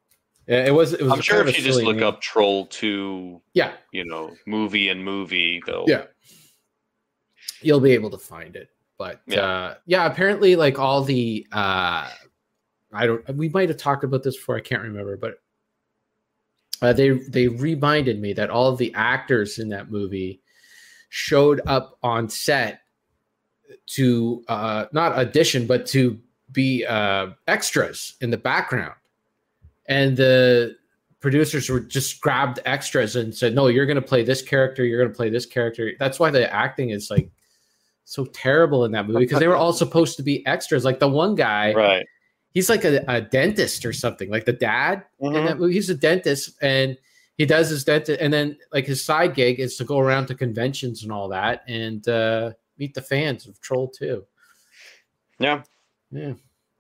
Yeah, 0.50 0.66
It 0.66 0.72
was. 0.74 0.93
It 0.93 1.04
was 1.04 1.12
I'm 1.14 1.22
sure 1.22 1.47
if 1.47 1.56
you 1.58 1.64
just 1.64 1.82
look 1.84 1.97
name. 1.97 2.06
up 2.06 2.22
Troll 2.22 2.66
Two, 2.66 3.39
yeah, 3.54 3.74
you 3.91 4.04
know, 4.04 4.36
movie 4.47 4.89
and 4.89 5.04
movie, 5.06 5.62
though. 5.66 5.86
Yeah. 5.88 6.06
you'll 7.62 7.80
be 7.80 7.91
able 7.91 8.10
to 8.10 8.18
find 8.18 8.56
it. 8.56 8.70
But 8.97 9.22
Yeah. 9.28 9.41
uh, 9.41 9.76
yeah, 9.86 10.06
apparently, 10.08 10.56
like 10.56 10.80
all 10.80 11.04
the 11.04 11.45
uh, 11.52 12.10
I 12.91 13.06
don't. 13.06 13.36
We 13.36 13.50
might 13.50 13.70
have 13.70 13.78
talked 13.78 14.04
about 14.04 14.24
this 14.24 14.36
before. 14.38 14.58
I 14.58 14.62
can't 14.62 14.82
remember, 14.82 15.16
but 15.18 15.36
uh, 16.82 16.93
they 16.93 17.10
they 17.12 17.47
reminded 17.47 18.20
me 18.20 18.34
that 18.34 18.50
all 18.50 18.72
of 18.72 18.78
the 18.80 18.91
actors 18.95 19.60
in 19.60 19.70
that 19.70 19.91
movie 19.91 20.41
showed 21.10 21.62
up 21.68 21.97
on 22.02 22.28
set 22.28 22.82
to 23.86 24.43
uh, 24.47 24.86
not 24.93 25.12
audition, 25.14 25.68
but 25.68 25.86
to 25.88 26.20
be 26.52 26.84
uh, 26.88 27.28
extras 27.47 28.16
in 28.22 28.32
the 28.32 28.38
background, 28.38 28.95
and 29.90 30.16
the 30.16 30.78
producers 31.20 31.68
were 31.70 31.82
just 31.82 32.22
grabbed 32.22 32.60
extras 32.66 33.18
and 33.18 33.36
said, 33.36 33.54
"No, 33.54 33.68
you're 33.68 33.86
going 33.86 33.96
to 33.96 34.02
play 34.02 34.24
this 34.24 34.42
character. 34.42 34.86
You're 34.86 35.02
going 35.02 35.12
to 35.12 35.16
play 35.18 35.30
this 35.30 35.46
character." 35.46 35.92
That's 36.00 36.20
why 36.20 36.30
the 36.32 36.52
acting 36.54 36.92
is 36.92 37.10
like 37.12 37.30
so 38.06 38.24
terrible 38.26 38.86
in 38.86 38.92
that 38.94 39.06
movie 39.08 39.20
because 39.26 39.40
they 39.40 39.48
were 39.48 39.58
all 39.58 39.74
supposed 39.74 40.16
to 40.18 40.24
be 40.24 40.46
extras. 40.48 40.86
Like 40.86 41.00
the 41.00 41.08
one 41.10 41.36
guy, 41.36 41.74
Right. 41.74 42.06
he's 42.54 42.70
like 42.70 42.86
a, 42.86 43.04
a 43.08 43.22
dentist 43.22 43.86
or 43.86 43.92
something. 43.94 44.30
Like 44.30 44.46
the 44.46 44.54
dad 44.54 45.04
in 45.20 45.34
Mhm. 45.34 45.46
that 45.48 45.60
movie, 45.60 45.74
he's 45.74 45.90
a 45.90 45.96
dentist 45.96 46.58
and 46.62 46.98
he 47.38 47.46
does 47.46 47.70
his 47.70 47.84
dentist, 47.84 48.20
and 48.22 48.34
then 48.34 48.58
like 48.74 48.86
his 48.86 49.04
side 49.04 49.36
gig 49.36 49.60
is 49.60 49.76
to 49.78 49.84
go 49.84 50.00
around 50.00 50.26
to 50.28 50.36
conventions 50.36 51.04
and 51.04 51.12
all 51.12 51.28
that 51.30 51.64
and 51.68 52.08
uh, 52.08 52.52
meet 52.78 52.94
the 52.94 53.02
fans 53.02 53.46
of 53.48 53.60
Troll 53.62 53.88
Two. 53.90 54.26
Yeah. 55.40 55.64
Yeah, 56.12 56.34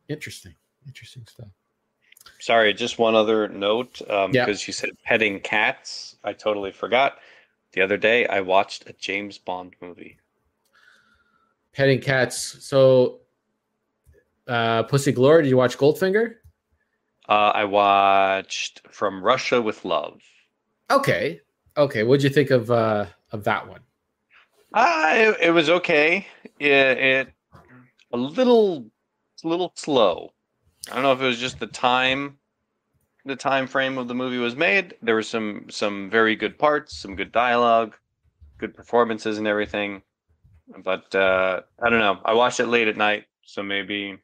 interesting, 0.07 0.55
interesting 0.87 1.25
stuff. 1.27 1.47
Sorry, 2.39 2.73
just 2.73 2.97
one 2.99 3.15
other 3.15 3.47
note. 3.47 4.01
Um, 4.09 4.33
Yeah. 4.33 4.45
because 4.45 4.65
you 4.67 4.73
said 4.73 4.91
petting 5.03 5.39
cats. 5.41 6.15
I 6.23 6.33
totally 6.33 6.71
forgot. 6.71 7.19
The 7.73 7.81
other 7.81 7.97
day 7.97 8.25
I 8.27 8.41
watched 8.41 8.89
a 8.89 8.93
James 8.93 9.37
Bond 9.37 9.75
movie. 9.81 10.17
Petting 11.73 12.01
cats. 12.01 12.37
So, 12.65 13.19
uh, 14.47 14.83
Pussy 14.83 15.11
Galore. 15.11 15.41
Did 15.41 15.49
you 15.49 15.57
watch 15.57 15.77
Goldfinger? 15.77 16.35
Uh, 17.27 17.51
I 17.53 17.63
watched 17.65 18.81
From 18.91 19.21
Russia 19.23 19.61
with 19.61 19.85
Love. 19.85 20.19
Okay, 20.89 21.41
okay. 21.77 22.01
What'd 22.03 22.23
you 22.23 22.29
think 22.31 22.49
of 22.49 22.71
uh, 22.71 23.05
of 23.31 23.43
that 23.43 23.67
one? 23.67 23.81
Uh, 24.73 25.11
it, 25.13 25.37
it 25.47 25.51
was 25.51 25.69
okay. 25.69 26.25
It, 26.59 26.67
it 26.97 27.27
a 28.11 28.17
little 28.17 28.87
it's 29.35 29.43
a 29.43 29.47
little 29.47 29.71
slow. 29.75 30.33
I 30.91 30.95
don't 30.95 31.03
know 31.03 31.11
if 31.13 31.21
it 31.21 31.25
was 31.25 31.39
just 31.39 31.59
the 31.59 31.67
time 31.67 32.37
the 33.25 33.35
time 33.35 33.67
frame 33.67 33.97
of 33.97 34.07
the 34.07 34.15
movie 34.15 34.37
was 34.37 34.55
made. 34.55 34.95
There 35.01 35.15
were 35.15 35.23
some 35.23 35.65
some 35.69 36.09
very 36.09 36.35
good 36.35 36.57
parts, 36.57 36.97
some 36.97 37.15
good 37.15 37.31
dialogue, 37.31 37.95
good 38.57 38.73
performances 38.73 39.37
and 39.37 39.45
everything. 39.47 40.01
But 40.83 41.13
uh, 41.15 41.61
I 41.81 41.89
don't 41.89 41.99
know. 41.99 42.19
I 42.25 42.33
watched 42.33 42.59
it 42.59 42.67
late 42.67 42.87
at 42.87 42.95
night, 42.97 43.25
so 43.43 43.61
maybe 43.63 44.17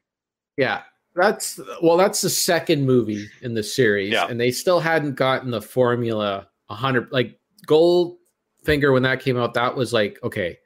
Yeah, 0.56 0.82
that's 1.14 1.60
well, 1.82 1.96
that's 1.96 2.20
the 2.22 2.30
second 2.30 2.86
movie 2.86 3.28
in 3.42 3.54
the 3.54 3.62
series, 3.62 4.12
Yeah. 4.12 4.26
and 4.28 4.40
they 4.40 4.50
still 4.50 4.80
hadn't 4.80 5.14
gotten 5.16 5.50
the 5.50 5.60
formula 5.62 6.48
a 6.70 6.74
hundred. 6.74 7.10
Like 7.12 7.38
Goldfinger, 7.66 8.92
when 8.92 9.02
that 9.02 9.20
came 9.20 9.36
out, 9.36 9.54
that 9.54 9.74
was 9.76 9.92
like, 9.92 10.18
okay, 10.22 10.58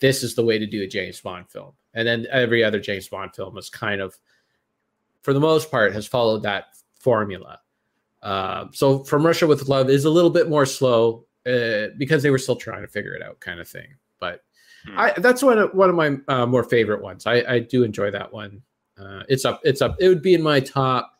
this 0.00 0.22
is 0.22 0.34
the 0.34 0.44
way 0.44 0.58
to 0.58 0.66
do 0.66 0.82
a 0.82 0.86
James 0.86 1.20
Bond 1.20 1.50
film, 1.50 1.72
and 1.94 2.06
then 2.08 2.26
every 2.30 2.64
other 2.64 2.80
James 2.80 3.08
Bond 3.08 3.34
film 3.34 3.56
is 3.58 3.68
kind 3.68 4.00
of, 4.00 4.18
for 5.22 5.32
the 5.32 5.40
most 5.40 5.70
part, 5.70 5.92
has 5.92 6.06
followed 6.06 6.42
that 6.42 6.66
formula. 6.98 7.60
Uh, 8.22 8.66
so, 8.72 9.04
From 9.04 9.24
Russia 9.24 9.46
with 9.46 9.68
Love 9.68 9.88
is 9.90 10.04
a 10.04 10.10
little 10.10 10.30
bit 10.30 10.48
more 10.48 10.66
slow 10.66 11.24
uh, 11.46 11.88
because 11.98 12.22
they 12.22 12.30
were 12.30 12.38
still 12.38 12.56
trying 12.56 12.82
to 12.82 12.88
figure 12.88 13.14
it 13.14 13.22
out, 13.22 13.40
kind 13.40 13.60
of 13.60 13.68
thing. 13.68 13.88
But 14.18 14.42
Hmm. 14.86 14.98
I, 14.98 15.12
that's 15.18 15.42
one 15.42 15.58
of 15.58 15.74
one 15.74 15.90
of 15.90 15.94
my 15.94 16.16
uh, 16.28 16.46
more 16.46 16.64
favorite 16.64 17.02
ones. 17.02 17.26
I, 17.26 17.42
I 17.46 17.58
do 17.58 17.82
enjoy 17.82 18.10
that 18.12 18.32
one. 18.32 18.62
Uh, 18.98 19.24
it's 19.28 19.44
up. 19.44 19.60
It's 19.62 19.82
up. 19.82 19.96
It 20.00 20.08
would 20.08 20.22
be 20.22 20.32
in 20.32 20.42
my 20.42 20.58
top, 20.58 21.18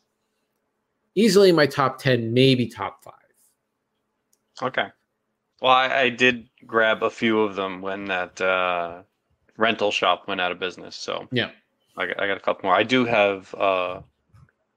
easily 1.14 1.50
in 1.50 1.56
my 1.56 1.66
top 1.66 1.98
ten, 1.98 2.32
maybe 2.32 2.66
top 2.66 3.04
five. 3.04 3.14
Okay. 4.62 4.86
Well, 5.60 5.72
I, 5.72 5.94
I 6.04 6.08
did 6.08 6.48
grab 6.66 7.02
a 7.02 7.10
few 7.10 7.40
of 7.40 7.54
them 7.54 7.82
when 7.82 8.06
that 8.06 8.40
uh, 8.40 9.02
rental 9.58 9.90
shop 9.90 10.26
went 10.26 10.40
out 10.40 10.52
of 10.52 10.58
business. 10.58 10.96
So 10.96 11.28
Yeah. 11.30 11.50
I 11.96 12.06
got, 12.06 12.20
I 12.20 12.26
got 12.26 12.36
a 12.36 12.40
couple 12.40 12.68
more. 12.68 12.74
I 12.74 12.82
do 12.82 13.04
have 13.04 13.54
uh, 13.54 14.00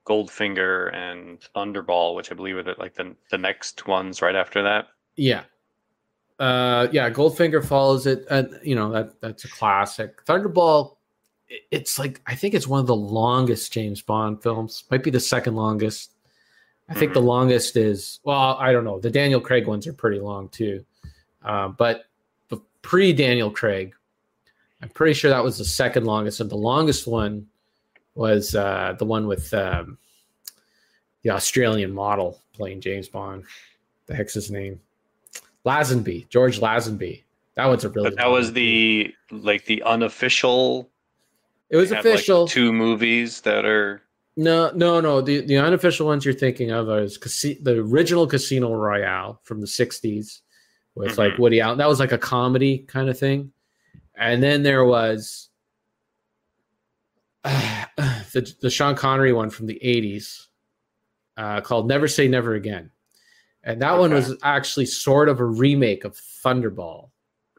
Goldfinger 0.06 0.94
and 0.94 1.38
Thunderball, 1.54 2.14
which 2.14 2.30
I 2.30 2.34
believe 2.34 2.56
are 2.56 2.62
the, 2.62 2.74
like 2.78 2.94
the 2.94 3.14
the 3.30 3.38
next 3.38 3.86
ones 3.86 4.20
right 4.20 4.34
after 4.34 4.62
that. 4.62 4.88
Yeah, 5.16 5.44
uh, 6.38 6.88
yeah. 6.92 7.10
Goldfinger 7.10 7.64
follows 7.64 8.06
it, 8.06 8.24
and 8.30 8.58
you 8.62 8.74
know 8.74 8.90
that 8.92 9.20
that's 9.20 9.44
a 9.44 9.48
classic. 9.48 10.24
Thunderball, 10.26 10.96
it's 11.70 11.98
like 11.98 12.20
I 12.26 12.34
think 12.34 12.54
it's 12.54 12.66
one 12.66 12.80
of 12.80 12.86
the 12.86 12.96
longest 12.96 13.72
James 13.72 14.02
Bond 14.02 14.42
films. 14.42 14.84
Might 14.90 15.02
be 15.02 15.10
the 15.10 15.20
second 15.20 15.56
longest. 15.56 16.10
I 16.88 16.94
think 16.94 17.14
the 17.14 17.22
longest 17.22 17.76
is 17.76 18.20
well, 18.24 18.58
I 18.60 18.72
don't 18.72 18.84
know. 18.84 19.00
The 19.00 19.10
Daniel 19.10 19.40
Craig 19.40 19.66
ones 19.66 19.86
are 19.86 19.94
pretty 19.94 20.20
long 20.20 20.50
too, 20.50 20.84
uh, 21.42 21.68
but 21.68 22.04
the 22.48 22.58
pre 22.82 23.14
Daniel 23.14 23.50
Craig, 23.50 23.94
I'm 24.84 24.90
pretty 24.90 25.14
sure 25.14 25.30
that 25.30 25.42
was 25.42 25.56
the 25.56 25.64
second 25.64 26.04
longest, 26.04 26.40
and 26.40 26.50
the 26.50 26.56
longest 26.56 27.06
one 27.06 27.46
was 28.14 28.54
uh, 28.54 28.94
the 28.98 29.06
one 29.06 29.26
with 29.26 29.52
um, 29.54 29.96
the 31.22 31.30
Australian 31.30 31.90
model 31.90 32.38
playing 32.52 32.82
James 32.82 33.08
Bond. 33.08 33.44
The 34.06 34.14
heck's 34.14 34.34
his 34.34 34.50
name? 34.50 34.78
Lazenby, 35.64 36.28
George 36.28 36.60
Lazenby. 36.60 37.22
That 37.54 37.64
one's 37.66 37.84
a 37.84 37.88
really. 37.88 38.10
But 38.10 38.18
that 38.18 38.26
was 38.26 38.48
too. 38.48 38.52
the 38.54 39.14
like 39.30 39.64
the 39.64 39.82
unofficial. 39.84 40.90
It 41.70 41.78
was 41.78 41.88
had, 41.88 42.04
like, 42.04 42.14
official. 42.14 42.46
two 42.46 42.70
movies 42.70 43.40
that 43.40 43.64
are 43.64 44.02
No, 44.36 44.70
no, 44.74 45.00
no. 45.00 45.22
The 45.22 45.40
the 45.40 45.56
unofficial 45.56 46.06
ones 46.06 46.26
you're 46.26 46.34
thinking 46.34 46.72
of 46.72 46.90
is 46.90 47.16
Casi- 47.16 47.58
the 47.62 47.78
original 47.78 48.26
Casino 48.26 48.74
Royale 48.74 49.40
from 49.44 49.62
the 49.62 49.66
'60s 49.66 50.42
with 50.94 51.16
like 51.16 51.32
Mhm. 51.32 51.38
Woody 51.38 51.60
Allen. 51.62 51.78
That 51.78 51.88
was 51.88 52.00
like 52.00 52.12
a 52.12 52.18
comedy 52.18 52.80
kind 52.86 53.08
of 53.08 53.18
thing, 53.18 53.50
and 54.16 54.42
then 54.42 54.62
there 54.62 54.84
was 54.84 55.48
the 57.44 58.54
the 58.60 58.70
Sean 58.70 58.94
Connery 58.94 59.32
one 59.32 59.50
from 59.50 59.66
the 59.66 59.80
'80s 59.84 60.46
uh, 61.36 61.60
called 61.60 61.88
Never 61.88 62.08
Say 62.08 62.28
Never 62.28 62.54
Again, 62.54 62.90
and 63.62 63.80
that 63.82 63.98
one 63.98 64.12
was 64.12 64.36
actually 64.42 64.86
sort 64.86 65.28
of 65.28 65.40
a 65.40 65.44
remake 65.44 66.04
of 66.04 66.14
Thunderball. 66.16 67.10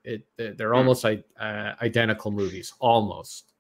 It 0.04 0.26
they're 0.38 0.70
Hmm. 0.70 0.76
almost 0.76 1.06
uh, 1.06 1.18
identical 1.40 2.32
movies, 2.32 2.74
almost. 2.80 3.54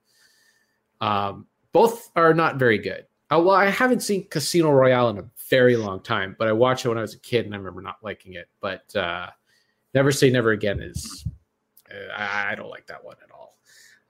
Um, 1.01 1.47
both 1.71 2.09
are 2.15 2.33
not 2.33 2.57
very 2.57 2.77
good. 2.77 3.05
Uh, 3.31 3.41
well, 3.43 3.55
I 3.55 3.65
haven't 3.65 4.01
seen 4.01 4.27
Casino 4.29 4.71
Royale 4.71 5.09
in 5.09 5.17
a 5.17 5.25
very 5.49 5.75
long 5.75 6.01
time, 6.01 6.35
but 6.39 6.47
I 6.47 6.51
watched 6.53 6.85
it 6.85 6.89
when 6.89 6.97
I 6.97 7.01
was 7.01 7.15
a 7.15 7.19
kid 7.19 7.45
and 7.45 7.53
I 7.53 7.57
remember 7.57 7.81
not 7.81 7.97
liking 8.01 8.33
it. 8.33 8.47
But 8.61 8.95
uh, 8.95 9.27
Never 9.93 10.11
Say 10.11 10.29
Never 10.29 10.51
Again 10.51 10.79
is 10.79 11.25
uh, 11.27 11.31
I, 12.15 12.51
I 12.51 12.55
don't 12.55 12.69
like 12.69 12.87
that 12.87 13.03
one 13.03 13.15
at 13.23 13.31
all. 13.31 13.57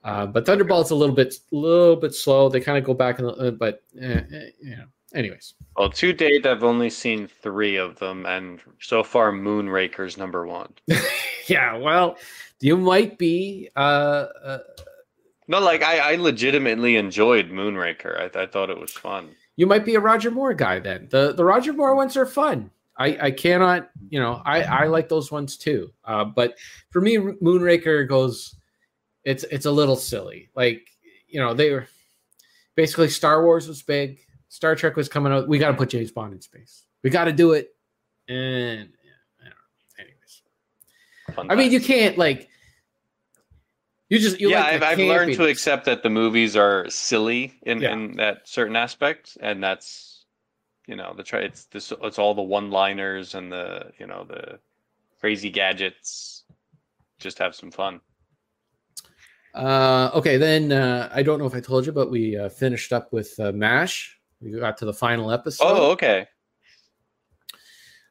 Uh, 0.04 0.26
but 0.26 0.44
Thunderball 0.46 0.84
is 0.84 0.90
a 0.90 0.94
little 0.94 1.14
bit 1.14 1.34
little 1.50 1.96
bit 1.96 2.14
slow. 2.14 2.48
They 2.48 2.60
kind 2.60 2.78
of 2.78 2.84
go 2.84 2.94
back, 2.94 3.18
and 3.18 3.28
uh, 3.28 3.50
but 3.50 3.82
uh, 4.00 4.06
uh, 4.06 4.22
you 4.60 4.76
know. 4.76 4.84
Anyways, 5.14 5.54
well 5.76 5.88
to 5.88 6.12
date 6.12 6.46
I've 6.46 6.64
only 6.64 6.90
seen 6.90 7.26
three 7.26 7.76
of 7.76 7.98
them, 7.98 8.26
and 8.26 8.60
so 8.80 9.02
far 9.02 9.32
Moonraker's 9.32 10.16
number 10.18 10.46
one. 10.46 10.72
yeah. 11.46 11.76
Well, 11.76 12.18
you 12.60 12.76
might 12.76 13.16
be. 13.16 13.70
Uh, 13.76 14.26
uh, 14.44 14.58
No, 15.48 15.60
like 15.60 15.82
I, 15.82 16.12
I 16.12 16.16
legitimately 16.16 16.96
enjoyed 16.96 17.50
Moonraker. 17.50 18.20
I, 18.36 18.42
I 18.42 18.46
thought 18.46 18.68
it 18.68 18.78
was 18.78 18.92
fun. 18.92 19.30
you 19.54 19.66
might 19.66 19.84
be 19.84 19.94
a 19.94 20.00
Roger 20.00 20.30
Moore 20.30 20.54
guy 20.54 20.80
then. 20.80 21.06
The 21.10 21.32
the 21.32 21.44
Roger 21.44 21.72
Moore 21.72 21.94
ones 21.94 22.16
are 22.16 22.26
fun. 22.26 22.70
I, 22.98 23.26
I 23.26 23.30
cannot, 23.30 23.90
you 24.08 24.18
know, 24.18 24.40
I, 24.44 24.62
I 24.62 24.86
like 24.86 25.08
those 25.08 25.30
ones 25.30 25.56
too. 25.56 25.92
Uh, 26.04 26.24
but 26.24 26.56
for 26.90 27.00
me, 27.00 27.16
Moonraker 27.16 28.08
goes, 28.08 28.56
it's 29.24 29.44
it's 29.44 29.66
a 29.66 29.70
little 29.70 29.96
silly. 29.96 30.48
Like, 30.54 30.88
you 31.28 31.40
know, 31.40 31.52
they 31.52 31.72
were 31.72 31.86
basically 32.74 33.08
Star 33.08 33.44
Wars 33.44 33.68
was 33.68 33.82
big, 33.82 34.20
Star 34.48 34.74
Trek 34.74 34.96
was 34.96 35.08
coming 35.08 35.32
out. 35.32 35.48
We 35.48 35.58
got 35.58 35.72
to 35.72 35.76
put 35.76 35.90
James 35.90 36.10
Bond 36.10 36.32
in 36.32 36.40
space. 36.40 36.84
We 37.02 37.10
got 37.10 37.24
to 37.24 37.32
do 37.32 37.52
it. 37.52 37.74
And 38.28 38.88
yeah, 39.04 39.12
I 39.40 39.44
don't 39.44 39.50
know. 39.50 39.98
Anyways, 39.98 40.42
Fun 41.34 41.50
I 41.50 41.54
mean, 41.54 41.72
you 41.72 41.80
can't 41.80 42.16
like. 42.16 42.48
You 44.08 44.20
just 44.20 44.40
you 44.40 44.50
yeah, 44.50 44.60
like 44.60 44.74
I've, 44.74 44.82
I've 44.84 44.98
learned 44.98 45.34
to 45.34 45.46
accept 45.46 45.84
that 45.86 46.04
the 46.04 46.10
movies 46.10 46.56
are 46.56 46.88
silly 46.88 47.54
in, 47.62 47.80
Yeah. 47.82 47.92
in 47.92 48.16
that 48.16 48.48
certain 48.48 48.76
aspect, 48.76 49.36
and 49.40 49.62
that's 49.62 50.15
you 50.86 50.96
know 50.96 51.12
the 51.16 51.22
try 51.22 51.40
it's 51.40 51.64
this 51.66 51.92
it's 52.02 52.18
all 52.18 52.34
the 52.34 52.42
one 52.42 52.70
liners 52.70 53.34
and 53.34 53.50
the 53.50 53.90
you 53.98 54.06
know 54.06 54.24
the 54.24 54.58
crazy 55.20 55.50
gadgets 55.50 56.44
just 57.18 57.38
have 57.38 57.54
some 57.54 57.70
fun 57.70 58.00
Uh, 59.54 60.10
okay, 60.12 60.36
then 60.36 60.70
uh, 60.70 61.08
I 61.14 61.22
don't 61.22 61.38
know 61.38 61.46
if 61.46 61.54
I 61.54 61.60
told 61.60 61.86
you, 61.86 61.92
but 61.92 62.10
we 62.10 62.36
uh, 62.36 62.50
finished 62.50 62.92
up 62.92 63.10
with 63.10 63.32
uh, 63.40 63.52
Mash. 63.52 64.18
We 64.42 64.50
got 64.50 64.76
to 64.78 64.84
the 64.84 64.92
final 64.92 65.30
episode. 65.32 65.64
oh 65.64 65.90
okay 65.92 66.28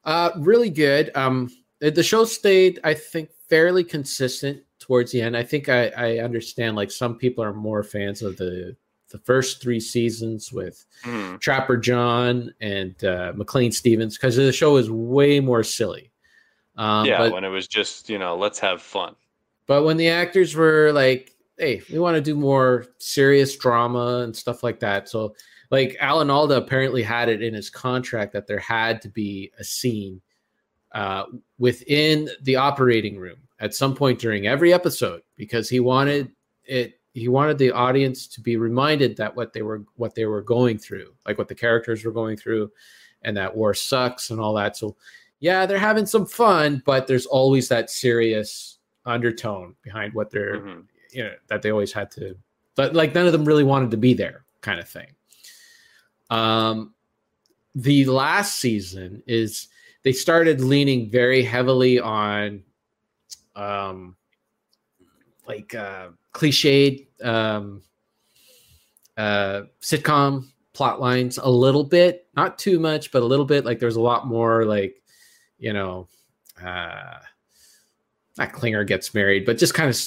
Uh, 0.03 0.31
really 0.37 0.71
good. 0.71 1.11
Um, 1.15 1.49
the 1.79 2.01
show 2.01 2.25
stayed, 2.25 2.79
I 2.83 2.95
think, 2.95 3.29
fairly 3.47 3.83
consistent 3.83 4.63
towards 4.79 5.11
the 5.11 5.21
end. 5.21 5.37
I 5.37 5.43
think 5.43 5.69
I, 5.69 5.89
I 5.89 6.17
understand 6.17 6.75
like 6.75 6.89
some 6.89 7.15
people 7.15 7.43
are 7.43 7.53
more 7.53 7.83
fans 7.83 8.21
of 8.23 8.37
the 8.37 8.75
the 9.15 9.23
first 9.23 9.61
three 9.61 9.79
seasons 9.79 10.51
with 10.51 10.85
Mhm. 11.03 11.39
Trapper 11.39 11.77
John 11.77 12.53
and 12.59 13.01
uh, 13.03 13.31
McLean 13.35 13.71
Stevens 13.71 14.17
because 14.17 14.35
the 14.35 14.51
show 14.51 14.75
is 14.75 14.89
way 14.91 15.39
more 15.39 15.63
silly. 15.63 16.11
Um, 16.77 17.05
yeah 17.05 17.17
but, 17.19 17.31
when 17.31 17.45
it 17.45 17.49
was 17.49 17.67
just 17.69 18.09
you 18.09 18.19
know 18.19 18.35
let's 18.35 18.59
have 18.59 18.81
fun 18.81 19.15
but 19.67 19.83
when 19.83 19.95
the 19.97 20.09
actors 20.09 20.53
were 20.55 20.91
like, 20.91 21.33
"Hey, 21.57 21.81
we 21.89 21.97
want 21.97 22.15
to 22.15 22.21
do 22.21 22.35
more 22.35 22.85
serious 22.97 23.55
drama 23.55 24.17
and 24.23 24.35
stuff 24.35 24.61
like 24.61 24.79
that," 24.81 25.07
so 25.09 25.33
like 25.71 25.95
Alan 25.99 26.29
Alda 26.29 26.57
apparently 26.57 27.01
had 27.01 27.29
it 27.29 27.41
in 27.41 27.53
his 27.53 27.69
contract 27.69 28.33
that 28.33 28.45
there 28.45 28.59
had 28.59 29.01
to 29.01 29.09
be 29.09 29.51
a 29.57 29.63
scene 29.63 30.21
uh, 30.91 31.23
within 31.57 32.29
the 32.43 32.57
operating 32.57 33.17
room 33.17 33.37
at 33.59 33.73
some 33.73 33.95
point 33.95 34.19
during 34.19 34.45
every 34.47 34.71
episode 34.73 35.21
because 35.37 35.69
he 35.69 35.79
wanted 35.79 36.31
it. 36.65 36.99
He 37.15 37.29
wanted 37.29 37.57
the 37.57 37.71
audience 37.71 38.27
to 38.27 38.41
be 38.41 38.57
reminded 38.57 39.15
that 39.17 39.35
what 39.35 39.53
they 39.53 39.61
were 39.63 39.83
what 39.95 40.13
they 40.13 40.25
were 40.25 40.41
going 40.41 40.77
through, 40.77 41.13
like 41.25 41.37
what 41.37 41.47
the 41.47 41.55
characters 41.55 42.03
were 42.05 42.11
going 42.11 42.37
through, 42.37 42.71
and 43.23 43.35
that 43.37 43.55
war 43.55 43.73
sucks 43.73 44.29
and 44.29 44.39
all 44.39 44.53
that. 44.55 44.75
So, 44.77 44.95
yeah, 45.39 45.65
they're 45.65 45.79
having 45.79 46.05
some 46.05 46.25
fun, 46.25 46.83
but 46.85 47.07
there's 47.07 47.25
always 47.25 47.69
that 47.69 47.89
serious 47.89 48.79
undertone 49.05 49.75
behind 49.81 50.13
what 50.13 50.29
they're 50.29 50.59
Mhm. 50.59 50.83
you 51.11 51.23
know 51.23 51.33
that 51.47 51.61
they 51.61 51.71
always 51.71 51.93
had 51.93 52.09
to 52.11 52.35
but 52.75 52.93
like 52.95 53.13
none 53.13 53.27
of 53.27 53.31
them 53.31 53.45
really 53.45 53.63
wanted 53.63 53.91
to 53.91 53.97
be 53.97 54.13
there 54.15 54.43
kind 54.61 54.79
of 54.79 54.89
thing 54.89 55.07
um 56.31 56.93
the 57.75 58.03
last 58.05 58.57
season 58.57 59.21
is 59.27 59.67
they 60.03 60.11
started 60.11 60.59
leaning 60.59 61.09
very 61.09 61.43
heavily 61.43 61.99
on 61.99 62.63
um 63.55 64.17
like 65.47 65.73
uh 65.75 66.07
cliched 66.33 67.07
um 67.23 67.81
uh 69.17 69.61
sitcom 69.81 70.45
plot 70.73 70.99
lines 70.99 71.37
a 71.37 71.49
little 71.49 71.83
bit 71.83 72.27
not 72.35 72.57
too 72.57 72.79
much 72.79 73.11
but 73.11 73.23
a 73.23 73.25
little 73.25 73.45
bit 73.45 73.63
like 73.63 73.79
there's 73.79 73.95
a 73.95 74.01
lot 74.01 74.27
more 74.27 74.65
like 74.65 75.01
you 75.57 75.71
know 75.71 76.07
uh 76.63 77.17
not 78.37 78.53
Klinger 78.53 78.83
gets 78.83 79.13
married, 79.13 79.45
but 79.45 79.57
just 79.57 79.73
kind 79.73 79.89
of 79.89 79.97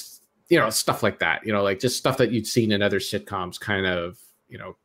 you 0.49 0.59
know 0.59 0.69
stuff 0.69 1.03
like 1.03 1.19
that. 1.19 1.45
You 1.45 1.53
know, 1.53 1.63
like 1.63 1.79
just 1.79 1.97
stuff 1.97 2.17
that 2.17 2.31
you'd 2.31 2.47
seen 2.47 2.71
in 2.71 2.81
other 2.81 2.99
sitcoms, 2.99 3.59
kind 3.59 3.85
of 3.85 4.19
you 4.47 4.57
know 4.57 4.75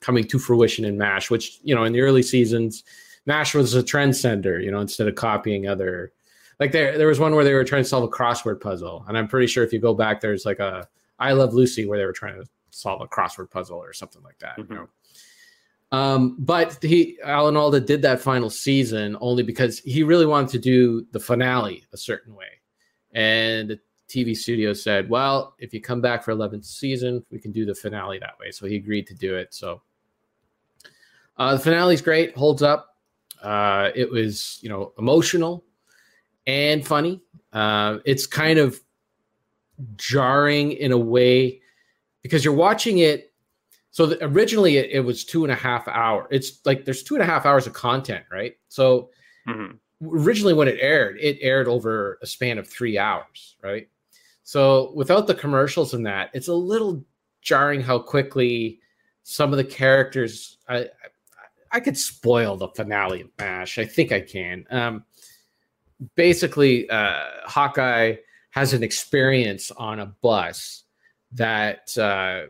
coming 0.00 0.24
to 0.24 0.38
fruition 0.38 0.84
in 0.84 0.98
Mash. 0.98 1.30
Which 1.30 1.58
you 1.62 1.74
know 1.74 1.84
in 1.84 1.92
the 1.92 2.00
early 2.00 2.22
seasons, 2.22 2.84
Mash 3.26 3.54
was 3.54 3.74
a 3.74 3.82
trendsetter. 3.82 4.62
You 4.62 4.70
know, 4.70 4.80
instead 4.80 5.08
of 5.08 5.14
copying 5.14 5.68
other 5.68 6.12
like 6.60 6.72
there 6.72 6.98
there 6.98 7.06
was 7.06 7.18
one 7.18 7.34
where 7.34 7.44
they 7.44 7.54
were 7.54 7.64
trying 7.64 7.82
to 7.82 7.88
solve 7.88 8.04
a 8.04 8.08
crossword 8.08 8.60
puzzle, 8.60 9.04
and 9.08 9.16
I'm 9.16 9.28
pretty 9.28 9.46
sure 9.46 9.64
if 9.64 9.72
you 9.72 9.78
go 9.78 9.94
back, 9.94 10.20
there's 10.20 10.44
like 10.44 10.58
a 10.58 10.88
I 11.18 11.32
Love 11.32 11.54
Lucy 11.54 11.86
where 11.86 11.98
they 11.98 12.04
were 12.04 12.12
trying 12.12 12.40
to 12.42 12.48
solve 12.70 13.00
a 13.00 13.06
crossword 13.06 13.50
puzzle 13.50 13.78
or 13.78 13.92
something 13.92 14.22
like 14.22 14.38
that. 14.38 14.58
Mhm. 14.58 14.70
You 14.70 14.76
know. 14.76 14.88
Um, 15.92 16.36
but 16.38 16.82
he 16.82 17.18
Alan 17.22 17.56
Alda 17.56 17.80
did 17.80 18.00
that 18.02 18.20
final 18.20 18.48
season 18.48 19.16
only 19.20 19.42
because 19.42 19.78
he 19.80 20.02
really 20.02 20.26
wanted 20.26 20.48
to 20.50 20.58
do 20.58 21.06
the 21.12 21.20
finale 21.20 21.84
a 21.92 21.96
certain 21.98 22.34
way. 22.34 22.46
And 23.12 23.68
the 23.68 23.80
TV 24.08 24.34
studio 24.34 24.72
said, 24.72 25.08
well, 25.08 25.54
if 25.58 25.74
you 25.74 25.80
come 25.80 26.00
back 26.00 26.22
for 26.22 26.32
11th 26.32 26.64
season, 26.64 27.24
we 27.30 27.38
can 27.38 27.52
do 27.52 27.66
the 27.66 27.74
finale 27.74 28.18
that 28.18 28.38
way. 28.40 28.50
So 28.50 28.66
he 28.66 28.76
agreed 28.76 29.06
to 29.08 29.14
do 29.14 29.36
it. 29.36 29.52
So 29.52 29.82
uh, 31.36 31.54
the 31.54 31.60
finale 31.60 31.94
is 31.94 32.02
great, 32.02 32.36
holds 32.36 32.62
up. 32.62 32.96
Uh, 33.42 33.90
it 33.94 34.10
was, 34.10 34.58
you 34.62 34.68
know, 34.68 34.92
emotional 34.98 35.64
and 36.46 36.86
funny. 36.86 37.20
Uh, 37.52 37.98
it's 38.04 38.26
kind 38.26 38.58
of 38.58 38.80
jarring 39.96 40.72
in 40.72 40.92
a 40.92 40.98
way 40.98 41.60
because 42.22 42.44
you're 42.44 42.54
watching 42.54 42.98
it. 42.98 43.32
So 43.90 44.06
the, 44.06 44.24
originally 44.24 44.78
it, 44.78 44.90
it 44.90 45.00
was 45.00 45.24
two 45.24 45.44
and 45.44 45.52
a 45.52 45.56
half 45.56 45.86
hour. 45.88 46.26
It's 46.30 46.60
like 46.64 46.84
there's 46.84 47.02
two 47.02 47.14
and 47.14 47.22
a 47.22 47.26
half 47.26 47.44
hours 47.44 47.66
of 47.66 47.72
content, 47.74 48.24
right? 48.30 48.54
So 48.68 49.10
Mhm. 49.46 49.78
originally 50.02 50.54
when 50.54 50.68
it 50.68 50.78
aired, 50.80 51.18
it 51.20 51.38
aired 51.40 51.68
over 51.68 52.18
a 52.22 52.26
span 52.26 52.58
of 52.58 52.68
three 52.68 52.96
hours, 52.96 53.56
right? 53.62 53.88
So 54.44 54.92
without 54.94 55.26
the 55.26 55.34
commercials 55.34 55.94
and 55.94 56.06
that, 56.06 56.30
it's 56.32 56.48
a 56.48 56.54
little 56.54 57.04
jarring 57.42 57.80
how 57.80 57.98
quickly 57.98 58.80
some 59.24 59.52
of 59.52 59.56
the 59.56 59.64
characters. 59.64 60.58
I 60.68 60.78
I, 60.78 60.88
I 61.72 61.80
could 61.80 61.96
spoil 61.96 62.56
the 62.56 62.68
finale 62.68 63.22
of 63.22 63.30
Mash. 63.38 63.78
I 63.78 63.84
think 63.84 64.12
I 64.12 64.20
can. 64.20 64.64
Um, 64.70 65.04
basically, 66.16 66.88
uh, 66.88 67.24
Hawkeye 67.44 68.16
has 68.50 68.72
an 68.72 68.82
experience 68.82 69.70
on 69.70 70.00
a 70.00 70.06
bus 70.06 70.84
that 71.32 71.96
uh, 71.96 72.42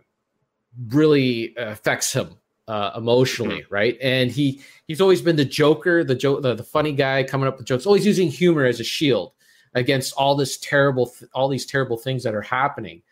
really 0.88 1.54
affects 1.56 2.12
him 2.12 2.36
uh, 2.68 2.92
emotionally, 2.96 3.64
right? 3.70 3.96
And 4.00 4.30
he 4.30 4.60
he's 4.86 5.00
always 5.00 5.22
been 5.22 5.36
the 5.36 5.44
joker, 5.44 6.04
the 6.04 6.14
joke, 6.14 6.42
the, 6.42 6.54
the 6.54 6.62
funny 6.62 6.92
guy 6.92 7.22
coming 7.22 7.48
up 7.48 7.58
with 7.58 7.66
jokes, 7.66 7.86
always 7.86 8.06
using 8.06 8.28
humor 8.28 8.64
as 8.64 8.80
a 8.80 8.84
shield 8.84 9.32
against 9.74 10.14
all 10.14 10.34
this 10.34 10.58
terrible, 10.58 11.06
th- 11.06 11.30
all 11.34 11.48
these 11.48 11.66
terrible 11.66 11.96
things 11.96 12.22
that 12.24 12.34
are 12.34 12.42
happening. 12.42 13.02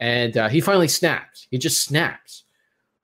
And 0.00 0.36
uh, 0.36 0.48
he 0.48 0.60
finally 0.60 0.88
snaps. 0.88 1.46
He 1.50 1.58
just 1.58 1.84
snaps, 1.84 2.44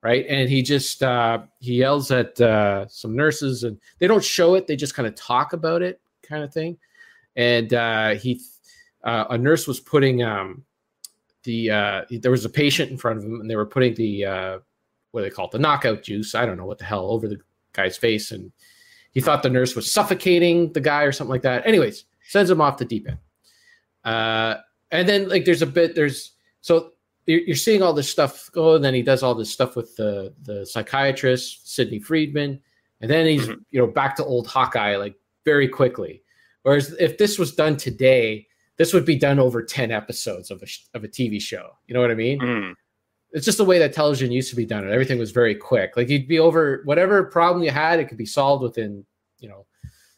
right? 0.02 0.26
And 0.28 0.48
he 0.48 0.62
just 0.62 1.02
uh, 1.02 1.40
he 1.60 1.74
yells 1.74 2.10
at 2.10 2.40
uh, 2.40 2.86
some 2.88 3.14
nurses, 3.14 3.64
and 3.64 3.78
they 3.98 4.06
don't 4.06 4.24
show 4.24 4.54
it; 4.54 4.66
they 4.66 4.76
just 4.76 4.94
kind 4.94 5.06
of 5.06 5.14
talk 5.14 5.52
about 5.52 5.82
it, 5.82 6.00
kind 6.30 6.42
of 6.42 6.52
thing. 6.52 6.78
And 7.36 7.74
uh, 7.74 8.14
he, 8.14 8.40
uh, 9.04 9.24
a 9.30 9.36
nurse 9.38 9.66
was 9.66 9.80
putting 9.80 10.22
um, 10.22 10.64
the 11.44 11.70
uh, 11.70 12.02
there 12.10 12.30
was 12.30 12.44
a 12.44 12.50
patient 12.50 12.90
in 12.90 12.96
front 12.96 13.18
of 13.18 13.24
him, 13.24 13.40
and 13.40 13.50
they 13.50 13.56
were 13.56 13.66
putting 13.66 13.94
the 13.94 14.24
uh, 14.24 14.58
what 15.10 15.20
do 15.20 15.24
they 15.24 15.34
call 15.34 15.46
it, 15.46 15.50
the 15.50 15.58
knockout 15.58 16.02
juice. 16.02 16.34
I 16.34 16.46
don't 16.46 16.56
know 16.56 16.66
what 16.66 16.78
the 16.78 16.84
hell 16.84 17.10
over 17.10 17.28
the 17.28 17.38
guy's 17.72 17.96
face, 17.96 18.30
and 18.30 18.50
he 19.12 19.20
thought 19.20 19.42
the 19.42 19.50
nurse 19.50 19.74
was 19.76 19.90
suffocating 19.90 20.72
the 20.72 20.80
guy 20.80 21.02
or 21.02 21.12
something 21.12 21.30
like 21.32 21.42
that. 21.42 21.66
Anyways, 21.66 22.04
sends 22.28 22.50
him 22.50 22.60
off 22.60 22.78
the 22.78 22.84
deep 22.84 23.08
end. 23.08 23.18
Uh, 24.04 24.56
and 24.90 25.08
then 25.08 25.28
like 25.28 25.44
there's 25.44 25.62
a 25.62 25.66
bit 25.66 25.94
there's 25.94 26.32
so 26.62 26.92
you're, 27.26 27.40
you're 27.40 27.56
seeing 27.56 27.82
all 27.82 27.92
this 27.92 28.08
stuff 28.10 28.50
go, 28.52 28.74
and 28.74 28.84
then 28.84 28.94
he 28.94 29.02
does 29.02 29.22
all 29.22 29.34
this 29.34 29.52
stuff 29.52 29.76
with 29.76 29.94
the 29.96 30.34
the 30.42 30.66
psychiatrist 30.66 31.74
Sidney 31.74 32.00
Freedman, 32.00 32.60
and 33.00 33.10
then 33.10 33.26
he's 33.26 33.46
Mhm. 33.48 33.60
you 33.70 33.80
know 33.80 33.86
back 33.86 34.16
to 34.16 34.24
old 34.24 34.46
Hawkeye 34.46 34.96
like 34.96 35.14
very 35.44 35.68
quickly. 35.68 36.22
Whereas 36.62 36.92
if 37.00 37.16
this 37.18 37.38
was 37.38 37.54
done 37.54 37.76
today, 37.76 38.46
this 38.76 38.92
would 38.92 39.04
be 39.04 39.16
done 39.16 39.38
over 39.38 39.62
ten 39.62 39.90
episodes 39.90 40.50
of 40.50 40.62
a 40.62 40.66
sh- 40.66 40.86
of 40.94 41.04
a 41.04 41.08
TV 41.08 41.40
show. 41.40 41.70
You 41.86 41.94
know 41.94 42.00
what 42.00 42.10
I 42.10 42.14
mean? 42.14 42.38
Mhm. 42.40 42.74
it's 43.32 43.44
just 43.46 43.58
the 43.58 43.64
way 43.64 43.78
that 43.78 43.92
television 43.92 44.32
used 44.32 44.50
to 44.50 44.56
be 44.56 44.66
done 44.66 44.82
and 44.82 44.92
everything 44.92 45.16
was 45.16 45.30
very 45.30 45.54
quick 45.54 45.96
like 45.96 46.08
you'd 46.08 46.26
be 46.26 46.40
over 46.40 46.82
whatever 46.84 47.22
problem 47.22 47.62
you 47.62 47.70
had 47.70 48.00
it 48.00 48.08
could 48.08 48.18
be 48.18 48.26
solved 48.26 48.60
within 48.60 49.06
you 49.38 49.48
know 49.48 49.64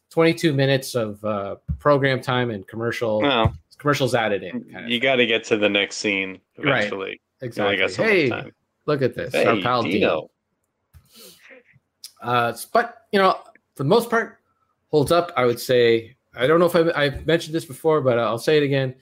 22 0.08 0.54
minutes 0.54 0.94
of 0.94 1.22
uh, 1.22 1.56
program 1.78 2.22
time 2.22 2.48
and 2.50 2.66
commercial 2.66 3.20
Well, 3.20 3.52
commercials 3.76 4.14
added 4.14 4.42
in 4.42 4.64
kind 4.64 4.86
of 4.86 4.90
you 4.90 4.98
got 4.98 5.16
to 5.16 5.26
get 5.26 5.44
to 5.44 5.58
the 5.58 5.68
next 5.68 5.96
scene 5.96 6.40
Right. 6.56 6.78
eventually. 6.86 7.20
Only 7.42 7.76
exactly 7.76 7.88
so 7.88 8.02
hey 8.02 8.50
look 8.86 9.02
at 9.02 9.14
this 9.14 9.34
Hey, 9.34 9.44
our 9.44 9.60
pal 9.60 9.82
Dean. 9.82 9.92
Dino. 9.92 10.30
Uh, 12.22 12.54
but 12.72 12.98
you 13.12 13.18
know 13.18 13.36
for 13.74 13.82
the 13.82 13.88
most 13.90 14.08
part 14.08 14.38
holds 14.90 15.12
up 15.12 15.32
i 15.36 15.44
would 15.44 15.60
say 15.60 16.16
i 16.34 16.46
don't 16.46 16.58
know 16.60 16.66
if 16.66 16.76
I, 16.76 16.90
i've 17.04 17.26
mentioned 17.26 17.54
this 17.54 17.64
before 17.64 18.00
but 18.00 18.18
i'll 18.18 18.38
say 18.38 18.56
it 18.58 18.62
again. 18.62 18.94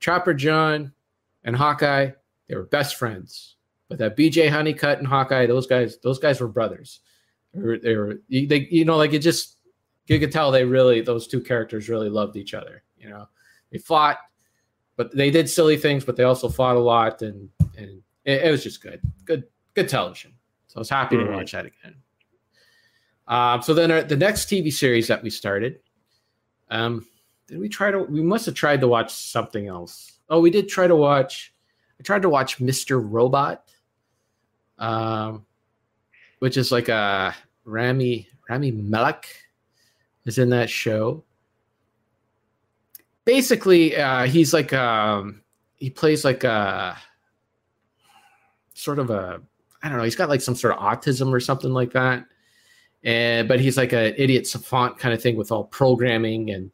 Trapper 0.00 0.32
john 0.34 0.92
and 1.44 1.54
hawkeye 1.56 2.10
they 2.48 2.54
were 2.56 2.64
best 2.64 2.96
friends. 2.96 3.56
But 3.88 3.98
that 3.98 4.16
bj 4.16 4.48
honeycutt 4.48 4.98
and 4.98 5.06
hawkeye 5.06 5.46
those 5.46 5.66
guys 5.66 5.98
those 5.98 6.18
guys 6.18 6.40
were 6.40 6.48
brothers. 6.48 7.00
They 7.54 7.60
were, 7.60 7.78
they 7.78 7.96
were 7.96 8.20
you- 8.28 8.46
they, 8.46 8.66
you 8.70 8.84
know 8.84 8.96
like 8.96 9.12
it 9.12 9.18
just 9.20 9.56
you 10.06 10.18
could 10.18 10.32
tell 10.32 10.50
they 10.50 10.64
really 10.64 11.00
those 11.00 11.26
two 11.26 11.40
characters 11.40 11.88
really 11.88 12.08
loved 12.08 12.36
each 12.36 12.54
other 12.54 12.82
you 12.98 13.08
know. 13.10 13.28
They 13.70 13.78
fought 13.78 14.18
but 14.96 15.14
they 15.14 15.30
did 15.30 15.48
silly 15.50 15.76
things 15.76 16.04
but 16.04 16.16
they 16.16 16.24
also 16.24 16.48
fought 16.48 16.76
a 16.76 16.80
lot 16.80 17.20
and 17.22 17.48
and 17.76 18.02
it, 18.24 18.42
it 18.44 18.50
was 18.50 18.62
just 18.62 18.80
good. 18.82 19.00
Good 19.24 19.44
good 19.74 19.88
television. 19.88 20.32
So 20.68 20.76
i 20.76 20.80
was 20.80 20.88
happy 20.90 21.16
to 21.16 21.24
Mhm. 21.24 21.34
watch 21.34 21.52
that 21.52 21.66
again. 21.66 21.96
Um, 23.26 23.62
so 23.62 23.74
then 23.74 23.90
our, 23.90 24.02
the 24.02 24.16
next 24.16 24.48
TV 24.48 24.72
series 24.72 25.06
that 25.08 25.22
we 25.22 25.30
started, 25.30 25.78
um, 26.70 27.06
did 27.46 27.58
we 27.58 27.68
try 27.68 27.90
to? 27.90 28.00
We 28.00 28.22
must 28.22 28.46
have 28.46 28.54
tried 28.54 28.80
to 28.80 28.88
watch 28.88 29.12
something 29.12 29.66
else. 29.66 30.18
Oh, 30.28 30.40
we 30.40 30.50
did 30.50 30.68
try 30.68 30.86
to 30.86 30.96
watch. 30.96 31.52
I 31.98 32.02
tried 32.02 32.22
to 32.22 32.28
watch 32.28 32.58
Mr. 32.58 33.00
Robot, 33.02 33.68
um, 34.78 35.44
which 36.38 36.56
is 36.56 36.70
like 36.70 36.88
a 36.88 37.34
Rami 37.64 38.28
Rami 38.48 38.70
Malek 38.70 39.26
is 40.24 40.38
in 40.38 40.50
that 40.50 40.70
show. 40.70 41.24
Basically, 43.24 43.96
uh, 43.96 44.26
he's 44.26 44.54
like 44.54 44.72
um, 44.72 45.42
he 45.76 45.90
plays 45.90 46.24
like 46.24 46.44
a 46.44 46.96
sort 48.74 48.98
of 48.98 49.10
a 49.10 49.42
I 49.82 49.88
don't 49.88 49.98
know. 49.98 50.04
He's 50.04 50.16
got 50.16 50.28
like 50.28 50.40
some 50.40 50.54
sort 50.54 50.74
of 50.74 50.80
autism 50.80 51.32
or 51.32 51.40
something 51.40 51.72
like 51.72 51.92
that. 51.92 52.24
And 53.02 53.48
but 53.48 53.60
he's 53.60 53.76
like 53.76 53.92
an 53.92 54.14
idiot 54.16 54.46
savant 54.46 54.98
kind 54.98 55.14
of 55.14 55.22
thing 55.22 55.36
with 55.36 55.50
all 55.50 55.64
programming 55.64 56.50
and 56.50 56.70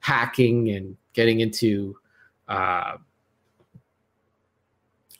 hacking 0.00 0.70
and 0.70 0.96
getting 1.12 1.40
into 1.40 1.96
uh, 2.48 2.96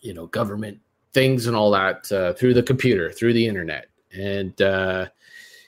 you 0.00 0.14
know 0.14 0.26
government 0.28 0.78
things 1.12 1.46
and 1.46 1.56
all 1.56 1.70
that 1.70 2.10
uh, 2.12 2.32
through 2.34 2.54
the 2.54 2.62
computer, 2.62 3.10
through 3.10 3.32
the 3.32 3.46
internet, 3.46 3.88
and 4.12 4.60
uh, 4.62 5.06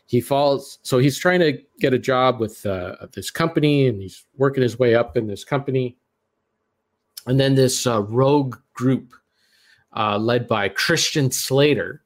he 0.06 0.20
falls. 0.20 0.78
So 0.82 0.98
he's 0.98 1.18
trying 1.18 1.40
to 1.40 1.58
get 1.80 1.92
a 1.92 1.98
job 1.98 2.40
with 2.40 2.64
uh, 2.64 2.96
this 3.12 3.30
company, 3.30 3.88
and 3.88 4.00
he's 4.00 4.24
working 4.36 4.62
his 4.62 4.78
way 4.78 4.94
up 4.94 5.16
in 5.16 5.26
this 5.26 5.44
company. 5.44 5.96
And 7.26 7.38
then 7.38 7.54
this 7.54 7.86
uh, 7.86 8.02
rogue 8.04 8.56
group, 8.72 9.12
uh, 9.94 10.16
led 10.18 10.46
by 10.48 10.68
Christian 10.70 11.30
Slater, 11.30 12.02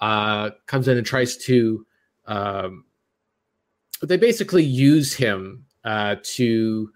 uh, 0.00 0.50
comes 0.66 0.88
in 0.88 0.98
and 0.98 1.06
tries 1.06 1.36
to. 1.46 1.86
Um, 2.26 2.84
they 4.02 4.16
basically 4.16 4.64
use 4.64 5.12
him 5.14 5.64
uh, 5.84 6.16
to 6.22 6.90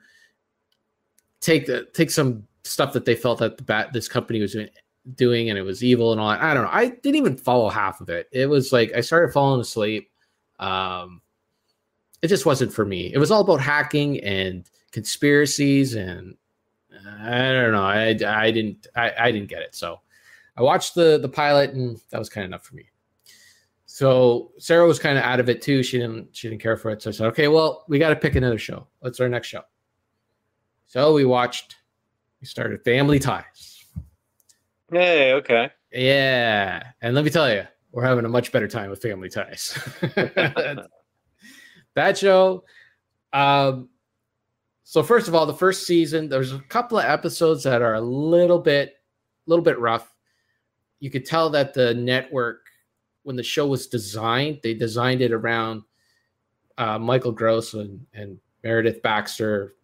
take 1.40 1.66
the, 1.66 1.86
take 1.94 2.10
some 2.10 2.46
stuff 2.64 2.92
that 2.92 3.05
they 3.05 3.14
felt 3.14 3.38
that 3.38 3.56
the 3.56 3.62
bat 3.62 3.92
this 3.92 4.09
company 4.09 4.40
was 4.40 4.52
doing, 4.52 4.68
doing 5.14 5.50
and 5.50 5.59
it 5.59 5.62
was 5.62 5.82
evil 5.82 6.12
and 6.12 6.20
all 6.20 6.30
that. 6.30 6.42
I 6.42 6.55
don't 6.55 6.64
know. 6.64 6.70
I 6.72 6.88
didn't 6.88 7.16
even 7.16 7.36
follow 7.36 7.68
half 7.68 8.00
of 8.00 8.09
it. 8.09 8.28
It 8.32 8.46
was 8.46 8.72
like 8.72 8.92
I 8.94 9.00
started 9.00 9.32
falling 9.32 9.60
asleep. 9.60 10.10
Um, 10.59 11.22
it 12.22 12.28
just 12.28 12.46
wasn't 12.46 12.72
for 12.72 12.84
me. 12.84 13.12
It 13.12 13.18
was 13.18 13.30
all 13.30 13.40
about 13.40 13.60
hacking 13.60 14.20
and 14.20 14.68
conspiracies 14.90 15.94
and 15.94 16.36
I 17.20 17.52
don't 17.52 17.72
know. 17.72 17.84
I 17.84 18.18
I 18.26 18.50
didn't 18.50 18.86
I, 18.96 19.12
I 19.18 19.32
didn't 19.32 19.48
get 19.48 19.62
it. 19.62 19.74
So 19.74 20.00
I 20.56 20.62
watched 20.62 20.94
the 20.94 21.18
the 21.18 21.28
pilot 21.28 21.70
and 21.70 22.00
that 22.10 22.18
was 22.18 22.28
kind 22.28 22.44
of 22.44 22.48
enough 22.48 22.64
for 22.64 22.74
me. 22.74 22.88
So 23.98 24.52
Sarah 24.58 24.86
was 24.86 25.00
kind 25.00 25.18
of 25.18 25.24
out 25.24 25.40
of 25.40 25.48
it 25.48 25.60
too. 25.60 25.82
She 25.82 25.98
didn't 25.98 26.28
she 26.30 26.48
didn't 26.48 26.62
care 26.62 26.76
for 26.76 26.88
it. 26.90 27.02
So 27.02 27.10
I 27.10 27.12
said, 27.12 27.26
okay, 27.30 27.48
well, 27.48 27.84
we 27.88 27.98
got 27.98 28.10
to 28.10 28.14
pick 28.14 28.36
another 28.36 28.56
show. 28.56 28.86
What's 29.00 29.18
our 29.18 29.28
next 29.28 29.48
show? 29.48 29.62
So 30.86 31.12
we 31.14 31.24
watched. 31.24 31.74
We 32.40 32.46
started 32.46 32.84
Family 32.84 33.18
Ties. 33.18 33.86
Hey, 34.92 35.32
okay. 35.32 35.70
Yeah, 35.92 36.80
and 37.02 37.16
let 37.16 37.24
me 37.24 37.30
tell 37.30 37.52
you, 37.52 37.64
we're 37.90 38.04
having 38.04 38.24
a 38.24 38.28
much 38.28 38.52
better 38.52 38.68
time 38.68 38.88
with 38.88 39.02
Family 39.02 39.30
Ties. 39.30 39.76
that 41.96 42.16
show. 42.16 42.62
Um, 43.32 43.88
so 44.84 45.02
first 45.02 45.26
of 45.26 45.34
all, 45.34 45.44
the 45.44 45.52
first 45.52 45.88
season, 45.88 46.28
there's 46.28 46.52
a 46.52 46.60
couple 46.68 47.00
of 47.00 47.04
episodes 47.04 47.64
that 47.64 47.82
are 47.82 47.94
a 47.94 48.00
little 48.00 48.60
bit, 48.60 48.94
little 49.46 49.64
bit 49.64 49.80
rough. 49.80 50.14
You 51.00 51.10
could 51.10 51.24
tell 51.24 51.50
that 51.50 51.74
the 51.74 51.94
network, 51.94 52.67
when 53.22 53.36
the 53.36 53.42
show 53.42 53.66
was 53.66 53.86
designed, 53.86 54.60
they 54.62 54.74
designed 54.74 55.20
it 55.20 55.32
around 55.32 55.82
uh, 56.78 56.98
Michael 56.98 57.32
Gross 57.32 57.74
and, 57.74 58.04
and 58.14 58.38
Meredith 58.62 59.02
Baxter, 59.02 59.74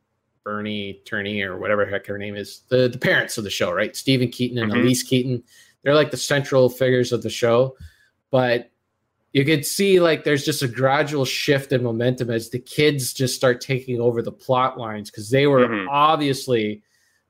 Bernie 0.45 1.01
Turney, 1.07 1.43
or 1.43 1.59
whatever 1.59 1.85
heck 1.87 2.07
her 2.07 2.19
name 2.19 2.37
is, 2.37 2.63
the, 2.69 2.89
the 2.89 2.99
parents 2.99 3.37
of 3.39 3.45
the 3.45 3.51
show, 3.51 3.73
right? 3.73 3.97
Steven 3.97 4.29
Keaton 4.29 4.59
and 4.59 4.73
Mhm. 4.73 4.81
Elise 4.83 5.03
Keaton. 5.03 5.43
They're 5.83 5.95
like 5.95 6.11
the 6.11 6.17
central 6.17 6.69
figures 6.69 7.13
of 7.13 7.23
the 7.23 7.31
show. 7.31 7.77
But 8.31 8.71
you 9.33 9.45
could 9.45 9.67
see 9.67 9.99
like 10.01 10.23
there's 10.25 10.45
just 10.45 10.63
a 10.63 10.69
gradual 10.69 11.25
shift 11.25 11.73
in 11.73 11.83
momentum 11.83 12.31
as 12.31 12.51
the 12.51 12.59
kids 12.61 13.13
just 13.13 13.35
start 13.35 13.61
taking 13.61 14.01
over 14.01 14.23
the 14.23 14.31
plot 14.33 14.79
lines 14.79 15.11
because 15.11 15.29
they 15.31 15.47
were 15.47 15.67
Mhm. 15.67 15.87
obviously 15.91 16.83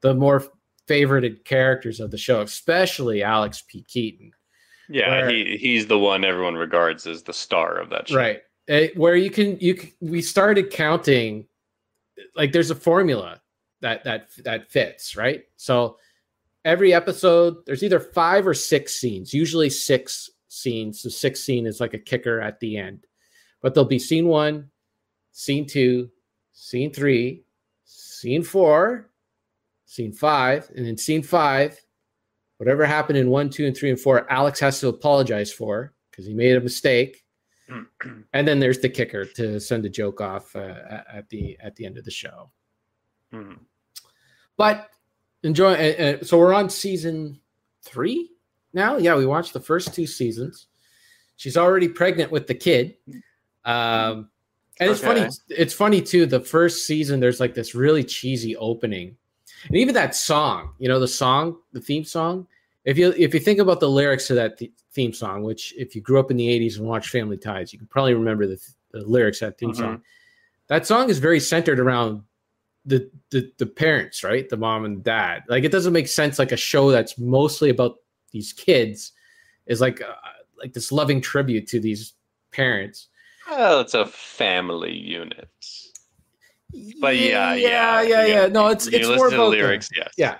the 0.02 0.14
more 0.14 0.44
favorited 0.86 1.44
characters 1.44 1.98
of 2.00 2.10
the 2.10 2.18
show, 2.18 2.42
especially 2.42 3.22
Alex 3.22 3.62
P. 3.66 3.82
Keaton. 3.84 4.32
Yeah, 4.88 5.08
Where- 5.10 5.30
he 5.30 5.56
he's 5.56 5.86
the 5.86 5.98
one 5.98 6.24
everyone 6.24 6.54
regards 6.56 7.06
as 7.06 7.22
the 7.22 7.32
star 7.32 7.78
of 7.78 7.90
that 7.90 8.08
show. 8.08 8.16
right. 8.16 8.42
Eh, 8.68 8.88
where 8.96 9.14
you 9.16 9.30
can 9.30 9.58
you 9.60 9.76
c- 9.76 9.94
we 10.00 10.22
started 10.22 10.70
counting 10.70 11.46
like 12.34 12.52
there's 12.52 12.70
a 12.70 12.74
formula 12.74 13.40
that 13.82 14.04
that 14.04 14.28
that 14.44 14.70
fits 14.70 15.16
right? 15.16 15.44
So 15.56 15.98
every 16.64 16.94
episode 16.94 17.56
there's 17.66 17.82
either 17.82 18.00
five 18.00 18.46
or 18.46 18.54
six 18.54 18.94
scenes 18.94 19.34
usually 19.34 19.68
six 19.70 20.30
scenes. 20.48 21.02
The 21.02 21.10
sixth 21.10 21.42
scene 21.44 21.66
is 21.66 21.80
like 21.80 21.92
a 21.94 21.98
kicker 21.98 22.40
at 22.40 22.60
the 22.60 22.76
end. 22.78 23.06
But 23.60 23.74
there'll 23.74 23.88
be 23.88 23.98
scene 23.98 24.28
one 24.28 24.70
scene 25.32 25.66
two 25.66 26.10
scene 26.52 26.92
three 26.92 27.44
scene 27.84 28.42
four 28.42 29.10
scene 29.86 30.12
five 30.12 30.70
and 30.74 30.86
then 30.86 30.96
scene 30.96 31.22
five 31.22 31.78
whatever 32.58 32.84
happened 32.84 33.18
in 33.18 33.28
one 33.30 33.50
two 33.50 33.66
and 33.66 33.76
three 33.76 33.90
and 33.90 34.00
four 34.00 34.30
alex 34.30 34.60
has 34.60 34.78
to 34.80 34.88
apologize 34.88 35.52
for 35.52 35.92
because 36.10 36.26
he 36.26 36.34
made 36.34 36.56
a 36.56 36.60
mistake 36.60 37.24
and 38.32 38.46
then 38.46 38.60
there's 38.60 38.78
the 38.80 38.88
kicker 38.88 39.24
to 39.24 39.58
send 39.58 39.84
a 39.86 39.88
joke 39.88 40.20
off 40.20 40.54
uh, 40.54 40.74
at- 41.12 41.28
the 41.30 41.56
at 41.60 41.74
the 41.76 41.86
end 41.86 41.96
of 41.96 42.04
the 42.04 42.10
show. 42.10 42.50
Mhm. 43.32 43.58
But 44.58 44.90
enjoy. 45.42 45.72
Uh, 45.72 46.02
uh, 46.20 46.24
so 46.24 46.38
we're 46.38 46.52
on 46.52 46.68
season 46.68 47.40
three 47.82 48.30
now. 48.74 48.98
Yeah, 48.98 49.16
we 49.16 49.24
watched 49.24 49.54
the 49.54 49.60
first 49.60 49.94
two 49.94 50.06
seasons. 50.06 50.66
She's 51.36 51.56
already 51.56 51.88
pregnant 51.88 52.30
with 52.30 52.46
the 52.46 52.54
kid. 52.54 52.96
Um, 53.64 54.28
and 54.78 54.90
it's 54.90 55.00
funny. 55.00 55.26
It's 55.48 55.72
funny 55.74 56.02
too. 56.02 56.26
The 56.26 56.40
first 56.40 56.86
season, 56.86 57.18
there's 57.18 57.40
like 57.40 57.54
this 57.54 57.74
really 57.74 58.04
cheesy 58.04 58.54
opening, 58.56 59.16
and 59.68 59.76
even 59.76 59.94
that 59.94 60.14
song. 60.14 60.72
You 60.78 60.88
know, 60.88 61.00
the 61.00 61.08
song, 61.08 61.56
the 61.72 61.80
theme 61.80 62.04
song. 62.04 62.46
If 62.84 62.98
you 62.98 63.14
if 63.16 63.32
you 63.34 63.40
think 63.40 63.58
about 63.60 63.80
the 63.80 63.88
lyrics 63.88 64.26
to 64.28 64.34
that 64.34 64.58
th- 64.58 64.72
theme 64.92 65.12
song, 65.12 65.42
which 65.42 65.72
if 65.76 65.94
you 65.94 66.00
grew 66.02 66.20
up 66.20 66.30
in 66.30 66.36
the 66.36 66.46
'80s 66.48 66.78
and 66.78 66.86
watched 66.86 67.10
Family 67.10 67.36
Ties, 67.36 67.72
you 67.72 67.78
can 67.78 67.88
probably 67.88 68.14
remember 68.14 68.46
the, 68.46 68.58
the 68.92 69.00
lyrics 69.02 69.40
that 69.40 69.58
theme 69.58 69.70
Mhm. 69.72 69.76
song. 69.76 70.02
That 70.68 70.86
song 70.86 71.08
is 71.10 71.18
very 71.18 71.40
centered 71.40 71.78
around 71.80 72.22
the, 72.86 73.10
the 73.30 73.50
the 73.58 73.66
parents, 73.66 74.22
right? 74.22 74.48
The 74.48 74.56
mom 74.58 74.84
and 74.84 75.02
dad. 75.02 75.44
Like 75.48 75.64
it 75.64 75.72
doesn't 75.72 75.92
make 75.92 76.08
sense. 76.08 76.38
Like 76.38 76.52
a 76.52 76.56
show 76.56 76.90
that's 76.90 77.16
mostly 77.18 77.70
about 77.70 77.96
these 78.32 78.52
kids 78.52 79.12
is 79.66 79.80
like 79.80 80.02
uh, 80.02 80.12
like 80.58 80.74
this 80.74 80.92
loving 80.92 81.20
tribute 81.22 81.66
to 81.68 81.80
these 81.80 82.12
parents. 82.52 83.08
Well, 83.50 83.80
it's 83.80 83.94
a 83.94 84.06
family 84.06 84.92
unit. 84.94 85.48
But 87.00 87.16
yeah, 87.16 87.54
yeah, 87.54 88.02
yeah, 88.02 88.02
yeah, 88.02 88.26
yeah. 88.26 88.46
No, 88.46 88.68
it's 88.68 88.86
You 88.90 88.98
it's 88.98 89.08
more 89.08 89.28
to 89.30 89.34
about 89.36 89.50
the 89.50 89.56
the- 89.56 89.62
lyrics, 89.62 89.88
yes. 89.94 90.12
yeah. 90.16 90.38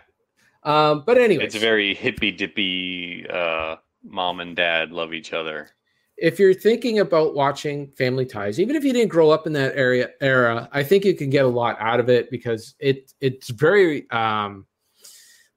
Um, 0.62 1.02
but 1.06 1.18
anyway, 1.18 1.44
It's 1.44 1.54
very 1.56 1.94
hippy 1.94 2.30
dippy. 2.30 3.26
Uh, 3.28 3.76
mom 4.02 4.40
and 4.40 4.56
dad 4.56 4.92
love 4.92 5.12
each 5.14 5.32
other. 5.32 5.68
if 6.16 6.38
you're 6.38 6.54
thinking 6.54 7.00
about 7.00 7.34
watching 7.34 7.88
Family 7.98 8.24
Ties, 8.24 8.60
even 8.60 8.76
if 8.76 8.84
you 8.84 8.92
didn't 8.92 9.10
grow 9.10 9.30
up 9.30 9.46
in 9.46 9.52
that 9.54 9.74
area 9.76 10.10
era, 10.20 10.68
I 10.72 10.82
think 10.82 11.04
you 11.04 11.14
can 11.14 11.28
get 11.28 11.44
a 11.44 11.48
lot 11.48 11.76
out 11.80 12.00
of 12.00 12.08
it 12.08 12.30
because 12.30 12.74
it 12.78 13.12
it's 13.20 13.48
very 13.50 14.08
um 14.10 14.66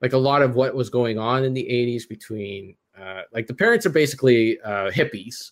like 0.01 0.13
a 0.13 0.17
lot 0.17 0.41
of 0.41 0.55
what 0.55 0.75
was 0.75 0.89
going 0.89 1.17
on 1.19 1.43
in 1.43 1.53
the 1.53 1.63
80s 1.63 2.07
between 2.09 2.75
uh 2.99 3.21
like 3.33 3.47
the 3.47 3.53
parents 3.53 3.85
are 3.85 3.91
basically 3.91 4.59
uh 4.61 4.89
hippies 4.91 5.51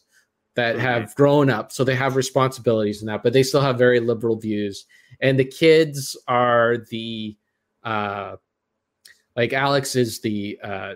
that 0.56 0.76
Mhm. 0.76 0.80
have 0.80 1.16
grown 1.16 1.50
up 1.50 1.72
so 1.72 1.84
they 1.84 1.96
have 1.96 2.16
responsibilities 2.16 3.02
and 3.02 3.10
that 3.10 3.22
but 3.24 3.32
they 3.34 3.44
still 3.44 3.62
have 3.62 3.78
very 3.78 4.00
liberal 4.00 4.38
views 4.38 4.86
and 5.22 5.40
the 5.40 5.46
kids 5.46 6.16
are 6.28 6.78
the 6.90 7.36
uh 7.84 8.36
like 9.36 9.54
Alex 9.54 9.96
is 9.96 10.22
the 10.22 10.58
uh, 10.64 10.94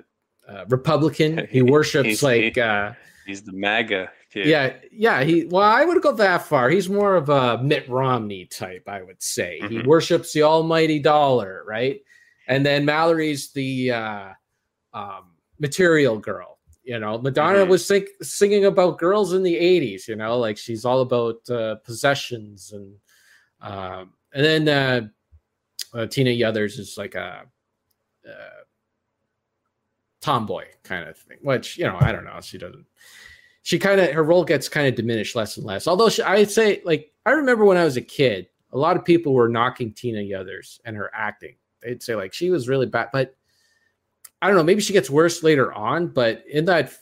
uh 0.47 0.65
republican 0.69 1.47
he 1.51 1.61
worships 1.61 2.07
He's- 2.07 2.23
like 2.23 2.55
he- 2.55 2.61
uh 2.61 2.93
He's 3.25 3.43
the 3.43 3.53
MAGA 3.53 4.09
kid. 4.31 4.47
yeah, 4.47 4.73
yeah. 4.91 5.23
He 5.23 5.43
well, 5.45 5.61
I 5.61 5.85
would 5.85 6.01
go 6.01 6.13
that 6.13 6.47
far. 6.47 6.67
He's 6.71 6.89
more 6.89 7.15
of 7.15 7.29
a 7.29 7.61
Mitt 7.61 7.87
Romney 7.87 8.45
type, 8.47 8.89
I 8.89 9.03
would 9.03 9.21
say. 9.21 9.59
He 9.69 9.77
Mhm. 9.77 9.85
worships 9.85 10.33
the 10.33 10.41
almighty 10.41 10.97
dollar, 10.97 11.63
right? 11.67 12.01
And 12.47 12.65
then 12.65 12.85
Mallory's 12.85 13.51
the 13.51 13.91
uh, 13.91 14.29
um, 14.95 15.35
material 15.59 16.17
girl. 16.17 16.57
You 16.81 16.97
know, 16.97 17.19
Madonna 17.19 17.65
Mhm. 17.65 17.67
was 17.67 17.85
sing- 17.85 18.07
singing 18.23 18.65
about 18.65 18.97
girls 18.97 19.33
in 19.33 19.43
the 19.43 19.55
'80s. 19.55 20.07
You 20.07 20.15
know, 20.15 20.39
like 20.39 20.57
she's 20.57 20.83
all 20.83 21.01
about 21.01 21.47
uh, 21.51 21.75
possessions 21.85 22.71
and 22.71 22.95
um, 23.61 24.13
and 24.33 24.45
then 24.45 24.67
uh, 24.67 25.97
uh, 25.97 26.05
Tina 26.05 26.31
Yothers 26.31 26.79
is 26.79 26.97
like 26.97 27.15
a. 27.15 27.43
Uh, 28.27 28.59
tomboy 30.21 30.65
kind 30.83 31.07
of 31.07 31.17
thing 31.17 31.37
which 31.41 31.77
you 31.77 31.85
know 31.85 31.97
i 32.01 32.11
don't 32.11 32.25
know 32.25 32.39
she 32.41 32.57
doesn't 32.57 32.85
she 33.61 33.79
kind 33.79 34.01
of 34.01 34.11
her 34.11 34.23
role 34.23 34.43
gets 34.43 34.67
kind 34.67 34.87
of 34.87 34.95
diminished 34.95 35.35
less 35.35 35.55
and 35.57 35.65
less 35.65 35.87
although 35.87 36.09
she, 36.09 36.21
i'd 36.23 36.51
say 36.51 36.81
like 36.83 37.13
i 37.25 37.31
remember 37.31 37.63
when 37.63 37.77
i 37.77 37.83
was 37.85 37.95
a 37.95 38.01
kid 38.01 38.47
a 38.73 38.77
lot 38.77 38.97
of 38.97 39.05
people 39.05 39.33
were 39.33 39.47
knocking 39.47 39.93
tina 39.93 40.19
yothers 40.19 40.81
and 40.83 40.95
her 40.95 41.09
acting 41.13 41.55
they'd 41.81 42.03
say 42.03 42.15
like 42.15 42.33
she 42.33 42.49
was 42.49 42.67
really 42.67 42.85
bad 42.85 43.07
but 43.13 43.35
i 44.41 44.47
don't 44.47 44.57
know 44.57 44.63
maybe 44.63 44.81
she 44.81 44.93
gets 44.93 45.09
worse 45.09 45.41
later 45.41 45.73
on 45.73 46.07
but 46.07 46.43
in 46.49 46.65
that 46.65 46.93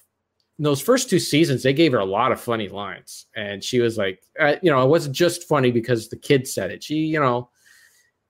in 0.57 0.63
those 0.63 0.81
first 0.81 1.09
two 1.09 1.19
seasons, 1.19 1.61
they 1.61 1.73
gave 1.73 1.91
her 1.91 1.99
a 1.99 2.05
lot 2.05 2.31
of 2.31 2.39
funny 2.39 2.67
lines, 2.67 3.27
and 3.35 3.63
she 3.63 3.79
was 3.79 3.97
like, 3.97 4.23
uh, 4.39 4.55
you 4.61 4.71
know, 4.71 4.83
it 4.83 4.89
wasn't 4.89 5.15
just 5.15 5.47
funny 5.47 5.71
because 5.71 6.09
the 6.09 6.17
kid 6.17 6.47
said 6.47 6.71
it. 6.71 6.83
She, 6.83 6.95
you 6.95 7.19
know, 7.19 7.49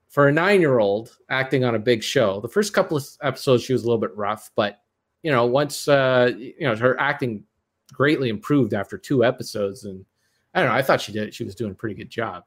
for 0.10 0.28
a 0.28 0.32
nine-year-old 0.32 1.18
acting 1.30 1.64
on 1.64 1.76
a 1.76 1.80
big 1.80 2.04
show, 2.04 2.42
the 2.42 2.50
first 2.50 2.74
couple 2.74 2.98
of 2.98 3.06
episodes 3.22 3.64
she 3.64 3.74
was 3.74 3.84
a 3.84 3.86
little 3.86 4.02
bit 4.02 4.16
rough, 4.16 4.52
but 4.56 4.82
you 5.24 5.32
know, 5.32 5.46
once 5.46 5.88
uh, 5.88 6.32
you 6.38 6.54
know 6.62 6.76
her 6.76 7.00
acting 7.00 7.44
greatly 7.94 8.30
improved 8.30 8.74
after 8.74 8.98
two 8.98 9.24
episodes, 9.24 9.86
and 9.86 10.04
I 10.54 10.60
don't 10.60 10.70
know, 10.70 10.76
I 10.76 10.82
thought 10.82 11.02
she 11.02 11.14
did, 11.14 11.34
she 11.34 11.46
was 11.46 11.56
doing 11.56 11.72
a 11.72 11.76
pretty 11.76 11.96
good 11.96 12.10
job. 12.10 12.44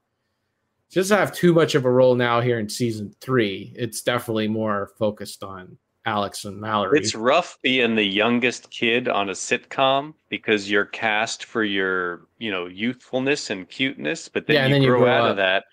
She 0.88 1.00
doesn't 1.00 1.16
have 1.16 1.32
too 1.32 1.54
much 1.54 1.74
of 1.74 1.84
a 1.84 1.90
role 1.90 2.16
now 2.16 2.40
here 2.40 2.58
in 2.58 2.68
season 2.68 3.14
three. 3.20 3.72
It's 3.76 4.02
definitely 4.02 4.48
more 4.48 4.90
focused 4.98 5.44
on 5.44 5.78
Alex 6.06 6.44
and 6.44 6.58
Mallory. 6.58 6.98
It's 6.98 7.14
rough 7.14 7.58
being 7.62 7.94
the 7.94 8.04
youngest 8.04 8.70
kid 8.70 9.08
on 9.08 9.28
a 9.28 9.32
sitcom 9.32 10.14
because 10.28 10.70
you're 10.70 10.86
cast 10.86 11.44
for 11.44 11.62
your, 11.62 12.22
you 12.38 12.50
know, 12.50 12.66
youthfulness 12.66 13.50
and 13.50 13.68
cuteness, 13.68 14.28
but 14.28 14.46
then, 14.46 14.56
Yeah, 14.56 14.66
you, 14.66 14.72
then 14.74 14.82
you 14.82 14.88
grow 14.88 15.00
grow 15.00 15.12
out 15.12 15.24
up. 15.24 15.30
of 15.32 15.36
that. 15.36 15.64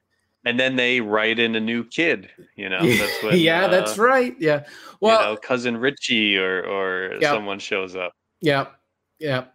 And 0.46 0.60
then 0.60 0.76
they 0.76 1.02
write 1.02 1.40
in 1.40 1.56
a 1.56 1.60
new 1.60 1.84
kid, 1.84 2.30
you 2.56 2.70
know. 2.70 2.86
That's 2.86 3.24
when, 3.24 3.38
yeah, 3.40 3.66
uh, 3.66 3.68
that's 3.70 3.98
right. 3.98 4.36
Yeah. 4.40 4.66
Well, 5.02 5.20
you 5.20 5.26
know, 5.36 5.38
cousin 5.38 5.78
Richie 5.78 6.38
or 6.38 6.62
or 6.64 7.18
Yeah. 7.22 7.32
someone 7.32 7.60
shows 7.60 7.96
up. 7.96 8.14
Yeah, 8.42 8.68
yeah, 9.20 9.46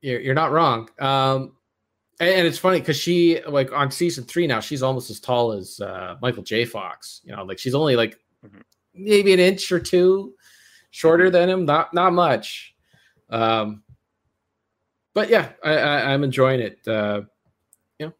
you're, 0.00 0.20
you're 0.20 0.34
not 0.34 0.50
wrong. 0.50 0.88
Um, 0.98 1.56
and, 2.20 2.28
and 2.30 2.46
it's 2.46 2.58
funny 2.58 2.80
because 2.80 2.98
she 2.98 3.40
like 3.46 3.72
on 3.72 3.90
season 3.90 4.24
three 4.24 4.46
now 4.46 4.60
she's 4.60 4.82
almost 4.82 5.10
as 5.10 5.20
tall 5.20 5.52
as 5.52 5.78
uh, 5.80 6.16
Michael 6.20 6.42
J. 6.42 6.64
Fox. 6.64 7.20
You 7.24 7.36
know, 7.36 7.44
like 7.44 7.58
she's 7.58 7.74
only 7.74 7.96
like. 7.96 8.18
Maybe 8.94 9.32
an 9.32 9.40
inch 9.40 9.70
or 9.72 9.80
two 9.80 10.34
shorter 10.90 11.30
than 11.30 11.48
him. 11.48 11.64
Not 11.64 11.92
not 11.92 12.12
much. 12.12 12.74
Um, 13.30 13.82
but 15.14 15.28
yeah, 15.28 15.50
I, 15.62 15.72
I, 15.72 16.12
I'm 16.12 16.24
enjoying 16.24 16.60
it. 16.60 16.78
Uh, 16.86 17.22
you 17.98 18.06
know, 18.06 18.12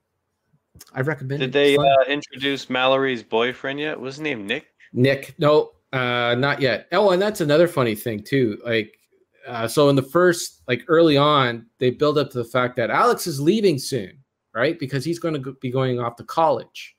I 0.94 1.00
recommend. 1.00 1.40
Did 1.40 1.50
it. 1.50 1.52
they 1.52 1.76
uh, 1.76 2.04
introduce 2.08 2.68
Mallory's 2.68 3.22
boyfriend 3.22 3.80
yet? 3.80 3.98
Was 3.98 4.16
his 4.16 4.20
name 4.22 4.46
Nick? 4.46 4.66
Nick, 4.92 5.34
no, 5.38 5.72
uh, 5.92 6.34
not 6.38 6.60
yet. 6.60 6.88
Oh, 6.92 7.10
and 7.10 7.20
that's 7.20 7.40
another 7.40 7.66
funny 7.68 7.94
thing 7.94 8.22
too. 8.22 8.60
Like, 8.64 8.98
uh, 9.46 9.66
so 9.68 9.88
in 9.88 9.96
the 9.96 10.02
first, 10.02 10.62
like 10.68 10.84
early 10.88 11.16
on, 11.16 11.66
they 11.78 11.90
build 11.90 12.18
up 12.18 12.30
to 12.30 12.38
the 12.38 12.44
fact 12.44 12.76
that 12.76 12.90
Alex 12.90 13.26
is 13.26 13.40
leaving 13.40 13.78
soon, 13.78 14.18
right? 14.54 14.78
Because 14.78 15.04
he's 15.04 15.18
going 15.18 15.42
to 15.42 15.52
be 15.60 15.70
going 15.70 15.98
off 15.98 16.16
to 16.16 16.24
college, 16.24 16.96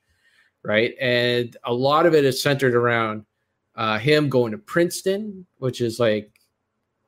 right? 0.64 0.94
And 1.00 1.56
a 1.64 1.72
lot 1.72 2.06
of 2.06 2.14
it 2.14 2.24
is 2.24 2.42
centered 2.42 2.74
around 2.74 3.24
uh, 3.76 3.98
him 3.98 4.28
going 4.28 4.52
to 4.52 4.58
Princeton, 4.58 5.46
which 5.58 5.80
is 5.80 5.98
like, 5.98 6.30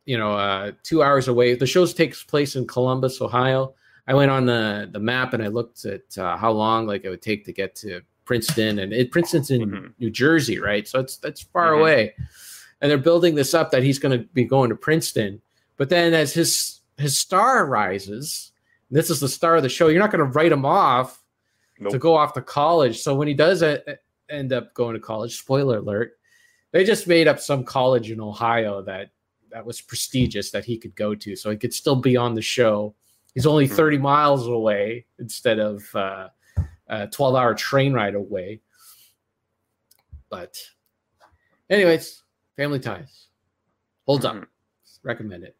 you 0.04 0.16
know, 0.18 0.32
uh, 0.32 0.72
two 0.82 1.02
hours 1.02 1.28
away. 1.28 1.54
The 1.54 1.66
show 1.66 1.86
takes 1.86 2.22
place 2.22 2.56
in 2.56 2.66
Columbus, 2.66 3.20
Ohio. 3.20 3.74
I 4.08 4.14
went 4.14 4.30
on 4.30 4.46
the 4.46 4.88
the 4.92 5.00
map 5.00 5.34
and 5.34 5.42
I 5.42 5.48
looked 5.48 5.84
at 5.84 6.16
uh, 6.16 6.36
how 6.36 6.52
long 6.52 6.86
like 6.86 7.04
it 7.04 7.10
would 7.10 7.22
take 7.22 7.44
to 7.46 7.52
get 7.52 7.74
to 7.76 8.00
Princeton, 8.24 8.78
and 8.80 8.92
it, 8.92 9.10
Princeton's 9.10 9.50
in 9.50 9.70
Mhm. 9.70 9.92
New 9.98 10.10
Jersey, 10.10 10.58
right? 10.60 10.86
So 10.86 11.00
it's 11.00 11.16
that's 11.16 11.42
far 11.42 11.72
Mhm. 11.72 11.80
away, 11.80 12.14
and 12.80 12.90
they're 12.90 12.98
building 12.98 13.34
this 13.34 13.52
up 13.54 13.70
that 13.72 13.82
he's 13.82 13.98
going 13.98 14.16
to 14.18 14.24
be 14.32 14.44
going 14.44 14.70
to 14.70 14.76
Princeton. 14.76 15.40
But 15.76 15.88
then 15.88 16.14
as 16.14 16.32
his 16.32 16.80
his 16.98 17.18
star 17.18 17.66
rises, 17.66 18.52
this 18.90 19.10
is 19.10 19.20
the 19.20 19.28
star 19.28 19.56
of 19.56 19.62
the 19.62 19.68
show. 19.68 19.88
You're 19.88 20.00
not 20.00 20.10
going 20.12 20.24
to 20.24 20.30
write 20.38 20.52
him 20.52 20.64
off 20.64 21.22
to 21.90 21.98
go 21.98 22.14
off 22.16 22.32
to 22.34 22.40
college. 22.42 23.00
So 23.02 23.14
when 23.14 23.28
he 23.28 23.34
does 23.34 23.62
end 24.30 24.52
up 24.52 24.72
going 24.72 24.94
to 24.94 25.00
college, 25.00 25.36
spoiler 25.36 25.78
alert, 25.78 26.16
they 26.72 26.84
just 26.84 27.06
made 27.06 27.28
up 27.28 27.40
some 27.40 27.64
college 27.64 28.10
in 28.10 28.20
Ohio 28.20 28.82
that 28.82 29.10
that 29.50 29.64
was 29.64 29.80
prestigious 29.80 30.50
that 30.50 30.64
he 30.64 30.76
could 30.76 30.94
go 30.96 31.14
to, 31.14 31.34
so 31.36 31.50
he 31.50 31.56
could 31.56 31.72
still 31.72 31.96
be 31.96 32.16
on 32.16 32.34
the 32.34 32.42
show. 32.42 32.94
He's 33.34 33.46
only 33.46 33.66
Hmm. 33.66 33.74
30 33.74 33.98
miles 33.98 34.46
away 34.46 35.06
instead 35.18 35.58
of 35.58 35.82
uh, 35.94 36.28
a 36.88 37.06
12 37.08 37.34
hour 37.34 37.54
train 37.54 37.92
ride 37.92 38.14
away. 38.14 38.60
But, 40.28 40.56
anyways, 41.70 42.22
Family 42.56 42.80
Ties 42.80 43.28
holds 44.06 44.24
up. 44.24 44.36
Mhm. 44.36 44.46
Recommend 45.02 45.44
it. 45.44 45.56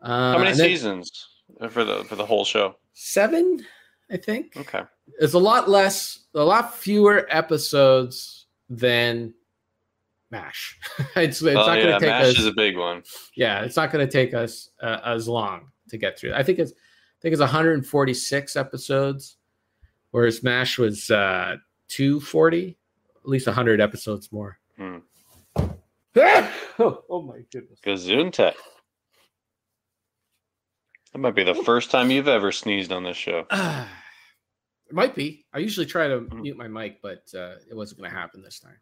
Uh, 0.00 0.32
How 0.32 0.38
many 0.38 0.50
then 0.56 0.68
seasons 0.68 1.28
for 1.70 1.84
the 1.84 2.04
for 2.04 2.14
the 2.16 2.24
whole 2.26 2.44
show? 2.44 2.76
Seven, 2.92 3.64
I 4.10 4.16
think. 4.16 4.56
Okay. 4.56 4.82
It's 5.20 5.34
a 5.34 5.38
lot 5.38 5.68
less, 5.68 6.26
a 6.34 6.44
lot 6.44 6.74
fewer 6.76 7.26
episodes 7.30 8.46
than 8.68 9.34
Mash. 10.32 10.78
it's 11.16 11.40
it's 11.40 11.42
oh 11.42 11.52
not 11.66 11.76
yeah, 11.78 11.82
going 11.84 11.92
to 11.94 12.00
take 12.00 12.08
Mash 12.08 12.26
us. 12.30 12.38
is 12.40 12.46
a 12.46 12.52
big 12.52 12.76
one. 12.76 13.02
yeah, 13.36 13.60
it's 13.62 13.76
not 13.76 13.92
going 13.92 14.04
to 14.04 14.10
take 14.10 14.34
us 14.34 14.70
uh, 14.82 14.98
as 15.04 15.28
long 15.28 15.68
to 15.90 15.98
get 15.98 16.18
through. 16.18 16.32
I 16.34 16.42
think 16.42 16.58
it's 16.58 16.72
I 16.72 17.20
think 17.20 17.34
it's 17.34 17.40
146 17.40 18.56
episodes, 18.56 19.36
whereas 20.10 20.42
Mash 20.42 20.78
was 20.78 21.08
uh, 21.10 21.56
240, 21.88 22.76
at 23.22 23.28
least 23.28 23.46
100 23.46 23.80
episodes 23.80 24.32
more. 24.32 24.58
Hmm. 24.76 24.96
oh, 26.16 27.04
oh 27.08 27.22
my 27.22 27.40
goodness. 27.52 27.78
Gesundheit. 27.86 28.54
That 31.12 31.18
might 31.18 31.34
be 31.34 31.44
the 31.44 31.54
first 31.54 31.90
time 31.90 32.10
you've 32.10 32.26
ever 32.26 32.50
sneezed 32.52 32.90
on 32.90 33.04
this 33.04 33.16
show. 33.18 33.46
it 33.52 34.94
might 34.94 35.14
be. 35.14 35.44
I 35.52 35.58
usually 35.58 35.86
try 35.86 36.08
to 36.08 36.20
Mhm. 36.20 36.40
mute 36.40 36.56
my 36.56 36.68
mic, 36.68 37.00
but 37.02 37.22
uh, 37.34 37.56
it 37.70 37.74
wasn't 37.76 38.00
going 38.00 38.10
to 38.10 38.16
happen 38.16 38.42
this 38.42 38.58
time. 38.60 38.78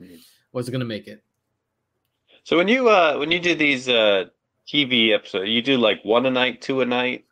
Mhm. 0.00 0.20
Wasn't 0.52 0.72
going 0.72 0.80
to 0.80 0.86
make 0.86 1.06
it. 1.08 1.22
So 2.44 2.56
when 2.56 2.68
you 2.68 2.88
uh 2.88 3.16
when 3.18 3.30
you 3.30 3.40
do 3.40 3.54
these 3.54 3.88
uh 3.88 4.26
TV 4.66 5.12
episodes, 5.14 5.48
you 5.50 5.60
do 5.60 5.76
like 5.76 6.02
one 6.04 6.24
a 6.26 6.30
night, 6.30 6.62
two 6.62 6.80
a 6.80 6.86
night. 6.86 7.24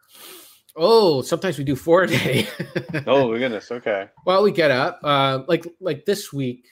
Oh, 0.74 1.22
sometimes 1.22 1.56
we 1.56 1.64
do 1.64 1.74
four 1.76 2.02
a 2.02 2.06
day. 2.06 2.46
Oh 3.06 3.30
my 3.32 3.38
goodness. 3.38 3.70
Okay. 3.70 4.08
well, 4.26 4.42
we 4.42 4.50
get 4.52 4.70
up 4.70 5.00
uh, 5.02 5.42
like 5.48 5.66
like 5.80 6.04
this 6.04 6.32
week. 6.32 6.66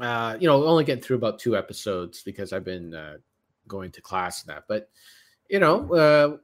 Uh, 0.00 0.36
you 0.40 0.46
know, 0.48 0.64
only 0.64 0.84
getting 0.84 1.02
through 1.02 1.16
about 1.16 1.38
two 1.38 1.56
episodes 1.56 2.22
because 2.22 2.52
I've 2.52 2.64
been 2.64 2.94
uh, 2.94 3.16
going 3.66 3.90
to 3.92 4.00
class 4.00 4.42
and 4.44 4.54
that. 4.54 4.64
But 4.68 4.90
you 5.48 5.58
know, 5.60 5.92
uh, 5.94 6.36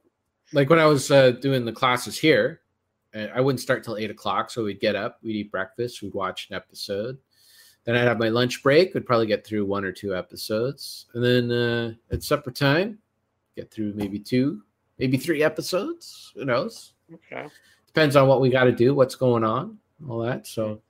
like 0.52 0.70
when 0.70 0.78
I 0.78 0.86
was 0.86 1.10
uh, 1.10 1.32
doing 1.32 1.64
the 1.64 1.72
classes 1.72 2.16
here, 2.18 2.60
uh, 3.14 3.26
I 3.34 3.40
wouldn't 3.40 3.60
start 3.60 3.84
till 3.84 3.96
eight 3.96 4.10
o'clock. 4.10 4.50
So 4.50 4.64
we'd 4.64 4.80
get 4.80 4.96
up, 4.96 5.18
we'd 5.22 5.36
eat 5.36 5.50
breakfast, 5.50 6.02
we'd 6.02 6.14
watch 6.14 6.48
an 6.50 6.56
episode. 6.56 7.18
Then 7.84 7.96
I'd 7.96 8.06
have 8.06 8.18
my 8.18 8.28
lunch 8.28 8.62
break. 8.62 8.94
Would 8.94 9.06
probably 9.06 9.26
get 9.26 9.46
through 9.46 9.66
one 9.66 9.84
or 9.84 9.92
two 9.92 10.14
episodes, 10.14 11.06
and 11.14 11.24
then 11.24 11.50
uh, 11.50 11.92
at 12.12 12.22
supper 12.22 12.50
time, 12.50 12.98
get 13.56 13.70
through 13.70 13.94
maybe 13.94 14.18
two, 14.18 14.62
maybe 14.98 15.16
three 15.16 15.42
episodes. 15.42 16.32
Who 16.36 16.44
knows? 16.44 16.94
Okay. 17.12 17.46
depends 17.86 18.16
on 18.16 18.26
what 18.26 18.40
we 18.40 18.48
got 18.48 18.64
to 18.64 18.72
do, 18.72 18.94
what's 18.94 19.14
going 19.14 19.44
on, 19.44 19.76
all 20.08 20.20
that. 20.20 20.46
So, 20.46 20.80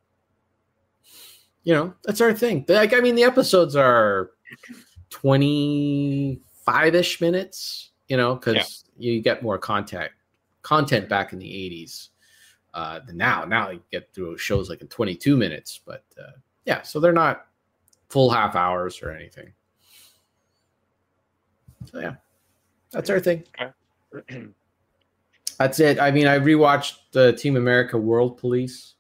you 1.65 1.75
know, 1.75 1.95
that's 2.05 2.21
our 2.21 2.33
thing. 2.33 2.65
Like, 2.69 2.95
I 2.95 3.01
mean, 3.01 3.17
the 3.17 3.25
episodes 3.25 3.75
are 3.75 4.31
25 5.11 6.95
ish 6.95 7.21
minutes, 7.21 7.91
you 8.09 8.17
know, 8.17 8.37
because 8.37 8.85
you 8.97 9.21
get 9.21 9.43
more 9.43 9.59
content 9.59 10.11
content 10.63 11.09
back 11.09 11.33
in 11.33 11.39
the 11.39 11.47
80s 11.47 12.09
uh, 12.75 13.01
than 13.01 13.17
now. 13.17 13.45
Now 13.45 13.71
you 13.71 13.83
get 13.91 14.13
through 14.15 14.39
shows 14.39 14.71
like 14.71 14.81
in 14.81 14.89
22 14.89 15.37
minutes, 15.37 15.81
but 15.85 16.05
uh, 16.21 16.33
yeah, 16.65 16.83
so 16.83 17.01
they're 17.01 17.13
not 17.13 17.47
full 18.09 18.31
half 18.31 18.55
hours 18.55 19.03
or 19.03 19.11
anything. 19.11 19.53
So, 21.91 22.01
yeah, 22.01 22.15
that's 22.91 23.11
our 23.11 23.21
thing. 23.21 23.45
That's 25.59 25.79
it. 25.79 26.01
I 26.01 26.11
mean, 26.11 26.27
I 26.27 26.41
rewatched 26.41 26.95
the 27.13 27.35
Team 27.35 27.57
America 27.57 27.97
World 27.97 28.37
Police. 28.37 28.95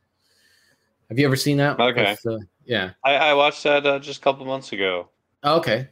Have 1.09 1.18
you 1.18 1.26
ever 1.26 1.34
seen 1.34 1.56
that? 1.56 1.80
Okay. 1.80 2.16
Uh, 2.24 2.36
yeah. 2.64 2.90
I, 3.05 3.14
I 3.16 3.34
watched 3.34 3.64
that 3.64 3.84
uh, 3.84 3.98
just 3.98 4.20
a 4.20 4.22
couple 4.22 4.47
months 4.47 4.70
ago. 4.70 5.09
Okay. 5.43 5.89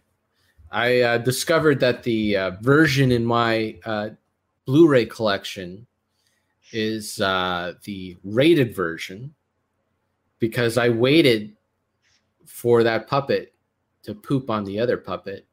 I 0.70 1.00
uh, 1.00 1.18
discovered 1.18 1.80
that 1.80 2.04
the 2.04 2.36
uh, 2.36 2.50
version 2.60 3.10
in 3.10 3.24
my 3.24 3.76
uh, 3.84 4.10
Blu-ray 4.64 5.06
collection 5.06 5.88
is 6.72 7.20
uh, 7.20 7.74
the 7.82 8.16
rated 8.22 8.74
version 8.74 9.34
because 10.38 10.78
I 10.78 10.88
waited 10.88 11.56
for 12.46 12.82
that 12.82 13.06
puppet 13.06 13.54
to 14.02 14.14
poop 14.14 14.50
on 14.50 14.64
the 14.64 14.78
other 14.80 14.96
puppet, 14.96 15.46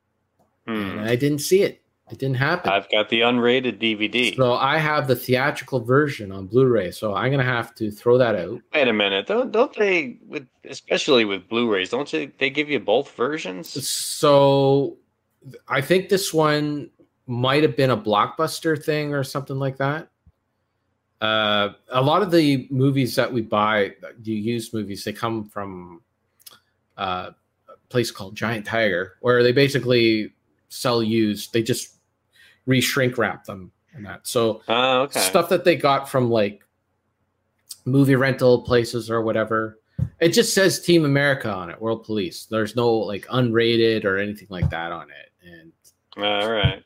Hmm. 0.66 0.74
and 1.00 1.02
I 1.10 1.16
didn't 1.16 1.40
see 1.40 1.64
it. 1.64 1.82
It 2.10 2.20
didn't 2.20 2.38
happen. 2.38 2.72
I've 2.72 2.90
got 2.90 3.10
the 3.10 3.20
unrated 3.22 3.80
DVD. 3.80 4.34
So 4.34 4.54
I 4.54 4.78
have 4.78 5.10
the 5.10 5.16
theatrical 5.16 5.82
version 5.82 6.32
on 6.32 6.48
Blu-ray. 6.48 6.92
So 6.92 7.14
I'm 7.14 7.32
gonna 7.32 7.44
have 7.44 7.76
to 7.76 7.92
throw 7.92 8.18
that 8.18 8.34
out. 8.36 8.62
Wait 8.74 8.88
a 8.88 8.94
minute. 8.94 9.28
Don't 9.28 9.52
don't 9.52 9.76
they 9.76 10.18
with 10.26 10.48
especially 10.64 11.26
with 11.26 11.50
Blu-rays, 11.50 11.90
don't 11.90 12.10
they 12.10 12.28
they 12.38 12.50
give 12.50 12.70
you 12.70 12.80
both 12.80 13.12
versions? 13.12 13.86
So 13.90 14.98
I 15.68 15.82
think 15.82 16.08
this 16.08 16.34
one 16.34 16.90
might 17.26 17.64
have 17.64 17.76
been 17.76 17.90
a 17.90 17.98
blockbuster 17.98 18.82
thing 18.82 19.14
or 19.14 19.26
something 19.26 19.58
like 19.58 19.76
that. 19.78 20.08
Uh, 21.20 21.74
a 21.90 22.02
lot 22.02 22.22
of 22.22 22.32
the 22.32 22.68
movies 22.70 23.16
that 23.16 23.32
we 23.34 23.42
buy, 23.42 23.94
the 24.20 24.32
used 24.32 24.74
movies, 24.74 25.04
they 25.04 25.12
come 25.12 25.44
from 25.44 26.02
uh, 26.98 27.32
a 27.70 27.74
place 27.90 28.12
called 28.12 28.36
Giant 28.36 28.66
Tiger, 28.66 29.18
where 29.22 29.44
they 29.44 29.52
basically 29.52 30.34
sell 30.70 31.02
used. 31.02 31.54
They 31.54 31.64
just 31.64 31.96
re-shrink 32.66 33.18
wrap 33.18 33.46
them 33.46 33.72
and 33.94 34.06
that. 34.06 34.28
So 34.28 34.62
Oh, 34.68 35.02
okay. 35.04 35.20
stuff 35.22 35.50
that 35.50 35.64
they 35.64 35.76
got 35.76 36.10
from 36.10 36.30
like 36.30 36.64
movie 37.86 38.16
rental 38.16 38.62
places 38.62 39.10
or 39.10 39.22
whatever. 39.22 39.80
It 40.20 40.30
just 40.30 40.54
says 40.54 40.82
Team 40.82 41.06
America 41.06 41.52
on 41.52 41.70
it, 41.70 41.82
World 41.82 42.04
Police. 42.04 42.46
There's 42.46 42.76
no 42.76 42.92
like 42.92 43.26
unrated 43.28 44.04
or 44.06 44.18
anything 44.18 44.48
like 44.52 44.70
that 44.70 44.92
on 44.92 45.08
it. 45.10 45.48
And 45.50 45.72
All 46.18 46.52
right. 46.52 46.84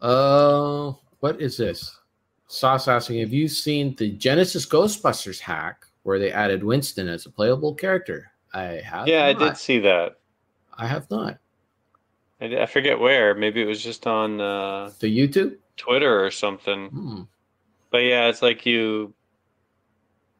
uh, 0.00 0.92
what 1.20 1.40
is 1.40 1.56
this? 1.56 1.96
Sauce 2.46 2.88
asking, 2.88 3.20
have 3.20 3.32
you 3.32 3.48
seen 3.48 3.94
the 3.96 4.10
Genesis 4.12 4.66
Ghostbusters 4.66 5.40
hack 5.40 5.84
where 6.02 6.18
they 6.18 6.32
added 6.32 6.64
Winston 6.64 7.08
as 7.08 7.26
a 7.26 7.30
playable 7.30 7.74
character? 7.74 8.30
I 8.52 8.80
have. 8.84 9.08
Yeah, 9.08 9.26
I 9.26 9.32
did 9.32 9.56
see 9.56 9.78
that. 9.80 10.18
I 10.76 10.86
have 10.86 11.10
not. 11.10 11.38
I, 12.40 12.62
I 12.62 12.66
forget 12.66 12.98
where. 12.98 13.34
Maybe 13.34 13.60
it 13.62 13.66
was 13.66 13.82
just 13.82 14.06
on 14.06 14.40
uh, 14.40 14.90
The 15.00 15.16
YouTube. 15.16 15.56
Twitter 15.76 16.24
or 16.24 16.30
something. 16.30 16.88
Hmm. 16.88 17.22
But 17.90 17.98
yeah, 17.98 18.26
it's 18.28 18.42
like 18.42 18.66
you 18.66 19.14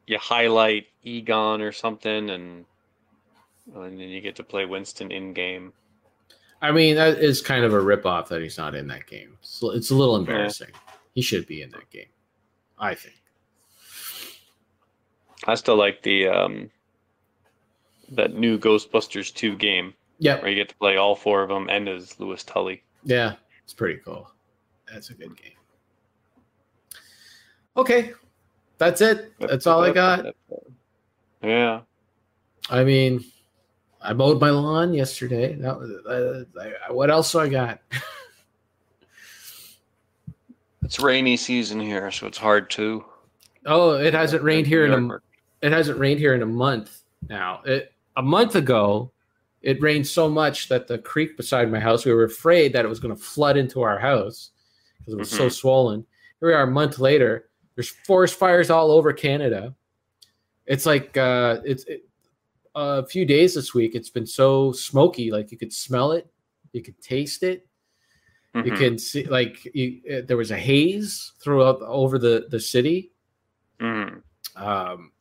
you 0.07 0.17
highlight 0.17 0.87
Egon 1.03 1.61
or 1.61 1.71
something, 1.71 2.29
and 2.29 2.65
and 3.75 3.99
then 3.99 4.09
you 4.09 4.21
get 4.21 4.35
to 4.37 4.43
play 4.43 4.65
Winston 4.65 5.11
in 5.11 5.33
game. 5.33 5.73
I 6.61 6.71
mean, 6.71 6.95
that 6.95 7.19
is 7.19 7.41
kind 7.41 7.63
of 7.63 7.73
a 7.73 7.79
ripoff 7.79 8.27
that 8.27 8.41
he's 8.41 8.57
not 8.57 8.75
in 8.75 8.87
that 8.87 9.07
game. 9.07 9.37
So 9.41 9.71
it's 9.71 9.91
a 9.91 9.95
little 9.95 10.17
embarrassing. 10.17 10.71
He 11.13 11.21
should 11.21 11.47
be 11.47 11.61
in 11.61 11.71
that 11.71 11.89
game, 11.89 12.09
I 12.77 12.95
think. 12.95 13.18
I 15.47 15.55
still 15.55 15.75
like 15.75 16.01
the 16.01 16.27
um 16.27 16.69
that 18.11 18.33
new 18.33 18.57
Ghostbusters 18.57 19.33
2 19.33 19.55
game 19.55 19.93
Yeah, 20.17 20.39
where 20.41 20.49
you 20.49 20.55
get 20.55 20.69
to 20.69 20.75
play 20.75 20.97
all 20.97 21.15
four 21.15 21.43
of 21.43 21.49
them 21.49 21.69
and 21.69 21.87
as 21.87 22.19
Louis 22.19 22.43
Tully. 22.43 22.83
Yeah, 23.03 23.35
it's 23.63 23.73
pretty 23.73 23.99
cool. 24.03 24.29
That's 24.91 25.09
a 25.11 25.13
good 25.13 25.35
game. 25.37 25.53
Okay, 27.77 28.13
that's 28.77 29.01
it. 29.01 29.31
That's 29.39 29.67
all 29.67 29.83
I 29.83 29.91
got. 29.91 30.25
Yeah. 31.43 31.81
I 32.69 32.83
mean, 32.83 33.23
I 34.01 34.13
mowed 34.13 34.41
my 34.41 34.49
lawn 34.49 34.93
yesterday. 34.93 35.53
That 35.55 35.79
was, 35.79 35.91
uh, 36.05 36.43
I, 36.59 36.91
what 36.91 37.09
else 37.09 37.31
do 37.31 37.39
I 37.39 37.49
got? 37.49 37.79
It's 40.83 40.99
rainy 40.99 41.37
season 41.37 41.79
here, 41.79 42.09
so 42.09 42.25
it's 42.25 42.37
hard 42.37 42.69
to. 42.71 43.05
Oh, 43.65 43.91
it 43.93 44.13
hasn't 44.13 44.41
rained 44.41 44.65
here 44.65 44.85
in 44.85 44.91
a 44.91 44.95
Yard 44.95 45.07
work. 45.07 45.23
It 45.61 45.71
hasn't 45.71 45.99
rained 45.99 46.19
here 46.19 46.33
in 46.35 46.41
a 46.41 46.45
month 46.45 47.01
now. 47.27 47.61
It, 47.65 47.93
a 48.17 48.21
month 48.21 48.55
ago, 48.55 49.11
it 49.61 49.81
rained 49.81 50.07
so 50.07 50.29
much 50.29 50.69
that 50.69 50.87
the 50.87 50.97
creek 50.97 51.35
beside 51.37 51.71
my 51.71 51.79
house, 51.79 52.05
we 52.05 52.13
were 52.13 52.23
afraid 52.23 52.73
that 52.73 52.85
it 52.85 52.87
was 52.87 52.99
going 52.99 53.15
to 53.15 53.21
flood 53.21 53.57
into 53.57 53.81
our 53.81 53.99
house 53.99 54.51
because 54.99 55.13
it 55.13 55.17
was 55.17 55.29
so 55.29 55.47
Mhm. 55.47 55.51
swollen. 55.51 56.05
Here 56.39 56.49
we 56.49 56.53
are 56.53 56.63
a 56.63 56.71
month 56.71 56.99
later. 56.99 57.49
There's 57.75 57.89
forest 57.89 58.35
fires 58.35 58.69
all 58.69 58.91
over 58.91 59.11
Canada. 59.13 59.75
It's 60.65 60.85
like 60.85 61.17
uh, 61.17 61.61
it's 61.65 61.83
it, 61.85 62.05
a 62.75 63.05
few 63.05 63.25
days 63.25 63.53
this 63.55 63.73
week. 63.73 63.95
It's 63.95 64.09
been 64.09 64.25
so 64.27 64.71
smoky, 64.71 65.31
like 65.31 65.51
you 65.51 65.57
could 65.57 65.73
smell 65.73 66.11
it, 66.13 66.27
you 66.71 66.81
could 66.81 66.99
taste 67.01 67.43
it 67.43 67.65
you 68.55 68.71
Mhm. 68.73 68.77
can 68.77 68.97
see 68.97 69.23
like 69.25 69.63
you, 69.75 70.01
uh, 70.11 70.21
there 70.25 70.35
was 70.35 70.49
a 70.49 70.57
haze 70.57 71.33
throughout 71.39 71.79
over 71.83 72.17
the 72.17 72.47
the 72.49 72.59
city 72.59 73.11
Mhm. 73.79 74.23
um, 74.55 75.11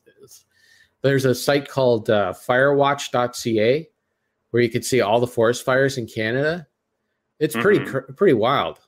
there's 1.02 1.24
a 1.24 1.34
site 1.34 1.68
called 1.68 2.10
uh, 2.10 2.32
firewatch.ca 2.32 3.88
where 4.50 4.62
you 4.62 4.68
can 4.70 4.82
see 4.82 5.00
all 5.00 5.20
the 5.20 5.26
forest 5.26 5.64
fires 5.64 5.98
in 5.98 6.06
canada. 6.06 6.66
It's 7.38 7.54
pretty 7.54 7.80
Mhm. 7.84 7.86
cr- 8.06 8.12
pretty 8.12 8.34
wild. 8.34 8.80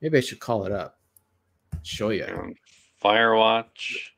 Maybe 0.00 0.18
i 0.18 0.20
should 0.20 0.40
call 0.40 0.64
it 0.66 0.72
up. 0.72 0.98
Show 1.82 2.10
you 2.10 2.24
Um, 2.26 2.54
Firewatch. 3.02 4.08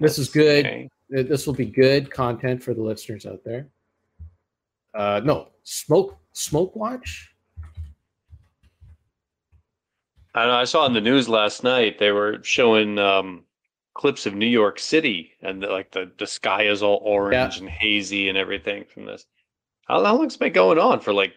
this 0.00 0.18
is 0.18 0.28
good. 0.30 0.64
Okay. 0.66 0.90
Uh, 1.16 1.22
this 1.22 1.46
will 1.46 1.54
be 1.54 1.66
good 1.66 2.10
content 2.10 2.62
for 2.62 2.72
the 2.72 2.82
listeners 2.82 3.26
out 3.26 3.42
there. 3.44 3.68
Uh 4.94 5.20
no 5.24 5.48
smoke 5.62 6.18
smoke 6.32 6.74
watch? 6.76 7.28
I, 10.34 10.46
know, 10.46 10.54
I 10.54 10.64
saw 10.64 10.86
in 10.86 10.94
the 10.94 11.00
news 11.00 11.28
last 11.28 11.62
night 11.62 11.98
they 11.98 12.10
were 12.12 12.42
showing 12.42 12.98
um, 12.98 13.44
clips 13.94 14.26
of 14.26 14.34
New 14.34 14.46
York 14.46 14.78
City, 14.78 15.32
and 15.42 15.62
the, 15.62 15.68
like 15.68 15.90
the, 15.90 16.10
the 16.18 16.26
sky 16.26 16.62
is 16.62 16.82
all 16.82 17.00
orange 17.04 17.58
and 17.58 17.68
hazy 17.68 18.28
and 18.28 18.38
everything 18.38 18.84
from 18.84 19.04
this. 19.04 19.26
How, 19.86 20.02
how 20.04 20.16
long's 20.16 20.34
it 20.36 20.40
been 20.40 20.52
going 20.52 20.78
on 20.78 21.00
for? 21.00 21.12
Like 21.12 21.34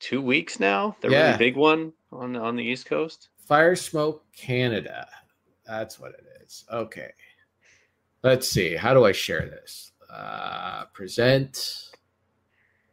two 0.00 0.22
weeks 0.22 0.58
now. 0.60 0.96
The 1.00 1.10
Yeah. 1.10 1.26
really 1.26 1.38
big 1.38 1.56
one 1.56 1.92
on 2.12 2.36
on 2.36 2.56
the 2.56 2.64
East 2.64 2.86
Coast. 2.86 3.28
Fire 3.46 3.76
Smoke 3.76 4.24
Canada. 4.36 5.08
That's 5.66 5.98
what 5.98 6.12
it 6.12 6.24
is. 6.44 6.64
Okay. 6.72 7.10
Let's 8.22 8.48
see. 8.48 8.74
How 8.74 8.94
do 8.94 9.04
I 9.04 9.12
share 9.12 9.42
this? 9.46 9.92
Uh, 10.10 10.86
present 10.94 11.90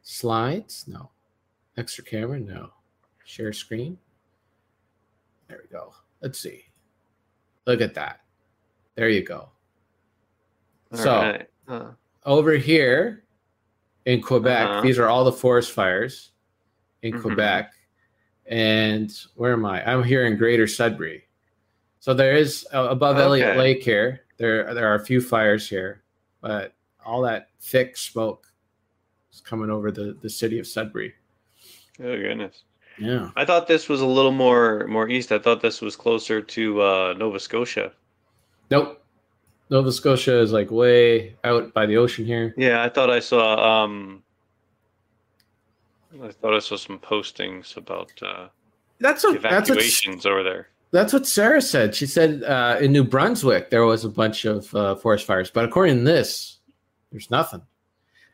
slides? 0.02 0.86
No. 0.88 1.10
Extra 1.78 2.04
camera? 2.04 2.40
No. 2.40 2.70
Share 3.26 3.54
screen? 3.54 3.98
There 5.48 5.60
we 5.62 5.70
go. 5.70 5.94
Let's 6.22 6.40
see. 6.40 6.64
Look 7.66 7.82
at 7.82 7.94
that. 7.96 8.22
There 8.96 9.10
you 9.10 9.24
go. 9.24 9.50
All 10.92 10.98
So- 10.98 11.16
right. 11.18 11.48
Uh, 11.68 11.92
Over 12.26 12.54
here 12.54 13.24
in 14.06 14.20
Quebec, 14.22 14.68
Uh-huh. 14.68 14.82
these 14.82 14.98
are 14.98 15.08
all 15.08 15.24
the 15.26 15.32
forest 15.32 15.72
fires 15.72 16.32
in 17.04 17.14
Mhm. 17.14 17.22
Quebec. 17.22 17.72
And 18.48 19.12
where 19.36 19.54
am 19.54 19.64
I? 19.66 19.84
I'm 19.88 20.04
here 20.04 20.26
in 20.26 20.36
Greater 20.38 20.66
Sudbury. 20.68 21.28
So 22.00 22.14
there 22.16 22.34
is 22.36 22.68
uh, 22.74 22.88
above 22.90 23.18
Elliott 23.18 23.58
Lake 23.58 23.84
here. 23.84 24.22
There 24.38 24.74
there 24.74 24.88
are 24.88 24.96
a 24.96 25.06
few 25.06 25.22
fires 25.22 25.68
here, 25.70 26.04
but 26.42 26.74
all 27.06 27.22
that 27.24 27.50
thick 27.60 27.96
smoke 27.98 28.48
is 29.32 29.40
coming 29.42 29.70
over 29.70 29.92
the 29.92 30.14
the 30.22 30.30
city 30.30 30.58
of 30.60 30.66
Sudbury. 30.68 31.14
oh 32.00 32.18
goodness. 32.18 32.64
Yeah. 32.98 33.30
I 33.36 33.46
thought 33.46 33.68
this 33.68 33.88
was 33.90 34.02
a 34.02 34.06
little 34.06 34.32
more 34.32 34.86
more 34.88 35.10
east. 35.10 35.32
I 35.32 35.40
thought 35.40 35.62
this 35.62 35.82
was 35.82 35.96
closer 35.96 36.42
to 36.42 36.82
uh, 36.82 37.14
Nova 37.18 37.40
Scotia. 37.40 37.94
Nope. 38.72 39.02
Nova 39.70 39.92
Scotia 39.92 40.40
is 40.40 40.52
like 40.52 40.70
way 40.70 41.36
out 41.44 41.74
by 41.74 41.86
the 41.86 41.98
ocean 41.98 42.26
here. 42.26 42.54
Yeah, 42.56 42.84
I 42.84 42.90
thought 42.90 43.10
I 43.10 43.20
saw. 43.20 43.84
Um, 43.84 44.24
I 46.24 46.32
thought 46.32 46.54
I 46.54 46.60
saw 46.60 46.76
some 46.78 47.00
postings 47.00 47.76
about 47.76 48.12
uh, 48.22 48.48
That's 49.00 49.24
what 49.24 49.42
that's 49.42 49.70
what 49.70 49.78
evacuations 49.78 50.26
over 50.26 50.44
there. 50.44 50.70
That's 50.92 51.12
what 51.12 51.28
Sarah 51.28 51.62
said. 51.62 51.96
She 51.96 52.06
said 52.06 52.44
uh, 52.44 52.78
in 52.80 52.92
New 52.92 53.04
Brunswick 53.04 53.70
there 53.70 53.86
was 53.86 54.06
a 54.06 54.10
bunch 54.10 54.46
of 54.46 54.74
uh, 54.76 54.96
forest 54.96 55.26
fires, 55.26 55.52
but 55.52 55.66
according 55.66 55.98
to 55.98 56.04
this, 56.04 56.60
there's 57.12 57.32
nothing. 57.32 57.62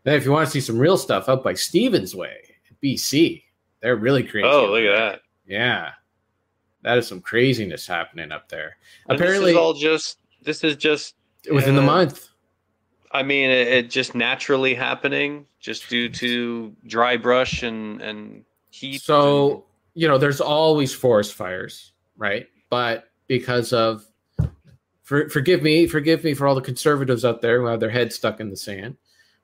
Then, 0.03 0.15
if 0.15 0.25
you 0.25 0.31
want 0.31 0.47
to 0.47 0.51
see 0.51 0.61
some 0.61 0.79
real 0.79 0.97
stuff, 0.97 1.29
up 1.29 1.43
by 1.43 1.53
Stevens 1.53 2.15
Way, 2.15 2.37
BC, 2.83 3.43
they're 3.81 3.95
really 3.95 4.23
crazy. 4.23 4.47
Oh, 4.47 4.71
look 4.71 4.83
at 4.83 4.97
that! 4.97 5.21
Yeah, 5.47 5.91
that 6.83 6.97
is 6.97 7.07
some 7.07 7.21
craziness 7.21 7.87
happening 7.87 8.31
up 8.31 8.49
there. 8.49 8.77
And 9.07 9.17
Apparently, 9.17 9.51
this 9.51 9.51
is 9.51 9.57
all 9.57 9.73
just. 9.73 10.17
This 10.41 10.63
is 10.63 10.75
just. 10.75 11.15
within 11.51 11.75
the 11.75 11.81
uh, 11.81 11.85
month. 11.85 12.29
I 13.11 13.23
mean, 13.23 13.49
it, 13.49 13.67
it 13.67 13.89
just 13.89 14.15
naturally 14.15 14.73
happening, 14.73 15.45
just 15.59 15.89
due 15.89 16.09
to 16.09 16.75
dry 16.87 17.17
brush 17.17 17.63
and 17.63 18.01
and 18.01 18.45
heat. 18.69 19.01
So 19.01 19.65
you 19.93 20.07
know, 20.07 20.17
there's 20.17 20.39
always 20.41 20.93
forest 20.93 21.33
fires, 21.33 21.91
right? 22.17 22.47
But 22.69 23.09
because 23.27 23.73
of 23.73 24.05
for, 25.03 25.27
forgive 25.29 25.61
me, 25.61 25.87
forgive 25.87 26.23
me 26.23 26.33
for 26.33 26.47
all 26.47 26.55
the 26.55 26.61
conservatives 26.61 27.25
out 27.25 27.41
there 27.41 27.59
who 27.59 27.65
have 27.67 27.81
their 27.81 27.89
heads 27.89 28.15
stuck 28.15 28.39
in 28.39 28.49
the 28.49 28.55
sand. 28.55 28.95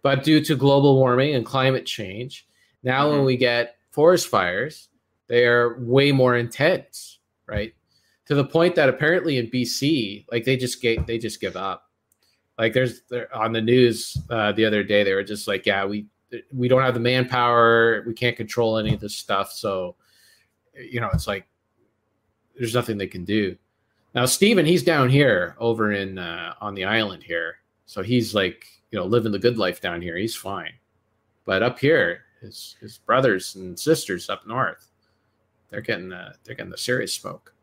But 0.02 0.24
due 0.24 0.40
to 0.46 0.56
global 0.56 0.96
warming 0.96 1.36
and 1.36 1.46
climate 1.46 1.86
change, 1.86 2.48
now 2.84 3.10
when 3.10 3.20
Mhm. 3.20 3.26
we 3.26 3.36
get 3.38 3.76
forest 3.92 4.28
fires, 4.30 4.88
they 5.28 5.46
are 5.46 5.78
way 5.80 6.14
more 6.14 6.38
intense, 6.38 7.20
right? 7.46 7.74
To 8.28 8.36
the 8.36 8.46
point 8.46 8.76
that 8.76 8.90
apparently 8.90 9.38
in 9.38 9.50
BC, 9.50 10.26
like 10.32 10.44
they 10.44 10.58
just 10.58 10.82
get 10.82 11.08
they 11.08 11.18
just 11.18 11.40
give 11.40 11.56
up. 11.56 11.90
Like 12.58 12.74
there's 12.74 13.02
there, 13.10 13.34
on 13.36 13.54
the 13.54 13.62
news 13.62 14.18
uh, 14.30 14.52
the 14.52 14.66
other 14.66 14.84
day, 14.84 15.04
they 15.04 15.14
were 15.14 15.24
just 15.24 15.48
like, 15.48 15.66
yeah, 15.66 15.86
we 15.86 16.08
we 16.54 16.68
don't 16.68 16.82
have 16.82 16.94
the 16.94 17.00
manpower, 17.00 18.04
we 18.06 18.14
can't 18.14 18.36
control 18.36 18.78
any 18.78 18.94
of 18.94 19.00
this 19.00 19.16
stuff, 19.16 19.52
so 19.52 19.96
you 20.74 21.00
know, 21.00 21.10
it's 21.14 21.28
like 21.28 21.48
there's 22.58 22.74
nothing 22.74 22.98
they 22.98 23.08
can 23.08 23.24
do. 23.26 23.56
Now, 24.14 24.26
Steven, 24.26 24.66
he's 24.66 24.84
down 24.84 25.10
here 25.10 25.56
over 25.60 25.92
in 25.92 26.18
uh, 26.18 26.54
on 26.60 26.74
the 26.74 26.86
island 26.86 27.24
here, 27.24 27.58
so 27.86 28.02
he's 28.02 28.34
like, 28.34 28.66
you 28.92 29.00
know, 29.00 29.06
living 29.06 29.32
the 29.32 29.40
good 29.40 29.58
life 29.58 29.80
down 29.80 30.02
here. 30.02 30.18
He's 30.18 30.36
fine, 30.36 30.74
but 31.46 31.64
up 31.64 31.80
here, 31.80 32.22
his 32.42 32.76
his 32.80 32.98
brothers 32.98 33.56
and 33.56 33.78
sisters 33.78 34.30
up 34.30 34.48
north, 34.48 34.92
they're 35.70 35.82
getting 35.82 36.10
the 36.10 36.34
they're 36.44 36.56
getting 36.56 36.72
the 36.72 36.78
serious 36.78 37.14
smoke. 37.14 37.54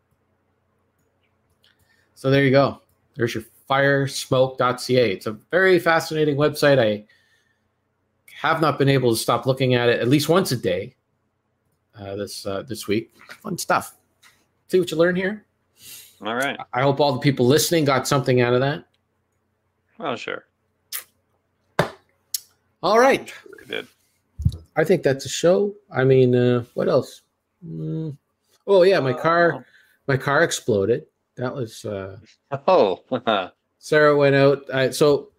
So 2.25 2.31
there 2.31 2.43
you 2.43 2.53
go. 2.53 2.81
There's 3.17 3.35
your 3.35 3.45
firesmoke.ca. 3.69 5.13
It's 5.13 5.27
a 5.27 5.33
very 5.51 5.79
fascinating 5.79 6.37
website. 6.37 6.79
I 6.79 7.05
have 8.41 8.63
not 8.63 8.79
been 8.79 8.89
able 8.89 9.11
to 9.11 9.17
stop 9.19 9.45
looking 9.45 9.75
at 9.75 9.91
it 9.91 10.01
at 10.01 10.09
least 10.09 10.31
once 10.31 10.51
a 10.51 10.57
day. 10.57 10.95
uh, 12.01 12.17
this 12.17 12.47
uh, 12.47 12.63
this 12.63 12.89
week. 12.89 13.13
Fun 13.43 13.59
stuff. 13.59 13.97
See 14.69 14.79
what 14.81 14.91
you 14.91 14.97
learn 14.97 15.17
here. 15.17 15.45
All 16.23 16.35
right. 16.35 16.59
I 16.73 16.81
hope 16.81 16.99
all 16.99 17.13
the 17.13 17.19
people 17.19 17.45
listening 17.47 17.85
got 17.85 18.09
something 18.09 18.41
out 18.41 18.55
of 18.55 18.61
that. 18.61 18.87
Oh, 20.01 20.17
sure. 20.17 20.47
All 22.83 22.99
right. 22.99 23.31
We 23.61 23.67
did. 23.67 23.87
I 24.77 24.85
think 24.85 25.03
that's 25.03 25.27
a 25.27 25.29
show. 25.29 25.75
I 25.95 26.05
mean, 26.05 26.35
uh, 26.35 26.65
what 26.73 26.89
else? 26.89 27.21
Mm. 27.63 28.17
Oh 28.67 28.83
yeah, 28.83 28.99
my 29.01 29.13
car, 29.13 29.67
my 30.09 30.17
car 30.17 30.43
exploded. 30.43 31.05
That 31.37 31.55
was 31.55 31.85
uh, 31.85 32.19
Oh, 32.67 33.01
Sarah 33.79 34.17
went 34.17 34.35
out. 34.35 34.63
I, 34.73 34.91
so 34.91 35.31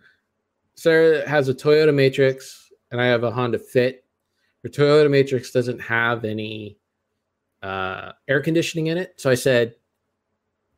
Sarah 0.75 1.27
has 1.27 1.47
a 1.49 1.53
Toyota 1.53 1.93
Matrix, 1.93 2.71
and 2.91 2.99
I 2.99 3.05
have 3.05 3.23
a 3.23 3.31
Honda 3.31 3.59
Fit. 3.59 4.03
Her 4.63 4.69
Toyota 4.69 5.09
Matrix 5.09 5.51
doesn't 5.51 5.79
have 5.79 6.25
any 6.25 6.77
uh, 7.63 8.11
air 8.27 8.41
conditioning 8.41 8.87
in 8.87 8.97
it, 8.97 9.13
so 9.17 9.29
I 9.29 9.35
said, 9.35 9.75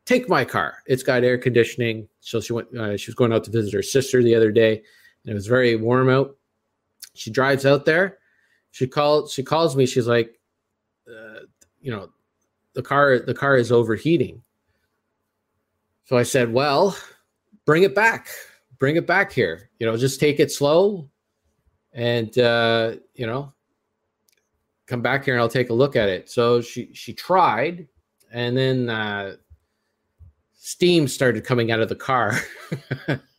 "Take 0.06 0.30
my 0.30 0.46
car. 0.46 0.84
It's 0.86 1.04
got 1.04 1.24
air 1.24 1.38
conditioning." 1.38 2.08
So 2.20 2.40
she 2.40 2.54
went. 2.54 2.76
Uh, 2.78 2.96
she 2.96 3.10
was 3.10 3.16
going 3.16 3.34
out 3.34 3.44
to 3.46 3.52
visit 3.52 3.74
her 3.74 3.82
sister 3.82 4.22
the 4.22 4.36
other 4.36 4.52
day, 4.52 4.74
and 4.74 5.32
it 5.32 5.34
was 5.34 5.48
very 5.48 5.76
warm 5.76 6.10
out. 6.10 6.36
She 7.16 7.32
drives 7.32 7.66
out 7.66 7.86
there. 7.86 8.20
She 8.72 8.86
calls. 8.88 9.34
She 9.34 9.42
calls 9.42 9.76
me. 9.76 9.88
She's 9.88 10.08
like, 10.08 10.40
uh, 11.10 11.40
"You 11.82 11.92
know, 11.92 12.10
the 12.74 12.84
car. 12.84 13.18
The 13.20 13.34
car 13.34 13.58
is 13.58 13.72
overheating." 13.72 14.44
So 16.08 16.18
I 16.18 16.24
said, 16.24 16.52
"Well." 16.52 16.98
bring 17.68 17.84
it 17.84 17.94
back 17.94 18.30
bring 18.80 18.96
it 18.96 19.06
back 19.06 19.32
here 19.32 19.70
you 19.78 19.86
know 19.86 19.96
just 19.96 20.20
take 20.20 20.40
it 20.40 20.52
slow 20.52 21.08
and 21.94 22.40
uh 22.40 22.96
you 23.14 23.28
know 23.28 23.54
come 24.88 25.02
back 25.02 25.26
here 25.26 25.34
and 25.36 25.42
i'll 25.42 25.50
take 25.50 25.70
a 25.70 25.74
look 25.74 25.96
at 25.96 26.10
it. 26.10 26.30
So 26.30 26.62
she 26.62 26.90
she 26.94 27.14
tried 27.14 27.88
and 28.32 28.58
then 28.58 28.90
uh 28.90 29.36
steam 30.54 31.08
started 31.08 31.44
coming 31.44 31.72
out 31.72 31.82
of 31.82 31.90
the 31.90 31.96
car. 31.96 32.40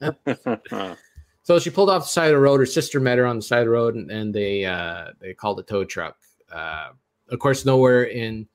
So 1.43 1.59
she 1.59 1.71
pulled 1.71 1.89
off 1.89 2.03
the 2.03 2.09
side 2.09 2.27
of 2.27 2.35
the 2.35 2.41
road 2.41 2.61
her 2.61 2.67
sister 2.67 3.01
met 3.01 3.17
her 3.17 3.25
on 3.25 3.37
the 3.37 3.43
side 3.43 3.61
of 3.61 3.65
the 3.65 3.71
road 3.71 3.95
and, 3.95 4.11
and 4.11 4.35
they 4.35 4.67
uh 4.67 5.13
they 5.19 5.33
called 5.33 5.59
a 5.59 5.63
tow 5.63 5.83
truck. 5.85 6.17
Uh 6.53 6.89
of 7.31 7.39
course 7.39 7.65
nowhere 7.65 8.03
in 8.05 8.47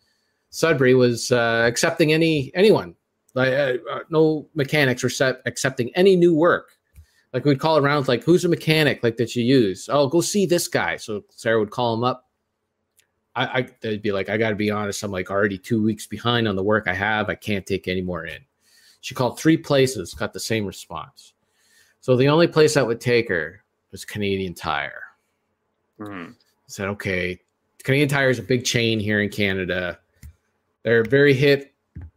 sudbury 0.52 0.94
was 0.94 1.32
uh 1.32 1.66
accepting 1.68 2.14
any 2.14 2.52
anyone 2.54 2.96
like 3.34 3.54
uh, 3.54 3.78
uh, 3.92 4.00
no 4.10 4.48
mechanics 4.54 5.04
were 5.04 5.10
set, 5.10 5.42
accepting 5.46 5.92
any 5.96 6.16
new 6.16 6.36
work. 6.36 6.78
Like 7.34 7.46
we'd 7.46 7.60
call 7.60 7.78
around, 7.78 8.08
like 8.08 8.24
who's 8.24 8.46
a 8.46 8.50
mechanic 8.50 9.02
like 9.02 9.18
that 9.18 9.36
you 9.36 9.44
use? 9.44 9.90
Oh, 9.92 10.08
go 10.08 10.22
see 10.22 10.46
this 10.46 10.68
guy. 10.68 10.98
So 10.98 11.24
Sarah 11.30 11.60
would 11.60 11.72
call 11.72 11.96
him 11.96 12.04
up. 12.04 12.30
I, 13.36 13.46
I 13.46 13.68
they'd 13.82 14.02
be 14.04 14.12
like, 14.12 14.30
I 14.30 14.38
got 14.38 14.50
to 14.50 14.56
be 14.56 14.70
honest, 14.70 15.02
I'm 15.02 15.12
like 15.12 15.32
already 15.32 15.58
two 15.58 15.82
weeks 15.82 16.06
behind 16.06 16.48
on 16.48 16.56
the 16.56 16.64
work 16.64 16.88
I 16.88 16.94
have. 16.94 17.30
I 17.30 17.36
can't 17.36 17.66
take 17.66 17.88
any 17.88 18.02
more 18.02 18.26
in. 18.26 18.40
She 19.02 19.16
called 19.16 19.40
three 19.40 19.58
places, 19.58 20.14
got 20.14 20.32
the 20.32 20.40
same 20.40 20.66
response. 20.66 21.34
So 22.02 22.16
the 22.16 22.30
only 22.30 22.48
place 22.48 22.76
that 22.76 22.86
would 22.86 23.02
take 23.02 23.28
her 23.30 23.64
was 23.92 24.06
Canadian 24.06 24.54
Tire. 24.54 25.04
Mhm. 26.00 26.36
Said, 26.68 26.88
okay, 26.90 27.40
Canadian 27.84 28.10
Tire 28.10 28.30
is 28.30 28.40
a 28.40 28.44
big 28.44 28.64
chain 28.64 29.00
here 29.00 29.22
in 29.22 29.30
Canada. 29.30 30.00
They're 30.84 31.04
very 31.04 31.34
hit, 31.34 31.73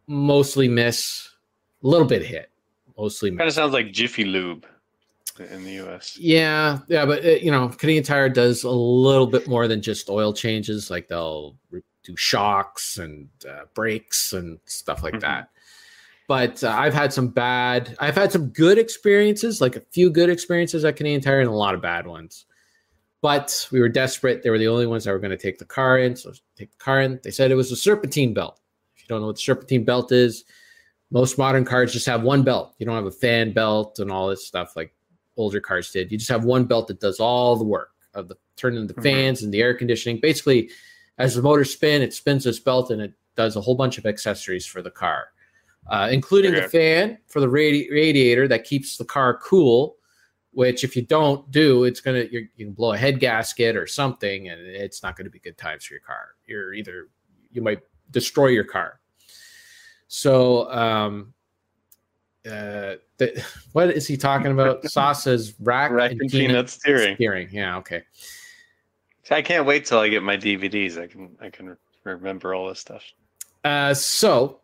mostly 0.06 0.68
miss, 0.68 1.28
a 1.82 1.86
little 1.86 2.06
bit 2.06 2.22
hit, 2.24 2.50
mostly 2.98 3.30
Kind 3.30 3.42
of 3.42 3.52
sounds 3.52 3.72
like 3.72 3.92
Jiffy 3.92 4.24
Lube 4.24 4.66
in 5.50 5.64
the 5.64 5.72
U.S. 5.72 6.16
Yeah, 6.18 6.78
yeah, 6.88 7.04
but 7.04 7.24
uh, 7.24 7.28
you 7.30 7.50
know, 7.50 7.68
Canadian 7.68 8.04
Tire 8.04 8.28
does 8.28 8.64
a 8.64 8.70
little 8.70 9.26
bit 9.26 9.46
more 9.48 9.68
than 9.68 9.82
just 9.82 10.08
oil 10.08 10.32
changes. 10.32 10.90
Like 10.90 11.08
they'll 11.08 11.56
do 12.02 12.16
shocks 12.16 12.98
and 12.98 13.28
uh, 13.48 13.64
brakes 13.74 14.32
and 14.32 14.58
stuff 14.64 15.02
like 15.02 15.14
Mhm. 15.14 15.20
that. 15.20 15.50
But 16.28 16.64
uh, 16.64 16.70
I've 16.70 16.94
had 16.94 17.12
some 17.12 17.28
bad. 17.28 17.94
I've 18.00 18.14
had 18.16 18.32
some 18.32 18.48
good 18.48 18.78
experiences, 18.78 19.60
like 19.60 19.76
a 19.76 19.80
few 19.92 20.10
good 20.10 20.30
experiences 20.30 20.84
at 20.84 20.96
Canadian 20.96 21.20
Tire, 21.20 21.40
and 21.40 21.48
a 21.48 21.52
lot 21.52 21.74
of 21.74 21.80
bad 21.82 22.06
ones. 22.06 22.46
But 23.20 23.68
we 23.70 23.80
were 23.80 23.88
desperate. 23.88 24.42
They 24.42 24.50
were 24.50 24.58
the 24.58 24.68
only 24.68 24.86
ones 24.86 25.04
that 25.04 25.12
were 25.12 25.18
going 25.18 25.30
to 25.30 25.36
take 25.36 25.58
the 25.58 25.64
car 25.64 25.98
in. 25.98 26.16
So 26.16 26.32
take 26.56 26.70
the 26.70 26.78
car 26.78 27.00
in. 27.00 27.20
They 27.22 27.30
said 27.30 27.50
it 27.50 27.56
was 27.56 27.70
a 27.72 27.76
serpentine 27.76 28.34
belt. 28.34 28.58
You 29.06 29.14
don't 29.14 29.20
know 29.20 29.28
what 29.28 29.36
the 29.36 29.42
serpentine 29.42 29.84
belt 29.84 30.10
is, 30.10 30.44
most 31.12 31.38
modern 31.38 31.64
cars 31.64 31.92
just 31.92 32.06
have 32.06 32.22
one 32.22 32.42
belt. 32.42 32.74
You 32.78 32.86
don't 32.86 32.96
have 32.96 33.06
a 33.06 33.12
fan 33.12 33.52
belt 33.52 34.00
and 34.00 34.10
all 34.10 34.28
this 34.28 34.44
stuff 34.44 34.74
like 34.74 34.92
older 35.36 35.60
cars 35.60 35.92
did. 35.92 36.10
You 36.10 36.18
just 36.18 36.30
have 36.30 36.44
one 36.44 36.64
belt 36.64 36.88
that 36.88 36.98
does 36.98 37.20
all 37.20 37.54
the 37.54 37.64
work 37.64 37.90
of 38.14 38.26
the 38.26 38.36
turning 38.56 38.86
the 38.88 38.94
Mhm. 38.94 39.02
fans 39.02 39.42
and 39.44 39.54
the 39.54 39.62
air 39.62 39.74
conditioning. 39.74 40.18
Basically, 40.18 40.70
as 41.18 41.36
the 41.36 41.42
motor 41.42 41.64
spin, 41.64 42.02
it 42.02 42.12
spins 42.12 42.42
this 42.42 42.58
belt 42.58 42.90
and 42.90 43.00
it 43.00 43.12
does 43.36 43.54
a 43.54 43.60
whole 43.60 43.76
bunch 43.76 43.98
of 43.98 44.06
accessories 44.06 44.66
for 44.66 44.82
the 44.82 44.90
car, 44.90 45.28
uh, 45.88 46.08
including 46.10 46.54
the 46.54 46.68
fan 46.68 47.18
for 47.28 47.38
the 47.40 47.46
radi- 47.46 47.88
radiator 47.90 48.48
that 48.48 48.64
keeps 48.64 48.96
the 48.96 49.04
car 49.04 49.38
cool. 49.38 49.96
Which, 50.52 50.84
if 50.84 50.96
you 50.96 51.02
don't 51.02 51.50
do, 51.50 51.84
it's 51.84 52.00
gonna 52.00 52.24
you're, 52.30 52.44
you 52.56 52.64
can 52.64 52.72
blow 52.72 52.94
a 52.94 52.96
head 52.96 53.20
gasket 53.20 53.76
or 53.76 53.86
something, 53.86 54.48
and 54.48 54.58
it's 54.58 55.02
not 55.02 55.14
going 55.14 55.26
to 55.26 55.30
be 55.30 55.38
good 55.38 55.58
times 55.58 55.84
for 55.84 55.92
your 55.92 56.00
car. 56.00 56.30
You're 56.46 56.72
either 56.72 57.10
you 57.52 57.60
might 57.60 57.82
destroy 58.10 58.48
your 58.48 58.64
car. 58.64 59.00
So, 60.08 60.70
um, 60.70 61.34
uh, 62.46 62.96
the, 63.18 63.44
what 63.72 63.90
is 63.90 64.06
he 64.06 64.16
talking 64.16 64.52
about? 64.52 64.84
Sauce's 64.90 65.54
rack, 65.60 65.90
Rack 65.90 66.12
and 66.12 66.30
peanut 66.30 66.70
steering. 66.70 67.16
Steering. 67.16 67.48
Yeah. 67.50 67.76
Okay. 67.78 68.02
I 69.30 69.42
can't 69.42 69.66
wait 69.66 69.84
till 69.84 69.98
I 69.98 70.08
get 70.08 70.22
my 70.22 70.36
DVDs. 70.36 71.00
I 71.00 71.08
can 71.08 71.36
I 71.40 71.50
can 71.50 71.76
remember 72.04 72.54
all 72.54 72.68
this 72.68 72.78
stuff. 72.78 73.02
Uh, 73.64 73.92
so, 73.92 74.60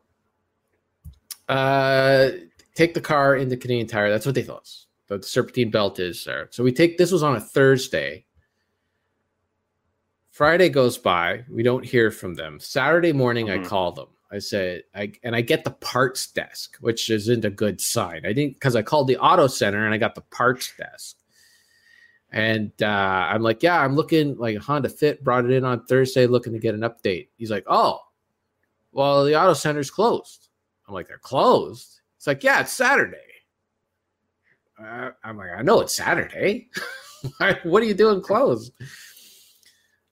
uh, 1.49 2.31
take 2.75 2.95
the 2.95 3.01
car 3.01 3.37
into 3.37 3.57
Canadian 3.57 3.89
Tire. 3.89 4.11
That's 4.11 4.25
what 4.25 4.37
they 4.37 4.47
us. 4.47 4.87
The 5.09 5.21
serpentine 5.23 5.71
belt 5.71 5.99
is 5.99 6.25
there. 6.25 6.49
So 6.53 6.63
we 6.63 6.73
take. 6.73 6.97
This 6.97 7.11
was 7.11 7.25
on 7.25 7.35
a 7.35 7.41
Thursday. 7.41 8.25
Friday 10.33 10.71
goes 10.71 10.97
by. 10.97 11.45
We 11.51 11.63
don't 11.63 11.85
hear 11.85 12.11
from 12.11 12.35
them. 12.35 12.59
Saturday 12.59 13.13
morning, 13.13 13.51
I 13.51 13.59
Mhm. 13.59 13.67
call 13.67 13.93
them. 13.93 14.09
I 14.31 14.39
said, 14.39 14.85
I 14.95 15.13
and 15.23 15.37
I 15.37 15.43
get 15.43 15.63
the 15.63 15.73
parts 15.73 16.27
desk, 16.27 16.79
which 16.81 17.11
isn't 17.11 17.45
a 17.45 17.51
good 17.51 17.83
sign. 17.83 18.25
I 18.25 18.33
didn't 18.33 18.55
because 18.55 18.75
I 18.75 18.81
called 18.81 19.09
the 19.09 19.19
auto 19.19 19.47
center 19.47 19.85
and 19.85 19.93
I 19.93 19.99
got 19.99 20.15
the 20.15 20.23
parts 20.23 20.73
desk. 20.79 21.19
And 22.31 22.73
uh, 22.83 22.87
I'm 22.87 23.43
like, 23.43 23.63
yeah, 23.63 23.79
I'm 23.79 23.95
looking 23.95 24.39
like 24.39 24.57
Honda 24.57 24.89
Fit 24.89 25.23
brought 25.23 25.45
it 25.45 25.51
in 25.51 25.67
on 25.67 25.85
Thursday, 25.85 26.27
looking 26.27 26.55
to 26.55 26.59
get 26.59 26.75
an 26.75 26.81
update. 26.81 27.29
He's 27.37 27.51
like, 27.51 27.65
oh, 27.67 28.01
well, 28.93 29.27
the 29.27 29.39
auto 29.39 29.53
center's 29.53 29.91
closed. 29.91 30.49
I'm 30.89 30.95
like, 30.95 31.09
they're 31.09 31.19
closed. 31.19 32.01
It's 32.17 32.27
like, 32.27 32.43
yeah, 32.43 32.63
it's 32.63 32.73
Saturday. 32.73 33.19
Uh, 34.83 35.11
I'm 35.23 35.37
like, 35.37 35.51
I 35.51 35.61
know 35.61 35.83
it's 35.83 35.95
Saturday. 35.95 36.71
what 37.65 37.83
are 37.83 37.87
you 37.87 37.93
doing 37.93 38.23
closed? 38.23 38.73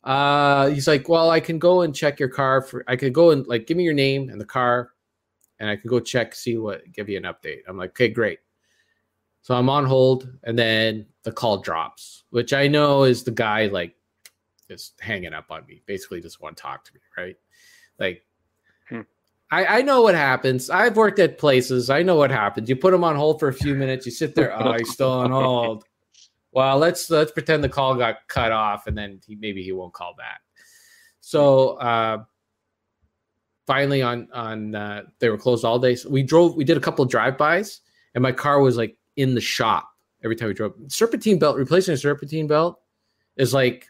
Uh, 0.02 0.68
he's 0.68 0.88
like, 0.88 1.08
well, 1.08 1.30
I 1.30 1.40
can 1.40 1.58
go 1.58 1.82
and 1.82 1.94
check 1.94 2.18
your 2.18 2.28
car 2.28 2.62
for. 2.62 2.84
I 2.88 2.96
could 2.96 3.12
go 3.12 3.30
and 3.30 3.46
like 3.46 3.66
give 3.66 3.76
me 3.76 3.84
your 3.84 3.94
name 3.94 4.30
and 4.30 4.40
the 4.40 4.46
car, 4.46 4.90
and 5.58 5.68
I 5.68 5.76
can 5.76 5.88
go 5.88 6.00
check, 6.00 6.34
see 6.34 6.56
what, 6.56 6.90
give 6.92 7.08
you 7.08 7.18
an 7.18 7.24
update. 7.24 7.60
I'm 7.68 7.76
like, 7.76 7.90
okay, 7.90 8.08
great. 8.08 8.38
So 9.42 9.54
I'm 9.54 9.68
on 9.68 9.84
hold, 9.84 10.30
and 10.44 10.58
then 10.58 11.06
the 11.22 11.32
call 11.32 11.58
drops, 11.58 12.24
which 12.30 12.52
I 12.52 12.66
know 12.66 13.04
is 13.04 13.24
the 13.24 13.30
guy 13.30 13.66
like 13.66 13.94
just 14.68 14.98
hanging 15.00 15.34
up 15.34 15.50
on 15.50 15.66
me, 15.66 15.82
basically 15.86 16.20
just 16.20 16.40
want 16.40 16.56
to 16.56 16.62
talk 16.62 16.84
to 16.84 16.94
me, 16.94 17.00
right? 17.16 17.36
Like, 17.98 18.22
Hmm. 18.90 19.02
I, 19.50 19.78
I 19.78 19.82
know 19.82 20.02
what 20.02 20.14
happens. 20.14 20.68
I've 20.68 20.96
worked 20.96 21.18
at 21.18 21.38
places. 21.38 21.90
I 21.90 22.02
know 22.02 22.16
what 22.16 22.30
happens. 22.30 22.68
You 22.68 22.76
put 22.76 22.90
them 22.90 23.04
on 23.04 23.16
hold 23.16 23.40
for 23.40 23.48
a 23.48 23.52
few 23.52 23.74
minutes. 23.74 24.04
You 24.04 24.12
sit 24.12 24.34
there. 24.34 24.52
Oh, 24.56 24.74
he's 24.74 24.90
still 24.92 25.12
on 25.12 25.30
hold. 25.32 25.84
Well, 26.52 26.78
let's 26.78 27.08
let's 27.10 27.30
pretend 27.30 27.62
the 27.62 27.68
call 27.68 27.94
got 27.94 28.26
cut 28.28 28.50
off, 28.50 28.86
and 28.86 28.96
then 28.98 29.20
he, 29.26 29.36
maybe 29.36 29.62
he 29.62 29.72
won't 29.72 29.92
call 29.92 30.14
back. 30.14 30.40
So 31.20 31.76
uh, 31.76 32.24
finally, 33.66 34.02
on 34.02 34.28
on 34.32 34.74
uh, 34.74 35.02
they 35.20 35.28
were 35.28 35.38
closed 35.38 35.64
all 35.64 35.78
day. 35.78 35.94
So 35.94 36.08
we 36.08 36.22
drove. 36.22 36.56
We 36.56 36.64
did 36.64 36.76
a 36.76 36.80
couple 36.80 37.04
of 37.04 37.10
drive 37.10 37.38
bys, 37.38 37.80
and 38.14 38.22
my 38.22 38.32
car 38.32 38.60
was 38.60 38.76
like 38.76 38.96
in 39.16 39.34
the 39.34 39.40
shop 39.40 39.88
every 40.24 40.34
time 40.34 40.48
we 40.48 40.54
drove. 40.54 40.74
Serpentine 40.88 41.38
belt 41.38 41.56
replacing 41.56 41.94
a 41.94 41.96
serpentine 41.96 42.48
belt 42.48 42.80
is 43.36 43.54
like 43.54 43.86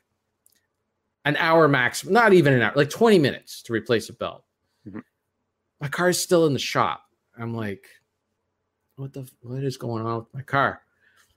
an 1.25 1.37
hour 1.37 1.67
maximum, 1.67 2.13
not 2.13 2.33
even 2.33 2.53
an 2.53 2.63
hour, 2.63 2.73
like 2.77 2.91
twenty 2.91 3.19
minutes 3.19 3.63
to 3.63 3.73
replace 3.73 4.11
a 4.11 4.13
belt. 4.13 4.45
Mhm. 4.87 5.03
My 5.81 5.89
car 5.89 6.11
is 6.11 6.21
still 6.21 6.47
in 6.47 6.53
the 6.53 6.59
shop. 6.59 7.05
I'm 7.39 7.55
like, 7.55 7.87
what 8.97 9.15
the 9.15 9.27
what 9.41 9.65
is 9.65 9.79
going 9.79 10.05
on 10.05 10.19
with 10.19 10.35
my 10.35 10.43
car? 10.43 10.83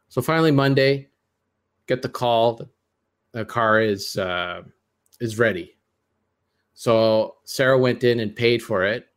So 0.09 0.21
finally 0.21 0.51
Monday, 0.51 1.07
get 1.87 2.01
the 2.01 2.09
call. 2.09 2.55
The, 2.55 2.69
the 3.31 3.45
car 3.45 3.81
is 3.81 4.17
uh, 4.17 4.63
is 5.19 5.39
ready. 5.39 5.77
So 6.73 7.35
Sarah 7.43 7.77
went 7.77 8.03
in 8.03 8.19
and 8.19 8.35
paid 8.35 8.61
for 8.61 8.83
it, 8.83 9.07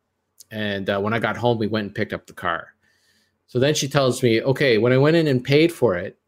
and 0.51 0.89
uh, 0.89 0.99
when 0.99 1.13
I 1.13 1.19
got 1.19 1.37
home, 1.37 1.57
we 1.57 1.67
went 1.67 1.87
and 1.87 1.95
picked 1.95 2.13
up 2.13 2.27
the 2.27 2.33
car. 2.33 2.73
So 3.47 3.59
then 3.59 3.73
she 3.73 3.87
tells 3.87 4.21
me, 4.21 4.41
okay, 4.41 4.77
when 4.77 4.91
I 4.91 4.97
went 4.97 5.15
in 5.15 5.27
and 5.27 5.43
paid 5.43 5.71
for 5.71 5.95
it, 5.95 6.19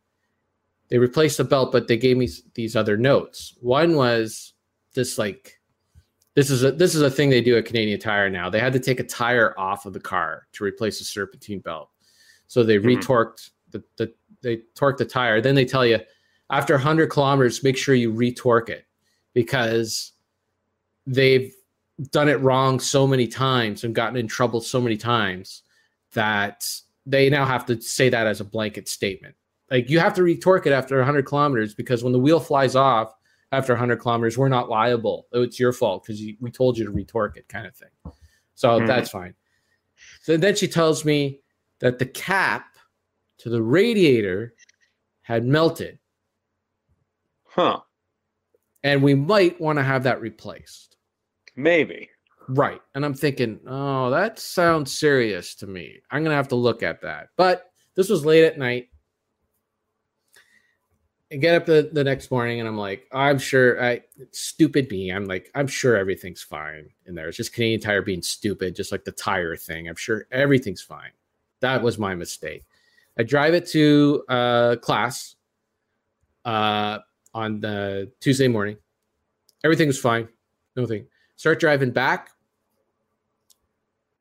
they 0.90 0.98
replaced 0.98 1.38
the 1.38 1.44
belt, 1.44 1.72
but 1.72 1.88
they 1.88 1.98
gave 1.98 2.18
me 2.18 2.30
these 2.56 2.76
other 2.76 2.98
notes. 2.98 3.56
One 3.62 3.96
was 3.96 4.54
this 4.94 5.18
like 5.18 5.60
this 6.36 6.50
is 6.50 6.64
a 6.64 6.72
this 6.72 6.96
is 6.96 7.02
a 7.02 7.12
thing 7.12 7.30
they 7.30 7.42
do 7.42 7.58
at 7.58 7.66
Canadian 7.66 8.00
Tire 8.00 8.30
now. 8.30 8.50
They 8.50 8.60
had 8.60 8.74
to 8.74 8.80
take 8.80 9.00
a 9.00 9.04
tire 9.04 9.58
off 9.60 9.86
of 9.86 9.94
the 9.94 10.00
car 10.00 10.48
to 10.54 10.64
replace 10.64 11.00
the 11.00 11.06
serpentine 11.06 11.60
belt. 11.60 11.90
So 12.48 12.64
they 12.64 12.78
Mhm. 12.78 12.98
retorqued 12.98 13.52
the, 13.72 13.84
the 13.98 14.14
they 14.42 14.64
torqued 14.76 14.98
the 14.98 15.06
tire. 15.06 15.42
Then 15.42 15.54
they 15.56 15.66
tell 15.66 15.86
you 15.86 16.00
after 16.50 16.74
100 16.74 17.10
kilometers, 17.10 17.64
make 17.64 17.78
sure 17.78 17.96
you 17.96 18.12
retorque 18.12 18.70
it 18.70 18.86
because 19.34 20.14
they've 21.06 21.54
done 22.12 22.30
it 22.30 22.40
wrong 22.42 22.80
so 22.80 23.06
many 23.06 23.28
times 23.28 23.84
and 23.84 23.94
gotten 23.94 24.16
in 24.16 24.28
trouble 24.28 24.62
so 24.62 24.80
many 24.80 24.98
times 24.98 25.64
that 26.14 26.66
they 27.06 27.30
now 27.30 27.46
have 27.46 27.66
to 27.66 27.80
say 27.82 28.10
that 28.10 28.26
as 28.28 28.42
a 28.42 28.46
blanket 28.46 28.88
statement. 28.88 29.36
Like 29.70 29.90
you 29.90 30.00
have 30.00 30.14
to 30.16 30.24
retorque 30.24 30.66
it 30.66 30.72
after 30.74 30.98
100 30.98 31.26
kilometers 31.26 31.74
because 31.76 32.04
when 32.04 32.14
the 32.14 32.20
wheel 32.20 32.40
flies 32.40 32.76
off 32.76 33.14
after 33.52 33.74
100 33.74 33.98
kilometers, 33.98 34.38
we're 34.38 34.50
not 34.50 34.70
liable. 34.70 35.28
It's 35.34 35.60
your 35.60 35.74
fault 35.74 36.04
because 36.04 36.22
we 36.40 36.52
told 36.52 36.78
you 36.78 36.86
to 36.86 36.92
retorque 36.92 37.38
it, 37.38 37.48
kind 37.48 37.68
of 37.68 37.76
thing. 37.76 37.90
So 38.56 38.80
Mhm. 38.80 38.88
that's 38.88 39.10
fine. 39.10 39.36
So 40.22 40.38
then 40.38 40.56
she 40.56 40.68
tells 40.68 41.06
me 41.06 41.42
that 41.80 42.00
the 42.00 42.06
cap 42.06 42.78
to 43.40 43.50
the 43.50 43.62
radiator 43.62 44.56
had 45.22 45.46
melted 45.46 46.00
Huh. 47.60 47.82
and 48.84 49.04
we 49.04 49.16
might 49.16 49.60
want 49.60 49.78
to 49.80 49.84
have 49.84 50.04
that 50.04 50.22
replaced. 50.22 50.96
Maybe. 51.58 52.10
Right. 52.48 52.82
And 52.96 53.04
I'm 53.04 53.14
thinking, 53.14 53.60
oh, 53.68 54.10
that 54.12 54.40
sounds 54.40 54.94
serious 54.94 55.56
to 55.56 55.68
me. 55.68 56.00
I'm 56.10 56.24
going 56.24 56.32
to 56.32 56.38
have 56.38 56.48
to 56.50 56.56
look 56.56 56.84
at 56.84 57.02
that. 57.02 57.28
But 57.36 57.70
this 57.96 58.08
was 58.08 58.24
late 58.26 58.46
at 58.46 58.58
night. 58.58 58.88
I 61.34 61.36
get 61.36 61.54
up 61.54 61.66
the, 61.66 61.90
the 61.92 62.04
next 62.04 62.32
morning 62.32 62.62
and 62.62 62.68
I'm 62.68 62.78
like, 62.78 63.08
I'm 63.12 63.38
sure 63.38 63.84
I 63.84 64.04
stupid 64.32 64.90
me. 64.90 65.12
I'm 65.12 65.26
like, 65.26 65.52
I'm 65.54 65.68
sure 65.68 65.98
everything's 65.98 66.42
fine 66.42 66.90
in 67.08 67.14
there. 67.14 67.28
It's 67.28 67.38
just 67.38 67.54
Canadian 67.54 67.82
Tire 67.82 68.02
being 68.02 68.22
stupid, 68.22 68.74
just 68.76 68.94
like 68.94 69.04
the 69.04 69.12
tire 69.12 69.58
thing. 69.58 69.90
I'm 69.90 69.96
sure 69.98 70.28
everything's 70.32 70.82
fine. 70.82 71.12
That 71.60 71.84
was 71.84 72.00
my 72.00 72.16
mistake. 72.16 72.64
I 73.18 73.24
drive 73.24 73.54
it 73.54 73.68
to 73.72 74.24
uh, 74.30 74.76
class 74.78 75.36
uh, 76.46 77.00
on 77.40 77.60
the 77.62 78.12
Tuesday 78.20 78.48
morning. 78.48 78.78
Everything 79.64 79.88
was 79.88 80.00
fine. 80.00 80.28
Nothing. 80.76 81.08
Start 81.36 81.60
driving 81.60 81.92
back. 81.92 82.30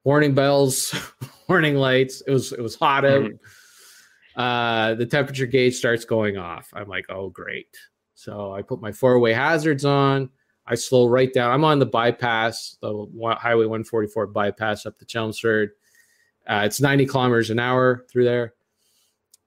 Warning 0.04 0.34
bells, 0.34 0.94
warning 1.48 1.76
lights. 1.76 2.22
It 2.26 2.30
was 2.30 2.52
it 2.52 2.60
was 2.60 2.76
hot 2.76 3.04
out. 3.04 3.22
Mhm. 3.24 3.38
Uh, 4.36 4.94
the 4.94 5.04
temperature 5.04 5.46
gauge 5.46 5.74
starts 5.74 6.04
going 6.04 6.36
off. 6.38 6.70
I'm 6.72 6.88
like, 6.88 7.06
oh 7.10 7.28
great. 7.28 7.76
So 8.14 8.52
I 8.52 8.62
put 8.62 8.80
my 8.80 8.92
four 8.92 9.18
way 9.18 9.32
hazards 9.32 9.84
on. 9.84 10.30
I 10.66 10.76
slow 10.76 11.08
right 11.08 11.32
down. 11.32 11.50
I'm 11.50 11.64
on 11.64 11.78
the 11.78 11.86
bypass, 11.86 12.76
the 12.80 13.06
Highway 13.40 13.64
144 13.64 14.26
bypass 14.28 14.86
up 14.86 14.98
to 14.98 15.04
Chelmsford. 15.06 15.70
Uh, 16.46 16.62
it's 16.64 16.80
90 16.80 17.06
kilometers 17.06 17.50
an 17.50 17.58
hour 17.58 18.04
through 18.10 18.24
there. 18.24 18.54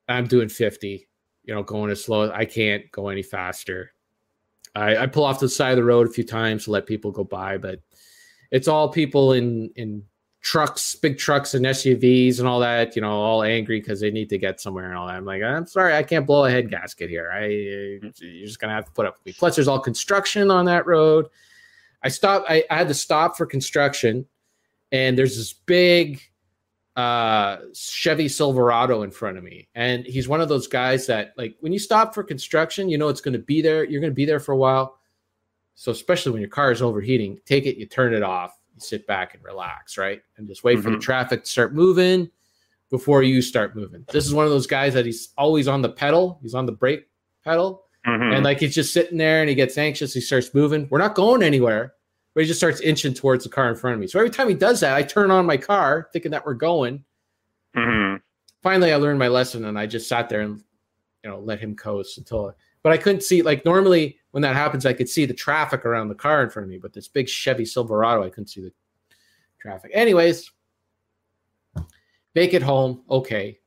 I'm 0.10 0.28
doing 0.28 0.50
50, 0.50 1.08
you 1.44 1.54
know, 1.54 1.64
going 1.64 1.92
as 1.92 2.04
slow. 2.04 2.32
I 2.32 2.46
can't 2.46 2.90
go 2.92 3.10
any 3.10 3.24
faster. 3.24 3.94
I, 4.76 4.98
I 4.98 5.08
pull 5.08 5.26
off 5.26 5.40
to 5.40 5.46
the 5.46 5.50
side 5.50 5.72
of 5.72 5.78
the 5.78 5.84
road 5.84 6.08
a 6.08 6.12
few 6.12 6.24
times 6.24 6.66
to 6.66 6.72
let 6.72 6.86
people 6.86 7.12
go 7.12 7.24
by, 7.24 7.58
but 7.58 7.80
it's 8.52 8.68
all 8.68 8.90
people 8.90 9.34
in 9.34 9.70
in 9.76 10.04
trucks, 10.42 10.96
big 10.96 11.18
trucks 11.18 11.54
and 11.54 11.66
SUVs 11.66 12.40
and 12.40 12.48
all 12.48 12.60
that, 12.60 12.96
you 12.96 13.02
know, 13.02 13.12
all 13.12 13.44
angry 13.44 13.80
because 13.80 14.00
they 14.00 14.10
need 14.12 14.30
to 14.30 14.38
get 14.38 14.60
somewhere 14.60 14.86
and 14.86 14.98
all 14.98 15.08
that. 15.08 15.16
I'm 15.16 15.26
like, 15.26 15.44
I'm 15.44 15.68
sorry, 15.68 15.96
I 15.96 16.04
can't 16.04 16.26
blow 16.26 16.46
a 16.46 16.52
head 16.52 16.70
gasket 16.70 17.10
here. 17.10 17.32
I 17.32 17.46
you're 17.46 18.48
just 18.48 18.60
gonna 18.60 18.74
have 18.74 18.86
to 18.86 18.92
put 18.92 19.06
up 19.06 19.18
with 19.18 19.26
me. 19.26 19.34
Plus, 19.38 19.56
there's 19.56 19.68
all 19.68 19.80
construction 19.80 20.50
on 20.52 20.66
that 20.66 20.86
road. 20.86 21.28
I 22.04 22.10
stopped. 22.10 22.50
I, 22.50 22.64
I 22.70 22.78
had 22.78 22.88
to 22.88 22.94
stop 22.94 23.38
for 23.38 23.46
construction, 23.46 24.26
and 24.92 25.18
there's 25.18 25.38
this 25.38 25.54
big 25.54 26.22
uh 26.96 27.58
Chevy 27.74 28.28
Silverado 28.28 29.04
in 29.04 29.12
front 29.12 29.38
of 29.38 29.44
me. 29.44 29.68
And 29.76 30.06
he's 30.06 30.28
one 30.28 30.42
of 30.42 30.50
those 30.50 30.68
guys 30.68 31.06
that 31.08 31.34
like 31.38 31.56
when 31.62 31.72
you 31.72 31.80
stop 31.80 32.14
for 32.14 32.24
construction, 32.24 32.90
you 32.90 32.98
know 32.98 33.08
it's 33.08 33.22
going 33.22 33.34
to 33.34 33.40
be 33.40 33.62
there. 33.62 33.84
You're 33.86 34.02
going 34.02 34.12
to 34.12 34.16
be 34.16 34.26
there 34.26 34.40
for 34.42 34.52
a 34.52 34.58
while. 34.58 34.98
So 35.76 35.92
especially 35.92 36.34
when 36.34 36.42
your 36.42 36.50
car 36.50 36.72
is 36.72 36.82
overheating, 36.82 37.40
take 37.46 37.66
it, 37.66 37.78
you 37.78 37.86
turn 37.86 38.14
it 38.14 38.24
off, 38.24 38.60
you 38.76 38.82
sit 38.82 39.08
back 39.08 39.34
and 39.34 39.44
relax, 39.44 39.98
right? 39.98 40.22
And 40.38 40.48
just 40.48 40.64
wait 40.66 40.80
for 40.80 40.90
the 40.92 40.98
Mhm. 40.98 41.02
traffic 41.02 41.44
to 41.46 41.50
start 41.50 41.74
moving 41.74 42.30
before 42.90 43.24
you 43.24 43.42
start 43.42 43.74
moving. 43.76 44.04
This 44.12 44.26
is 44.26 44.34
one 44.34 44.44
of 44.46 44.52
those 44.52 44.68
guys 44.68 44.94
that 44.94 45.06
he's 45.06 45.30
always 45.38 45.68
on 45.70 45.82
the 45.82 45.90
pedal, 45.90 46.40
he's 46.42 46.54
on 46.54 46.66
the 46.66 46.74
brake 46.74 47.08
pedal, 47.46 47.86
Mhm. 48.06 48.36
and 48.36 48.44
like 48.44 48.60
he's 48.60 48.76
just 48.76 48.92
sitting 48.92 49.18
there 49.18 49.40
and 49.40 49.48
he 49.50 49.56
gets 49.56 49.78
anxious, 49.78 50.14
he 50.14 50.20
starts 50.20 50.54
moving. 50.54 50.88
We're 50.92 51.00
not 51.00 51.16
going 51.16 51.42
anywhere, 51.42 51.94
but 52.34 52.42
he 52.42 52.48
just 52.48 52.60
starts 52.60 52.80
inching 52.82 53.14
towards 53.14 53.44
the 53.44 53.50
car 53.50 53.70
in 53.70 53.76
front 53.76 53.94
of 53.96 54.00
me. 54.00 54.08
So 54.08 54.20
every 54.20 54.30
time 54.30 54.48
he 54.48 54.56
does 54.56 54.80
that, 54.80 54.96
I 54.96 55.04
turn 55.04 55.32
on 55.32 55.46
my 55.46 55.58
car 55.58 56.10
thinking 56.14 56.32
that 56.32 56.46
we're 56.46 56.54
going 56.54 57.04
Mhm. 57.76 58.22
finally 58.62 58.92
I 58.92 58.98
learned 58.98 59.18
my 59.20 59.28
lesson 59.30 59.66
and 59.66 59.80
I 59.80 59.86
just 59.88 60.08
sat 60.10 60.28
there 60.30 60.42
and 60.42 60.62
you 61.24 61.30
know 61.30 61.40
let 61.40 61.60
him 61.60 61.76
coast 61.76 62.18
until 62.18 62.54
but 62.84 62.92
I 62.92 62.98
couldn't 62.98 63.24
see 63.24 63.42
like 63.42 63.64
normally 63.64 64.20
when 64.32 64.42
that 64.42 64.56
happens 64.56 64.86
I 64.86 64.92
could 64.94 65.08
see 65.08 65.26
the 65.26 65.34
traffic 65.34 65.86
around 65.86 66.10
the 66.10 66.16
car 66.16 66.44
in 66.44 66.50
front 66.50 66.66
of 66.66 66.70
me 66.70 66.78
but 66.80 66.92
this 66.94 67.08
big 67.08 67.30
Chevy 67.30 67.64
Silverado 67.66 68.24
I 68.24 68.30
couldn't 68.30 68.48
see 68.48 68.60
the 68.62 68.74
traffic 69.60 69.92
anyways 69.94 70.52
make 72.36 72.54
it 72.54 72.62
home 72.62 73.04
okay 73.10 73.58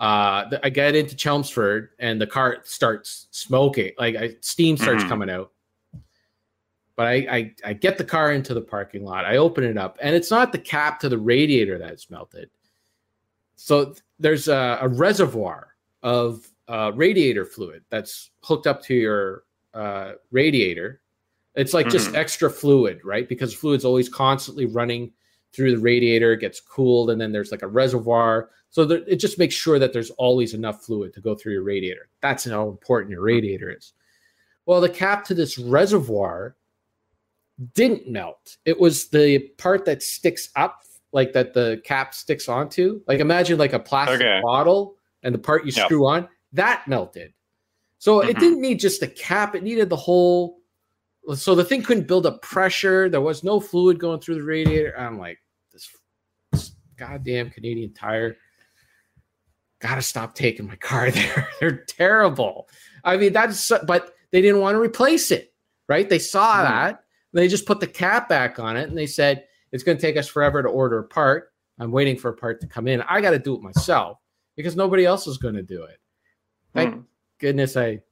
uh 0.00 0.50
I 0.62 0.70
get 0.70 0.94
into 0.94 1.14
Chelmsford 1.16 1.90
and 1.98 2.18
the 2.20 2.26
car 2.26 2.58
starts 2.64 3.28
smoking 3.30 3.92
like 3.98 4.16
I, 4.16 4.36
steam 4.40 4.76
starts 4.78 5.04
Mhm. 5.04 5.08
coming 5.08 5.30
out 5.30 5.52
but 6.96 7.06
I, 7.06 7.14
I 7.14 7.54
I 7.64 7.72
get 7.72 7.98
the 7.98 8.04
car 8.04 8.32
into 8.32 8.54
the 8.54 8.60
parking 8.60 9.04
lot 9.04 9.24
I 9.24 9.36
open 9.36 9.64
it 9.64 9.76
up 9.78 9.98
and 10.00 10.14
it's 10.14 10.30
not 10.30 10.52
the 10.52 10.58
cap 10.58 11.00
to 11.00 11.08
the 11.08 11.18
radiator 11.18 11.78
that's 11.78 12.10
melted 12.10 12.50
so 13.56 13.86
th- 13.86 13.98
there's 14.18 14.48
a, 14.48 14.78
a 14.80 14.88
reservoir 14.88 15.76
of 16.02 16.46
uh, 16.68 16.92
radiator 16.94 17.44
fluid 17.44 17.82
that's 17.90 18.30
hooked 18.42 18.66
up 18.66 18.82
to 18.84 18.94
your 18.94 19.42
uh, 19.74 20.12
radiator. 20.30 21.00
It's 21.56 21.74
like 21.74 21.88
just 21.88 22.10
Mhm. 22.10 22.14
extra 22.14 22.48
fluid, 22.48 23.00
right? 23.04 23.28
Because 23.28 23.52
fluid's 23.52 23.84
always 23.84 24.08
constantly 24.08 24.66
running 24.66 25.12
through 25.52 25.72
the 25.72 25.78
radiator, 25.82 26.32
it 26.32 26.40
gets 26.40 26.60
cooled, 26.60 27.10
and 27.10 27.20
then 27.20 27.32
there's 27.32 27.50
like 27.50 27.62
a 27.62 27.66
reservoir. 27.68 28.50
So 28.70 28.84
there, 28.84 29.02
it 29.06 29.16
just 29.16 29.38
makes 29.38 29.54
sure 29.54 29.78
that 29.78 29.92
there's 29.92 30.10
always 30.10 30.54
enough 30.54 30.84
fluid 30.84 31.12
to 31.14 31.20
go 31.20 31.34
through 31.34 31.52
your 31.54 31.64
radiator. 31.64 32.08
That's 32.22 32.44
how 32.44 32.68
important 32.68 33.10
your 33.10 33.22
radiator 33.22 33.68
is. 33.70 33.92
Well, 34.64 34.80
the 34.80 34.88
cap 34.88 35.24
to 35.24 35.34
this 35.34 35.58
reservoir 35.58 36.54
didn't 37.74 38.08
melt. 38.08 38.56
It 38.64 38.78
was 38.78 39.08
the 39.08 39.38
part 39.58 39.84
that 39.84 40.02
sticks 40.02 40.50
up, 40.56 40.82
like 41.12 41.32
that 41.34 41.52
the 41.54 41.80
cap 41.84 42.14
sticks 42.14 42.48
onto. 42.48 43.02
Like 43.06 43.20
imagine 43.20 43.58
like 43.58 43.72
a 43.72 43.78
plastic 43.78 44.20
Okay. 44.20 44.40
bottle 44.42 44.96
and 45.22 45.34
the 45.34 45.38
part 45.38 45.64
you 45.66 45.72
Yep. 45.74 45.86
screw 45.86 46.06
on, 46.06 46.28
that 46.52 46.86
melted. 46.88 47.32
So 47.98 48.20
it 48.22 48.36
Mhm. 48.36 48.40
didn't 48.40 48.60
need 48.62 48.80
just 48.80 49.00
the 49.00 49.08
cap, 49.08 49.54
it 49.54 49.62
needed 49.62 49.90
the 49.90 49.96
whole. 49.96 50.60
So 51.34 51.54
the 51.54 51.64
thing 51.64 51.82
couldn't 51.82 52.06
build 52.06 52.24
up 52.24 52.40
pressure. 52.40 53.08
There 53.10 53.20
was 53.20 53.44
no 53.44 53.60
fluid 53.60 53.98
going 53.98 54.20
through 54.20 54.36
the 54.36 54.42
radiator. 54.42 54.98
I'm 54.98 55.18
like, 55.18 55.38
this, 55.70 55.90
this 56.52 56.72
goddamn 56.96 57.50
Canadian 57.50 57.92
tire. 57.92 58.36
Gotta 59.80 60.02
stop 60.02 60.34
taking 60.34 60.66
my 60.66 60.76
car 60.76 61.10
there. 61.10 61.48
They're 61.60 61.84
terrible. 61.84 62.68
I 63.04 63.16
mean, 63.18 63.32
that's, 63.32 63.70
but 63.86 64.14
they 64.30 64.40
didn't 64.40 64.60
want 64.60 64.74
to 64.76 64.80
replace 64.80 65.30
it, 65.30 65.52
right? 65.88 66.08
They 66.08 66.18
saw 66.18 66.58
Mhm. 66.58 66.62
that. 66.68 67.04
They 67.32 67.48
just 67.48 67.66
put 67.66 67.80
the 67.80 67.86
cap 67.86 68.28
back 68.28 68.58
on 68.58 68.76
it 68.76 68.88
and 68.88 68.96
they 68.98 69.06
said, 69.06 69.46
it's 69.72 69.84
going 69.84 69.96
to 69.96 70.02
take 70.02 70.16
us 70.16 70.26
forever 70.28 70.62
to 70.62 70.68
order 70.68 70.98
a 70.98 71.04
part. 71.04 71.52
I'm 71.78 71.92
waiting 71.92 72.16
for 72.16 72.30
a 72.30 72.34
part 72.36 72.60
to 72.60 72.66
come 72.66 72.88
in. 72.88 73.02
I 73.02 73.20
got 73.20 73.30
to 73.30 73.38
do 73.38 73.54
it 73.54 73.62
myself 73.62 74.18
because 74.56 74.76
nobody 74.76 75.06
else 75.06 75.26
is 75.26 75.38
going 75.38 75.54
to 75.54 75.62
do 75.62 75.84
it. 75.84 75.98
Thank 76.74 76.94
Mhm. 76.94 77.04
goodness 77.38 77.76
I 77.76 78.02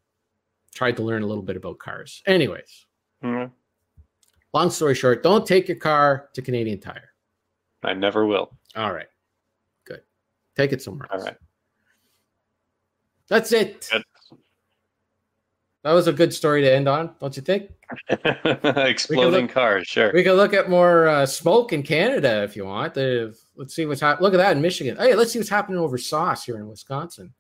tried 0.75 0.97
to 0.97 1.03
learn 1.03 1.23
a 1.23 1.27
little 1.27 1.43
bit 1.43 1.57
about 1.57 1.79
cars. 1.79 2.23
Anyways, 2.27 2.87
Mhm. 3.23 3.51
long 4.55 4.71
story 4.71 4.95
short, 4.95 5.23
don't 5.23 5.47
take 5.47 5.69
your 5.69 5.77
car 5.77 6.31
to 6.35 6.43
Canadian 6.43 6.81
Tire. 6.81 7.13
I 7.83 7.95
never 7.95 8.25
will. 8.27 8.57
All 8.77 8.93
right. 8.93 9.09
Good. 9.85 10.03
Take 10.57 10.73
it 10.73 10.81
somewhere 10.83 11.09
All 11.11 11.19
else. 11.19 11.27
right. 11.27 11.39
That's 13.29 13.53
it. 13.53 13.89
Good. 13.93 14.05
That 15.89 15.95
was 15.95 16.07
a 16.07 16.13
good 16.13 16.35
story 16.35 16.61
to 16.61 16.71
end 16.71 16.87
on, 16.87 17.15
don't 17.19 17.35
you 17.35 17.41
think? 17.41 17.71
Exploding 18.11 19.47
look- 19.47 19.51
cars, 19.51 19.87
sure. 19.87 20.13
We 20.13 20.23
can 20.23 20.35
look 20.35 20.53
at 20.53 20.69
more 20.69 21.09
uh, 21.09 21.25
smoke 21.25 21.73
in 21.73 21.83
Canada 21.83 22.43
if 22.43 22.57
you 22.57 22.67
want. 22.67 22.95
Uh, 22.99 23.29
let's 23.57 23.75
see 23.75 23.87
what's 23.87 24.03
happening. 24.03 24.25
Look 24.25 24.35
at 24.35 24.37
that 24.37 24.55
in 24.55 24.61
Michigan. 24.61 24.99
Hey, 24.99 25.15
let's 25.15 25.33
see 25.33 25.39
what's 25.39 25.49
happening 25.49 25.79
over 25.79 25.97
sauce 25.97 26.45
here 26.45 26.57
in 26.57 26.69
Wisconsin. 26.69 27.33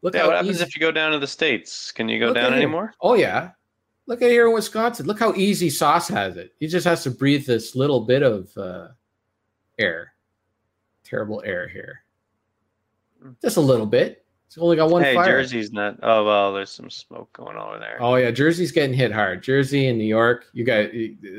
Look 0.00 0.14
yeah, 0.14 0.24
what 0.24 0.36
happens 0.36 0.56
easy- 0.56 0.64
if 0.64 0.74
you 0.74 0.80
go 0.80 0.92
down 0.92 1.12
to 1.12 1.18
the 1.18 1.26
states? 1.26 1.92
Can 1.92 2.08
you 2.08 2.18
go 2.18 2.28
Look 2.28 2.36
down 2.36 2.54
anymore? 2.54 2.94
Oh 3.02 3.16
yeah. 3.16 3.50
Look 4.06 4.22
at 4.22 4.30
here 4.30 4.46
in 4.46 4.54
Wisconsin. 4.54 5.04
Look 5.04 5.18
how 5.20 5.34
easy 5.34 5.68
Sauce 5.68 6.08
has 6.08 6.38
it. 6.38 6.54
He 6.58 6.66
just 6.66 6.86
has 6.86 7.02
to 7.02 7.10
breathe 7.10 7.44
this 7.44 7.76
little 7.76 8.00
bit 8.00 8.22
of 8.22 8.48
uh, 8.56 8.88
air. 9.78 10.14
Terrible 11.04 11.42
air 11.44 11.68
here. 11.68 12.00
Just 13.42 13.58
a 13.58 13.60
little 13.60 13.84
bit. 13.84 14.23
It's 14.46 14.58
only 14.58 14.76
got 14.76 14.90
one 14.90 15.02
hey, 15.02 15.14
fire. 15.14 15.42
Jersey's 15.42 15.72
not. 15.72 15.98
Oh 16.02 16.24
well, 16.24 16.52
there's 16.52 16.70
some 16.70 16.90
smoke 16.90 17.32
going 17.32 17.56
on 17.56 17.68
over 17.70 17.78
there. 17.78 17.96
Oh 18.00 18.14
yeah, 18.16 18.30
Jersey's 18.30 18.72
getting 18.72 18.94
hit 18.94 19.10
hard. 19.10 19.42
Jersey 19.42 19.88
and 19.88 19.98
New 19.98 20.04
York, 20.04 20.46
you 20.52 20.64
guys, 20.64 20.90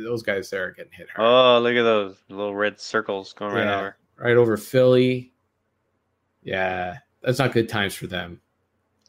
those 0.03 0.22
guys 0.23 0.49
there 0.49 0.65
are 0.65 0.72
getting 0.72 0.91
hit 0.91 1.07
hard. 1.15 1.27
Oh, 1.27 1.61
look 1.61 1.76
at 1.76 1.84
those 1.84 2.18
little 2.30 2.56
red 2.56 2.80
circles 2.80 3.32
going 3.34 3.53
right 3.53 3.68
over. 3.68 3.98
Right 4.18 4.36
over 4.36 4.57
Philly. 4.57 5.34
Yeah, 6.44 6.98
that's 7.22 7.40
not 7.40 7.53
good 7.53 7.69
times 7.69 7.95
for 7.95 8.07
them. 8.07 8.41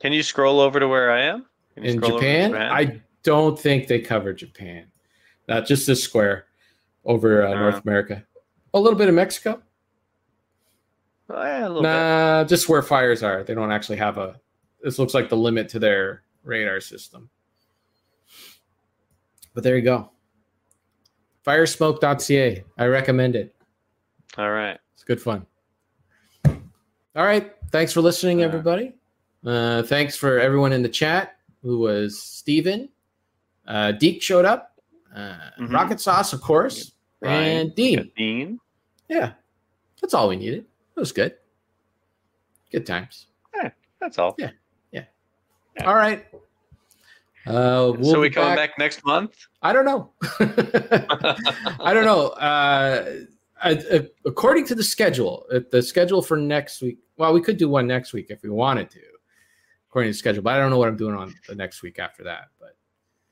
Can 0.00 0.12
you 0.12 0.22
scroll 0.22 0.60
over 0.60 0.78
to 0.78 0.88
where 0.88 1.10
I 1.10 1.22
am? 1.22 1.46
Can 1.74 1.84
you 1.84 1.90
In 1.90 2.00
to 2.00 2.08
Japan, 2.08 2.54
I 2.54 3.00
don't 3.22 3.58
think 3.58 3.88
they 3.88 4.00
cover 4.00 4.32
Japan. 4.32 4.86
Not 5.48 5.66
just 5.66 5.86
this 5.86 6.02
square 6.02 6.46
over 7.04 7.46
uh, 7.46 7.50
Uh. 7.50 7.54
North 7.54 7.82
America. 7.84 8.24
A 8.74 8.80
little 8.80 8.98
bit 8.98 9.08
of 9.08 9.14
Mexico. 9.14 9.62
Oh, 11.28 11.42
yeah, 11.42 11.66
a 11.66 11.68
little 11.68 11.82
Nah, 11.82 12.44
just 12.44 12.68
where 12.68 12.82
fires 12.82 13.22
are. 13.22 13.42
They 13.42 13.54
don't 13.54 13.72
actually 13.72 13.98
have 13.98 14.16
a. 14.18 14.40
This 14.82 14.98
looks 14.98 15.14
like 15.14 15.28
the 15.28 15.36
limit 15.36 15.68
to 15.70 15.78
their 15.78 16.22
radar 16.44 16.80
system. 16.80 17.28
But 19.54 19.64
there 19.64 19.76
you 19.76 19.82
go. 19.82 20.10
Firesmoke.ca. 21.44 22.64
I 22.78 22.84
recommend 22.86 23.36
it. 23.36 23.54
All 24.38 24.50
right. 24.50 24.78
It's 24.94 25.04
good 25.04 25.20
fun. 25.20 25.46
All 26.46 27.24
right. 27.24 27.52
Thanks 27.70 27.92
for 27.92 28.00
listening, 28.00 28.40
Yeah. 28.40 28.46
everybody. 28.46 28.94
Uh, 29.44 29.82
thanks 29.84 30.16
for 30.16 30.38
everyone 30.38 30.72
in 30.72 30.82
the 30.82 30.88
chat 30.88 31.38
who 31.62 31.78
was 31.78 32.20
Steven. 32.20 32.88
Uh, 33.66 33.92
Deke 33.92 34.22
showed 34.22 34.44
up. 34.44 34.78
Uh, 35.14 35.36
Mhm. 35.58 35.72
Rocket 35.72 36.00
Sauce, 36.00 36.32
of 36.32 36.40
course. 36.40 36.92
Ryan, 37.20 37.58
And 37.68 37.74
Dean. 37.74 38.12
Dean. 38.16 38.60
Yeah. 39.08 39.32
That's 40.02 40.12
all 40.14 40.28
we 40.28 40.36
needed. 40.36 40.66
It 40.96 41.00
was 41.00 41.12
good. 41.12 41.34
Good 42.72 42.86
times. 42.86 43.26
Yeah, 43.54 43.70
that's 44.00 44.18
all. 44.18 44.34
Yeah. 44.38 44.50
Yeah. 44.92 45.04
Yeah. 45.76 45.84
All 45.84 45.94
right. 45.94 46.26
Uh, 47.46 47.92
we'll 47.98 48.12
so 48.12 48.20
we 48.20 48.30
coming 48.30 48.56
back. 48.56 48.76
next 48.78 49.04
month? 49.04 49.36
I 49.62 49.72
don't 49.72 49.84
know. 49.84 50.10
I 51.80 51.92
don't 51.94 52.04
know. 52.04 52.28
Uh, 52.30 53.20
I, 53.62 53.72
uh, 53.74 54.02
according 54.24 54.66
to 54.66 54.74
the 54.74 54.82
schedule, 54.82 55.46
the 55.70 55.80
schedule 55.82 56.22
for 56.22 56.36
next 56.36 56.82
week. 56.82 56.98
Well, 57.18 57.32
we 57.32 57.40
could 57.40 57.56
do 57.56 57.68
one 57.68 57.86
next 57.86 58.12
week 58.12 58.26
if 58.30 58.42
we 58.42 58.50
wanted 58.50 58.90
to, 58.90 59.00
according 59.88 60.08
to 60.10 60.12
the 60.14 60.18
schedule. 60.18 60.42
But 60.42 60.54
I 60.54 60.58
don't 60.58 60.70
know 60.70 60.78
what 60.78 60.88
I'm 60.88 60.96
doing 60.96 61.14
on 61.14 61.34
the 61.46 61.54
next 61.54 61.82
week 61.82 61.98
after 61.98 62.24
that. 62.24 62.48
But 62.58 62.76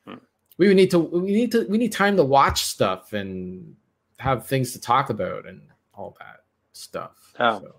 Hmm. 0.06 0.18
we 0.58 0.68
would 0.68 0.76
need 0.76 0.90
to. 0.92 0.98
We 0.98 1.32
need 1.32 1.50
to. 1.52 1.66
We 1.68 1.78
need 1.78 1.92
time 1.92 2.16
to 2.18 2.24
watch 2.24 2.64
stuff 2.64 3.14
and 3.14 3.74
have 4.18 4.46
things 4.46 4.72
to 4.72 4.80
talk 4.80 5.10
about 5.10 5.46
and 5.46 5.60
all 5.92 6.16
that 6.20 6.43
stuff. 6.74 7.32
Oh. 7.38 7.60
So, 7.60 7.74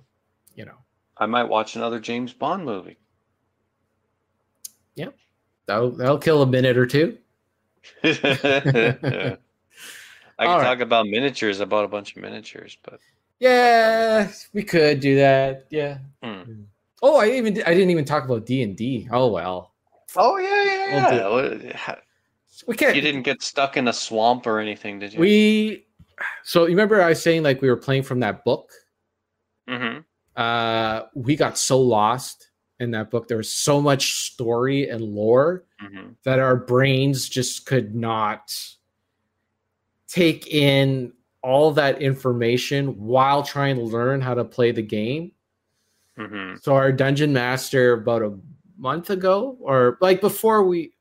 you 0.56 0.66
know, 0.66 0.78
I 1.18 1.26
might 1.26 1.44
watch 1.44 1.76
another 1.76 2.00
James 2.00 2.34
Bond 2.34 2.66
movie. 2.66 2.98
Yeah. 4.96 5.10
That'll 5.68 5.92
that'll 5.92 6.18
kill 6.18 6.42
a 6.42 6.48
minute 6.48 6.78
or 6.78 6.86
two. 6.86 7.18
I 8.04 8.14
can 8.14 9.38
right. 10.40 10.64
talk 10.64 10.80
about 10.80 11.08
miniatures. 11.08 11.62
I 11.62 11.66
bought 11.66 11.86
a 11.86 11.88
bunch 11.88 12.16
of 12.16 12.22
miniatures, 12.22 12.78
but 12.84 13.00
Yeah, 13.40 14.32
we 14.54 14.64
could 14.64 15.00
do 15.00 15.16
that. 15.16 15.68
Yeah. 15.70 16.00
Hmm. 16.24 16.64
Oh, 17.02 17.18
I 17.18 17.32
even 17.32 17.62
I 17.66 17.74
didn't 17.74 17.92
even 17.92 18.06
talk 18.06 18.26
about 18.26 18.46
D 18.46 18.64
and 18.64 18.76
D. 18.76 19.08
Oh 19.12 19.28
well, 19.28 19.74
oh 20.16 20.38
yeah, 20.38 20.50
We'll 20.50 21.14
yeah, 21.14 21.58
yeah. 21.64 21.88
What- 21.88 22.02
we 22.68 22.76
can't. 22.76 22.96
You 22.96 23.02
didn't 23.02 23.24
get 23.24 23.42
stuck 23.42 23.78
in 23.78 23.88
a 23.88 23.94
swamp 23.94 24.48
or 24.48 24.60
anything, 24.60 25.00
did 25.00 25.14
you? 25.14 25.20
We. 25.20 25.86
So 26.44 26.64
you 26.64 26.70
remember 26.70 27.02
I 27.02 27.10
was 27.10 27.22
saying 27.22 27.44
like 27.44 27.62
we 27.62 27.70
were 27.70 27.78
playing 27.78 28.04
from 28.04 28.20
that 28.22 28.46
book. 28.46 28.72
Hmm 29.68 30.00
Uh, 30.36 31.04
we 31.14 31.36
got 31.36 31.58
so 31.58 31.80
lost 31.80 32.50
in 32.80 32.92
that 32.92 33.10
book. 33.10 33.28
There 33.28 33.38
was 33.38 33.52
so 33.52 33.82
much 33.82 34.26
story 34.26 34.90
and 34.90 35.02
lore 35.02 35.64
hmm 35.80 36.10
that 36.24 36.40
our 36.40 36.56
brains 36.56 37.30
just 37.30 37.66
could 37.66 37.94
not 37.96 38.52
take 40.08 40.48
in 40.48 41.14
all 41.42 41.72
that 41.72 42.02
information 42.02 42.98
while 43.00 43.44
trying 43.44 43.76
to 43.76 43.84
learn 43.84 44.22
how 44.22 44.34
to 44.34 44.44
play 44.44 44.72
the 44.72 44.82
game. 44.82 45.32
hmm 46.18 46.56
So 46.62 46.74
our 46.76 46.92
dungeon 46.92 47.32
master 47.34 47.94
about 47.94 48.24
a 48.24 48.38
month 48.78 49.10
ago, 49.10 49.58
or 49.60 49.98
like 50.02 50.22
before 50.22 50.64
we 50.64 50.94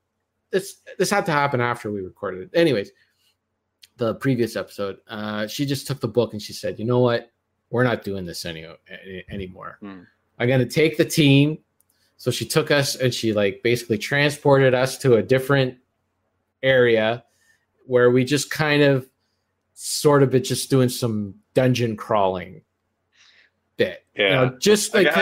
this 0.50 0.76
this 0.98 1.10
had 1.10 1.26
to 1.26 1.32
happen 1.32 1.60
after 1.60 1.90
we 1.90 2.00
recorded 2.00 2.42
it. 2.42 2.58
Anyways, 2.58 2.90
the 3.96 4.14
previous 4.16 4.56
episode, 4.56 4.98
uh, 5.08 5.46
she 5.46 5.64
just 5.66 5.86
took 5.86 6.00
the 6.00 6.08
book 6.08 6.32
and 6.32 6.42
she 6.42 6.52
said, 6.52 6.78
"You 6.78 6.84
know 6.84 7.00
what? 7.00 7.30
We're 7.74 7.82
not 7.82 8.04
doing 8.04 8.24
this 8.24 8.44
any, 8.44 8.64
any 8.88 9.24
anymore. 9.28 9.78
Hmm. 9.80 10.02
I'm 10.38 10.48
gonna 10.48 10.64
take 10.64 10.96
the 10.96 11.04
team." 11.04 11.58
So 12.18 12.30
she 12.30 12.44
took 12.46 12.70
us 12.70 12.94
and 12.94 13.12
she 13.12 13.32
like 13.32 13.64
basically 13.64 13.98
transported 13.98 14.74
us 14.74 14.96
to 14.98 15.16
a 15.16 15.22
different 15.24 15.78
area 16.62 17.24
where 17.84 18.12
we 18.12 18.24
just 18.24 18.48
kind 18.48 18.84
of 18.84 19.08
sort 19.74 20.22
of 20.22 20.30
been 20.30 20.44
just 20.44 20.70
doing 20.70 20.88
some 20.88 21.34
dungeon 21.54 21.96
crawling 21.96 22.62
bit. 23.76 24.06
You 24.14 24.24
Yeah. 24.24 24.30
know, 24.44 24.56
just 24.60 24.94
like 24.94 25.12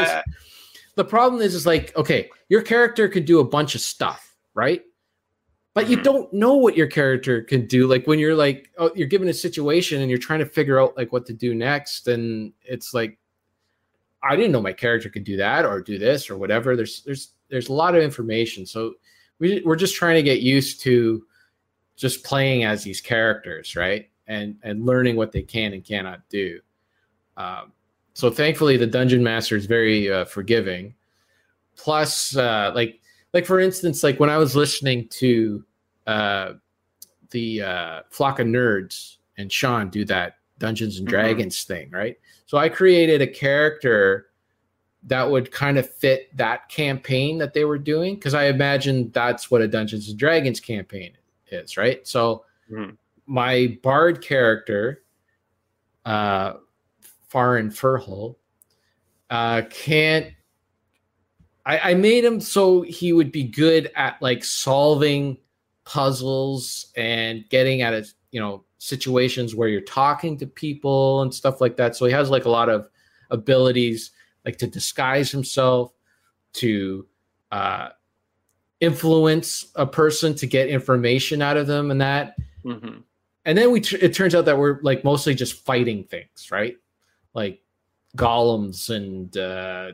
the 0.95 1.05
problem 1.07 1.41
is 1.41 1.55
is 1.55 1.65
like 1.65 1.97
okay 1.97 2.29
your 2.51 2.61
character 2.61 3.09
could 3.09 3.25
do 3.25 3.41
a 3.41 3.45
bunch 3.45 3.75
of 3.75 3.81
stuff 3.81 4.37
right 4.53 4.83
but 5.75 5.89
you 5.89 5.97
Mhm. 5.97 6.03
don't 6.03 6.33
know 6.33 6.55
what 6.55 6.77
your 6.77 6.87
character 6.87 7.43
can 7.43 7.67
do 7.67 7.87
like 7.87 8.07
when 8.07 8.19
you're 8.19 8.35
like 8.35 8.71
oh 8.79 8.91
you're 8.95 9.09
given 9.09 9.29
a 9.29 9.35
situation 9.35 10.01
and 10.01 10.11
you're 10.11 10.19
trying 10.19 10.39
to 10.41 10.47
figure 10.47 10.81
out 10.81 10.97
like 10.97 11.13
what 11.13 11.25
to 11.27 11.33
do 11.33 11.55
next 11.55 12.09
and 12.09 12.53
it's 12.63 12.93
like 12.95 13.19
i 14.23 14.37
didn't 14.37 14.53
know 14.53 14.61
my 14.63 14.73
character 14.73 15.09
could 15.09 15.25
do 15.25 15.37
that 15.37 15.65
or 15.65 15.81
do 15.81 15.99
this 15.99 16.31
or 16.31 16.37
whatever. 16.39 16.77
There's 16.77 17.03
there's 17.03 17.33
there's 17.49 17.69
a 17.69 17.73
lot 17.73 17.95
of 17.97 18.03
information. 18.03 18.65
So 18.67 18.95
we, 19.41 19.61
we're 19.65 19.77
just 19.77 19.97
trying 19.97 20.15
to 20.15 20.23
get 20.23 20.41
used 20.41 20.81
to 20.83 21.27
just 21.97 22.23
playing 22.25 22.65
as 22.65 22.85
these 22.85 23.01
characters 23.01 23.75
right? 23.77 24.09
And 24.29 24.57
and 24.63 24.87
learning 24.87 25.17
what 25.17 25.33
they 25.33 25.43
can 25.43 25.73
and 25.73 25.85
cannot 25.85 26.21
do. 26.29 26.61
Um, 27.37 27.73
so 28.15 28.31
thankfully 28.31 28.77
the 28.77 28.87
dungeon 28.87 29.23
master 29.25 29.57
is 29.57 29.67
very 29.67 30.09
uh, 30.11 30.25
forgiving. 30.27 30.95
Plus 31.75 32.37
uh, 32.37 32.71
like 32.77 33.01
like 33.33 33.47
for 33.47 33.61
instance 33.61 34.03
like 34.03 34.19
when 34.21 34.31
i 34.31 34.37
was 34.37 34.55
listening 34.57 35.09
to 35.09 35.65
uh, 36.07 36.53
the 37.31 37.63
uh, 37.63 38.01
flock 38.11 38.39
of 38.41 38.47
nerds 38.47 39.17
and 39.39 39.51
sean 39.53 39.89
do 39.89 40.05
that 40.05 40.37
dungeons 40.59 40.99
and 40.99 41.07
Mhm. 41.07 41.11
dragons 41.11 41.65
thing 41.65 41.91
right 41.91 42.17
so 42.47 42.59
i 42.59 42.69
created 42.69 43.21
a 43.23 43.27
character 43.27 44.29
that 45.05 45.29
would 45.29 45.51
kind 45.51 45.79
of 45.79 45.89
fit 45.93 46.35
that 46.37 46.69
campaign 46.69 47.39
that 47.39 47.53
they 47.55 47.65
were 47.65 47.79
doing 47.79 48.15
because 48.15 48.35
i 48.35 48.45
imagine 48.47 49.11
that's 49.13 49.51
what 49.51 49.61
a 49.63 49.69
dungeons 49.69 50.09
and 50.09 50.19
dragons 50.19 50.61
campaign 50.61 51.13
is 51.51 51.77
right 51.77 52.07
so 52.07 52.45
Mhm. 52.71 52.97
my 53.27 53.79
bard 53.83 54.21
character 54.23 55.03
uh 56.05 56.55
Farin 57.29 57.71
Furhol, 57.71 58.37
uh, 59.31 59.63
can't. 59.71 60.27
I, 61.65 61.91
I 61.91 61.95
made 61.95 62.25
him 62.25 62.41
so 62.41 62.83
he 62.83 63.13
would 63.13 63.31
be 63.31 63.45
good 63.45 63.91
at 63.95 64.21
like 64.21 64.45
solving 64.45 65.39
puzzles 65.85 66.87
and 66.97 67.49
getting 67.49 67.83
at 67.83 67.95
it, 67.95 68.09
you 68.31 68.41
know, 68.41 68.65
situations 68.79 69.55
where 69.55 69.69
you're 69.69 69.81
talking 69.81 70.37
to 70.39 70.47
people 70.47 71.23
and 71.23 71.33
stuff 71.33 71.61
like 71.61 71.77
that. 71.77 71.95
So 71.95 72.07
he 72.07 72.13
has 72.13 72.31
like 72.31 72.45
a 72.45 72.51
lot 72.51 72.69
of 72.69 72.89
abilities, 73.31 74.11
like 74.45 74.59
to 74.59 74.67
disguise 74.67 75.31
himself, 75.31 75.93
to 76.55 77.07
uh, 77.53 77.91
influence 78.81 79.67
a 79.77 79.87
person 79.87 80.35
to 80.35 80.47
get 80.47 80.69
information 80.69 81.43
out 81.43 81.57
of 81.57 81.67
them, 81.67 81.91
and 81.91 82.01
that. 82.01 82.37
Hmm 82.65 83.01
and 83.45 83.59
then 83.59 83.71
we 83.71 83.81
tr- 83.81 83.97
it 84.01 84.15
turns 84.15 84.35
out 84.35 84.45
that 84.45 84.59
we're 84.59 84.81
like 84.83 85.05
mostly 85.05 85.35
just 85.35 85.65
fighting 85.65 86.05
things 86.05 86.51
right? 86.51 86.77
Like 87.35 87.61
golems 88.17 88.91
and 88.91 89.37
uh 89.37 89.93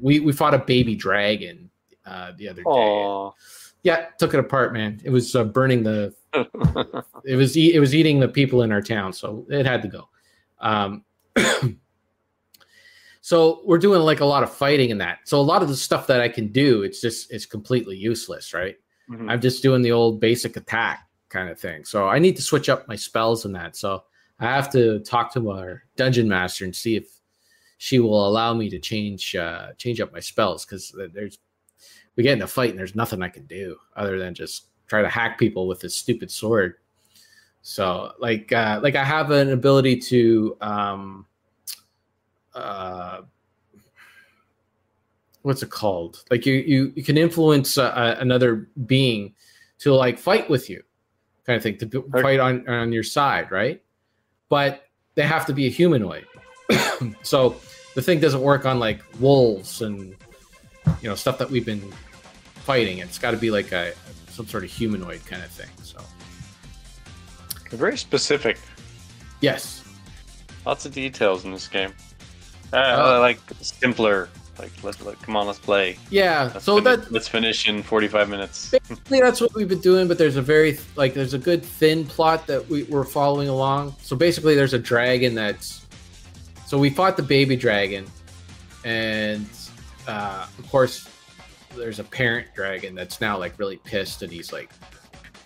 we 0.00 0.20
we 0.20 0.32
fought 0.32 0.54
a 0.54 0.58
baby 0.58 0.94
dragon 0.94 1.70
uh 2.06 2.32
the 2.38 2.48
other 2.48 2.62
day 2.62 2.68
Oh. 2.68 3.34
yeah 3.82 4.06
took 4.18 4.34
it 4.34 4.40
apart 4.40 4.72
man 4.72 5.00
it 5.04 5.10
was 5.10 5.34
uh, 5.34 5.44
burning 5.44 5.82
the 5.82 6.14
it 7.24 7.36
was 7.36 7.56
e- 7.56 7.74
it 7.74 7.80
was 7.80 7.94
eating 7.94 8.20
the 8.20 8.28
people 8.28 8.62
in 8.62 8.72
our 8.72 8.82
town 8.82 9.12
so 9.12 9.46
it 9.48 9.64
had 9.66 9.82
to 9.82 9.88
go 9.88 10.08
um 10.60 11.04
so 13.20 13.62
we're 13.64 13.78
doing 13.78 14.00
like 14.00 14.20
a 14.20 14.24
lot 14.24 14.42
of 14.42 14.52
fighting 14.52 14.90
in 14.90 14.98
that 14.98 15.18
so 15.24 15.40
a 15.40 15.42
lot 15.42 15.62
of 15.62 15.68
the 15.68 15.76
stuff 15.76 16.06
that 16.06 16.20
i 16.20 16.28
can 16.28 16.48
do 16.48 16.82
it's 16.82 17.00
just 17.00 17.30
it's 17.32 17.46
completely 17.46 17.96
useless 17.96 18.52
right 18.54 18.76
Mhm. 19.08 19.30
I'm 19.30 19.40
just 19.40 19.62
doing 19.62 19.82
the 19.82 19.92
old 19.92 20.18
basic 20.18 20.56
attack 20.56 21.06
kind 21.28 21.48
of 21.48 21.60
thing. 21.60 21.84
So 21.84 22.08
I 22.08 22.18
need 22.18 22.34
to 22.34 22.42
switch 22.42 22.68
up 22.68 22.88
my 22.88 22.96
spells 22.96 23.44
and 23.44 23.54
that. 23.54 23.76
So 23.76 24.02
I 24.40 24.46
have 24.46 24.68
to 24.72 24.98
talk 24.98 25.32
to 25.34 25.52
our 25.52 25.84
dungeon 25.94 26.26
master 26.28 26.64
and 26.64 26.74
see 26.74 26.96
if 26.96 27.15
she 27.78 27.98
will 27.98 28.26
allow 28.26 28.54
me 28.54 28.70
to 28.70 28.78
change 28.78 29.34
uh, 29.34 29.72
change 29.76 30.00
up 30.00 30.12
my 30.12 30.20
spells 30.20 30.64
because 30.64 30.94
there's 31.12 31.38
we 32.16 32.22
get 32.22 32.32
in 32.32 32.42
a 32.42 32.46
fight 32.46 32.70
and 32.70 32.78
there's 32.78 32.94
nothing 32.94 33.22
I 33.22 33.28
can 33.28 33.46
do 33.46 33.76
other 33.94 34.18
than 34.18 34.34
just 34.34 34.66
try 34.86 35.02
to 35.02 35.08
hack 35.08 35.38
people 35.38 35.66
with 35.66 35.80
this 35.80 35.94
stupid 35.94 36.30
sword. 36.30 36.76
So 37.62 38.12
like 38.18 38.52
uh, 38.52 38.80
like 38.82 38.96
I 38.96 39.04
have 39.04 39.30
an 39.30 39.50
ability 39.50 39.96
to 39.98 40.56
um, 40.60 41.26
uh, 42.54 43.22
what's 45.42 45.62
it 45.62 45.70
called? 45.70 46.24
Like 46.30 46.46
you 46.46 46.54
you 46.54 46.92
you 46.96 47.02
can 47.02 47.18
influence 47.18 47.76
uh, 47.76 48.16
another 48.18 48.68
being 48.86 49.34
to 49.80 49.94
like 49.94 50.18
fight 50.18 50.48
with 50.48 50.70
you, 50.70 50.82
kind 51.44 51.56
of 51.56 51.62
thing, 51.62 51.76
to 51.78 52.04
fight 52.12 52.40
on 52.40 52.66
on 52.68 52.92
your 52.92 53.02
side, 53.02 53.50
right? 53.50 53.82
But 54.48 54.84
they 55.14 55.22
have 55.22 55.44
to 55.46 55.52
be 55.52 55.66
a 55.66 55.70
humanoid. 55.70 56.26
so 57.22 57.56
the 57.94 58.02
thing 58.02 58.20
doesn't 58.20 58.40
work 58.42 58.66
on 58.66 58.78
like 58.78 59.00
wolves 59.20 59.82
and 59.82 60.14
you 61.02 61.08
know 61.08 61.14
stuff 61.14 61.38
that 61.38 61.50
we've 61.50 61.66
been 61.66 61.92
fighting. 62.56 62.98
It's 62.98 63.18
got 63.18 63.30
to 63.32 63.36
be 63.36 63.50
like 63.50 63.72
a 63.72 63.92
some 64.28 64.46
sort 64.46 64.64
of 64.64 64.70
humanoid 64.70 65.24
kind 65.26 65.42
of 65.42 65.50
thing. 65.50 65.70
So 65.82 65.98
Very 67.70 67.96
specific. 67.96 68.58
yes, 69.40 69.82
Lots 70.64 70.84
of 70.84 70.92
details 70.92 71.44
in 71.44 71.52
this 71.52 71.68
game. 71.68 71.92
Uh, 72.72 73.14
Oh. 73.16 73.20
like 73.20 73.38
simpler. 73.60 74.28
Like 74.58 74.72
let's 74.82 75.00
let, 75.02 75.20
come 75.22 75.36
on, 75.36 75.46
let's 75.46 75.58
play. 75.60 75.96
yeah. 76.10 76.50
Let's 76.52 76.64
so 76.64 76.82
finish, 76.82 77.04
that 77.04 77.12
let's 77.12 77.28
finish 77.28 77.68
in 77.68 77.82
forty-five 77.82 78.28
minutes. 78.28 78.70
basically 78.88 79.20
that's 79.20 79.40
what 79.40 79.54
we've 79.54 79.68
been 79.68 79.80
doing 79.80 80.08
but 80.08 80.16
there's 80.18 80.36
a 80.36 80.42
very 80.42 80.78
like 80.96 81.12
there's 81.14 81.34
a 81.34 81.38
good 81.38 81.62
thin 81.62 82.04
plot 82.06 82.46
that 82.46 82.66
we, 82.68 82.82
we're 82.84 83.04
following 83.04 83.48
along 83.48 83.94
so 84.00 84.16
basically 84.16 84.54
there's 84.54 84.72
a 84.72 84.78
dragon 84.78 85.34
that's 85.34 85.85
so 86.66 86.78
we 86.78 86.90
fought 86.90 87.16
the 87.16 87.22
baby 87.22 87.56
dragon 87.56 88.06
and 88.84 89.46
uh, 90.06 90.46
of 90.58 90.70
course 90.70 91.08
there's 91.76 91.98
a 91.98 92.04
parent 92.04 92.48
dragon 92.54 92.94
that's 92.94 93.20
now 93.20 93.38
like 93.38 93.58
really 93.58 93.76
pissed 93.78 94.22
and 94.22 94.32
he's 94.32 94.52
like 94.52 94.70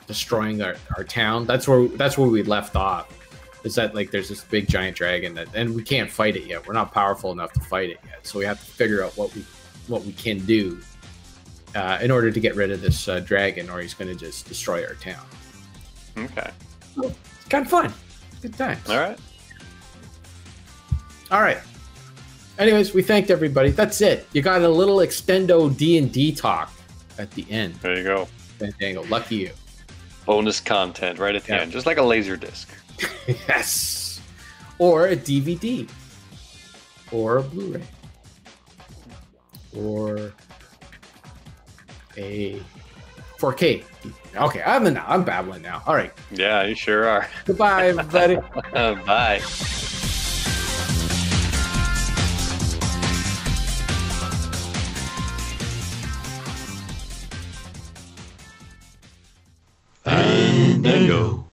destroying 0.06 0.60
our, 0.62 0.76
our 0.96 1.04
town 1.04 1.46
that's 1.46 1.68
where 1.68 1.88
that's 1.88 2.18
where 2.18 2.28
we 2.28 2.42
left 2.42 2.76
off 2.76 3.16
is 3.64 3.74
that 3.74 3.94
like 3.94 4.10
there's 4.10 4.28
this 4.28 4.42
big 4.44 4.68
giant 4.68 4.96
dragon 4.96 5.34
that 5.34 5.48
and 5.54 5.74
we 5.74 5.82
can't 5.82 6.10
fight 6.10 6.36
it 6.36 6.44
yet 6.44 6.66
we're 6.66 6.74
not 6.74 6.92
powerful 6.92 7.32
enough 7.32 7.52
to 7.52 7.60
fight 7.60 7.90
it 7.90 7.98
yet 8.06 8.26
so 8.26 8.38
we 8.38 8.44
have 8.44 8.58
to 8.58 8.70
figure 8.70 9.04
out 9.04 9.16
what 9.16 9.34
we 9.34 9.44
what 9.86 10.04
we 10.04 10.12
can 10.12 10.38
do 10.46 10.80
uh, 11.74 11.98
in 12.00 12.10
order 12.10 12.30
to 12.30 12.40
get 12.40 12.54
rid 12.56 12.70
of 12.70 12.80
this 12.80 13.08
uh, 13.08 13.20
dragon, 13.20 13.68
or 13.70 13.80
he's 13.80 13.94
going 13.94 14.08
to 14.08 14.18
just 14.18 14.46
destroy 14.46 14.84
our 14.84 14.94
town. 14.94 15.24
Okay. 16.16 16.50
It's 16.96 17.44
kind 17.48 17.64
of 17.64 17.70
fun. 17.70 17.92
Good 18.42 18.54
times. 18.54 18.88
All 18.88 18.98
right. 18.98 19.18
All 21.30 21.40
right. 21.40 21.58
Anyways, 22.58 22.92
we 22.92 23.02
thanked 23.02 23.30
everybody. 23.30 23.70
That's 23.70 24.00
it. 24.00 24.26
You 24.32 24.42
got 24.42 24.62
a 24.62 24.68
little 24.68 24.98
extendo 24.98 25.74
D 25.76 25.96
and 25.98 26.12
D 26.12 26.32
talk 26.32 26.70
at 27.18 27.30
the 27.30 27.46
end. 27.50 27.74
There 27.76 27.96
you 27.96 28.04
go. 28.04 28.26
Fandango. 28.58 29.02
Lucky 29.04 29.36
you. 29.36 29.50
Bonus 30.26 30.60
content 30.60 31.18
right 31.18 31.34
at 31.34 31.44
the 31.44 31.54
Yeah. 31.54 31.60
end, 31.60 31.72
just 31.72 31.86
like 31.86 31.96
a 31.98 32.02
laser 32.02 32.36
disc. 32.36 32.68
yes. 33.48 34.20
Or 34.78 35.08
a 35.08 35.16
DVD. 35.16 35.88
Or 37.12 37.38
a 37.38 37.42
Blu-ray. 37.42 37.82
Or 39.76 40.32
a 42.18 42.60
4K. 43.38 43.84
Okay, 44.36 44.62
I'm 44.64 44.86
in, 44.86 44.98
I'm 44.98 45.24
babbling 45.24 45.62
now. 45.62 45.82
All 45.86 45.94
right. 45.94 46.12
Yeah, 46.30 46.64
you 46.64 46.74
sure 46.74 47.08
are. 47.08 47.26
Goodbye, 47.46 47.88
everybody. 47.88 48.36
Bye. 49.06 49.40
Fandango. 60.10 61.44